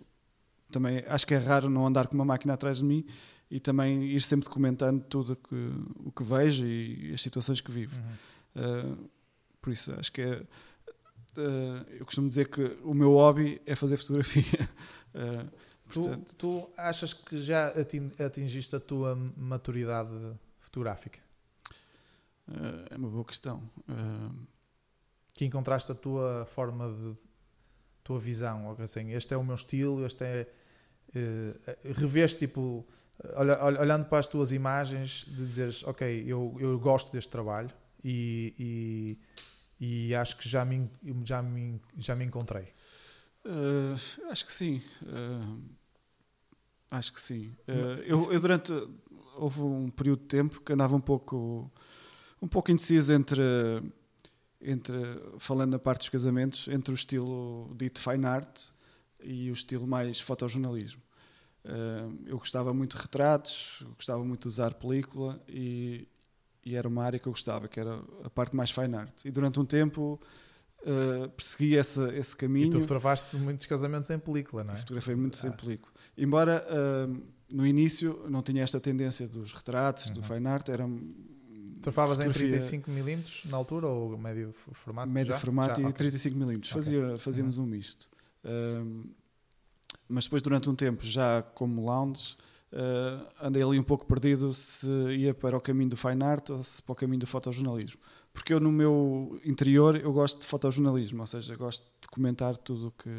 também 0.70 1.02
acho 1.06 1.26
que 1.26 1.34
é 1.34 1.38
raro 1.38 1.70
não 1.70 1.86
andar 1.86 2.06
com 2.06 2.14
uma 2.14 2.24
máquina 2.24 2.54
atrás 2.54 2.78
de 2.78 2.84
mim 2.84 3.06
e 3.50 3.58
também 3.58 4.04
ir 4.04 4.22
sempre 4.22 4.44
documentando 4.44 5.02
tudo 5.04 5.32
o 5.32 5.36
que, 5.36 5.72
o 6.04 6.12
que 6.12 6.22
vejo 6.22 6.66
e 6.66 7.12
as 7.14 7.22
situações 7.22 7.60
que 7.60 7.72
vivo. 7.72 7.96
Uhum. 7.96 8.92
Uh, 8.94 9.10
por 9.60 9.72
isso, 9.72 9.92
acho 9.98 10.12
que 10.12 10.20
é. 10.20 10.36
uh, 10.36 11.86
eu 11.98 12.04
costumo 12.04 12.28
dizer 12.28 12.48
que 12.48 12.76
o 12.84 12.94
meu 12.94 13.12
hobby 13.14 13.60
é 13.66 13.74
fazer 13.74 13.96
fotografia. 13.96 14.68
Uh, 15.14 15.48
Tu, 15.90 16.00
portanto, 16.00 16.34
tu 16.36 16.70
achas 16.76 17.12
que 17.12 17.42
já 17.42 17.68
atin- 17.68 18.12
atingiste 18.24 18.76
a 18.76 18.78
tua 18.78 19.16
maturidade 19.36 20.10
fotográfica? 20.70 21.18
uh, 22.48 22.86
é 22.90 22.96
uma 22.96 23.08
boa 23.08 23.24
questão. 23.24 23.58
Uh, 23.88 24.46
que 25.34 25.44
encontraste 25.44 25.90
a 25.90 25.94
tua 25.94 26.44
forma 26.46 26.88
de 26.92 27.16
tua 28.04 28.18
visão, 28.18 28.66
ou 28.66 28.82
assim, 28.82 29.12
este 29.12 29.34
é 29.34 29.36
o 29.36 29.44
meu 29.44 29.54
estilo, 29.54 30.04
este 30.04 30.24
é 30.24 30.52
eh, 31.14 31.54
reveste 31.96 32.38
tipo 32.38 32.86
olha- 33.34 33.58
olha- 33.62 33.80
olhando 33.80 34.04
para 34.06 34.18
as 34.18 34.26
tuas 34.26 34.52
imagens 34.52 35.24
de 35.26 35.46
dizeres, 35.46 35.82
ok, 35.84 36.24
eu, 36.26 36.56
eu 36.60 36.78
gosto 36.78 37.10
deste 37.12 37.30
trabalho 37.30 37.70
e, 38.04 39.18
e, 39.78 40.08
e 40.08 40.14
acho 40.14 40.36
que 40.36 40.48
já 40.48 40.64
me, 40.64 40.90
já 41.24 41.42
me, 41.42 41.80
já 41.96 42.14
me 42.16 42.24
encontrei. 42.24 42.68
uh, 43.44 44.30
acho 44.30 44.44
que 44.44 44.52
sim. 44.52 44.82
Uh, 45.02 45.62
acho 46.90 47.12
que 47.12 47.20
sim. 47.20 47.54
Uh, 47.68 48.00
eu, 48.04 48.32
eu 48.32 48.40
durante. 48.40 48.72
Houve 49.36 49.60
um 49.62 49.90
período 49.90 50.20
de 50.20 50.26
tempo 50.26 50.60
que 50.60 50.72
andava 50.72 50.94
um 50.94 51.00
pouco. 51.00 51.70
Um 52.42 52.48
pouco 52.48 52.70
indeciso 52.70 53.12
entre. 53.12 53.42
Entre, 54.62 54.94
falando 55.38 55.70
na 55.72 55.78
parte 55.78 56.00
dos 56.00 56.08
casamentos, 56.10 56.68
entre 56.68 56.92
o 56.92 56.94
estilo 56.94 57.74
dito 57.78 57.98
fine 57.98 58.26
art 58.26 58.66
e 59.22 59.48
o 59.50 59.54
estilo 59.54 59.86
mais 59.86 60.20
fotojornalismo. 60.20 61.00
Eu 62.26 62.36
gostava 62.38 62.72
muito 62.74 62.94
de 62.94 63.02
retratos, 63.02 63.82
gostava 63.96 64.22
muito 64.22 64.42
de 64.42 64.48
usar 64.48 64.74
película 64.74 65.42
e, 65.48 66.06
e 66.62 66.74
era 66.74 66.86
uma 66.86 67.02
área 67.02 67.18
que 67.18 67.26
eu 67.26 67.32
gostava, 67.32 67.68
que 67.68 67.80
era 67.80 68.02
a 68.22 68.28
parte 68.28 68.54
mais 68.54 68.70
fine 68.70 68.94
art. 68.96 69.24
E 69.24 69.30
durante 69.30 69.58
um 69.58 69.64
tempo 69.64 70.20
uh, 70.82 71.28
persegui 71.30 71.74
essa, 71.78 72.14
esse 72.14 72.34
E 72.34 72.36
caminho. 72.36 72.70
tu 72.70 72.80
fotografaste 72.80 73.34
muitos 73.36 73.64
casamentos 73.66 74.10
em 74.10 74.18
película, 74.18 74.62
não 74.62 74.74
é? 74.74 74.76
Fotografei 74.76 75.14
muito 75.14 75.38
sem 75.38 75.48
Ah. 75.48 75.54
película. 75.54 75.92
Embora 76.22 76.64
uh, 76.68 77.22
no 77.50 77.66
início 77.66 78.24
não 78.28 78.42
tinha 78.42 78.62
esta 78.62 78.78
tendência 78.78 79.26
dos 79.26 79.52
retratos, 79.52 80.10
do 80.10 80.20
Uhum. 80.20 80.26
fine 80.26 80.46
art, 80.46 80.68
era 80.68 80.86
Fotografavas 81.74 82.20
em 82.20 82.24
fotografia- 82.30 82.58
35mm 82.80 83.46
na 83.48 83.56
altura 83.56 83.86
ou 83.88 84.16
médio 84.18 84.54
formato? 84.72 85.10
médio 85.10 85.32
já? 85.32 85.38
formato 85.40 85.76
Já? 85.80 85.82
e 85.82 85.84
Ok. 85.86 85.94
35 85.96 86.36
mm. 86.36 86.42
Ok. 86.56 86.62
Fazia, 86.70 87.18
fazíamos 87.18 87.56
um 87.58 87.64
misto. 87.64 88.06
Um, 88.44 89.04
mas 90.08 90.24
depois, 90.24 90.42
durante 90.42 90.68
um 90.68 90.74
tempo, 90.74 91.02
já 91.04 91.40
como 91.42 91.82
lounge, 91.84 92.36
uh, 92.72 93.26
andei 93.46 93.62
ali 93.62 93.78
um 93.78 93.82
pouco 93.82 94.04
perdido 94.06 94.52
se 94.52 94.86
ia 95.16 95.32
para 95.32 95.56
o 95.56 95.60
caminho 95.60 95.88
do 95.90 95.96
fine 95.96 96.22
art 96.22 96.50
ou 96.50 96.62
se 96.62 96.82
para 96.82 96.92
o 96.92 96.96
caminho 96.96 97.20
do 97.20 97.26
fotojornalismo. 97.26 98.00
Porque 98.32 98.52
eu, 98.52 98.60
no 98.60 98.70
meu 98.70 99.40
interior, 99.44 99.96
eu 99.96 100.12
gosto 100.12 100.40
de 100.40 100.46
fotojornalismo, 100.46 101.20
ou 101.20 101.26
seja, 101.26 101.56
gosto 101.56 101.84
de 102.00 102.08
comentar 102.08 102.56
tudo 102.58 102.88
o 102.88 102.90
que, 102.92 103.10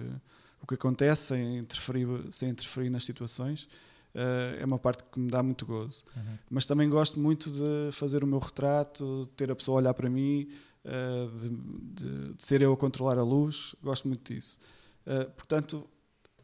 o 0.61 0.67
que 0.67 0.75
acontece 0.75 1.27
sem 1.27 1.57
interferir, 1.59 2.07
sem 2.31 2.49
interferir 2.49 2.89
nas 2.89 3.03
situações. 3.05 3.67
Uh, 4.13 4.59
é 4.59 4.65
uma 4.65 4.77
parte 4.77 5.05
que 5.09 5.17
me 5.21 5.29
dá 5.31 5.41
muito 5.41 5.65
gozo 5.65 6.03
Uhum. 6.17 6.37
mas 6.49 6.65
também 6.65 6.89
gosto 6.89 7.17
muito 7.17 7.49
de 7.49 7.91
fazer 7.93 8.25
o 8.25 8.27
meu 8.27 8.39
retrato, 8.39 9.21
de 9.23 9.29
ter 9.29 9.49
a 9.49 9.55
pessoa 9.55 9.77
olhar 9.77 9.93
para 9.93 10.09
mim, 10.09 10.49
eh, 10.83 11.29
de, 11.39 11.49
de- 11.49 12.33
de 12.33 12.43
ser 12.43 12.61
eu 12.61 12.73
a 12.73 12.77
controlar 12.77 13.17
a 13.17 13.23
luz, 13.23 13.73
gosto 13.81 14.09
muito 14.09 14.33
disso. 14.33 14.59
Eh, 15.05 15.23
portanto, 15.25 15.87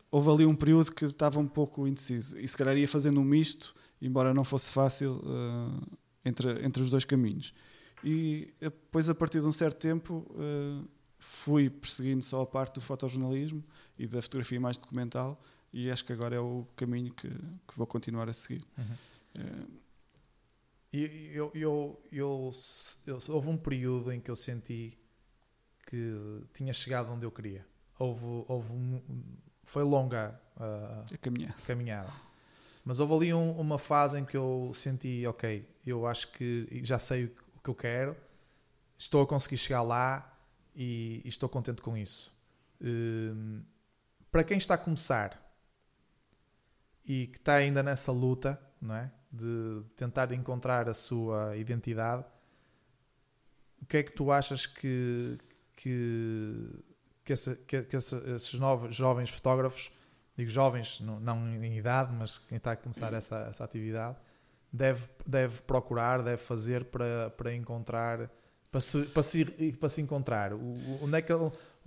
houve 0.09 0.30
ali 0.30 0.45
um 0.45 0.55
período 0.55 0.93
que 0.93 1.03
estava 1.03 1.39
um 1.41 1.47
pouco 1.47 1.86
indeciso 1.86 2.39
e 2.39 2.47
se 2.47 2.55
calhar 2.55 2.78
ia 2.78 2.88
fazendo 2.88 3.20
um 3.20 3.24
misto, 3.26 3.76
embora 4.01 4.34
não 4.34 4.45
fosse 4.45 4.72
fácil, 4.72 5.22
entre, 6.24 6.63
entre 6.65 6.82
os 6.82 6.89
dois 6.89 7.03
caminhos. 7.03 7.53
E 8.01 8.53
depois, 8.61 9.09
a 9.09 9.15
partir 9.15 9.41
de 9.41 9.47
um 9.47 9.51
certo 9.51 9.78
tempo, 9.80 10.26
fui 11.20 11.70
perseguindo 11.70 12.24
só 12.24 12.41
a 12.43 12.45
parte 12.45 12.76
do 12.76 12.82
fotojornalismo 12.82 13.61
e 13.97 14.07
da 14.07 14.21
fotografia 14.21 14.59
mais 14.59 14.77
documental 14.77 15.41
e 15.73 15.91
acho 15.91 16.03
que 16.05 16.13
agora 16.13 16.35
é 16.35 16.39
o 16.39 16.65
caminho 16.75 17.13
que, 17.13 17.27
que 17.29 17.75
vou 17.77 17.85
continuar 17.87 18.29
a 18.29 18.33
seguir. 18.33 18.63
Uhum. 18.77 19.67
E 20.93 21.31
eu, 21.33 21.51
eu, 21.53 22.01
eu, 22.11 22.51
eu- 23.05 23.19
houve 23.29 23.49
um 23.49 23.57
período 23.57 24.11
em 24.11 24.19
que 24.19 24.31
eu 24.31 24.35
senti 24.35 24.97
que 25.85 26.41
tinha 26.53 26.73
chegado 26.73 27.11
onde 27.11 27.25
eu 27.25 27.31
queria. 27.31 27.65
Houve, 27.99 28.25
houve 28.47 29.03
foi 29.63 29.83
longa 29.83 30.39
uh, 30.57 31.13
a 31.13 31.17
caminhada. 31.17 31.55
caminhada. 31.65 32.11
Mas 32.85 32.99
houve 32.99 33.13
ali 33.13 33.33
um- 33.33 33.59
uma 33.59 33.77
fase 33.77 34.17
em 34.17 34.23
que 34.25 34.37
eu 34.37 34.71
senti, 34.73 35.25
ok, 35.27 35.67
eu 35.85 36.05
acho 36.07 36.31
que 36.31 36.67
já 36.83 36.97
sei 36.97 37.25
o 37.25 37.61
que 37.61 37.69
eu 37.69 37.75
quero, 37.75 38.15
estou 38.97 39.21
a 39.21 39.27
conseguir 39.27 39.57
chegar 39.57 39.81
lá 39.81 40.33
e, 40.75 41.21
e 41.25 41.27
estou 41.29 41.49
contente 41.49 41.81
com 41.81 41.97
isso. 41.97 42.31
Hum, 42.81 43.61
para 44.32 44.43
quem 44.43 44.57
está 44.57 44.73
a 44.75 44.78
começar 44.78 45.43
e 47.05 47.28
que 47.28 47.38
está 47.38 47.55
ainda 47.55 47.82
nessa 47.82 48.11
luta, 48.11 48.59
não 48.82 48.95
é? 48.95 49.11
De 49.32 49.84
tentar 49.95 50.32
encontrar 50.32 50.89
a 50.89 50.93
sua 50.93 51.55
identidade, 51.57 52.25
o 53.82 53.86
que 53.86 53.97
é 53.97 54.03
que 54.03 54.11
tu 54.11 54.32
achas 54.32 54.65
que, 54.65 55.38
que, 55.75 56.69
que, 57.23 57.34
essa- 57.34 57.55
que- 57.55 57.84
que 57.84 57.95
esses 57.97 58.53
novos, 58.55 58.95
jovens 58.95 59.30
fotógrafos, 59.30 59.91
digo 60.36 60.49
jovens, 60.49 60.99
não, 61.01 61.19
não 61.19 61.47
em 61.63 61.78
idade, 61.78 62.13
mas 62.13 62.38
quem 62.38 62.57
está 62.57 62.71
a 62.73 62.75
começar 62.75 63.13
essa, 63.13 63.38
essa 63.49 63.63
atividade, 63.63 64.17
deve, 64.71 65.07
deve 65.25 65.61
procurar, 65.61 66.21
deve 66.21 66.38
fazer 66.38 66.86
para, 66.86 67.30
para 67.32 67.53
encontrar, 67.53 68.30
para 68.71 68.82
se, 68.82 69.03
para 69.05 69.23
se, 69.23 69.45
para 69.80 69.89
se 69.89 70.01
encontrar? 70.01 70.53
Onde 70.53 71.17
é 71.17 71.21
que, 71.21 71.32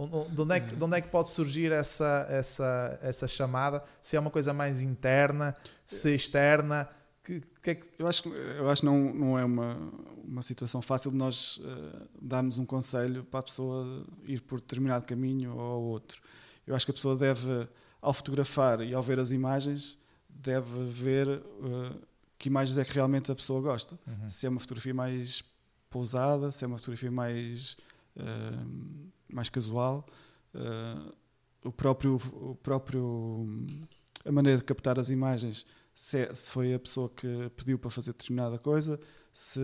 de 0.06 0.40
onde 0.40 0.54
é 0.54 0.60
que, 0.60 0.76
de 0.76 0.84
onde 0.84 0.96
é 0.96 1.00
que 1.00 1.08
pode 1.08 1.28
surgir 1.28 1.72
essa, 1.72 2.26
essa, 2.30 2.98
essa 3.02 3.28
chamada? 3.28 3.82
Se 4.00 4.16
é 4.16 4.20
uma 4.20 4.30
coisa 4.30 4.52
mais 4.52 4.80
interna, 4.80 5.54
se 5.86 6.10
é 6.12 6.14
externa? 6.14 6.88
Que, 7.22 7.40
que 7.62 7.70
é 7.70 7.74
que, 7.74 7.86
Eu 7.98 8.08
acho, 8.08 8.22
que- 8.22 8.28
eu 8.30 8.70
acho 8.70 8.84
não, 8.84 9.12
não 9.14 9.38
é 9.38 9.44
uma, 9.44 9.76
uma 10.24 10.42
situação 10.42 10.80
fácil 10.80 11.10
de 11.10 11.16
nós 11.16 11.60
eh, 11.62 12.06
darmos 12.20 12.56
um 12.58 12.64
conselho 12.64 13.24
para 13.24 13.40
a 13.40 13.42
pessoa 13.42 14.04
ir 14.24 14.40
por 14.40 14.60
determinado 14.60 15.04
caminho 15.04 15.54
ou 15.56 15.82
outro. 15.82 16.20
Eu 16.66 16.74
acho 16.74 16.86
que 16.86 16.90
a 16.92 16.94
pessoa 16.94 17.16
deve, 17.16 17.68
ao 18.00 18.12
fotografar 18.14 18.80
e 18.80 18.94
ao 18.94 19.02
ver 19.02 19.18
as 19.20 19.30
imagens, 19.32 19.98
deve 20.28 20.84
ver 20.86 21.28
eh, 21.28 21.92
que 22.38 22.48
imagens 22.48 22.78
é 22.78 22.84
que 22.86 22.94
realmente 22.94 23.30
a 23.30 23.34
pessoa 23.34 23.60
gosta. 23.60 23.98
Se 24.30 24.46
é 24.46 24.48
uma 24.48 24.58
fotografia 24.60 24.94
mais 24.94 25.44
pousada, 25.90 26.50
se 26.50 26.64
é 26.64 26.66
uma 26.66 26.78
fotografia 26.78 27.10
mais, 27.10 27.76
eh, 28.16 28.22
mais 29.32 29.48
casual. 29.48 30.04
eh, 30.54 31.12
o 31.64 31.70
próprio, 31.72 32.16
o 32.16 32.54
próprio, 32.62 33.46
a 34.24 34.32
maneira 34.32 34.58
de 34.58 34.64
captar 34.64 34.98
as 34.98 35.10
imagens, 35.10 35.64
se, 35.94 36.18
é- 36.20 36.34
se 36.34 36.50
foi 36.50 36.72
a 36.74 36.78
pessoa 36.78 37.08
que 37.10 37.50
pediu 37.56 37.78
para 37.78 37.90
fazer 37.90 38.12
determinada 38.12 38.58
coisa, 38.58 38.98
se, 39.32 39.60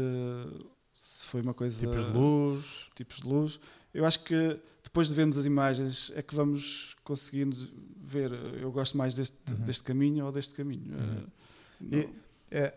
se 0.95 1.27
foi 1.27 1.41
uma 1.43 1.55
coisa. 1.55 1.81
tipos 1.81 2.05
de 2.07 2.13
luz? 2.13 2.91
tipos 2.95 3.17
de 3.21 3.27
luz. 3.27 3.61
Eu 3.95 4.05
acho 4.05 4.23
que 4.25 4.61
depois 4.85 5.09
de 5.09 5.15
vermos 5.15 5.37
as 5.39 5.45
imagens 5.47 6.13
é 6.15 6.23
que 6.23 6.35
vamos 6.35 6.95
conseguindo 7.03 7.57
ver. 7.97 8.31
Eu 8.61 8.71
gosto 8.71 8.97
mais 8.99 9.15
deste, 9.15 9.37
Uhum. 9.51 9.65
deste 9.65 9.83
caminho 9.83 10.27
ou 10.27 10.33
deste 10.33 10.55
caminho. 10.55 10.95
Uhum. 10.95 11.27
Eh, 11.93 11.97
E- 11.99 12.27
É, 12.51 12.73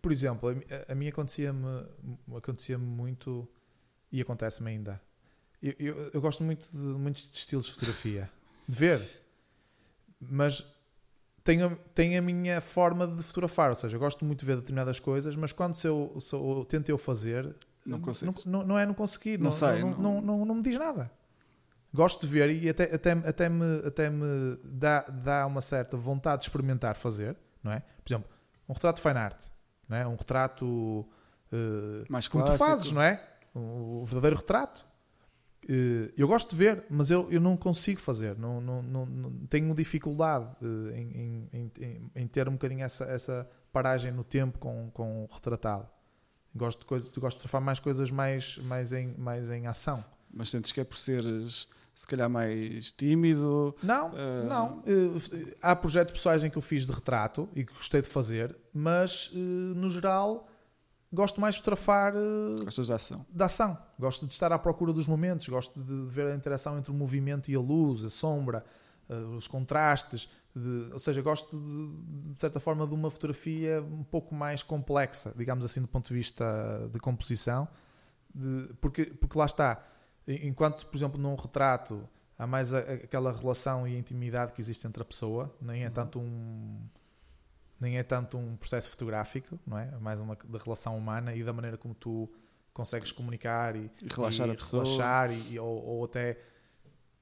por 0.00 0.10
exemplo, 0.12 0.48
a 0.48 0.92
a, 0.92 0.94
mim 0.94 1.06
acontecia-me 1.08 1.84
acontecia 2.36 2.78
muito 2.78 3.46
e 4.10 4.20
acontece-me 4.20 4.70
ainda. 4.70 5.00
Eu, 5.62 5.74
eu- 5.78 6.10
eu 6.14 6.20
gosto 6.20 6.42
muito 6.42 6.68
de 6.72 6.76
muitos 6.76 7.28
estilos 7.32 7.66
de 7.66 7.72
fotografia, 7.72 8.28
de 8.68 8.74
ver, 8.76 9.00
mas 10.20 10.64
tenho, 11.44 11.66
a- 11.68 11.76
tenho 11.94 12.18
a 12.18 12.22
minha 12.22 12.60
forma 12.60 13.06
de 13.06 13.22
fotografar, 13.22 13.70
ou 13.70 13.76
seja, 13.76 13.96
eu 13.96 14.00
gosto 14.00 14.24
muito 14.24 14.40
de 14.40 14.46
ver 14.46 14.56
determinadas 14.56 14.98
coisas, 14.98 15.34
mas 15.36 15.52
quando 15.52 15.74
se 15.76 15.86
eu, 15.86 16.16
se 16.20 16.34
eu 16.34 16.64
tento 16.68 16.88
eu 16.88 16.98
fazer, 16.98 17.54
Não 17.84 18.00
não, 18.46 18.62
não 18.64 18.78
é 18.78 18.86
não 18.86 18.94
conseguir, 18.94 19.38
Não 19.38 19.44
não, 19.46 19.52
sai, 19.52 19.80
não, 19.82 19.90
não- 19.98 20.20
não, 20.20 20.44
não- 20.44 20.54
me 20.56 20.62
diz 20.62 20.76
nada. 20.78 21.10
Gosto 21.94 22.26
de 22.26 22.32
ver 22.32 22.48
e 22.50 22.68
até, 22.68 22.84
até, 22.94 23.12
até 23.12 23.48
me, 23.48 23.86
até 23.86 24.08
me 24.08 24.56
dá, 24.64 25.00
dá 25.02 25.46
uma 25.46 25.60
certa 25.60 25.96
vontade 25.96 26.42
de 26.42 26.48
experimentar 26.48 26.94
fazer, 26.96 27.36
não 27.62 27.70
é? 27.72 27.80
Por 28.02 28.12
exemplo, 28.12 28.30
um 28.68 28.72
retrato 28.72 29.00
fine 29.00 29.18
art, 29.18 29.44
não 29.88 29.96
é? 29.96 30.06
Um 30.06 30.14
retrato 30.16 31.06
eh, 31.52 32.04
mais 32.08 32.28
como 32.28 32.44
tu 32.44 32.46
clássico. 32.46 32.64
fazes, 32.70 32.92
não 32.92 33.02
é? 33.02 33.22
O 33.54 34.04
verdadeiro 34.06 34.36
retrato. 34.36 34.86
Eh, 35.68 36.12
eu 36.16 36.26
gosto 36.26 36.50
de 36.50 36.56
ver, 36.56 36.84
mas 36.90 37.10
eu, 37.10 37.30
eu 37.30 37.40
não 37.40 37.56
consigo 37.56 38.00
fazer. 38.00 38.36
Não, 38.38 38.60
não, 38.60 38.82
não, 38.82 39.06
não- 39.06 39.30
tenho 39.48 39.72
dificuldade 39.74 40.46
eh, 40.60 40.98
em, 41.00 41.48
em, 41.52 41.70
em- 41.78 42.10
em- 42.14 42.26
ter 42.26 42.48
um 42.48 42.52
bocadinho 42.52 42.82
essa, 42.82 43.04
essa 43.04 43.48
paragem 43.72 44.10
no 44.12 44.24
tempo 44.24 44.58
com, 44.58 44.90
com 44.92 45.24
o 45.24 45.28
retratado. 45.32 45.86
Gosto 46.54 46.80
de, 46.80 46.86
coisas, 46.86 47.08
gosto 47.10 47.36
de 47.36 47.42
fotografar 47.42 47.60
mais 47.60 47.80
coisas 47.80 48.10
mais, 48.10 48.58
mais, 48.58 48.92
em, 48.92 49.14
mais 49.16 49.48
em 49.50 49.66
ação. 49.66 50.04
Mas 50.34 50.50
sentes 50.50 50.72
que 50.72 50.80
é 50.80 50.84
por 50.84 50.96
seres, 50.96 51.68
se 51.94 52.06
calhar, 52.06 52.28
mais 52.28 52.90
tímido. 52.92 53.74
Não, 53.82 54.12
eh, 54.18 54.44
não. 54.48 54.82
Há 55.62 55.76
projetos 55.76 56.12
pessoais 56.14 56.42
em 56.42 56.50
que 56.50 56.58
eu 56.58 56.62
fiz 56.62 56.86
de 56.86 56.92
retrato 56.92 57.48
e 57.54 57.64
que 57.64 57.72
gostei 57.72 58.02
de 58.02 58.08
fazer, 58.08 58.56
mas 58.74 59.30
no 59.32 59.88
geral 59.90 60.48
gosto 61.12 61.40
mais 61.40 61.54
de 61.54 61.60
fotografar 61.60 62.14
eh, 62.14 62.64
Gostas 62.64 62.86
de 62.86 62.92
ação. 62.92 63.26
da 63.28 63.46
ação. 63.46 63.76
Gosto 63.98 64.26
de 64.26 64.32
estar 64.32 64.50
à 64.52 64.58
procura 64.58 64.92
dos 64.92 65.06
momentos, 65.06 65.48
gosto 65.48 65.80
de 65.82 66.06
ver 66.08 66.26
a 66.26 66.34
interação 66.34 66.78
entre 66.78 66.90
o 66.90 66.94
movimento 66.94 67.50
e 67.50 67.54
a 67.54 67.60
luz, 67.60 68.04
a 68.04 68.10
sombra, 68.10 68.64
eh, 69.08 69.14
os 69.14 69.46
contrastes. 69.48 70.28
de- 70.54 70.92
ou 70.92 70.98
seja, 70.98 71.22
gosto 71.22 71.58
de, 71.58 72.32
de 72.32 72.38
certa 72.38 72.60
forma 72.60 72.86
de 72.86 72.92
uma 72.92 73.10
fotografia 73.10 73.80
um 73.82 74.04
pouco 74.04 74.34
mais 74.34 74.62
complexa, 74.62 75.32
digamos 75.34 75.64
assim, 75.64 75.80
do 75.80 75.88
ponto 75.88 76.08
de 76.08 76.14
vista 76.14 76.90
de 76.92 76.98
composição, 77.00 77.66
de- 78.34 78.68
porque, 78.78 79.06
porque 79.06 79.38
lá 79.38 79.46
está. 79.46 79.82
Enquanto, 80.28 80.84
por 80.86 80.94
exemplo, 80.96 81.18
num 81.18 81.34
retrato 81.36 82.06
há 82.38 82.46
mais 82.46 82.74
a- 82.74 82.80
a- 82.80 82.82
aquela 82.82 83.32
relação 83.32 83.88
e 83.88 83.96
intimidade 83.96 84.52
que 84.52 84.60
existe 84.60 84.86
entre 84.86 85.00
a 85.02 85.06
pessoa, 85.06 85.50
nem 85.58 85.84
é 85.84 85.86
Uhum. 85.88 85.92
tanto 85.94 86.18
um 86.20 86.78
nem 87.82 87.98
é 87.98 88.02
tanto 88.04 88.38
um 88.38 88.56
processo 88.56 88.88
fotográfico, 88.88 89.58
não 89.66 89.76
é? 89.76 89.88
É 89.92 89.98
mais 89.98 90.20
uma 90.20 90.36
da 90.44 90.58
relação 90.58 90.96
humana 90.96 91.34
e 91.34 91.42
da 91.42 91.52
maneira 91.52 91.76
como 91.76 91.94
tu 91.94 92.30
consegues 92.72 93.10
comunicar 93.12 93.74
e, 93.76 93.90
E 94.00 94.08
relaxar 94.14 94.46
e 94.48 94.52
a 94.52 94.54
pessoa. 94.54 94.84
relaxar 94.84 95.32
e, 95.50 95.58
ou, 95.58 95.84
ou 95.84 96.04
até 96.04 96.38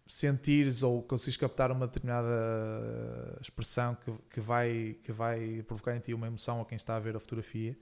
sentires 0.07 0.83
ou 0.83 1.03
conseguires 1.03 1.37
captar 1.37 1.71
uma 1.73 1.87
determinada 1.87 3.39
expressão 3.41 3.95
que, 3.95 4.13
que, 4.31 4.41
vai, 4.41 4.97
que 5.03 5.13
vai 5.13 5.63
provocar 5.67 5.97
em 5.97 6.01
ti 6.01 6.13
uma 6.13 6.27
emoção 6.27 6.61
a 6.61 6.65
quem 6.65 6.77
está 6.77 6.97
a 6.97 7.01
ver 7.01 7.17
a 7.17 7.21
fotografia. 7.21 7.77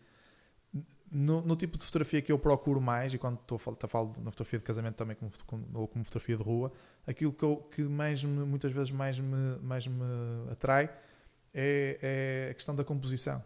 No, 1.10 1.40
no 1.40 1.56
tipo 1.56 1.78
de 1.78 1.84
fotografia 1.84 2.20
que 2.20 2.30
eu 2.30 2.38
procuro 2.38 2.82
mais, 2.82 3.14
e 3.14 3.18
quando 3.18 3.40
estou 3.40 3.56
a 3.56 3.58
falar, 3.58 3.76
falo 3.88 4.14
na 4.22 4.30
fotografia 4.30 4.58
de 4.58 4.64
casamento 4.64 4.94
também 4.96 5.16
como- 5.16 5.32
ou 5.74 5.88
como 5.88 6.04
fotografia 6.04 6.36
de 6.36 6.42
rua, 6.42 6.70
aquilo 7.06 7.32
que, 7.32 7.42
eu, 7.42 7.56
que 7.56 7.82
mais 7.82 8.22
me- 8.22 8.44
muitas 8.44 8.70
vezes 8.72 8.90
mais 8.90 9.18
me, 9.18 9.56
mais 9.62 9.86
me 9.86 10.04
atrai 10.52 10.90
é, 11.54 11.98
é 12.46 12.50
a 12.50 12.54
questão 12.54 12.74
da 12.74 12.84
composição. 12.84 13.42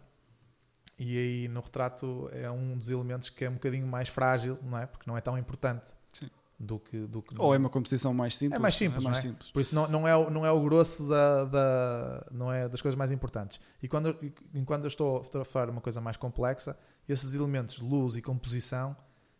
E 0.99 1.17
aí 1.17 1.47
no 1.47 1.59
retrato 1.61 2.29
é 2.31 2.49
um 2.51 2.77
dos 2.77 2.89
elementos 2.89 3.29
que 3.29 3.43
é 3.43 3.49
um 3.49 3.53
bocadinho 3.53 3.87
mais 3.87 4.09
frágil, 4.09 4.57
não 4.61 4.77
é? 4.77 4.85
Porque 4.85 5.09
não 5.09 5.17
é 5.17 5.21
tão 5.21 5.37
importante 5.37 5.89
Sim. 6.13 6.29
do 6.59 6.79
que. 6.79 6.97
Do 7.07 7.21
que 7.21 7.35
Ou 7.39 7.53
é 7.53 7.57
uma 7.57 7.69
composição 7.69 8.13
mais 8.13 8.35
simples. 8.37 8.55
É 8.57 8.59
mais 8.61 8.75
simples, 8.75 9.01
É 9.03 9.03
mais 9.09 9.17
não 9.17 9.19
é? 9.19 9.31
simples. 9.33 9.51
Por 9.51 9.59
isso 9.59 9.73
não, 9.73 9.87
não, 9.87 10.07
é, 10.07 10.15
o- 10.15 10.29
não 10.29 10.45
é 10.45 10.51
o 10.51 10.61
grosso 10.61 11.07
da, 11.07 11.45
da- 11.45 12.27
não 12.31 12.53
é 12.53 12.69
das 12.69 12.81
coisas 12.81 12.95
mais 12.97 13.11
importantes. 13.11 13.59
E 13.81 13.87
quando, 13.87 14.09
eu- 14.09 14.17
e 14.53 14.63
quando 14.63 14.83
eu 14.83 14.87
estou 14.87 15.17
a 15.17 15.23
fotografar 15.23 15.69
uma 15.69 15.81
coisa 15.81 15.99
mais 15.99 16.15
complexa, 16.15 16.77
esses 17.09 17.33
elementos, 17.33 17.79
luz 17.79 18.15
e 18.15 18.21
composição 18.21 18.95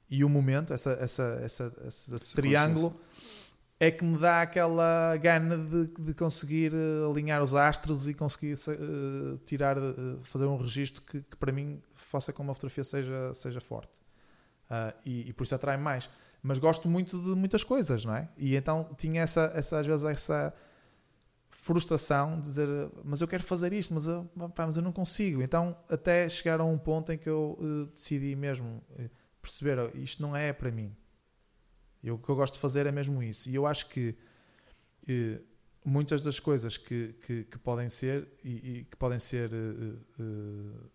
e 0.09 0.23
o 0.25 0.29
momento, 0.29 0.73
essa, 0.73 0.91
essa, 0.99 1.39
essa, 1.43 1.73
esse 1.87 2.35
triângulo, 2.35 2.99
é 3.83 3.91
que 3.91 4.03
me 4.05 4.17
dá 4.17 4.41
aquela 4.41 5.17
gana 5.17 5.57
de, 5.57 5.87
de 5.87 6.13
conseguir 6.13 6.73
eh, 6.73 7.05
alinhar 7.09 7.43
os 7.43 7.53
astros 7.53 8.07
e 8.07 8.13
conseguir 8.13 8.53
eh, 8.53 9.37
tirar, 9.45 9.77
eh, 9.77 9.81
fazer 10.23 10.45
um 10.45 10.55
registro 10.55 11.01
que, 11.01 11.21
que 11.21 11.35
para 11.35 11.51
mim 11.51 11.81
faça 11.93 12.31
com 12.31 12.37
que 12.37 12.41
uma 12.43 12.53
fotografia 12.53 12.83
seja, 12.85 13.33
seja 13.33 13.59
forte. 13.59 13.91
Ah, 14.69 14.93
e, 15.05 15.27
e 15.27 15.33
por 15.33 15.43
isso 15.43 15.53
atrai 15.53 15.75
mais. 15.75 16.09
Mas 16.41 16.59
gosto 16.59 16.87
muito 16.87 17.17
de 17.21 17.35
muitas 17.35 17.61
coisas, 17.61 18.05
não 18.05 18.15
é? 18.15 18.29
E 18.37 18.55
então 18.55 18.89
tinha 18.97 19.21
essa, 19.21 19.51
essa 19.53 19.79
às 19.79 19.85
vezes 19.85 20.05
essa 20.05 20.53
frustração 21.51 22.37
de 22.37 22.43
dizer, 22.43 22.69
mas 23.03 23.19
eu 23.19 23.27
quero 23.27 23.43
fazer 23.43 23.73
isto, 23.73 23.93
mas 23.93 24.07
eu, 24.07 24.23
pá, 24.55 24.65
mas 24.65 24.77
eu 24.77 24.81
não 24.81 24.93
consigo. 24.93 25.41
Então 25.41 25.75
até 25.89 26.29
chegar 26.29 26.61
a 26.61 26.63
um 26.63 26.77
ponto 26.77 27.11
em 27.11 27.17
que 27.17 27.29
eu 27.29 27.89
decidi 27.93 28.33
mesmo 28.35 28.81
perceber, 29.41 29.77
"Oh, 29.79 29.91
isto 29.97 30.21
não 30.21 30.33
é 30.35 30.53
para 30.53 30.71
mim. 30.71 30.95
E 32.03 32.11
o 32.11 32.17
que 32.17 32.29
eu 32.29 32.35
gosto 32.35 32.55
de 32.55 32.59
fazer 32.59 32.85
é 32.85 32.91
mesmo 32.91 33.23
isso. 33.23 33.49
E 33.49 33.55
eu 33.55 33.65
acho 33.65 33.87
que 33.89 34.15
eh, 35.07 35.39
muitas 35.85 36.23
das 36.23 36.39
coisas 36.39 36.77
que, 36.77 37.13
que, 37.25 37.43
que 37.45 37.57
podem 37.57 37.87
ser 37.89 38.27
e, 38.43 38.79
e 38.79 38.83
que 38.85 38.97
podem 38.97 39.19
ser 39.19 39.49
eh, 39.53 39.95
eh, 40.19 40.87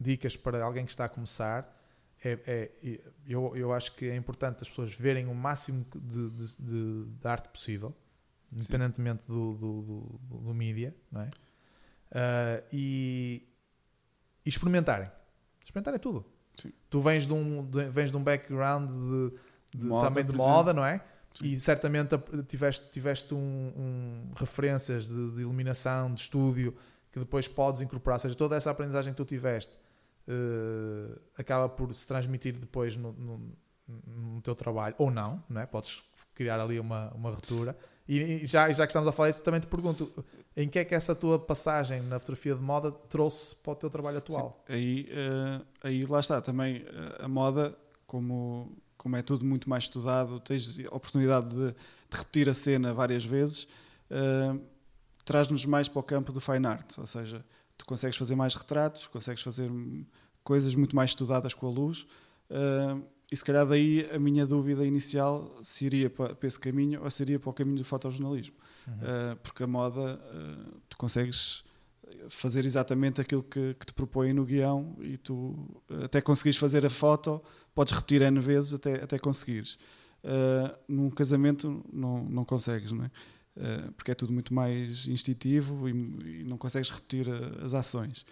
dicas 0.00 0.36
para 0.36 0.62
alguém 0.64 0.84
que 0.84 0.90
está 0.92 1.04
a 1.04 1.08
começar 1.08 1.78
é, 2.24 2.38
é- 2.46 3.00
eu, 3.26 3.54
eu 3.56 3.72
acho 3.72 3.96
que 3.96 4.06
é 4.06 4.14
importante 4.14 4.58
as 4.62 4.68
pessoas 4.68 4.94
verem 4.94 5.26
o 5.26 5.34
máximo 5.34 5.84
de, 5.94 6.28
de, 6.30 6.56
de- 6.56 7.04
de 7.20 7.26
arte 7.28 7.48
possível, 7.48 7.92
independentemente 8.52 9.24
do, 9.26 9.54
do, 9.54 9.82
do, 9.82 10.38
do 10.38 10.54
mídia, 10.54 10.94
não 11.10 11.22
é? 11.22 11.30
Ah, 12.12 12.62
e, 12.72 13.42
e 14.44 14.48
experimentarem. 14.48 15.10
Experimentarem 15.60 15.98
tudo. 15.98 16.24
Sim. 16.56 16.72
Tu 16.88 17.00
vens 17.00 17.26
de 17.26 17.32
um, 17.32 17.68
vens 17.90 18.10
de 18.12 18.16
um 18.16 18.22
background 18.22 18.88
de, 18.88 19.38
de- 19.74 19.84
Moda, 19.84 20.06
também 20.06 20.24
de 20.24 20.36
moda, 20.36 20.72
não 20.72 20.84
é? 20.84 21.02
e 21.40 21.58
certamente 21.58 22.10
tiveste, 22.46 22.90
tiveste 22.90 23.34
um, 23.34 23.38
um 23.38 24.32
referências 24.36 25.08
de, 25.08 25.30
de, 25.30 25.40
iluminação, 25.40 26.12
de 26.12 26.20
estúdio, 26.20 26.76
que 27.10 27.18
depois 27.18 27.48
podes 27.48 27.80
incorporar. 27.80 28.16
Ou 28.16 28.20
seja, 28.20 28.34
toda 28.34 28.56
essa 28.56 28.70
aprendizagem 28.70 29.12
que 29.12 29.16
tu 29.16 29.24
tiveste 29.24 29.72
uh, 30.28 31.18
acaba 31.36 31.68
por 31.68 31.94
se 31.94 32.06
transmitir 32.06 32.58
depois 32.58 32.96
no, 32.96 33.12
no, 33.12 33.52
no, 34.06 34.42
teu 34.42 34.54
trabalho, 34.54 34.94
ou 34.98 35.10
não, 35.10 35.42
não 35.48 35.60
é? 35.60 35.66
podes 35.66 36.02
criar 36.34 36.60
ali 36.60 36.78
uma, 36.78 37.10
uma 37.14 37.30
ruptura. 37.30 37.76
E, 38.06 38.18
e 38.18 38.46
já, 38.46 38.70
já 38.72 38.84
que 38.84 38.90
estamos 38.90 39.08
a 39.08 39.12
falar 39.12 39.30
isso, 39.30 39.42
também 39.42 39.60
te 39.60 39.66
pergunto, 39.66 40.12
em 40.56 40.68
que 40.68 40.78
é 40.78 40.84
que 40.84 40.94
essa 40.94 41.14
tua 41.14 41.38
passagem 41.38 42.02
na 42.02 42.18
fotografia 42.18 42.54
de 42.54 42.60
moda 42.60 42.90
trouxe 42.90 43.54
para 43.56 43.72
o 43.72 43.76
teu 43.76 43.88
trabalho 43.88 44.18
atual? 44.18 44.62
Sim, 44.66 44.72
aí, 44.72 45.08
uh, 45.12 45.66
aí 45.82 46.04
lá 46.04 46.20
está, 46.20 46.40
também 46.40 46.82
uh, 46.82 47.24
a 47.24 47.28
moda, 47.28 47.76
como, 48.06 48.76
como 49.02 49.16
é 49.16 49.22
tudo 49.22 49.44
muito 49.44 49.68
mais 49.68 49.84
estudado, 49.84 50.38
tens 50.38 50.78
a 50.78 50.94
oportunidade 50.94 51.48
de, 51.48 51.72
de 51.72 51.74
repetir 52.08 52.48
a 52.48 52.54
cena 52.54 52.94
várias 52.94 53.24
vezes, 53.24 53.66
uh, 54.08 54.60
traz-nos 55.24 55.66
mais 55.66 55.88
para 55.88 55.98
o 55.98 56.02
campo 56.04 56.32
do 56.32 56.40
fine 56.40 56.64
art, 56.64 56.98
ou 56.98 57.06
seja, 57.06 57.44
tu 57.76 57.84
consegues 57.84 58.16
fazer 58.16 58.36
mais 58.36 58.54
retratos, 58.54 59.08
consegues 59.08 59.42
fazer 59.42 59.68
coisas 60.44 60.76
muito 60.76 60.94
mais 60.94 61.10
estudadas 61.10 61.52
com 61.52 61.66
a 61.66 61.70
luz, 61.70 62.06
e 63.30 63.36
se 63.36 63.44
calhar 63.44 63.66
daí 63.66 64.08
a 64.14 64.18
minha 64.20 64.46
dúvida 64.46 64.86
inicial 64.86 65.52
se 65.62 65.86
iria 65.86 66.08
para, 66.08 66.34
para 66.34 66.46
esse 66.46 66.60
caminho 66.60 67.02
ou 67.02 67.10
se 67.10 67.22
iria 67.22 67.40
para 67.40 67.50
o 67.50 67.52
caminho 67.52 67.78
do 67.78 67.84
fotojornalismo. 67.84 68.54
Uhum. 68.86 68.94
Uh, 68.94 69.36
porque 69.42 69.62
a 69.62 69.66
moda, 69.66 70.20
uh, 70.20 70.80
tu 70.88 70.96
consegues 70.96 71.64
fazer 72.28 72.64
exatamente 72.64 73.20
aquilo 73.20 73.42
que, 73.42 73.74
que, 73.74 73.86
te 73.86 73.92
propõem 73.92 74.32
no 74.32 74.44
guião 74.44 74.96
e 75.00 75.16
tu 75.16 75.54
até 76.04 76.20
conseguires 76.20 76.58
fazer 76.58 76.84
a 76.84 76.90
foto, 76.90 77.42
podes 77.74 77.92
repetir 77.92 78.22
N 78.22 78.38
vezes 78.40 78.74
até, 78.74 79.02
até 79.02 79.18
conseguires. 79.18 79.78
Uh, 80.24 80.72
num 80.86 81.10
casamento 81.10 81.84
não, 81.92 82.24
não 82.24 82.44
consegues, 82.44 82.92
não 82.92 83.04
é? 83.04 83.10
Uh, 83.56 83.92
porque 83.92 84.10
é 84.10 84.14
tudo 84.14 84.32
muito 84.32 84.54
mais 84.54 85.06
instintivo 85.06 85.88
e, 85.88 85.92
e 86.40 86.44
não 86.44 86.56
consegues 86.56 86.88
repetir 86.88 87.26
a, 87.28 87.64
as 87.64 87.74
ações. 87.74 88.24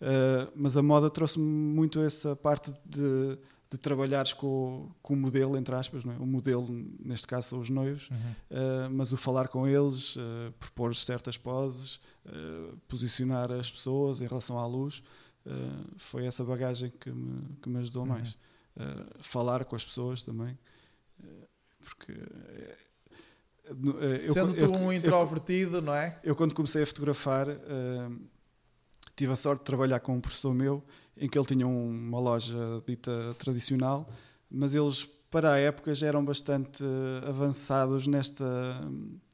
Uh, 0.00 0.50
mas 0.54 0.76
a 0.76 0.82
moda 0.82 1.10
trouxe-me 1.10 1.44
muito 1.44 2.00
essa 2.00 2.34
parte 2.34 2.72
de 2.84 3.38
de 3.72 3.78
trabalhares 3.78 4.34
com, 4.34 4.90
com 5.02 5.14
o 5.14 5.16
modelo, 5.16 5.56
entre 5.56 5.74
aspas, 5.74 6.04
é? 6.04 6.10
o 6.20 6.26
modelo, 6.26 6.68
neste 7.02 7.26
caso, 7.26 7.48
são 7.48 7.58
os 7.58 7.70
noivos, 7.70 8.10
uhum. 8.10 8.16
uh, 8.16 8.90
mas 8.90 9.14
o 9.14 9.16
falar 9.16 9.48
com 9.48 9.66
eles, 9.66 10.14
uh, 10.16 10.52
propor 10.60 10.94
certas 10.94 11.38
poses, 11.38 11.98
uh, 12.26 12.76
posicionar 12.86 13.50
as 13.50 13.70
pessoas 13.70 14.20
em 14.20 14.26
relação 14.26 14.58
à 14.58 14.66
luz, 14.66 15.02
foi 15.96 16.24
essa 16.24 16.44
bagagem 16.44 16.92
que 17.00 17.10
me, 17.10 17.56
que 17.60 17.68
me 17.68 17.78
ajudou 17.80 18.02
uhum. 18.02 18.10
mais. 18.10 18.38
falar 19.18 19.64
com 19.64 19.74
as 19.74 19.84
pessoas 19.84 20.22
também, 20.22 20.56
porque. 21.80 22.12
Sendo 24.32 24.54
eu, 24.54 24.70
tu 24.70 24.78
um 24.78 24.92
introvertido, 24.92 25.78
eu, 25.78 25.82
não 25.82 25.92
é? 25.92 26.20
Eu, 26.22 26.36
quando 26.36 26.54
comecei 26.54 26.84
a 26.84 26.86
fotografar, 26.86 27.48
tive 29.16 29.32
a 29.32 29.36
sorte 29.36 29.60
de 29.60 29.64
trabalhar 29.64 29.98
com 29.98 30.14
um 30.14 30.20
professor 30.20 30.54
meu 30.54 30.84
em 31.16 31.28
que 31.28 31.38
ele 31.38 31.46
tinha 31.46 31.66
uma 31.66 32.18
loja 32.18 32.82
dita 32.86 33.34
tradicional, 33.38 34.08
mas 34.50 34.74
eles 34.74 35.04
para 35.30 35.54
a 35.54 35.58
época 35.58 35.94
já 35.94 36.06
eram 36.06 36.22
bastante 36.22 36.84
avançados 37.26 38.06
nesta, 38.06 38.44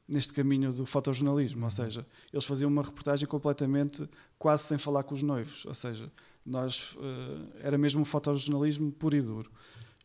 neste 0.07 0.31
caminho 0.31 0.71
do 0.71 0.85
fotojornalismo, 0.85 1.59
ou 1.59 1.65
uhum. 1.65 1.71
seja, 1.71 2.07
eles 2.31 2.45
faziam 2.45 2.71
uma 2.71 2.81
reportagem 2.81 3.27
completamente 3.27 4.09
quase 4.37 4.63
sem 4.63 4.77
falar 4.77 5.03
com 5.03 5.13
os 5.13 5.21
noivos, 5.21 5.65
ou 5.65 5.73
seja, 5.73 6.09
nós 6.45 6.93
uh, 6.93 7.49
era 7.61 7.77
mesmo 7.77 8.01
um 8.01 8.05
fotojornalismo 8.05 8.91
puro 8.93 9.15
e 9.15 9.21
duro. 9.21 9.51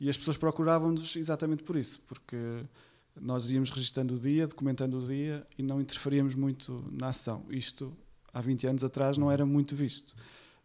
E 0.01 0.11
as 0.11 0.17
pessoas 0.17 0.37
procuravam-nos 0.37 1.15
exatamente 1.15 1.63
por 1.63 1.77
isso, 1.77 2.01
porque 2.09 2.37
nós 3.21 3.51
íamos 3.51 3.71
registando 3.71 4.17
o 4.17 4.19
dia, 4.19 4.47
documentando 4.47 4.99
o 4.99 5.07
dia 5.07 5.47
e 5.57 5.63
não 5.63 5.81
interferíamos 5.81 6.35
muito 6.35 6.85
na 6.91 7.09
ação. 7.09 7.45
Isto 7.49 7.97
há 8.33 8.41
20 8.41 8.67
anos 8.67 8.85
atrás 8.85 9.17
não 9.17 9.31
era 9.31 9.47
muito 9.47 9.77
visto. 9.77 10.15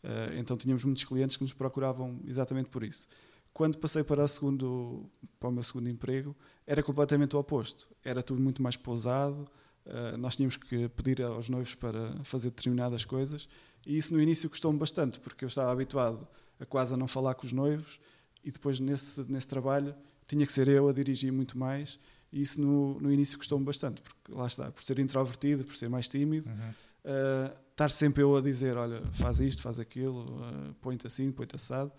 Uh, 0.04 0.38
então 0.38 0.56
tínhamos 0.56 0.84
muitos 0.84 1.04
clientes 1.04 1.36
que 1.36 1.44
nos 1.44 1.54
procuravam 1.54 2.20
exatamente 2.26 2.70
por 2.70 2.84
isso. 2.84 3.08
Quando 3.54 3.78
passei 3.78 4.04
para 4.04 4.24
o, 4.24 4.28
segundo, 4.28 5.10
para 5.40 5.50
o 5.50 5.52
meu 5.52 5.64
segundo 5.64 5.90
emprego, 5.90 6.36
era 6.66 6.82
completamente 6.82 7.36
o 7.36 7.40
oposto. 7.40 7.88
Era 8.04 8.24
tudo 8.24 8.42
muito 8.42 8.62
mais 8.62 8.78
pousado, 8.78 9.50
uh, 9.86 10.18
nós 10.18 10.36
tínhamos 10.36 10.56
que 10.56 10.88
pedir 10.90 11.22
aos 11.22 11.50
noivos 11.50 11.76
para 11.76 12.24
fazer 12.24 12.50
determinadas 12.52 13.04
coisas, 13.04 13.50
e 13.86 13.98
isso 13.98 14.14
no 14.14 14.22
início 14.22 14.50
custou-me 14.50 14.78
bastante, 14.78 15.20
porque 15.20 15.44
eu 15.44 15.48
estava 15.48 15.72
habituado 15.72 16.28
a 16.60 16.66
quase 16.66 16.94
a 16.94 16.98
não 16.98 17.08
falar 17.08 17.36
com 17.36 17.46
os 17.46 17.52
noivos, 17.52 18.00
e 18.44 18.52
depois 18.52 18.80
nesse, 18.80 19.22
nesse 19.30 19.48
trabalho 19.48 19.96
tinha 20.28 20.46
que 20.46 20.54
ser 20.54 20.68
eu 20.68 20.88
a 20.88 20.94
dirigir 20.94 21.32
muito 21.32 21.58
mais, 21.58 22.00
e 22.32 22.42
isso 22.42 22.62
no, 22.62 23.00
no 23.00 23.12
início 23.12 23.38
custou-me 23.38 23.66
bastante, 23.66 24.02
porque 24.02 24.32
lá 24.32 24.46
está, 24.46 24.72
por 24.72 24.84
ser 24.84 25.00
introvertido, 25.00 25.64
por 25.64 25.76
ser 25.76 25.90
mais 25.90 26.08
tímido. 26.08 26.50
Uhum. 26.50 26.70
Uh, 27.04 27.58
estar 27.80 27.92
sempre 27.92 28.22
eu 28.22 28.36
a 28.36 28.42
dizer, 28.42 28.76
olha, 28.76 29.02
faz 29.14 29.40
isto, 29.40 29.62
faz 29.62 29.80
aquilo, 29.80 30.42
uh, 30.42 30.74
põe-te 30.82 31.08
assim, 31.08 31.32
põe-te 31.32 31.56
assado, 31.56 31.94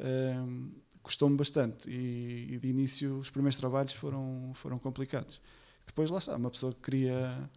uh, 0.00 0.70
custou-me 1.04 1.36
bastante 1.36 1.88
e, 1.88 2.54
e, 2.54 2.58
de 2.58 2.68
início 2.68 3.16
os 3.16 3.30
primeiros 3.30 3.56
trabalhos 3.56 3.92
foram, 3.92 4.50
foram 4.54 4.76
complicados. 4.76 5.40
Depois 5.86 6.10
lá 6.10 6.18
está, 6.18 6.36
uma 6.36 6.50
pessoa 6.50 6.72
que 6.72 6.80
cria, 6.80 7.48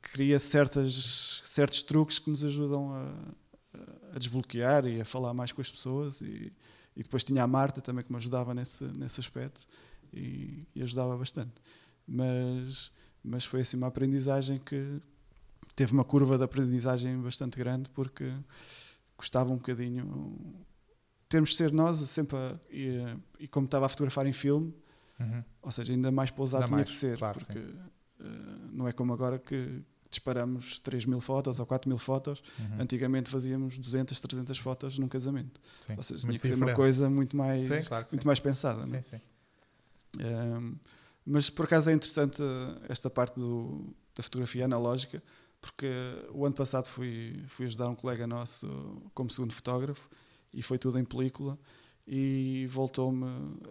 cria 0.00 0.38
certas, 0.38 1.42
certos 1.44 1.82
truques 1.82 2.20
que 2.20 2.30
nos 2.30 2.44
ajudam 2.44 2.92
a, 2.92 4.14
a 4.14 4.18
desbloquear 4.18 4.86
e 4.86 5.00
a 5.00 5.04
falar 5.04 5.34
mais 5.34 5.50
com 5.50 5.60
as 5.60 5.70
pessoas 5.70 6.20
e, 6.20 6.52
e, 6.96 7.02
depois 7.02 7.24
tinha 7.24 7.42
a 7.42 7.46
Marta 7.46 7.80
também 7.80 8.04
que 8.04 8.12
me 8.12 8.18
ajudava 8.18 8.54
nesse, 8.54 8.84
nesse 8.84 9.18
aspecto 9.18 9.66
e, 10.12 10.64
e 10.76 10.82
ajudava 10.82 11.16
bastante. 11.16 11.54
Mas, 12.06 12.92
mas 13.22 13.44
foi 13.44 13.62
assim 13.62 13.76
uma 13.76 13.88
aprendizagem 13.88 14.60
que, 14.60 15.00
teve 15.74 15.92
uma 15.92 16.04
curva 16.04 16.36
de 16.36 16.44
aprendizagem 16.44 17.20
bastante 17.20 17.58
grande 17.58 17.88
porque 17.90 18.32
custava 19.16 19.50
um 19.50 19.56
bocadinho 19.56 20.64
termos 21.28 21.50
de 21.50 21.56
ser 21.56 21.72
nós 21.72 21.98
sempre 22.08 22.36
a, 22.36 22.58
e, 22.70 22.98
e, 23.38 23.48
como 23.48 23.66
estava 23.66 23.86
a 23.86 23.88
fotografar 23.88 24.26
em 24.26 24.32
filme 24.32 24.74
uhum. 25.18 25.44
ou 25.62 25.70
seja, 25.70 25.92
ainda 25.92 26.10
mais 26.10 26.30
pousado 26.30 26.64
ainda 26.64 26.68
tinha 26.68 26.78
mais, 26.78 26.88
que 26.88 26.94
ser 26.94 27.18
claro, 27.18 27.38
porque 27.38 27.58
uh, 27.58 27.74
não 28.72 28.88
é 28.88 28.92
como 28.92 29.12
agora 29.12 29.38
que 29.38 29.82
disparamos 30.10 30.80
3 30.80 31.06
mil 31.06 31.20
fotos 31.20 31.60
ou 31.60 31.66
4 31.66 31.88
mil 31.88 31.98
fotos 31.98 32.42
uhum. 32.58 32.80
antigamente 32.80 33.30
fazíamos 33.30 33.78
200, 33.78 34.20
300 34.20 34.58
fotos 34.58 34.98
num 34.98 35.08
casamento 35.08 35.60
sim, 35.80 35.94
ou 35.96 36.02
seja, 36.02 36.20
tinha 36.20 36.32
que 36.32 36.42
diferente. 36.42 36.58
ser 36.58 36.64
uma 36.64 36.74
coisa 36.74 37.08
muito 37.08 37.36
mais, 37.36 37.66
sim, 37.66 37.82
claro 37.82 38.06
muito 38.10 38.22
sim. 38.22 38.26
mais 38.26 38.40
pensada 38.40 38.82
sim, 38.82 39.00
sim. 39.02 39.20
Um, 40.18 40.74
mas 41.24 41.48
por 41.48 41.66
acaso 41.66 41.90
é 41.90 41.92
interessante 41.92 42.42
esta 42.88 43.08
parte 43.08 43.38
do, 43.38 43.94
da 44.16 44.22
fotografia 44.22 44.64
analógica 44.64 45.22
porque 45.60 45.86
o 46.32 46.46
ano 46.46 46.54
passado 46.54 46.86
fui, 46.86 47.42
fui 47.46 47.66
ajudar 47.66 47.88
um 47.88 47.94
colega 47.94 48.26
nosso 48.26 48.66
como 49.14 49.30
segundo 49.30 49.52
fotógrafo 49.52 50.08
e 50.52 50.62
foi 50.62 50.78
tudo 50.78 50.98
em 50.98 51.04
película 51.04 51.58
e 52.06 52.66
voltou-me 52.68 53.26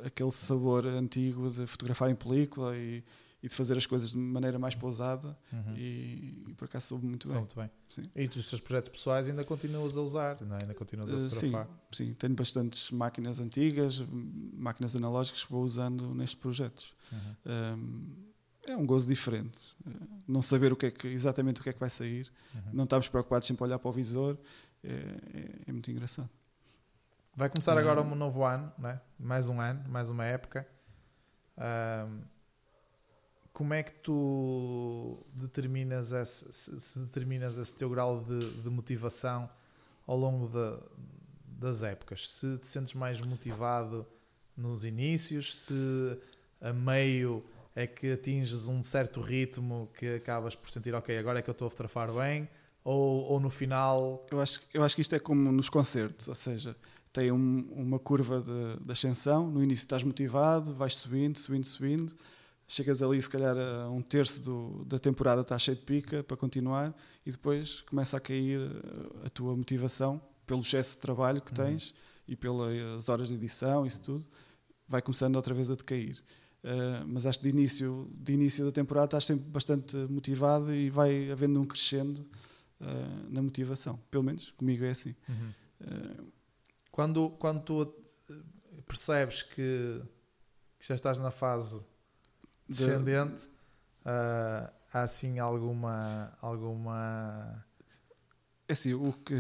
aquele 0.06 0.32
sabor 0.32 0.86
antigo 0.86 1.50
de 1.50 1.66
fotografar 1.66 2.10
em 2.10 2.16
película 2.16 2.78
e, 2.78 3.04
e 3.42 3.50
de 3.50 3.56
fazer 3.56 3.76
as 3.76 3.86
coisas 3.86 4.12
de 4.12 4.18
maneira 4.18 4.60
mais 4.60 4.76
pousada 4.76 5.38
uhum. 5.52 5.76
e, 5.76 6.44
e, 6.48 6.54
por 6.56 6.66
acaso 6.66 6.88
soube 6.88 7.06
muito 7.06 7.28
bem. 7.28 7.38
Muito 7.38 7.56
bem. 7.56 7.70
Sim. 7.90 8.10
E 8.16 8.26
os 8.28 8.50
teus 8.50 8.62
projetos 8.62 8.92
pessoais 8.92 9.28
ainda 9.28 9.44
continuas 9.44 9.98
a 9.98 10.02
usar, 10.02 10.42
não 10.42 10.56
é? 10.56 10.60
ainda 10.62 10.76
continuas 10.76 11.12
a 11.12 11.16
eh, 11.16 11.30
fotografar? 11.30 11.68
sim, 11.92 12.06
sim, 12.06 12.14
tenho 12.14 12.36
bastantes 12.36 12.92
máquinas 12.92 13.40
antigas, 13.40 14.04
máquinas 14.54 14.96
analógicas 14.96 15.44
que 15.44 15.52
vou 15.52 15.64
usando 15.64 16.14
nestes 16.14 16.40
projetos. 16.40 16.94
Uhum. 17.12 17.20
Um, 17.76 18.29
é 18.72 18.78
um 18.78 18.86
gozo 18.86 19.08
diferente. 19.08 19.76
Eh, 19.86 19.92
não 20.28 20.42
saber 20.42 20.72
o 20.72 20.76
que 20.76 20.88
é 20.88 20.92
que, 20.92 21.08
exatamente 21.08 21.60
o 21.60 21.64
que 21.64 21.70
é 21.70 21.74
que 21.74 21.80
vai 21.80 21.90
sair, 21.90 22.32
uhum. 22.54 22.62
não 22.74 22.84
estamos 22.84 23.08
preocupados 23.08 23.48
sempre 23.48 23.64
a 23.64 23.68
olhar 23.68 23.80
para 23.80 23.90
o 23.90 23.92
visor, 23.92 24.38
é, 24.84 24.92
é, 24.92 25.50
é 25.68 25.72
muito 25.72 25.90
engraçado. 25.92 26.30
Vai 27.36 27.50
começar 27.50 27.74
uhum. 27.74 27.80
agora 27.80 28.02
um 28.02 28.16
novo 28.16 28.44
ano, 28.44 28.72
né? 28.78 29.00
mais 29.18 29.50
um 29.50 29.60
ano, 29.60 29.88
mais 29.90 30.10
uma 30.10 30.26
época. 30.26 30.68
Um, 31.58 32.22
como 33.54 33.74
é 33.74 33.84
que 33.84 33.92
tu 33.92 35.26
determinas 35.34 36.12
esse, 36.12 36.52
se, 36.54 36.80
se, 36.80 37.00
determinas 37.00 37.58
esse 37.58 37.76
teu 37.76 37.90
grau 37.90 38.24
de, 38.24 38.62
de 38.62 38.70
motivação 38.70 39.50
ao 40.08 40.16
longo 40.16 40.48
de, 40.48 40.82
das 41.46 41.84
épocas? 41.84 42.30
Se 42.30 42.58
te 42.58 42.68
sentes 42.68 42.94
mais 42.94 43.20
motivado 43.20 44.08
nos 44.56 44.86
inícios, 44.86 45.56
se 45.56 46.20
a 46.62 46.72
meio 46.72 47.44
é 47.76 47.88
que 47.88 48.12
atinges 48.12 48.68
um 48.68 48.82
certo 48.84 49.22
ritmo 49.22 49.90
que 49.98 50.16
acabas 50.16 50.56
por 50.56 50.70
sentir, 50.70 50.94
ok, 50.94 51.18
agora 51.18 51.40
é 51.40 51.42
que 51.42 51.50
eu 51.50 51.54
estou 51.54 51.68
a 51.68 51.70
fotografar 51.70 52.12
bem, 52.12 52.50
ou, 52.84 53.24
ou 53.24 53.40
no 53.40 53.50
final. 53.50 54.26
Eu 54.32 54.40
acho, 54.40 54.62
eu 54.74 54.84
acho 54.84 54.96
que 54.96 55.02
isto 55.02 55.16
é 55.16 55.20
como 55.20 55.52
nos 55.52 55.70
concertos, 55.70 56.28
ou 56.28 56.36
seja, 56.36 56.76
tem 57.12 57.32
um, 57.32 57.68
uma 57.72 58.00
curva 58.00 58.42
de, 58.42 58.86
de, 58.86 58.92
ascensão, 58.92 59.50
no 59.50 59.64
início 59.64 59.84
estás 59.84 60.04
motivado, 60.04 60.74
vais 60.74 60.96
subindo, 60.96 61.38
subindo, 61.38 61.66
subindo, 61.66 62.16
chegas 62.68 63.02
ali, 63.02 63.22
se 63.22 63.30
calhar, 63.30 63.58
a 63.58 63.90
um 63.90 64.02
terço 64.02 64.42
do, 64.42 64.86
da 64.86 65.00
temporada 65.00 65.42
está 65.42 65.58
cheio 65.58 65.78
de 65.78 65.84
pica 65.84 66.24
para 66.24 66.38
continuar, 66.38 66.96
e 67.26 67.32
depois 67.32 67.82
começa 67.82 68.18
a 68.18 68.20
cair 68.20 68.60
a 69.26 69.30
tua 69.30 69.56
motivação 69.56 70.22
pelo 70.46 70.62
excesso 70.62 70.96
de 70.96 71.02
trabalho 71.02 71.42
que 71.42 71.52
uhum. 71.52 71.68
tens 71.68 71.90
uhum. 71.90 71.96
e 72.28 72.36
pelas 72.36 73.10
horas 73.10 73.30
de 73.30 73.36
edição, 73.36 73.86
isso 73.86 74.02
tudo, 74.02 74.26
vai 74.88 75.02
começando 75.02 75.36
outra 75.36 75.54
vez 75.54 75.70
a 75.70 75.76
decair. 75.76 76.18
Uh, 76.64 77.08
mas 77.08 77.26
acho 77.26 77.40
que 77.40 77.44
de 77.44 77.50
início, 77.58 78.12
de 78.14 78.34
início 78.34 78.66
da 78.66 78.72
temporada 78.72 79.06
estás 79.06 79.26
sempre 79.26 79.46
bastante 79.46 79.96
motivado 79.96 80.74
e 80.74 80.90
vai 80.90 81.32
havendo 81.32 81.60
um 81.62 81.66
crescendo 81.66 82.20
uh, 82.82 83.30
na 83.30 83.42
motivação. 83.42 83.98
Pelo 84.12 84.24
menos 84.24 84.52
comigo 84.52 84.84
é 84.84 84.90
assim. 84.90 85.16
Uhum. 85.28 85.54
Uh, 85.82 86.32
quando, 86.92 87.30
quando 87.32 87.62
tu 87.62 87.96
percebes 88.86 89.42
que, 89.42 90.02
que, 90.80 90.88
já 90.88 90.96
estás 90.96 91.18
na 91.18 91.32
fase 91.32 91.80
descendente, 92.68 93.42
de... 93.42 93.48
há 94.06 95.02
assim 95.02 95.40
alguma. 95.40 96.38
alguma... 96.42 97.66
É 98.68 98.74
assim, 98.74 98.94
o 98.94 99.14
que, 99.14 99.34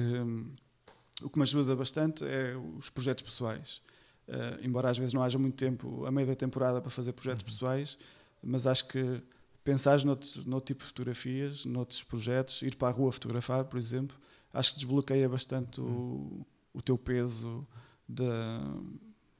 o 1.21 1.29
que 1.29 1.37
me 1.37 1.43
ajuda 1.43 1.75
bastante 1.75 2.23
é 2.23 2.55
os 2.55 2.89
projetos 2.89 3.23
pessoais. 3.23 3.81
Uh, 4.29 4.63
embora 4.63 4.91
às 4.91 4.97
vezes 4.97 5.11
não 5.11 5.23
haja 5.23 5.39
muito 5.39 5.55
tempo 5.55 6.05
a 6.05 6.11
meio 6.11 6.27
da 6.27 6.35
temporada 6.35 6.79
para 6.79 6.91
fazer 6.91 7.13
projetos 7.13 7.41
uhum. 7.41 7.49
pessoais, 7.49 7.97
mas 8.43 8.67
acho 8.67 8.87
que 8.87 9.23
pensar 9.63 10.03
noutro, 10.05 10.47
noutro 10.47 10.67
tipo 10.67 10.83
de 10.83 10.87
fotografias, 10.87 11.65
noutros 11.65 12.03
projetos, 12.03 12.61
ir 12.61 12.75
para 12.75 12.89
a 12.89 12.91
rua 12.91 13.11
fotografar, 13.11 13.65
por 13.65 13.79
exemplo, 13.79 14.15
acho 14.53 14.73
que 14.73 14.77
desbloqueia 14.77 15.27
bastante 15.27 15.81
uhum. 15.81 16.45
o, 16.73 16.77
o 16.77 16.81
teu 16.81 16.95
peso 16.95 17.67
da, 18.07 18.59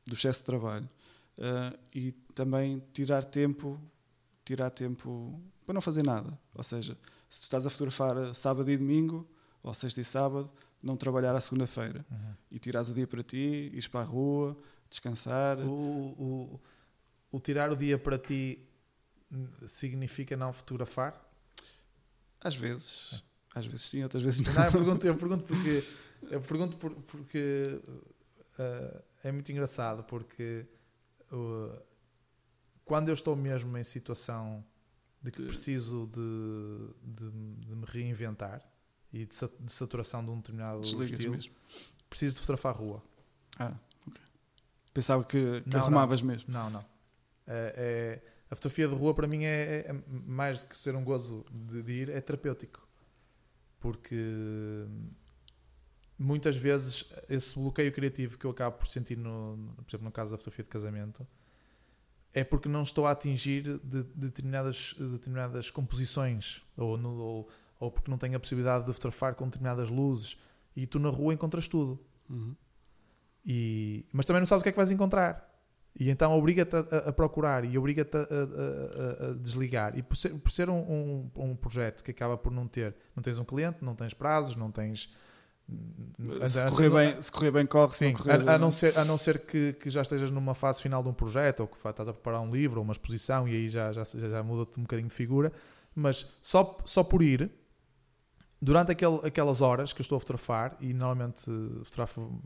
do 0.05 0.13
excesso 0.13 0.39
de 0.39 0.45
trabalho. 0.45 0.89
Uh, 1.37 1.77
e 1.93 2.11
também 2.33 2.83
tirar 2.91 3.23
tempo, 3.23 3.79
tirar 4.43 4.69
tempo 4.71 5.39
para 5.65 5.73
não 5.73 5.81
fazer 5.81 6.03
nada. 6.03 6.37
Ou 6.53 6.63
seja, 6.63 6.97
se 7.29 7.41
tu 7.41 7.43
estás 7.43 7.65
a 7.65 7.69
fotografar 7.69 8.33
sábado 8.33 8.69
e 8.69 8.75
domingo, 8.75 9.27
ou 9.61 9.73
sexta 9.73 10.01
e 10.01 10.03
sábado, 10.03 10.51
não 10.81 10.97
trabalhar 10.97 11.35
à 11.35 11.39
segunda-feira 11.39 12.05
uhum. 12.09 12.33
e 12.51 12.59
tirares 12.59 12.89
o 12.89 12.93
dia 12.93 13.07
para 13.07 13.23
ti, 13.23 13.69
ires 13.73 13.87
para 13.87 14.01
a 14.01 14.03
rua, 14.03 14.57
descansar. 14.89 15.59
O, 15.59 15.69
o, 15.71 16.59
o 17.31 17.39
tirar 17.39 17.71
o 17.71 17.75
dia 17.75 17.97
para 17.97 18.17
ti 18.17 18.59
significa 19.67 20.35
não 20.35 20.51
fotografar? 20.51 21.19
Às 22.41 22.55
vezes. 22.55 23.23
Às 23.53 23.65
vezes 23.65 23.81
sim, 23.81 24.03
outras 24.03 24.23
vezes 24.23 24.41
não. 24.41 24.53
não 24.53 24.65
eu, 24.65 24.71
pergunto, 24.71 25.07
eu 25.07 25.15
pergunto 25.15 25.43
porque, 25.43 25.83
eu 26.29 26.41
pergunto 26.41 26.77
por, 26.77 26.91
porque 26.91 27.81
uh, 28.59 29.03
é 29.23 29.31
muito 29.31 29.51
engraçado 29.51 30.03
porque 30.03 30.65
uh, 31.31 31.81
quando 32.85 33.09
eu 33.09 33.13
estou 33.13 33.35
mesmo 33.35 33.77
em 33.77 33.83
situação 33.83 34.63
de 35.21 35.31
que 35.31 35.43
preciso 35.43 36.07
de, 36.07 36.93
de, 37.03 37.31
de 37.67 37.75
me 37.75 37.85
reinventar 37.85 38.63
e 39.11 39.25
de, 39.25 39.35
de, 39.59 39.71
saturação 39.71 40.23
de 40.23 40.31
um 40.31 40.37
determinado 40.37 40.81
Desligas 40.81 41.11
estilo, 41.11 41.35
mesmo. 41.35 41.53
preciso 42.09 42.35
de 42.35 42.41
fotografar 42.41 42.73
a 42.73 42.77
rua. 42.77 43.03
Ah. 43.57 43.73
Pensava 44.93 45.23
que, 45.23 45.61
que 45.61 45.69
não, 45.69 45.79
arrumavas 45.79 46.21
não. 46.21 46.27
mesmo. 46.29 46.51
Não, 46.51 46.69
não. 46.69 46.85
É, 47.47 47.73
é, 47.77 48.21
a 48.51 48.55
fotografia 48.55 48.87
de 48.87 48.95
rua 48.95 49.13
para 49.13 49.27
mim 49.27 49.43
é, 49.43 49.49
é, 49.49 49.89
é 49.89 49.95
mais 50.09 50.63
do 50.63 50.69
que 50.69 50.77
ser 50.77 50.95
um 50.95 51.03
gozo 51.03 51.45
de, 51.51 51.83
de, 51.83 51.91
ir, 51.91 52.09
é 52.09 52.19
terapêutico. 52.21 52.87
Porque 53.79 54.85
muitas 56.17 56.55
vezes 56.55 57.09
esse 57.29 57.55
bloqueio 57.55 57.91
criativo 57.91 58.37
que 58.37 58.45
eu 58.45 58.51
acabo 58.51 58.77
por 58.77 58.87
sentir, 58.87 59.17
no, 59.17 59.73
por 59.77 59.89
exemplo, 59.89 60.05
no 60.05 60.11
caso 60.11 60.31
da 60.31 60.37
fotografia 60.37 60.63
de 60.63 60.69
casamento, 60.69 61.27
é 62.33 62.43
porque 62.43 62.67
não 62.67 62.83
estou 62.83 63.05
a 63.05 63.11
atingir 63.11 63.79
de, 63.79 64.03
de 64.03 64.03
determinadas, 64.13 64.95
determinadas 64.99 65.71
composições 65.71 66.61
ou, 66.75 66.97
no, 66.97 67.17
ou, 67.17 67.49
ou, 67.79 67.91
porque 67.91 68.11
não 68.11 68.17
tenho 68.17 68.35
a 68.35 68.39
possibilidade 68.39 68.85
de 68.85 68.93
fotografar 68.93 69.33
com 69.35 69.45
determinadas 69.45 69.89
luzes. 69.89 70.37
E 70.75 70.85
tu 70.85 70.99
na 70.99 71.09
rua 71.09 71.33
encontras 71.33 71.67
tudo. 71.67 71.99
Uhum. 72.29 72.55
E, 73.51 74.05
mas 74.13 74.27
também 74.27 74.41
não 74.41 74.45
sabes 74.45 74.61
o 74.61 74.63
que 74.63 74.69
é 74.69 74.71
que 74.71 74.77
vais 74.77 74.91
encontrar. 74.91 75.49
E 75.99 76.11
então 76.11 76.37
obriga-te 76.37 76.75
a, 76.75 77.09
a, 77.09 77.11
procurar 77.11 77.65
e 77.65 77.75
obriga-te 77.79 78.15
a, 78.15 78.19
a, 78.19 79.29
a, 79.31 79.33
desligar. 79.33 79.97
E 79.97 80.03
por 80.03 80.15
ser, 80.15 80.29
por 80.35 80.51
ser 80.51 80.69
um, 80.69 80.77
um, 80.77 81.31
um, 81.35 81.55
projeto 81.55 82.03
que 82.03 82.11
acaba 82.11 82.37
por 82.37 82.51
não 82.51 82.67
ter, 82.67 82.95
não 83.15 83.23
tens 83.23 83.39
um 83.39 83.43
cliente, 83.43 83.83
não 83.83 83.95
tens 83.95 84.13
prazos, 84.13 84.55
não 84.55 84.69
tens. 84.69 85.11
Se 86.47 86.63
correr, 86.69 86.89
bem, 86.91 87.21
se 87.21 87.31
correr 87.31 87.51
bem, 87.51 87.65
corre. 87.65 87.91
Sim, 87.93 88.13
não 88.43 88.53
a, 88.53 88.57
não 88.59 88.69
ser, 88.69 88.95
a 88.99 89.03
não 89.03 89.17
ser 89.17 89.39
que, 89.39 89.73
que 89.73 89.89
já 89.89 90.03
estejas 90.03 90.29
numa 90.29 90.53
fase 90.53 90.79
final 90.79 91.01
de 91.01 91.09
um 91.09 91.13
projeto 91.13 91.61
ou 91.61 91.67
que 91.67 91.75
estás 91.75 92.07
a 92.07 92.13
preparar 92.13 92.41
um 92.41 92.51
livro 92.51 92.77
ou 92.77 92.83
uma 92.83 92.93
exposição 92.93 93.47
e 93.47 93.55
aí 93.55 93.69
já, 93.69 93.91
já, 93.91 94.03
já, 94.03 94.43
muda-te 94.43 94.79
um 94.79 94.83
bocadinho 94.83 95.07
de 95.07 95.13
figura. 95.15 95.51
Mas 95.95 96.31
só, 96.39 96.77
só 96.85 97.03
por 97.03 97.23
ir, 97.23 97.51
durante 98.61 98.91
aquele, 98.91 99.19
aquelas 99.25 99.59
horas 99.59 99.91
que 99.91 100.01
eu 100.01 100.03
estou 100.03 100.17
a 100.17 100.19
fotografar, 100.19 100.77
e 100.79 100.93
normalmente 100.93 101.45
fotografo 101.83 102.39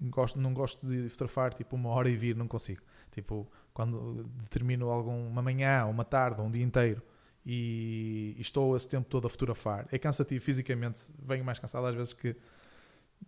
gosto, 0.00 0.38
não 0.40 0.54
gosto 0.54 0.86
de 0.86 1.08
fotografar 1.08 1.52
tipo 1.52 1.76
uma 1.76 1.90
hora 1.90 2.08
e 2.08 2.16
vir, 2.16 2.36
não 2.36 2.46
consigo. 2.46 2.82
Tipo, 3.10 3.50
quando 3.72 4.24
determino 4.42 4.90
alguma 4.90 5.42
manhã, 5.42 5.84
uma 5.86 6.04
tarde, 6.04 6.40
um 6.40 6.50
dia 6.50 6.62
inteiro 6.62 7.02
e, 7.44 8.34
e, 8.36 8.40
estou 8.40 8.76
esse 8.76 8.88
tempo 8.88 9.08
todo 9.08 9.26
a 9.26 9.30
fotografar, 9.30 9.86
é 9.90 9.98
cansativo 9.98 10.44
fisicamente, 10.44 11.00
venho 11.18 11.44
mais 11.44 11.58
cansado 11.58 11.86
às 11.86 11.94
vezes 11.94 12.12
que, 12.12 12.36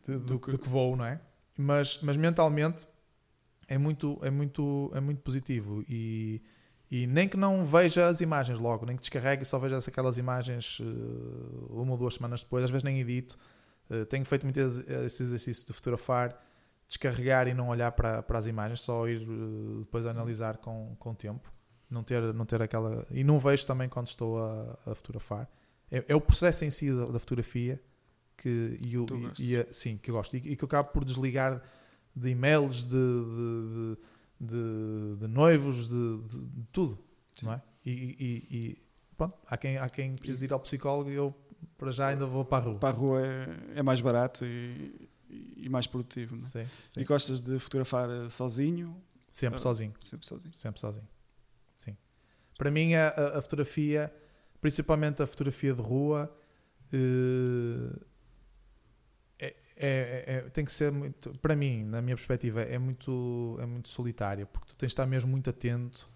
do, 0.07 0.21
do, 0.21 0.39
que... 0.39 0.51
do 0.53 0.59
que 0.59 0.69
vou, 0.69 0.97
não 0.97 1.05
é? 1.05 1.21
Mas, 1.57 2.01
mas 2.03 2.17
mentalmente 2.17 2.87
é 3.67 3.79
muito, 3.79 4.19
é 4.23 4.31
muito, 4.31 4.91
é 4.95 5.01
muito 5.01 5.23
positivo 5.23 5.85
e, 5.89 6.43
e 6.91 7.07
nem 7.07 7.29
que 7.29 7.37
não 7.37 7.65
veja 7.65 8.09
as 8.09 8.21
imagens 8.21 8.59
logo, 8.59 8.85
nem 8.85 8.97
que 8.97 9.01
descarregue 9.01 9.43
e 9.43 9.47
só 9.47 9.59
veja 9.59 9.79
aquelas 9.79 10.19
imagens 10.19 10.81
uh, 10.81 11.67
uma 11.71 11.93
ou 11.93 11.99
duas 11.99 12.15
semanas 12.15 12.43
depois, 12.43 12.65
às 12.65 12.71
vezes 12.71 12.83
nem 12.83 13.01
edito. 13.01 13.39
Uh, 13.89 14.05
tenho 14.07 14.25
feito 14.25 14.45
muito 14.45 14.59
esse 14.59 15.23
exercício 15.23 15.67
de 15.67 15.73
fotografar 15.73 16.37
descarregar 16.91 17.47
e 17.47 17.55
não 17.55 17.69
olhar 17.69 17.93
para, 17.93 18.21
para 18.21 18.37
as 18.37 18.47
imagens, 18.47 18.81
só 18.81 19.09
ir 19.09 19.23
uh, 19.23 19.79
depois 19.79 20.05
analisar 20.05 20.57
com, 20.57 20.97
com 20.99 21.11
o 21.11 21.15
tempo. 21.15 21.51
Não 21.89 22.03
ter, 22.03 22.35
não 22.35 22.45
ter 22.45 22.61
aquela. 22.61 23.07
E 23.11 23.23
não 23.23 23.39
vejo 23.39 23.65
também 23.65 23.89
quando 23.89 24.09
estou 24.09 24.39
a, 24.39 24.79
a 24.87 24.95
fotografar. 24.95 25.49
É, 25.91 26.05
é, 26.09 26.15
o 26.15 26.21
processo 26.21 26.65
em 26.65 26.71
si 26.71 26.93
da, 26.93 27.07
da 27.07 27.19
fotografia 27.19 27.81
que, 28.37 28.79
e, 28.81 28.99
o, 28.99 29.07
e, 29.39 29.55
e, 29.55 29.73
sim, 29.73 29.97
que 29.97 30.11
eu 30.11 30.17
gosto. 30.17 30.37
E, 30.37 30.39
e, 30.39 30.57
que 30.57 30.65
eu 30.65 30.67
acabo 30.67 30.91
por 30.91 31.05
desligar 31.05 31.63
de 32.15 32.31
e-mails, 32.31 32.85
de, 32.85 32.91
de, 32.91 33.97
de, 34.41 35.17
de 35.21 35.27
noivos, 35.29 35.89
de, 35.89 36.21
tudo. 36.73 36.99
Não 37.43 37.53
é? 37.53 37.63
E, 37.87 38.79
pronto, 39.17 39.37
há 39.47 39.57
quem, 39.57 39.79
há 39.79 39.89
quem 39.89 40.15
precise 40.17 40.39
de 40.39 40.45
ir 40.45 40.53
ao 40.53 40.61
psicólogo 40.61 41.11
e 41.11 41.15
eu 41.15 41.35
para 41.77 41.91
já 41.91 42.09
ainda 42.09 42.27
vou 42.27 42.45
para 42.45 42.65
a 42.65 42.67
rua. 42.67 42.79
Para 42.79 42.89
a 42.89 42.93
rua 42.93 43.27
é, 43.27 43.79
é 43.79 43.83
mais 43.83 44.01
barato 44.01 44.45
e 44.45 45.10
e 45.57 45.69
mais 45.69 45.87
produtivo. 45.87 46.37
Não? 46.37 46.43
É? 46.43 46.49
Sim, 46.49 46.67
sim. 46.89 47.01
E 47.01 47.05
gostas 47.05 47.43
de 47.43 47.59
fotografar 47.59 48.09
eh, 48.11 48.29
sozinho? 48.29 48.97
Sempre 49.31 49.59
uh, 49.59 49.63
sozinho. 49.63 49.95
Sempre 49.99 50.27
sozinho. 50.27 50.55
Sempre 50.55 50.81
sozinho. 50.81 51.09
Sim. 51.77 51.97
Para 52.59 52.71
mim, 52.71 52.95
a, 52.95 53.09
a 53.39 53.43
fotografia, 53.43 54.13
principalmente 54.61 55.23
a 55.23 55.27
fotografia 55.27 55.75
de 55.75 55.81
rua, 55.81 56.35
uh, 56.93 58.01
é, 59.39 59.55
é, 59.77 60.25
é, 60.27 60.41
tem 60.51 60.65
que 60.65 60.73
ser 60.73 60.93
muito. 60.93 61.31
Para 61.39 61.57
mim, 61.57 61.85
na 61.85 62.03
minha 62.03 62.17
perspectiva, 62.17 62.61
é 62.61 62.79
muito, 62.79 63.57
é 63.61 63.67
muito 63.67 63.89
solitária, 63.89 64.45
porque 64.45 64.69
tu 64.69 64.75
tens 64.75 64.89
de 64.89 64.93
estar 64.93 65.07
mesmo 65.07 65.31
muito 65.31 65.49
atento, 65.49 66.09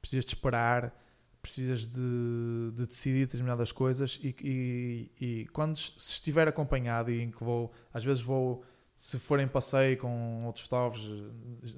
precisas 0.00 0.24
de 0.24 0.34
esperar 0.34 0.94
precisas 1.48 1.88
de, 1.88 2.70
de, 2.74 2.86
decidir 2.86 3.20
determinadas 3.20 3.72
coisas 3.72 4.20
e, 4.22 4.36
e, 4.42 5.10
e, 5.20 5.46
quando 5.46 5.78
se 5.78 6.12
estiver 6.12 6.46
acompanhado 6.46 7.10
e 7.10 7.22
em 7.22 7.30
que 7.30 7.42
vou, 7.42 7.72
às 7.92 8.04
vezes 8.04 8.22
vou, 8.22 8.62
se 8.94 9.18
for 9.18 9.40
em 9.40 9.48
passeio 9.48 9.96
com 9.96 10.44
outros 10.44 10.64
fotógrafos, 10.64 11.10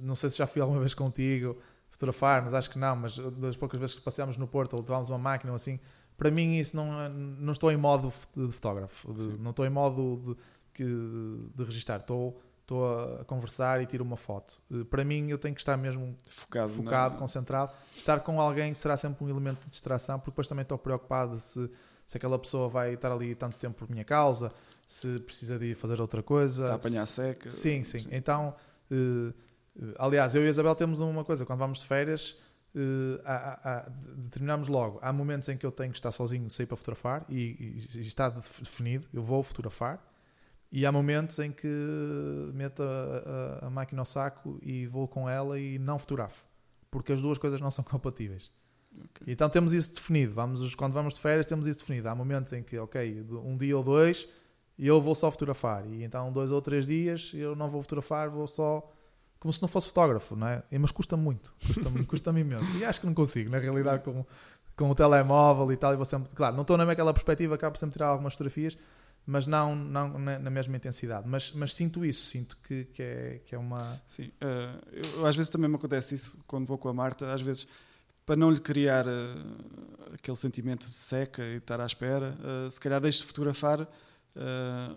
não 0.01 0.17
sei 0.17 0.29
se 0.29 0.39
já 0.39 0.47
fui 0.47 0.61
alguma 0.61 0.81
vez 0.81 0.93
contigo 0.93 1.57
fotografar, 1.89 2.43
mas 2.43 2.53
acho 2.53 2.69
que 2.69 2.79
não, 2.79 2.97
mas 2.97 3.17
das 3.17 3.57
poucas 3.57 3.79
vezes 3.79 3.95
que 3.95 4.01
passeámos 4.01 4.37
no 4.37 4.49
Porto 4.49 4.75
ou 4.75 4.81
levámos 4.81 5.09
uma 5.09 5.19
máquina 5.19 5.53
ou 5.53 5.57
assim, 5.57 5.79
para 6.17 6.31
mim 6.31 6.57
isso 6.57 6.75
não, 6.75 7.09
não 7.09 7.53
estou 7.53 7.71
em 7.71 7.77
modo 7.77 8.13
de 8.35 8.51
fotógrafo, 8.51 9.13
de, 9.15 9.29
não 9.39 9.51
estou 9.51 9.65
em 9.65 9.71
modo 9.71 10.37
de, 10.75 10.85
de, 10.85 11.49
de 11.55 11.65
registrar, 11.65 12.01
estou 12.01 12.41
estou 12.71 13.19
a 13.21 13.25
conversar 13.25 13.83
e 13.83 13.87
tiro 13.87 14.05
uma 14.05 14.17
foto. 14.17 14.61
Eh, 14.71 14.85
para 14.85 15.05
mim, 15.05 15.29
eu 15.29 15.39
tenho 15.39 15.55
que 15.55 15.61
estar 15.61 15.77
mesmo 15.77 16.17
focado, 16.29 16.73
focado 16.73 17.17
concentrado. 17.17 17.73
Estar 17.97 18.21
com 18.21 18.41
alguém 18.41 18.73
será 18.75 18.97
sempre 18.97 19.25
um 19.25 19.29
elemento 19.29 19.65
de 19.65 19.71
distração, 19.71 20.19
porque 20.19 20.31
depois 20.31 20.47
também 20.47 20.63
estou 20.63 20.79
preocupado 20.79 21.37
se, 21.39 21.69
se 22.07 22.17
aquela 22.17 22.39
pessoa 22.39 22.69
vai 22.69 22.95
estar 22.95 23.11
ali 23.11 23.35
tanto 23.35 23.59
tempo 23.59 23.77
por 23.77 23.91
minha 23.91 24.05
causa, 24.05 24.53
se 24.87 25.19
precisa 25.21 25.59
de 25.59 25.73
ir 25.73 25.75
fazer 25.75 26.01
outra 26.01 26.23
coisa. 26.23 26.55
Se 26.55 26.61
está 26.61 26.73
a 26.73 26.77
apanhar 26.77 27.07
seca. 27.07 27.51
Sim, 27.51 27.83
sim. 27.83 28.01
sim. 28.01 28.09
Então, 28.13 28.55
uh, 28.91 29.35
aliás, 29.99 30.35
eu 30.37 30.45
e 30.45 30.47
a 30.47 30.51
Isabel 30.51 30.75
temos 30.77 31.01
uma 31.01 31.25
coisa: 31.25 31.45
quando 31.45 31.59
vamos 31.59 31.81
de 31.81 31.87
férias. 31.87 32.37
Há, 33.25 33.69
há, 33.69 33.89
determinamos 34.17 34.69
logo. 34.69 35.01
Há 35.03 35.13
momentos 35.13 35.49
em 35.49 35.57
que 35.57 35.67
eu 35.67 35.73
tenho 35.73 35.91
que 35.91 35.99
estar 35.99 36.13
sozinho, 36.13 36.49
sair 36.49 36.67
para 36.67 36.77
fotografar 36.77 37.27
e, 37.29 37.89
e, 37.95 37.99
e 37.99 38.01
está 38.03 38.29
definido. 38.29 39.09
Eu 39.13 39.25
vou 39.25 39.43
fotografar 39.43 40.01
e 40.73 40.87
há 40.87 40.93
momentos 40.93 41.39
em 41.39 41.51
que 41.51 41.67
meto 42.55 42.83
a, 42.83 43.65
a, 43.65 43.67
a, 43.67 43.71
máquina 43.71 44.01
ao 44.01 44.05
saco 44.05 44.59
e 44.63 44.87
vou 44.87 45.09
com 45.09 45.29
ela 45.29 45.59
e 45.59 45.79
não 45.79 45.99
fotografo, 45.99 46.45
porque 46.91 47.13
as 47.13 47.21
duas 47.21 47.39
coisas 47.39 47.61
não 47.61 47.71
são 47.71 47.83
compatíveis. 47.85 48.51
Okay. 48.93 49.33
Então 49.33 49.49
temos 49.49 49.73
isso 49.73 49.95
definido. 49.95 50.35
Vamos, 50.35 50.75
quando 50.75 50.93
vamos 50.93 51.15
de 51.15 51.21
férias, 51.21 51.47
temos 51.47 51.67
isso 51.67 51.79
definido. 51.79 52.09
Há 52.09 52.15
momentos 52.15 52.53
em 52.53 52.63
que, 52.63 52.79
ok, 52.79 53.25
um 53.45 53.57
dia 53.57 53.77
ou 53.77 53.85
dois 53.85 54.29
eu 54.79 55.01
vou 55.01 55.15
só 55.15 55.31
fotografar, 55.31 55.87
e 55.87 56.03
então 56.03 56.33
dois 56.33 56.51
ou 56.51 56.63
três 56.63 56.87
dias 56.87 57.33
eu 57.35 57.55
não 57.55 57.69
vou 57.69 57.83
fotografar, 57.83 58.31
vou 58.31 58.47
só 58.47 58.91
como 59.41 59.53
se 59.53 59.61
não 59.63 59.69
fosse 59.69 59.89
fotógrafo, 59.89 60.37
não 60.37 60.47
é? 60.47 60.63
Mas 60.79 60.93
custa 60.93 61.17
muito, 61.17 61.53
custa-me 61.67 62.05
custa 62.05 62.31
imenso. 62.39 62.77
E 62.77 62.85
acho 62.85 63.01
que 63.01 63.07
não 63.07 63.15
consigo, 63.15 63.51
na 63.51 63.59
realidade, 63.59 64.05
com, 64.05 64.25
com 64.77 64.91
o 64.91 64.95
telemóvel 64.95 65.73
e 65.73 65.77
tal. 65.77 65.95
E 65.95 65.97
vou 65.97 66.05
sempre, 66.05 66.31
claro, 66.35 66.55
não 66.55 66.63
estou 66.63 66.77
naquela 66.77 67.13
perspectiva, 67.13 67.55
acabo 67.55 67.79
sempre 67.79 67.95
tirar 67.95 68.09
algumas 68.09 68.35
fotografias, 68.35 68.77
mas 69.27 69.47
não, 69.47 69.75
não 69.77 70.19
na, 70.19 70.51
mesma 70.51 70.77
intensidade. 70.77 71.29
Mas, 71.29 71.53
mas 71.53 71.75
sinto 71.75 72.05
isso, 72.05 72.27
sinto 72.27 72.57
que, 72.63 72.85
que, 72.87 73.03
é, 73.03 73.41
que 73.45 73.55
é 73.55 73.59
uma. 73.59 74.01
Sim, 74.07 74.33
uh, 74.43 75.17
eu, 75.17 75.27
às 75.27 75.37
vezes 75.37 75.49
também 75.49 75.69
me 75.69 75.77
acontece 75.77 76.15
isso 76.15 76.39
quando 76.47 76.67
vou 76.67 76.79
com 76.79 76.89
a 76.89 76.93
Marta, 76.93 77.33
às 77.33 77.43
vezes 77.43 77.67
para 78.27 78.37
não 78.37 78.51
lhe 78.51 78.61
criar 78.61 79.07
uh, 79.07 79.11
aquele 80.15 80.37
sentimento 80.37 80.87
de 80.87 80.93
seca 80.93 81.43
e 81.43 81.57
estar 81.57 81.81
à 81.81 81.87
espera, 81.87 82.37
uh, 82.39 82.71
se 82.71 82.81
calhar 82.81 83.01
deixo 83.01 83.21
de 83.21 83.25
fotografar 83.27 83.89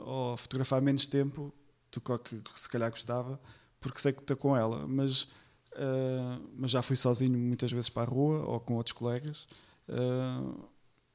ou 0.05 0.37
fotografar 0.37 0.79
menos 0.79 1.07
tempo 1.07 1.51
do 1.91 1.99
que, 1.99 2.39
que 2.39 2.59
se 2.59 2.69
calhar 2.69 2.89
gostava 2.91 3.39
porque 3.81 3.99
sei 3.99 4.13
que 4.13 4.21
estou 4.21 4.37
com 4.37 4.55
ela, 4.55 4.87
mas, 4.87 5.27
mas 6.55 6.69
já 6.69 6.83
fui 6.83 6.95
sozinho 6.95 7.37
muitas 7.37 7.71
vezes 7.71 7.89
para 7.89 8.03
a 8.03 8.05
rua 8.05 8.45
ou 8.45 8.59
com 8.59 8.75
outros 8.75 8.93
colegas. 8.93 9.47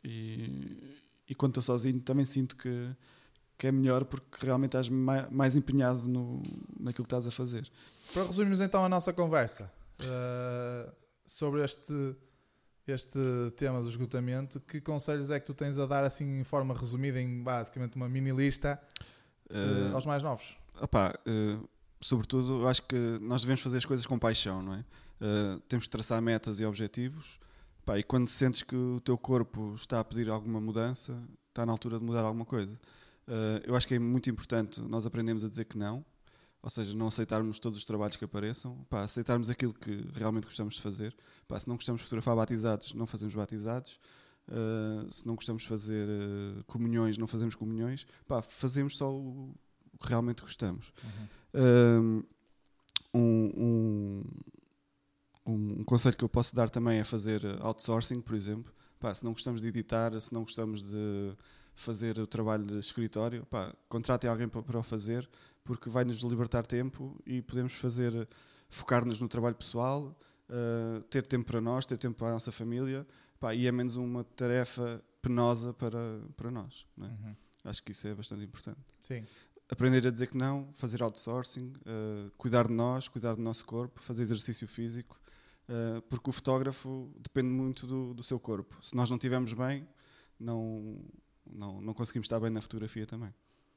E, 0.05 0.97
e 1.28 1.34
quando 1.34 1.52
estou 1.52 1.62
sozinho 1.62 2.00
também 2.00 2.24
sinto 2.24 2.56
que, 2.56 2.90
que 3.59 3.66
é 3.66 3.72
melhor 3.72 4.05
porque 4.05 4.46
realmente 4.46 4.70
estás 4.70 4.88
mais, 4.88 5.30
mais 5.30 5.56
empenhado 5.56 6.09
no, 6.09 6.42
naquilo 6.80 7.05
que 7.05 7.14
estás 7.14 7.26
a 7.26 7.30
fazer. 7.30 7.70
Para 8.14 8.24
resumirmos 8.24 8.60
então 8.60 8.84
a 8.84 8.88
nossa 8.88 9.12
conversa 9.12 9.70
uh, 10.00 10.90
sobre 11.26 11.62
este, 11.62 12.16
este 12.86 13.18
tema 13.56 13.82
do 13.82 13.88
esgotamento, 13.88 14.59
que 14.60 14.80
conselhos 14.80 15.30
é 15.30 15.38
que 15.38 15.46
tu 15.46 15.55
tens 15.55 15.78
a 15.78 15.84
dar 15.84 16.05
assim 16.05 16.40
em 16.40 16.44
forma 16.44 16.74
resumida, 16.74 17.20
em 17.20 17.42
basicamente 17.42 17.96
uma 17.96 18.09
mini 18.09 18.30
lista 18.30 18.80
uh, 19.50 19.94
aos 19.94 20.06
mais 20.06 20.22
novos? 20.22 20.56
Opá, 20.80 21.18
sobretudo, 22.00 22.62
eu 22.62 22.68
acho 22.68 22.82
que 22.84 22.96
nós 23.20 23.42
devemos 23.42 23.60
fazer 23.60 23.78
as 23.78 23.84
coisas 23.84 24.06
com 24.06 24.16
paixão, 24.16 24.62
não 24.62 24.74
é? 24.74 24.84
Temos 25.68 25.86
que 25.86 25.90
traçar 25.90 26.22
metas 26.22 26.60
e 26.60 26.64
objetivos. 26.64 27.40
Pá, 27.89 27.98
e 27.98 28.02
quando 28.02 28.28
sentes 28.28 28.62
que 28.62 28.77
o 28.77 29.01
teu 29.01 29.16
corpo 29.16 29.73
está 29.74 29.98
a 29.98 30.05
pedir 30.05 30.28
alguma 30.28 30.60
mudança, 30.60 31.19
está 31.48 31.65
na 31.65 31.73
altura 31.73 31.98
de 31.98 32.05
mudar 32.05 32.20
alguma 32.20 32.44
coisa. 32.44 32.78
Uh, 33.27 33.65
eu 33.65 33.74
acho 33.74 33.89
que 33.89 33.94
é 33.94 33.98
muito 33.98 34.28
importante 34.28 34.78
nós 34.82 35.06
aprendemos 35.06 35.43
a 35.43 35.48
dizer 35.48 35.65
que 35.65 35.78
não, 35.78 36.05
ou 36.62 36.69
seja, 36.69 36.94
não 36.94 37.06
aceitarmos 37.06 37.59
todos 37.59 37.78
os 37.78 37.86
trabalhos 37.86 38.15
que 38.15 38.27
apareçam, 38.27 38.77
pá, 38.90 39.05
aceitarmos 39.05 39.48
aquilo 39.48 39.73
que 39.73 40.06
realmente 40.12 40.44
gostamos 40.44 40.74
de 40.74 40.82
fazer. 40.82 41.16
Pá, 41.48 41.59
se 41.59 41.66
não 41.66 41.77
gostamos 41.77 42.01
de 42.01 42.05
fotografar 42.05 42.36
batizados, 42.36 42.93
não 42.93 43.06
fazemos 43.06 43.35
batizados. 43.35 43.98
Uh, 44.48 45.10
se 45.10 45.27
não 45.27 45.35
gostamos 45.35 45.62
de 45.62 45.69
fazer 45.70 46.06
uh, 46.10 46.65
comunhões, 46.65 47.16
não 47.16 47.27
fazemos 47.27 47.55
comunhões. 47.55 48.06
Pá, 48.27 48.43
fazemos 48.43 48.98
só 48.98 49.10
o, 49.10 49.55
que 49.98 50.09
realmente 50.09 50.43
gostamos. 50.43 50.93
Uhum 51.55 52.23
um, 53.15 53.51
um, 53.55 54.23
um, 55.52 55.84
conselho 55.84 56.16
que 56.16 56.24
eu 56.24 56.28
posso 56.28 56.54
dar 56.54 56.68
também 56.68 56.98
é 56.98 57.04
fazer 57.04 57.42
outsourcing, 57.60 58.20
por 58.20 58.34
exemplo. 58.34 58.72
Pá, 59.00 59.14
se 59.14 59.24
não 59.24 59.32
gostamos 59.32 59.60
de 59.60 59.68
editar, 59.68 60.18
se 60.20 60.32
não 60.32 60.42
gostamos 60.42 60.82
de 60.82 61.32
fazer 61.74 62.18
o 62.18 62.26
trabalho 62.26 62.64
de 62.64 62.78
escritório, 62.78 63.46
pá, 63.46 63.72
contratem 63.88 64.28
alguém 64.28 64.48
para, 64.48 64.62
para 64.62 64.78
o 64.78 64.82
fazer, 64.82 65.28
porque 65.64 65.88
vai-nos 65.88 66.18
libertar 66.18 66.66
tempo 66.66 67.16
e 67.24 67.40
podemos 67.40 67.74
fazer, 67.74 68.28
focar-nos 68.68 69.20
no 69.20 69.28
trabalho 69.28 69.54
pessoal, 69.54 70.18
uh, 70.50 71.00
ter 71.04 71.24
tempo 71.26 71.46
para 71.46 71.60
nós, 71.60 71.86
ter 71.86 71.96
tempo 71.96 72.18
para 72.18 72.28
a 72.28 72.32
nossa 72.32 72.50
família, 72.50 73.06
pá, 73.38 73.54
e 73.54 73.66
é 73.66 73.72
menos 73.72 73.94
uma 73.96 74.24
tarefa 74.24 75.02
penosa 75.22 75.72
para, 75.72 76.20
para 76.36 76.50
nós. 76.50 76.84
É? 77.00 77.04
Uhum. 77.04 77.36
Acho 77.64 77.82
que 77.82 77.92
isso 77.92 78.08
é 78.08 78.14
bastante 78.14 78.44
importante. 78.44 78.80
Sim 79.00 79.24
aprender 79.70 80.06
a 80.06 80.10
dizer 80.10 80.28
que 80.28 80.36
não, 80.36 80.72
fazer 80.74 81.02
outsourcing, 81.02 81.74
uh, 81.86 82.30
cuidar 82.38 82.66
de 82.66 82.72
nós, 82.72 83.06
cuidar 83.06 83.34
do 83.34 83.42
nosso 83.42 83.64
corpo, 83.66 84.00
fazer 84.00 84.22
exercício 84.22 84.66
físico, 84.66 85.20
uh, 85.69 86.03
porque 86.03 86.31
o 86.31 86.32
fotógrafo 86.32 87.11
depende 87.19 87.49
muito 87.49 87.86
do, 87.86 88.15
do, 88.15 88.23
seu 88.23 88.39
corpo. 88.40 88.77
Se 88.82 88.95
nós 88.95 89.09
não 89.09 89.16
estivermos 89.16 89.53
bem, 89.53 89.89
não, 90.39 90.99
não, 91.47 91.81
não 91.81 91.95
conseguimos 91.95 92.27
estar 92.27 92.40
bem 92.40 92.51
na 92.51 92.61
fotografia 92.61 93.07
também. 93.07 93.32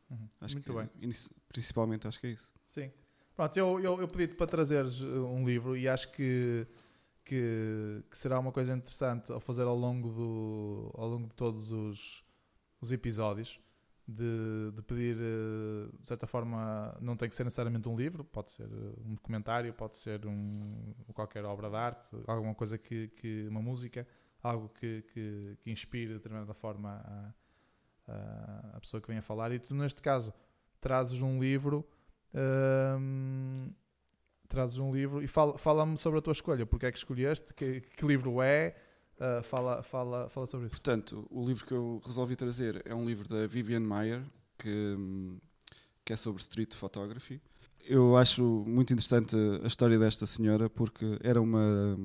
Uhum. 0.09 0.27
Acho 0.41 0.55
muito 0.55 0.71
que, 0.71 0.77
bem. 0.77 0.89
Principalmente 1.47 2.07
acho 2.07 2.19
que 2.19 2.27
é 2.27 2.31
isso. 2.31 2.51
Sim. 2.65 2.91
Pronto, 3.35 3.57
eu, 3.57 3.79
eu, 3.79 4.01
eu 4.01 4.07
pedi-te 4.07 4.35
para 4.35 4.47
trazeres 4.47 5.01
eh, 5.01 5.05
um 5.05 5.45
livro 5.45 5.77
e 5.77 5.87
acho 5.87 6.11
que, 6.11 6.67
que, 7.23 8.03
que, 8.09 8.17
será 8.17 8.39
uma 8.39 8.51
coisa 8.51 8.75
interessante 8.75 9.31
ao 9.31 9.39
fazer 9.39 9.63
ao 9.63 9.75
longo, 9.75 10.09
do, 10.09 10.91
ao 10.93 11.07
longo 11.07 11.27
de 11.27 11.35
todos 11.35 11.71
os, 11.71 12.23
os 12.81 12.91
episódios 12.91 13.60
de, 14.11 14.71
de, 14.75 14.81
pedir, 14.81 15.17
eh, 15.17 15.89
de 15.99 16.07
certa 16.07 16.27
forma, 16.27 16.97
não 17.01 17.15
tem 17.15 17.29
que 17.29 17.35
ser 17.35 17.43
necessariamente 17.43 17.87
um 17.87 17.95
livro, 17.95 18.23
pode 18.23 18.51
ser 18.51 18.65
eh, 18.65 18.93
um 19.05 19.15
documentário, 19.15 19.73
pode 19.73 19.97
ser 19.97 20.25
um, 20.25 20.93
qualquer 21.13 21.45
obra 21.45 21.69
de 21.69 21.75
arte, 21.75 22.09
alguma 22.27 22.53
coisa 22.53 22.77
que, 22.77 23.07
que 23.09 23.47
uma 23.47 23.61
música, 23.61 24.07
algo 24.43 24.69
que, 24.69 25.03
que, 25.13 25.57
que 25.61 25.71
inspire 25.71 26.07
de 26.09 26.13
determinada 26.15 26.53
forma 26.53 27.01
a, 28.07 28.11
a, 28.11 28.77
a, 28.77 28.79
pessoa 28.79 28.99
que 28.99 29.07
vem 29.07 29.17
a 29.17 29.21
falar. 29.21 29.51
E 29.51 29.59
tu, 29.59 29.73
neste 29.73 30.01
caso, 30.01 30.33
trazes 30.79 31.21
um 31.21 31.39
livro. 31.39 31.87
Hum, 32.33 33.73
trazes 34.47 34.77
um 34.77 34.93
livro 34.93 35.21
e 35.23 35.27
fala-me 35.27 35.57
fala 35.57 35.97
sobre 35.97 36.19
a 36.19 36.21
tua 36.21 36.33
escolha, 36.33 36.65
porque 36.65 36.85
é 36.85 36.91
que 36.91 36.97
escolheste, 36.97 37.53
que, 37.53 37.81
que 37.81 38.05
livro 38.05 38.41
é, 38.41 38.75
Uh, 39.21 39.43
fala, 39.43 39.83
fala, 39.83 40.29
fala 40.29 40.47
sobre 40.47 40.65
isso. 40.65 40.77
Portanto, 40.77 41.27
o 41.29 41.45
livro 41.45 41.63
que 41.63 41.71
eu 41.71 42.01
resolvi 42.03 42.35
trazer 42.35 42.81
é 42.83 42.95
um 42.95 43.05
livro 43.05 43.29
da 43.29 43.45
Vivian 43.45 43.81
Mayer, 43.81 44.23
que, 44.57 44.97
que 46.03 46.11
é 46.11 46.15
sobre 46.15 46.41
street 46.41 46.73
photography. 46.73 47.39
Eu 47.85 48.17
acho 48.17 48.43
muito 48.65 48.93
interessante 48.93 49.35
a 49.63 49.67
história 49.67 49.99
desta 49.99 50.25
senhora 50.25 50.67
porque 50.71 51.19
era 51.21 51.39
uma 51.39 51.95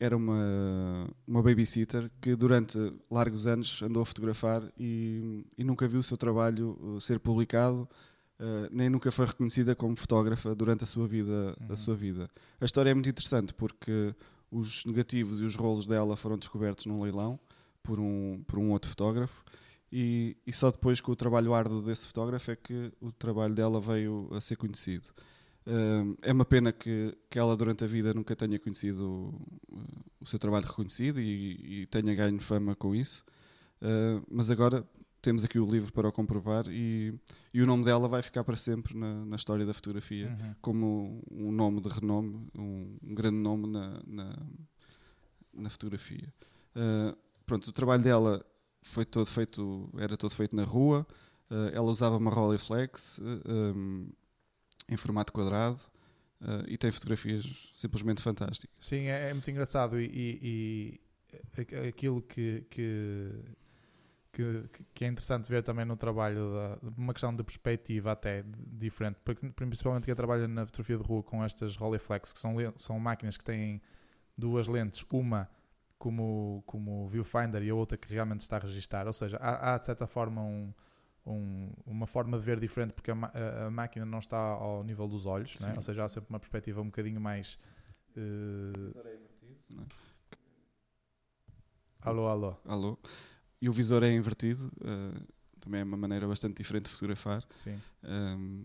era 0.00 0.16
uma, 0.16 1.08
uma 1.24 1.42
babysitter 1.42 2.10
que 2.20 2.34
durante 2.34 2.76
largos 3.08 3.46
anos 3.46 3.80
andou 3.82 4.02
a 4.02 4.06
fotografar 4.06 4.62
e, 4.76 5.44
e 5.56 5.62
nunca 5.62 5.86
viu 5.86 6.00
o 6.00 6.02
seu 6.02 6.16
trabalho 6.16 6.78
uh, 6.80 7.00
ser 7.00 7.20
publicado, 7.20 7.88
uh, 8.40 8.66
nem 8.72 8.88
nunca 8.88 9.12
foi 9.12 9.26
reconhecida 9.26 9.76
como 9.76 9.94
fotógrafa 9.94 10.52
durante 10.54 10.82
a 10.82 10.86
sua 10.86 11.06
vida. 11.06 11.54
Uhum. 11.60 11.66
A 11.68 11.76
sua 11.76 11.94
vida. 11.94 12.28
A 12.60 12.64
história 12.64 12.90
é 12.90 12.94
muito 12.94 13.10
interessante 13.10 13.52
porque 13.52 14.14
os 14.50 14.84
negativos 14.84 15.40
e 15.40 15.44
os 15.44 15.54
rolos 15.54 15.86
dela 15.86 16.16
foram 16.16 16.36
descobertos 16.36 16.86
num 16.86 17.02
leilão 17.02 17.38
por 17.82 18.00
um, 18.00 18.42
por 18.46 18.58
um 18.58 18.70
outro 18.70 18.90
fotógrafo 18.90 19.44
e, 19.92 20.36
e, 20.46 20.52
só 20.52 20.70
depois 20.70 21.00
com 21.00 21.10
o 21.10 21.16
trabalho 21.16 21.52
árduo 21.52 21.82
desse 21.82 22.06
fotógrafo 22.06 22.50
é 22.50 22.56
que 22.56 22.92
o 23.00 23.10
trabalho 23.10 23.54
dela 23.54 23.80
veio 23.80 24.28
a 24.32 24.40
ser 24.40 24.56
conhecido. 24.56 25.04
Uh, 25.66 26.16
é 26.22 26.32
uma 26.32 26.44
pena 26.44 26.72
que, 26.72 27.16
que 27.28 27.38
ela 27.38 27.56
durante 27.56 27.84
a 27.84 27.86
vida 27.86 28.14
nunca 28.14 28.36
tenha 28.36 28.58
conhecido 28.58 29.34
o, 29.68 29.82
o 30.20 30.26
seu 30.26 30.38
trabalho 30.38 30.66
reconhecido 30.66 31.20
e, 31.20 31.82
e, 31.82 31.86
tenha 31.86 32.14
ganho 32.14 32.40
fama 32.40 32.74
com 32.74 32.94
isso, 32.94 33.24
uh, 33.82 34.24
mas 34.30 34.50
agora 34.50 34.86
temos 35.20 35.44
aqui 35.44 35.58
o 35.58 35.70
livro 35.70 35.92
para 35.92 36.08
o 36.08 36.12
comprovar 36.12 36.64
e, 36.68 37.14
e 37.52 37.62
o 37.62 37.66
nome 37.66 37.84
dela 37.84 38.08
vai 38.08 38.22
ficar 38.22 38.42
para 38.42 38.56
sempre 38.56 38.96
na, 38.96 39.24
na 39.24 39.36
história 39.36 39.66
da 39.66 39.74
fotografia 39.74 40.28
uhum. 40.28 40.54
como 40.60 41.24
um 41.30 41.52
nome 41.52 41.80
de 41.80 41.88
renome, 41.88 42.48
um, 42.56 42.96
um 43.02 43.14
grande 43.14 43.36
nome 43.36 43.66
na, 43.66 44.02
na, 44.06 44.38
na 45.52 45.70
fotografia. 45.70 46.32
Uh, 46.74 47.16
pronto, 47.44 47.68
o 47.68 47.72
trabalho 47.72 48.02
dela 48.02 48.44
foi 48.82 49.04
todo 49.04 49.26
feito, 49.26 49.90
era 49.98 50.16
todo 50.16 50.34
feito 50.34 50.56
na 50.56 50.64
rua. 50.64 51.06
Uh, 51.50 51.68
ela 51.72 51.90
usava 51.90 52.16
uma 52.16 52.30
Rolleiflex 52.30 53.18
uh, 53.18 53.22
um, 53.76 54.08
em 54.88 54.96
formato 54.96 55.32
quadrado 55.32 55.80
e 56.66 56.78
tem 56.78 56.90
fotografias 56.90 57.70
simplesmente 57.74 58.22
fantásticas. 58.22 58.74
Sim, 58.80 59.08
é, 59.08 59.28
é 59.28 59.34
muito 59.34 59.50
engraçado 59.50 60.00
e, 60.00 60.06
e, 60.06 61.00
e 61.52 61.86
aquilo 61.86 62.22
que, 62.22 62.64
que 62.70 63.30
que, 64.32 64.64
que, 64.94 65.04
é 65.04 65.08
interessante 65.08 65.48
ver 65.48 65.62
também 65.62 65.84
no 65.84 65.96
trabalho, 65.96 66.52
da, 66.52 66.78
uma 66.96 67.12
questão 67.12 67.34
de 67.34 67.42
perspectiva 67.42 68.12
até 68.12 68.44
diferente, 68.46 69.18
porque, 69.24 69.48
principalmente 69.50 70.04
quem 70.04 70.14
trabalha 70.14 70.46
na 70.46 70.66
fotografia 70.66 70.96
de 70.98 71.02
rua 71.02 71.22
com 71.22 71.44
estas 71.44 71.76
Rolleiflex, 71.76 72.32
que 72.32 72.38
são, 72.38 72.54
são 72.76 72.98
máquinas 72.98 73.36
que 73.36 73.44
têm 73.44 73.80
duas 74.36 74.68
lentes, 74.68 75.04
uma 75.10 75.48
como, 75.98 76.62
como 76.66 77.08
viewfinder 77.08 77.62
e 77.62 77.70
a 77.70 77.74
outra 77.74 77.98
que 77.98 78.12
realmente 78.12 78.42
está 78.42 78.56
a 78.56 78.60
registar, 78.60 79.06
ou 79.06 79.12
seja, 79.12 79.36
há, 79.38 79.74
há 79.74 79.78
de 79.78 79.86
certa 79.86 80.06
forma 80.06 80.40
um, 80.42 80.72
um, 81.26 81.72
uma 81.84 82.06
forma 82.06 82.38
de 82.38 82.44
ver 82.44 82.58
diferente 82.58 82.92
porque 82.92 83.10
a, 83.10 83.14
a, 83.14 83.66
a, 83.66 83.70
máquina 83.70 84.06
não 84.06 84.20
está 84.20 84.38
ao 84.38 84.82
nível 84.84 85.08
dos 85.08 85.26
olhos, 85.26 85.58
né? 85.60 85.74
ou 85.76 85.82
seja, 85.82 86.04
há 86.04 86.08
sempre 86.08 86.30
uma 86.30 86.40
perspectiva 86.40 86.80
um 86.80 86.86
bocadinho 86.86 87.20
mais... 87.20 87.58
Uh... 88.16 88.94
Alô, 92.02 92.28
alô. 92.28 92.56
Alô 92.64 92.98
e 93.60 93.68
o 93.68 93.72
visor 93.72 94.02
é 94.02 94.12
invertido, 94.12 94.70
uh, 94.80 95.26
também 95.60 95.82
é 95.82 95.84
uma 95.84 95.96
maneira 95.96 96.26
bastante 96.26 96.56
diferente 96.56 96.84
de 96.84 96.90
fotografar. 96.90 97.44
Sim. 97.50 97.78
Um, 98.02 98.64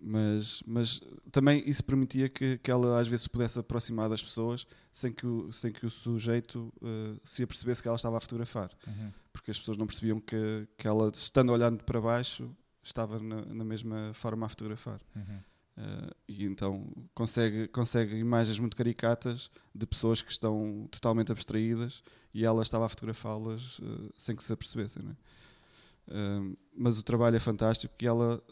mas, 0.00 0.62
mas 0.66 1.00
também 1.32 1.62
isso 1.66 1.82
permitia 1.82 2.28
que, 2.28 2.58
que 2.58 2.70
ela 2.70 3.00
às 3.00 3.08
vezes 3.08 3.26
pudesse 3.26 3.58
aproximar 3.58 4.08
das 4.08 4.22
pessoas 4.22 4.66
sem 4.92 5.10
que 5.10 5.26
o, 5.26 5.50
sem 5.50 5.72
que 5.72 5.86
o 5.86 5.90
sujeito 5.90 6.72
uh, 6.82 7.18
se 7.24 7.42
apercebesse 7.42 7.80
que 7.80 7.88
ela 7.88 7.96
estava 7.96 8.18
a 8.18 8.20
fotografar. 8.20 8.70
Uhum. 8.86 9.10
Porque 9.32 9.50
as 9.50 9.58
pessoas 9.58 9.78
não 9.78 9.86
percebiam 9.86 10.20
que, 10.20 10.68
que 10.76 10.86
ela, 10.86 11.10
estando 11.14 11.52
olhando 11.52 11.82
para 11.84 12.00
baixo, 12.00 12.54
estava 12.82 13.18
na, 13.18 13.46
na 13.46 13.64
mesma 13.64 14.12
forma 14.12 14.44
a 14.44 14.48
fotografar. 14.48 15.00
Uhum. 15.16 15.40
Uh, 15.76 16.14
e 16.28 16.44
então 16.44 16.86
consegue, 17.14 17.66
consegue 17.66 18.14
imagens 18.16 18.60
muito 18.60 18.76
caricatas 18.76 19.50
de 19.74 19.84
pessoas 19.84 20.22
que 20.22 20.30
estão 20.30 20.86
totalmente 20.88 21.32
abstraídas 21.32 22.00
e 22.32 22.44
ela 22.44 22.62
estava 22.62 22.86
a 22.86 22.88
fotografá-las 22.88 23.80
uh, 23.80 24.12
sem 24.16 24.36
que 24.36 24.44
se 24.44 24.52
apercebessem. 24.52 25.02
Uh, 25.02 26.56
mas 26.76 26.96
o 26.96 27.02
trabalho 27.02 27.36
é 27.36 27.40
fantástico 27.40 27.92
e 28.00 28.06
ela 28.06 28.42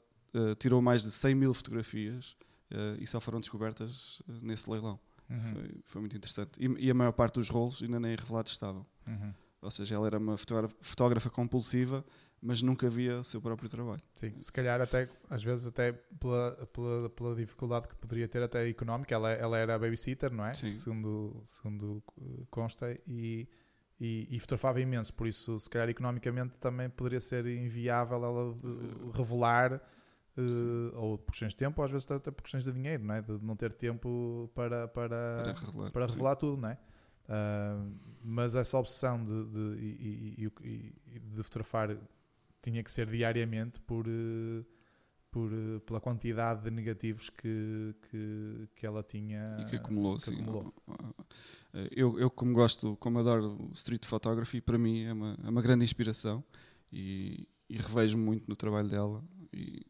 tirou 0.59 0.81
mais 0.81 1.03
de 1.03 1.11
100 1.11 1.35
mil 1.35 1.53
fotografias 1.53 2.35
e 2.99 3.07
só 3.07 3.20
foram 3.20 3.39
descobertas 3.39 4.23
nesse 4.40 4.70
leilão. 4.70 4.99
Uhum. 5.28 5.53
Foi, 5.53 5.70
foi, 5.85 6.01
muito 6.01 6.16
interessante. 6.16 6.53
E, 6.59 6.86
e, 6.86 6.90
a 6.90 6.94
maior 6.94 7.12
parte 7.12 7.35
dos 7.35 7.51
rolos 7.51 7.82
ainda 7.82 8.01
nem 8.01 8.16
revelados 8.16 8.53
estavam. 8.53 8.86
Uhum. 9.07 9.35
Ou 9.61 9.70
seja, 9.70 9.94
ela 9.94 10.07
era 10.07 10.19
uma 10.19 10.39
fotógrafa 10.81 11.28
compulsiva 11.28 12.03
mas 12.43 12.60
nunca 12.60 12.90
via 12.90 13.20
o 13.20 13.24
seu 13.24 13.40
próprio 13.40 13.69
trabalho. 13.69 14.02
Sim, 14.12 14.35
se 14.40 14.52
calhar 14.52 14.81
até, 14.81 15.09
às 15.31 15.44
vezes 15.44 15.64
até 15.64 15.93
pela, 15.93 16.69
pela, 16.73 17.09
pela 17.10 17.36
dificuldade 17.36 17.86
que 17.86 17.94
poderia 17.94 18.27
ter 18.27 18.43
até 18.43 18.69
económica, 18.69 19.14
ela, 19.14 19.31
ela 19.31 19.56
era 19.56 19.78
babysitter, 19.78 20.32
não 20.32 20.44
é? 20.44 20.52
Sim. 20.52 20.73
Segundo, 20.73 21.40
segundo 21.44 22.02
consta, 22.51 22.93
e, 23.06 23.48
e, 24.01 24.27
e, 24.28 24.40
fotografava 24.40 24.81
imenso, 24.81 25.14
por 25.14 25.28
isso 25.28 25.60
se 25.60 25.70
calhar 25.70 25.89
economicamente 25.89 26.59
também 26.59 26.90
poderia 26.90 27.20
ser 27.20 27.47
inviável 27.47 28.24
ela 28.24 28.51
uh, 28.51 29.10
revelar, 29.14 29.74
uh, 30.36 30.97
ou 30.97 31.19
por 31.19 31.31
questões 31.31 31.52
de 31.52 31.56
tempo, 31.56 31.81
ou 31.81 31.85
às 31.85 31.93
vezes 31.93 32.10
até 32.10 32.32
por 32.32 32.43
questões 32.43 32.64
de 32.64 32.73
dinheiro, 32.73 33.05
não 33.05 33.14
é? 33.14 33.23
De 33.23 33.39
não 33.40 33.55
ter 33.55 33.73
tempo 33.73 34.51
para, 34.52 34.89
para, 34.89 35.36
para 35.36 35.55
revelar, 35.60 35.93
para 35.93 36.06
revelar 36.06 36.36
tudo, 36.36 36.60
não 36.60 36.70
é? 36.70 36.78
Uh, 37.28 37.94
mas 38.20 38.56
essa 38.56 38.77
obsessão 38.77 39.24
de, 39.24 39.44
de, 39.44 40.51
de, 40.51 41.20
de 41.20 41.43
fotografar 41.44 41.97
tinha 42.63 42.83
que 42.83 42.91
ser 42.91 43.09
diariamente 43.09 43.81
por, 43.81 44.07
eh, 44.07 44.65
por, 45.31 45.53
eh, 45.53 45.81
pela 45.81 46.01
quantidade 46.01 46.63
de 46.63 46.71
negativos 46.71 47.29
que, 47.29 47.95
que, 48.09 48.69
que 48.77 48.87
ela 48.87 49.03
tinha 49.03 49.45
e 49.61 49.65
que 49.67 49.77
acumulou, 49.77 50.17
que 50.17 50.25
sim. 50.25 50.35
Acumulou. 50.35 50.73
Eh, 51.75 51.89
eu, 51.91 52.19
eu, 52.19 52.31
como 52.31 52.53
gosto, 52.53 52.97
como 52.97 53.19
adoro 53.19 53.71
street 53.75 54.07
photography, 54.07 54.61
para 54.61 54.79
mim 54.79 55.03
é 55.03 55.13
uma, 55.13 55.37
é 55.45 55.49
uma 55.51 55.61
grande 55.61 55.85
inspiração 55.85 56.45
e, 56.93 57.49
e 57.69 57.77
revejo 57.77 58.17
muito 58.17 58.49
no 58.49 58.55
trabalho 58.55 58.89
dela 58.89 59.25
e, 59.53 59.85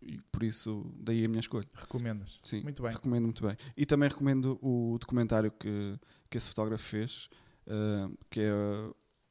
e, 0.00 0.20
por 0.32 0.42
isso 0.42 0.90
daí 0.98 1.24
a 1.24 1.28
minha 1.28 1.40
escolha. 1.40 1.68
Recomendas? 1.74 2.40
Sim, 2.42 2.62
muito 2.62 2.82
bem. 2.82 2.92
recomendo 2.92 3.24
muito 3.24 3.46
bem. 3.46 3.56
E 3.76 3.84
também 3.84 4.08
recomendo 4.08 4.58
o 4.62 4.96
documentário 4.98 5.50
que, 5.50 5.98
que 6.30 6.38
esse 6.38 6.48
fotógrafo 6.48 6.84
fez, 6.84 7.28
uh, 7.66 8.16
que 8.30 8.40
é 8.40 8.52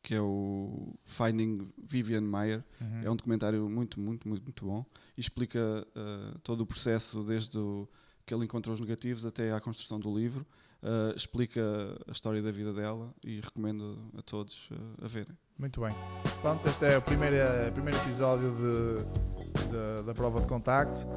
que 0.04 0.14
é 0.14 0.22
o 0.22 0.94
Finding 1.06 1.72
Vivian 1.82 2.22
Mayer. 2.22 2.62
Uhum. 2.80 3.02
É 3.04 3.10
um 3.10 3.16
documentário 3.16 3.70
muito, 3.70 4.00
muito, 4.00 4.28
muito, 4.28 4.44
muito 4.44 4.66
bom 4.66 4.86
e 5.18 5.22
explica 5.22 5.88
uh, 5.96 6.38
todo 6.40 6.62
o 6.62 6.66
processo 6.66 7.24
desde 7.24 7.58
o, 7.58 7.88
que 8.26 8.34
ele 8.34 8.44
encontrou 8.44 8.74
os 8.74 8.82
negativos 8.82 9.26
até 9.26 9.54
à 9.54 9.62
construção 9.62 10.00
do 10.00 10.16
livro. 10.16 10.46
Uh, 10.84 11.16
explica 11.16 11.62
a 12.06 12.12
história 12.12 12.42
da 12.42 12.52
vida 12.52 12.74
dela 12.74 13.14
e 13.24 13.40
recomendo 13.40 13.98
a 14.18 14.22
todos 14.22 14.70
uh, 14.70 15.06
a 15.06 15.08
verem. 15.08 15.38
Muito 15.58 15.80
bem. 15.80 15.96
Pronto, 16.42 16.68
este 16.68 16.84
é 16.84 16.98
o 16.98 17.02
primeiro, 17.02 17.38
primeiro 17.72 17.98
episódio 18.00 18.54
de, 18.54 19.62
de, 19.70 20.04
da 20.04 20.14
prova 20.14 20.42
de 20.42 20.48
contacto. 20.48 21.08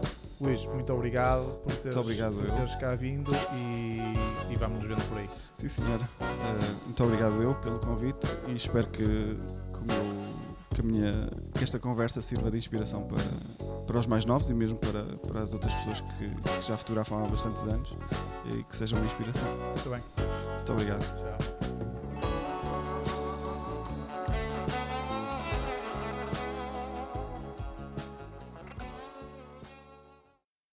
Luís, 0.40 0.64
muito 0.66 0.92
obrigado 0.92 1.46
por 1.64 1.72
teres, 1.72 1.96
muito 1.96 2.00
obrigado, 2.00 2.36
por 2.36 2.48
teres 2.48 2.74
cá 2.76 2.94
vindo 2.94 3.32
e, 3.54 4.52
e 4.52 4.56
vamos 4.56 4.78
nos 4.78 4.86
vendo 4.86 5.08
por 5.08 5.18
aí. 5.18 5.28
Sim, 5.52 5.68
senhora. 5.68 6.08
Uh, 6.20 6.84
muito 6.84 7.02
obrigado 7.02 7.42
eu 7.42 7.54
pelo 7.56 7.80
convite 7.80 8.24
e 8.46 8.54
espero 8.54 8.86
que, 8.88 9.36
que, 10.74 10.82
minha, 10.84 11.28
que 11.54 11.64
esta 11.64 11.80
conversa 11.80 12.22
sirva 12.22 12.52
de 12.52 12.58
inspiração 12.58 13.02
para, 13.02 13.20
para 13.86 13.98
os 13.98 14.06
mais 14.06 14.24
novos 14.24 14.50
e 14.50 14.54
mesmo 14.54 14.78
para, 14.78 15.04
para 15.28 15.42
as 15.42 15.52
outras 15.52 15.72
pessoas 15.74 16.00
que, 16.00 16.28
que 16.28 16.62
já 16.62 16.76
fotografam 16.76 17.24
há 17.24 17.28
bastantes 17.28 17.62
anos 17.62 17.94
e 18.52 18.62
que 18.64 18.76
sejam 18.76 18.98
uma 18.98 19.06
inspiração. 19.06 19.48
Muito 19.56 19.90
bem. 19.90 20.00
Muito 20.56 20.72
obrigado. 20.72 21.02
Tchau. 21.02 21.55